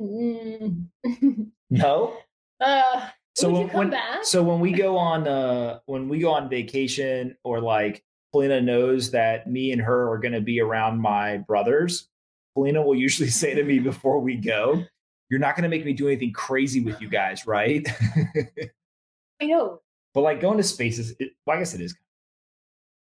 no. 1.70 2.16
Uh, 2.60 3.08
so 3.34 3.50
when, 3.50 3.68
when 3.68 3.94
so 4.22 4.42
when 4.42 4.60
we 4.60 4.72
go 4.72 4.96
on 4.96 5.26
uh 5.26 5.80
when 5.86 6.08
we 6.08 6.20
go 6.20 6.30
on 6.30 6.48
vacation 6.48 7.36
or 7.42 7.60
like 7.60 8.04
Polina 8.34 8.60
knows 8.60 9.12
that 9.12 9.48
me 9.48 9.70
and 9.70 9.80
her 9.80 10.10
are 10.10 10.18
going 10.18 10.32
to 10.32 10.40
be 10.40 10.60
around 10.60 10.98
my 10.98 11.36
brothers. 11.36 12.08
Polina 12.56 12.82
will 12.82 12.96
usually 12.96 13.28
say 13.30 13.54
to 13.54 13.62
me 13.62 13.78
before 13.78 14.18
we 14.18 14.34
go, 14.34 14.82
You're 15.30 15.38
not 15.38 15.54
going 15.54 15.62
to 15.62 15.68
make 15.68 15.84
me 15.84 15.92
do 15.92 16.08
anything 16.08 16.32
crazy 16.32 16.80
with 16.80 17.00
you 17.00 17.08
guys, 17.08 17.46
right? 17.46 17.86
I 19.40 19.46
know. 19.46 19.82
But 20.14 20.22
like 20.22 20.40
going 20.40 20.56
to 20.56 20.64
spaces, 20.64 21.14
it, 21.20 21.30
well, 21.46 21.56
I 21.56 21.60
guess 21.60 21.74
it 21.74 21.80
is. 21.80 21.96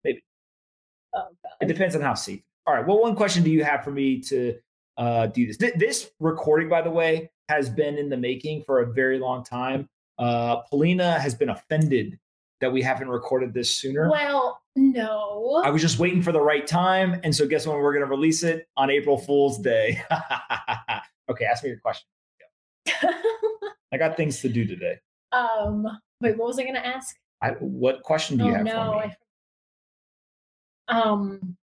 Maybe. 0.04 0.24
Oh, 1.14 1.28
it 1.62 1.68
depends 1.68 1.96
on 1.96 2.02
how 2.02 2.16
safe. 2.16 2.42
All 2.66 2.74
right. 2.74 2.86
Well, 2.86 3.00
one 3.00 3.16
question 3.16 3.44
do 3.44 3.52
you 3.52 3.64
have 3.64 3.84
for 3.84 3.92
me 3.92 4.22
to 4.22 4.56
uh, 4.98 5.28
do 5.28 5.46
this? 5.46 5.58
Th- 5.58 5.76
this 5.76 6.10
recording, 6.20 6.68
by 6.68 6.82
the 6.82 6.90
way, 6.90 7.30
has 7.48 7.70
been 7.70 8.00
in 8.00 8.10
the 8.10 8.18
making 8.18 8.64
for 8.64 8.82
a 8.82 8.92
very 8.92 9.20
long 9.20 9.44
time. 9.44 9.88
Uh, 10.18 10.62
Polina 10.72 11.20
has 11.20 11.36
been 11.36 11.50
offended 11.50 12.18
that 12.60 12.74
we 12.74 12.82
haven't 12.82 13.10
recorded 13.10 13.54
this 13.54 13.72
sooner. 13.72 14.10
Well, 14.10 14.61
no. 14.76 15.62
I 15.64 15.70
was 15.70 15.82
just 15.82 16.00
waiting 16.00 16.22
for 16.22 16.32
the 16.32 16.42
right 16.42 16.66
time. 16.66 17.20
And 17.24 17.36
so, 17.36 17.48
guess 17.48 17.68
when 17.68 17.78
we're 17.78 17.94
going 17.94 18.06
to 18.06 18.10
release 18.10 18.44
it? 18.44 18.68
On 18.78 18.90
April 18.90 19.18
Fool's 19.18 19.60
Day. 19.60 20.02
okay, 21.30 21.46
ask 21.46 21.64
me 21.64 21.70
your 21.70 21.80
question. 21.80 22.08
I 23.94 23.98
got 23.98 24.16
things 24.16 24.40
to 24.42 24.50
do 24.50 24.66
today. 24.66 24.98
Um, 25.32 25.86
wait, 26.22 26.38
what 26.38 26.48
was 26.48 26.60
I 26.60 26.64
going 26.64 26.76
to 26.76 26.86
ask? 26.86 27.16
I, 27.42 27.50
what 27.60 28.04
question 28.04 28.38
do 28.38 28.46
you 28.46 28.52
oh, 28.52 28.56
have 28.56 28.66
no, 28.66 28.92
for 28.92 29.08
me? 29.08 29.14
I, 30.88 31.02
um, 31.02 31.58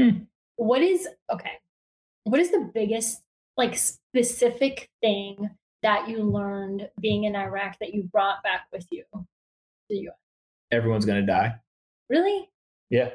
hmm. 0.00 0.18
what 0.56 0.82
is 0.82 1.08
okay? 1.32 1.52
What 2.24 2.40
is 2.40 2.50
the 2.50 2.70
biggest 2.72 3.22
like 3.56 3.76
specific 3.76 4.90
thing 5.00 5.50
that 5.82 6.08
you 6.08 6.22
learned 6.22 6.88
being 7.00 7.24
in 7.24 7.36
Iraq 7.36 7.78
that 7.80 7.94
you 7.94 8.04
brought 8.04 8.42
back 8.42 8.66
with 8.72 8.86
you 8.90 9.04
to 9.12 9.24
the 9.90 9.96
U.S.? 9.98 10.16
everyone's 10.72 11.04
gonna 11.04 11.22
die. 11.22 11.54
Really? 12.08 12.48
Yeah. 12.90 13.10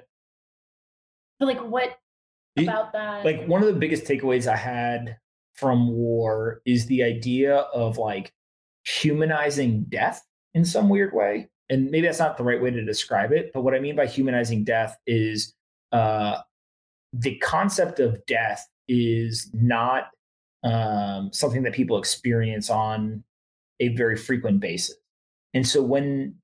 But 1.40 1.48
like, 1.48 1.62
what 1.62 1.98
about 2.58 2.94
that? 2.94 3.26
like 3.26 3.46
one 3.46 3.62
of 3.62 3.68
the 3.68 3.80
biggest 3.80 4.04
takeaways 4.04 4.48
I 4.48 4.58
had 4.58 5.18
from 5.54 5.92
war 5.94 6.62
is 6.66 6.86
the 6.86 7.04
idea 7.04 7.56
of 7.56 7.98
like 7.98 8.34
humanizing 8.84 9.86
death 9.90 10.24
in 10.54 10.66
some 10.66 10.90
weird 10.90 11.14
way. 11.14 11.50
And 11.70 11.90
maybe 11.90 12.08
that's 12.08 12.20
not 12.20 12.38
the 12.38 12.44
right 12.44 12.62
way 12.62 12.72
to 12.72 12.84
describe 12.84 13.32
it, 13.32 13.52
but 13.54 13.62
what 13.62 13.74
I 13.74 13.80
mean 13.80 13.96
by 13.96 14.06
humanizing 14.06 14.66
death 14.66 14.98
is 15.08 15.54
uh, 15.94 16.40
the 17.14 17.38
concept 17.38 18.00
of 18.00 18.26
death 18.26 18.68
is 18.88 19.50
not 19.54 20.10
um, 20.64 21.32
something 21.32 21.64
that 21.64 21.74
people 21.74 21.98
experience 21.98 22.70
on 22.70 23.24
a 23.80 23.90
very 23.90 24.18
frequent 24.18 24.60
basis. 24.60 24.96
And 25.54 25.68
so 25.68 25.82
when 25.82 26.36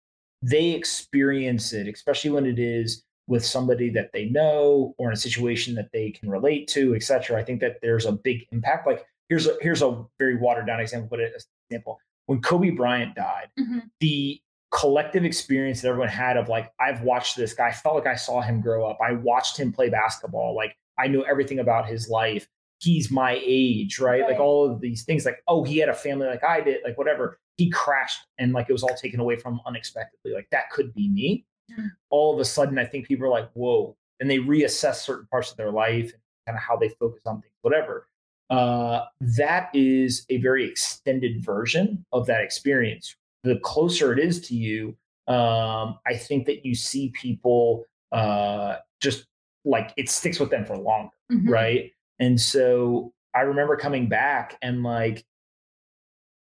they 0.42 0.70
experience 0.72 1.74
it, 1.74 1.88
especially 1.88 2.30
when 2.32 2.46
it 2.46 2.60
is 2.60 3.04
with 3.28 3.46
somebody 3.46 3.90
that 3.90 4.12
they 4.14 4.26
know 4.26 4.94
or 4.98 5.10
in 5.10 5.14
a 5.14 5.18
situation 5.18 5.76
that 5.76 5.90
they 5.92 6.12
can 6.12 6.30
relate 6.30 6.68
to, 6.70 6.96
et 6.96 7.04
cetera, 7.04 7.38
I 7.40 7.44
think 7.44 7.60
that 7.62 7.78
there's 7.82 8.06
a 8.06 8.12
big 8.12 8.46
impact. 8.52 8.88
Like 8.88 9.06
here's 9.30 9.48
a 9.48 9.58
here's 9.62 9.82
a 9.82 10.06
very 10.18 10.38
watered 10.38 10.68
down 10.68 10.80
example, 10.80 11.10
but 11.10 11.20
an 11.20 11.32
example. 11.70 12.00
When 12.28 12.42
Kobe 12.42 12.70
Bryant 12.72 13.16
died, 13.16 13.48
Mhm. 13.60 13.84
the 14.00 14.40
collective 14.72 15.24
experience 15.26 15.82
that 15.82 15.88
everyone 15.90 16.10
had 16.10 16.36
of 16.38 16.50
like, 16.50 16.72
I've 16.80 17.02
watched 17.02 17.38
this 17.38 17.54
guy, 17.54 17.68
I 17.68 17.72
felt 17.72 17.96
like 17.96 18.08
I 18.08 18.16
saw 18.16 18.42
him 18.42 18.60
grow 18.62 18.86
up. 18.86 18.98
I 19.02 19.14
watched 19.14 19.58
him 19.58 19.72
play 19.72 19.90
basketball. 19.90 20.56
Like 20.56 20.76
I 21.00 21.08
knew 21.08 21.24
everything 21.26 21.60
about 21.60 21.88
his 21.88 22.10
life. 22.10 22.48
He's 22.80 23.10
my 23.10 23.40
age, 23.44 24.00
right? 24.00 24.24
Like 24.24 24.40
all 24.40 24.70
of 24.70 24.82
these 24.82 25.04
things, 25.04 25.26
like, 25.26 25.42
oh, 25.48 25.64
he 25.64 25.78
had 25.80 25.90
a 25.90 25.94
family 25.94 26.28
like 26.28 26.44
I 26.44 26.62
did, 26.62 26.82
like 26.84 26.98
whatever. 26.98 27.40
He 27.58 27.70
crashed 27.70 28.26
and 28.38 28.54
like 28.54 28.68
it 28.70 28.74
was 28.74 28.84
all 28.84 28.96
taken 28.96 29.20
away 29.20 29.36
from 29.36 29.56
him 29.56 29.60
unexpectedly. 29.66 30.32
Like 30.34 30.48
that 30.52 30.70
could 30.72 30.94
be 30.94 31.10
me. 31.10 31.46
Mhm. 31.72 31.90
All 32.10 32.34
of 32.34 32.40
a 32.40 32.46
sudden, 32.46 32.78
I 32.78 32.86
think 32.86 33.08
people 33.08 33.26
are 33.26 33.30
like, 33.32 33.50
whoa. 33.54 33.96
And 34.20 34.30
they 34.30 34.38
reassess 34.38 34.96
certain 34.96 35.28
parts 35.28 35.52
of 35.52 35.58
their 35.58 35.72
life 35.72 36.12
and 36.14 36.22
kind 36.46 36.58
of 36.58 36.64
how 36.64 36.78
they 36.78 36.90
focus 36.90 37.22
on 37.26 37.42
things, 37.42 37.54
whatever. 37.62 38.08
Uh, 38.50 39.06
that 39.20 39.70
is 39.74 40.26
a 40.30 40.38
very 40.38 40.66
extended 40.70 41.44
version 41.44 42.06
of 42.14 42.26
that 42.28 42.42
experience. 42.42 43.16
The 43.44 43.60
closer 43.60 44.14
it 44.14 44.20
is 44.20 44.40
to 44.48 44.56
you, 44.56 44.96
um, 45.28 46.00
I 46.08 46.16
think 46.16 46.46
that 46.46 46.66
you 46.66 46.74
see 46.74 47.10
people 47.10 47.84
uh, 48.14 48.78
just 49.02 49.26
like 49.66 49.92
it 49.98 50.10
sticks 50.10 50.40
with 50.40 50.50
them 50.50 50.66
for 50.66 50.78
longer 50.78 51.12
Mhm. 51.30 51.50
right? 51.50 51.92
And 52.20 52.40
so 52.40 53.14
I 53.36 53.42
remember 53.42 53.76
coming 53.76 54.08
back 54.08 54.58
and 54.62 54.82
like 54.84 55.26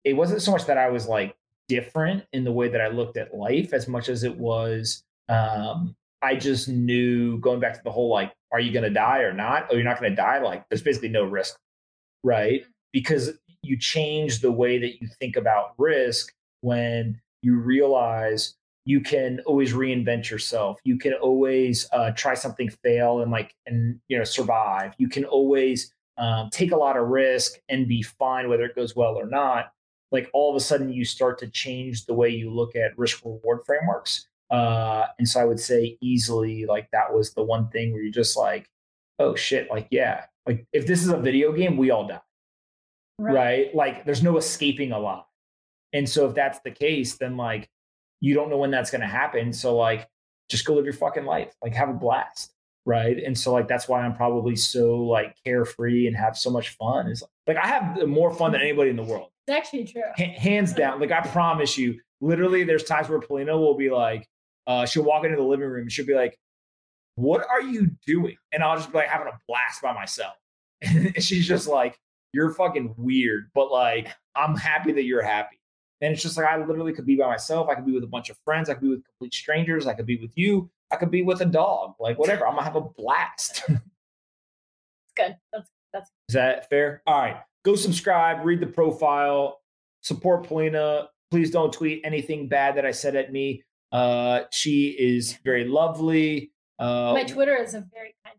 it 0.05 0.13
wasn't 0.13 0.41
so 0.41 0.51
much 0.51 0.65
that 0.67 0.77
I 0.77 0.89
was 0.89 1.07
like 1.07 1.35
different 1.67 2.23
in 2.31 2.43
the 2.43 2.51
way 2.51 2.69
that 2.69 2.79
I 2.79 2.87
looked 2.87 3.17
at 3.17 3.35
life 3.35 3.73
as 3.73 3.87
much 3.87 4.07
as 4.07 4.23
it 4.23 4.37
was 4.37 5.03
um 5.27 5.95
I 6.21 6.35
just 6.35 6.69
knew 6.69 7.39
going 7.39 7.59
back 7.59 7.73
to 7.73 7.83
the 7.83 7.91
whole 7.91 8.09
like 8.09 8.33
are 8.51 8.59
you 8.59 8.71
going 8.71 8.83
to 8.83 8.89
die 8.89 9.19
or 9.19 9.33
not? 9.33 9.67
Oh, 9.69 9.75
you're 9.75 9.83
not 9.83 9.99
going 9.99 10.11
to 10.11 10.15
die? 10.15 10.39
Like 10.39 10.67
there's 10.69 10.81
basically 10.81 11.09
no 11.09 11.25
risk, 11.25 11.57
right? 12.23 12.63
Because 12.93 13.31
you 13.63 13.77
change 13.77 14.39
the 14.39 14.51
way 14.51 14.77
that 14.79 15.01
you 15.01 15.09
think 15.19 15.35
about 15.35 15.73
risk 15.77 16.33
when 16.61 17.19
you 17.41 17.57
realize 17.57 18.55
you 18.85 19.01
can 19.01 19.41
always 19.45 19.73
reinvent 19.73 20.29
yourself. 20.29 20.79
You 20.83 20.97
can 20.97 21.13
always 21.13 21.87
uh, 21.91 22.11
try 22.11 22.33
something 22.33 22.69
fail 22.69 23.21
and 23.21 23.31
like 23.31 23.53
and 23.65 23.99
you 24.07 24.17
know 24.17 24.23
survive. 24.23 24.93
You 24.97 25.09
can 25.09 25.25
always 25.25 25.93
um, 26.17 26.49
take 26.51 26.71
a 26.71 26.77
lot 26.77 26.95
of 26.95 27.07
risk 27.07 27.59
and 27.67 27.87
be 27.87 28.01
fine 28.01 28.47
whether 28.47 28.63
it 28.63 28.75
goes 28.75 28.95
well 28.95 29.15
or 29.15 29.27
not 29.27 29.73
like 30.15 30.29
all 30.33 30.49
of 30.49 30.55
a 30.55 30.59
sudden 30.59 30.91
you 30.91 31.05
start 31.05 31.37
to 31.37 31.47
change 31.47 32.05
the 32.05 32.13
way 32.13 32.29
you 32.29 32.49
look 32.49 32.75
at 32.75 32.97
risk 32.97 33.23
reward 33.23 33.59
frameworks 33.65 34.27
uh, 34.51 35.05
and 35.19 35.27
so 35.27 35.39
i 35.39 35.45
would 35.45 35.59
say 35.59 35.97
easily 36.01 36.65
like 36.65 36.89
that 36.91 37.13
was 37.13 37.33
the 37.33 37.43
one 37.43 37.69
thing 37.69 37.91
where 37.91 38.01
you're 38.01 38.11
just 38.11 38.37
like 38.37 38.69
oh 39.19 39.35
shit 39.35 39.69
like 39.69 39.87
yeah 39.91 40.25
like 40.45 40.65
if 40.73 40.87
this 40.87 41.01
is 41.01 41.09
a 41.09 41.17
video 41.17 41.51
game 41.51 41.77
we 41.77 41.91
all 41.91 42.07
die 42.07 42.19
right. 43.19 43.73
Like 43.73 44.05
there's 44.05 44.23
no 44.23 44.37
escaping 44.37 44.91
alive. 44.91 45.23
And 45.93 46.07
so 46.07 46.27
if 46.27 46.35
that's 46.35 46.59
the 46.59 46.71
case, 46.71 47.17
then 47.17 47.37
like 47.37 47.69
you 48.21 48.33
don't 48.33 48.49
know 48.49 48.57
when 48.57 48.71
that's 48.71 48.91
going 48.91 49.01
to 49.01 49.07
happen. 49.07 49.53
So 49.53 49.75
like 49.75 50.07
just 50.49 50.65
go 50.65 50.73
live 50.75 50.85
your 50.85 50.93
fucking 50.93 51.25
life, 51.25 51.53
like 51.63 51.73
have 51.73 51.89
a 51.89 51.93
blast, 51.93 52.53
right? 52.85 53.17
And 53.17 53.37
so 53.37 53.53
like 53.53 53.67
that's 53.67 53.87
why 53.87 54.01
I'm 54.01 54.15
probably 54.15 54.55
so 54.55 54.97
like 54.97 55.35
carefree 55.43 56.07
and 56.07 56.15
have 56.15 56.37
so 56.37 56.49
much 56.49 56.69
fun. 56.69 57.07
Is 57.07 57.23
like 57.47 57.57
I 57.57 57.67
have 57.67 58.07
more 58.07 58.33
fun 58.33 58.51
than 58.51 58.61
anybody 58.61 58.89
in 58.89 58.95
the 58.95 59.03
world, 59.03 59.29
It's 59.47 59.55
actually 59.55 59.85
true. 59.85 60.01
H- 60.17 60.37
hands 60.37 60.73
down. 60.81 60.99
Like 60.99 61.11
I 61.11 61.21
promise 61.21 61.77
you, 61.77 61.99
literally, 62.21 62.63
there's 62.63 62.83
times 62.83 63.09
where 63.09 63.19
Polina 63.19 63.57
will 63.57 63.75
be 63.77 63.89
like, 63.89 64.27
uh, 64.67 64.85
she'll 64.85 65.03
walk 65.03 65.23
into 65.25 65.37
the 65.37 65.43
living 65.43 65.67
room 65.67 65.83
and 65.83 65.91
she'll 65.91 66.05
be 66.05 66.15
like, 66.15 66.37
"What 67.15 67.45
are 67.49 67.61
you 67.61 67.91
doing?" 68.07 68.35
And 68.51 68.63
I'll 68.63 68.77
just 68.77 68.91
be 68.91 68.97
like 68.97 69.07
having 69.07 69.27
a 69.27 69.37
blast 69.47 69.81
by 69.81 69.93
myself, 69.93 70.33
and 70.81 71.21
she's 71.23 71.47
just 71.47 71.67
like, 71.67 71.99
"You're 72.33 72.51
fucking 72.51 72.95
weird," 72.97 73.51
but 73.53 73.71
like 73.71 74.09
I'm 74.35 74.55
happy 74.55 74.91
that 74.93 75.03
you're 75.03 75.21
happy. 75.23 75.59
And 76.01 76.11
it's 76.13 76.21
just 76.21 76.35
like 76.37 76.47
I 76.47 76.57
literally 76.63 76.93
could 76.93 77.05
be 77.05 77.15
by 77.15 77.27
myself. 77.27 77.69
I 77.69 77.75
could 77.75 77.85
be 77.85 77.93
with 77.93 78.03
a 78.03 78.07
bunch 78.07 78.29
of 78.29 78.37
friends. 78.43 78.69
I 78.69 78.73
could 78.73 78.81
be 78.83 78.89
with 78.89 79.05
complete 79.05 79.33
strangers. 79.33 79.87
I 79.87 79.93
could 79.93 80.05
be 80.05 80.17
with 80.17 80.31
you. 80.35 80.69
I 80.91 80.97
could 80.97 81.09
be 81.11 81.21
with 81.21 81.41
a 81.41 81.45
dog. 81.45 81.93
Like 81.99 82.17
whatever. 82.17 82.45
I'm 82.47 82.53
gonna 82.53 82.63
have 82.63 82.75
a 82.75 82.81
blast. 82.81 83.63
It's 83.69 83.79
good. 85.15 85.37
That's 85.53 85.69
that's 85.93 86.09
Is 86.29 86.33
that 86.33 86.69
fair? 86.69 87.01
All 87.07 87.17
right. 87.19 87.37
Go 87.65 87.75
subscribe, 87.75 88.45
read 88.45 88.59
the 88.59 88.67
profile, 88.67 89.59
support 90.01 90.47
Polina. 90.47 91.09
Please 91.31 91.49
don't 91.49 91.73
tweet 91.73 92.01
anything 92.05 92.47
bad 92.47 92.77
that 92.77 92.85
I 92.85 92.91
said 92.91 93.15
at 93.15 93.31
me. 93.31 93.63
Uh, 93.91 94.41
she 94.51 94.89
is 94.89 95.39
very 95.43 95.67
lovely. 95.67 96.51
Uh, 96.77 97.13
my 97.13 97.23
Twitter 97.23 97.55
is 97.55 97.73
a 97.73 97.83
very 97.91 98.13
kind. 98.23 98.37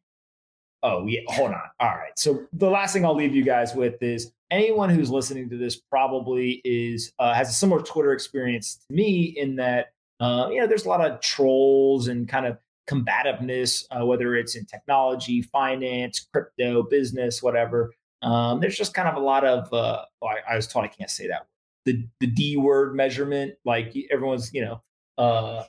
Oh, 0.84 1.06
yeah. 1.08 1.22
Hold 1.28 1.50
on. 1.50 1.60
All 1.80 1.88
right. 1.88 2.16
So 2.16 2.46
the 2.52 2.70
last 2.70 2.92
thing 2.92 3.04
I'll 3.04 3.16
leave 3.16 3.34
you 3.34 3.42
guys 3.42 3.74
with 3.74 4.00
is 4.00 4.30
anyone 4.52 4.90
who's 4.90 5.10
listening 5.10 5.50
to 5.50 5.58
this 5.58 5.80
probably 5.90 6.60
is 6.64 7.12
uh, 7.18 7.34
has 7.34 7.48
a 7.48 7.52
similar 7.52 7.82
Twitter 7.82 8.12
experience 8.12 8.76
to 8.76 8.94
me 8.94 9.34
in 9.36 9.56
that 9.56 9.86
uh, 10.20 10.48
you 10.50 10.60
know 10.60 10.66
there's 10.66 10.84
a 10.84 10.88
lot 10.88 11.04
of 11.04 11.20
trolls 11.20 12.06
and 12.08 12.28
kind 12.28 12.46
of 12.46 12.58
combativeness, 12.86 13.84
uh, 13.90 14.06
whether 14.06 14.36
it's 14.36 14.54
in 14.54 14.64
technology, 14.66 15.42
finance, 15.42 16.28
crypto, 16.32 16.84
business, 16.84 17.42
whatever. 17.42 17.92
Um, 18.22 18.60
there's 18.60 18.76
just 18.76 18.94
kind 18.94 19.08
of 19.08 19.16
a 19.16 19.20
lot 19.20 19.44
of 19.44 19.72
uh, 19.72 20.04
oh, 20.22 20.26
I, 20.26 20.52
I 20.52 20.56
was 20.56 20.66
told 20.66 20.84
I 20.84 20.88
can't 20.88 21.10
say 21.10 21.28
that 21.28 21.46
the 21.86 22.06
the 22.20 22.26
D 22.26 22.58
word 22.58 22.94
measurement. 22.94 23.54
Like 23.64 23.94
everyone's 24.10 24.52
you 24.52 24.62
know 24.62 24.82
uh, 25.16 25.64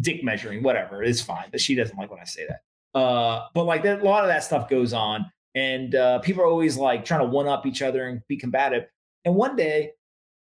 dick 0.00 0.22
measuring, 0.22 0.62
whatever. 0.62 1.02
It's 1.02 1.20
fine, 1.20 1.46
but 1.50 1.60
she 1.60 1.74
doesn't 1.74 1.96
like 1.96 2.10
when 2.10 2.20
I 2.20 2.24
say 2.24 2.46
that. 2.46 2.98
Uh, 2.98 3.48
but 3.54 3.64
like 3.64 3.82
that, 3.82 4.02
a 4.02 4.04
lot 4.04 4.22
of 4.22 4.28
that 4.28 4.44
stuff 4.44 4.68
goes 4.68 4.92
on, 4.92 5.30
and 5.54 5.94
uh, 5.94 6.20
people 6.20 6.42
are 6.42 6.46
always 6.46 6.76
like 6.76 7.04
trying 7.04 7.20
to 7.20 7.26
one 7.26 7.48
up 7.48 7.66
each 7.66 7.82
other 7.82 8.06
and 8.06 8.20
be 8.28 8.36
combative. 8.36 8.84
And 9.24 9.34
one 9.34 9.56
day, 9.56 9.92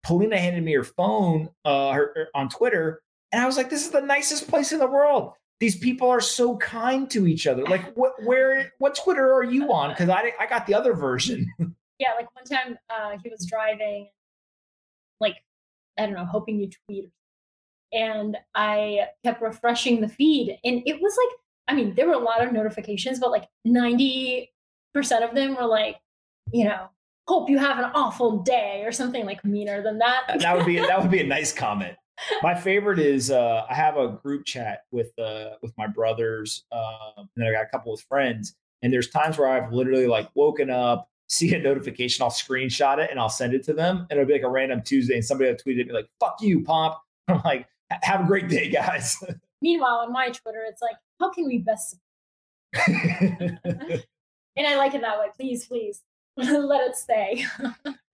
Polina 0.04 0.38
handed 0.38 0.62
me 0.62 0.72
her 0.72 0.84
phone 0.84 1.50
uh, 1.64 1.92
her, 1.92 2.12
her- 2.14 2.28
on 2.34 2.48
Twitter, 2.48 3.02
and 3.32 3.42
I 3.42 3.46
was 3.46 3.56
like, 3.56 3.68
"This 3.68 3.84
is 3.84 3.90
the 3.90 4.00
nicest 4.00 4.48
place 4.48 4.72
in 4.72 4.78
the 4.78 4.86
world. 4.86 5.32
These 5.58 5.78
people 5.78 6.08
are 6.08 6.20
so 6.20 6.56
kind 6.58 7.10
to 7.10 7.26
each 7.26 7.46
other. 7.46 7.64
Like, 7.64 7.94
what, 7.94 8.12
where, 8.24 8.72
what 8.78 8.94
Twitter 8.94 9.32
are 9.32 9.42
you 9.42 9.72
on? 9.72 9.90
Because 9.90 10.10
I, 10.10 10.32
I 10.38 10.46
got 10.46 10.66
the 10.66 10.74
other 10.74 10.92
version. 10.92 11.50
Yeah, 11.98 12.10
like 12.14 12.34
one 12.34 12.44
time 12.44 12.78
uh, 12.90 13.16
he 13.22 13.30
was 13.30 13.46
driving, 13.46 14.08
like 15.20 15.36
I 15.98 16.04
don't 16.04 16.14
know, 16.14 16.26
hoping 16.26 16.60
you 16.60 16.68
tweet, 16.86 17.08
and 17.92 18.36
I 18.54 19.06
kept 19.24 19.40
refreshing 19.40 20.00
the 20.00 20.08
feed, 20.08 20.58
and 20.62 20.82
it 20.84 21.00
was 21.00 21.16
like, 21.16 21.38
I 21.68 21.74
mean, 21.74 21.94
there 21.94 22.06
were 22.06 22.14
a 22.14 22.18
lot 22.18 22.44
of 22.44 22.52
notifications, 22.52 23.18
but 23.18 23.30
like 23.30 23.48
ninety 23.64 24.52
percent 24.92 25.24
of 25.24 25.34
them 25.34 25.56
were 25.56 25.66
like, 25.66 25.96
you 26.52 26.64
know, 26.64 26.88
hope 27.26 27.48
you 27.48 27.58
have 27.58 27.78
an 27.78 27.90
awful 27.94 28.42
day 28.42 28.82
or 28.84 28.92
something 28.92 29.24
like 29.24 29.44
meaner 29.44 29.82
than 29.82 29.98
that. 29.98 30.36
that 30.38 30.56
would 30.56 30.66
be 30.66 30.78
that 30.78 31.00
would 31.00 31.10
be 31.10 31.20
a 31.20 31.26
nice 31.26 31.52
comment. 31.52 31.96
My 32.43 32.55
favorite 32.55 32.98
is 32.98 33.30
uh, 33.30 33.66
I 33.68 33.74
have 33.74 33.97
a 33.97 34.09
group 34.09 34.44
chat 34.44 34.84
with 34.90 35.16
uh, 35.18 35.51
with 35.62 35.72
my 35.76 35.86
brothers, 35.86 36.64
uh, 36.72 37.12
and 37.16 37.28
then 37.36 37.47
I 37.47 37.52
got 37.52 37.64
a 37.64 37.68
couple 37.68 37.93
of 37.93 38.01
friends. 38.01 38.55
And 38.82 38.93
there's 38.93 39.09
times 39.09 39.38
where 39.38 39.48
I've 39.48 39.72
literally 39.72 40.06
like 40.06 40.28
woken 40.34 40.70
up, 40.70 41.10
see 41.28 41.55
a 41.55 41.59
notification, 41.59 42.22
I'll 42.22 42.30
screenshot 42.30 42.98
it 42.98 43.10
and 43.10 43.18
I'll 43.18 43.28
send 43.28 43.55
it 43.55 43.64
to 43.64 43.72
them, 43.72 44.06
and 44.10 44.18
it'll 44.18 44.26
be 44.26 44.34
like 44.34 44.43
a 44.43 44.51
random 44.51 44.82
Tuesday, 44.82 45.14
and 45.14 45.24
somebody 45.24 45.51
will 45.51 45.59
tweet 45.59 45.78
at 45.78 45.86
me 45.86 45.93
like 45.93 46.09
"fuck 46.20 46.36
you, 46.40 46.62
Pomp." 46.62 46.97
I'm 47.28 47.40
like, 47.44 47.66
"Have 48.02 48.22
a 48.22 48.26
great 48.26 48.48
day, 48.48 48.68
guys." 48.70 49.22
Meanwhile, 49.62 50.05
on 50.06 50.12
my 50.12 50.28
Twitter, 50.28 50.64
it's 50.68 50.82
like, 50.82 50.97
how 51.18 51.30
can 51.30 51.47
we 51.47 51.59
best? 51.59 51.97
And 54.56 54.66
I 54.66 54.76
like 54.76 54.94
it 54.94 55.02
that 55.02 55.18
way. 55.18 55.26
Please, 55.36 55.66
please, 55.66 56.02
let 56.66 56.88
it 56.88 56.96
stay. 56.96 57.44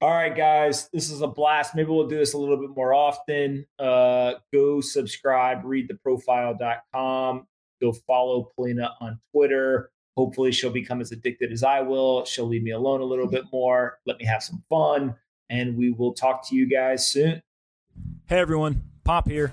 All 0.00 0.10
right, 0.10 0.34
guys, 0.34 0.88
this 0.92 1.10
is 1.10 1.22
a 1.22 1.26
blast. 1.26 1.74
Maybe 1.74 1.90
we'll 1.90 2.06
do 2.06 2.18
this 2.18 2.34
a 2.34 2.38
little 2.38 2.56
bit 2.56 2.70
more 2.70 2.94
often. 2.94 3.66
Uh, 3.78 4.34
go 4.52 4.80
subscribe, 4.80 5.64
read 5.64 5.90
theprofile.com. 5.90 7.46
Go 7.80 7.92
follow 7.92 8.48
Polina 8.54 8.94
on 9.00 9.18
Twitter. 9.32 9.90
Hopefully, 10.16 10.52
she'll 10.52 10.70
become 10.70 11.00
as 11.00 11.10
addicted 11.10 11.50
as 11.50 11.64
I 11.64 11.80
will. 11.80 12.24
She'll 12.24 12.46
leave 12.46 12.62
me 12.62 12.70
alone 12.72 13.00
a 13.00 13.04
little 13.04 13.26
bit 13.26 13.44
more, 13.52 13.98
let 14.06 14.18
me 14.18 14.24
have 14.26 14.42
some 14.42 14.62
fun, 14.68 15.16
and 15.50 15.76
we 15.76 15.90
will 15.90 16.12
talk 16.12 16.48
to 16.48 16.54
you 16.54 16.68
guys 16.68 17.06
soon. 17.06 17.42
Hey, 18.26 18.38
everyone, 18.38 18.82
Pomp 19.04 19.28
here. 19.28 19.52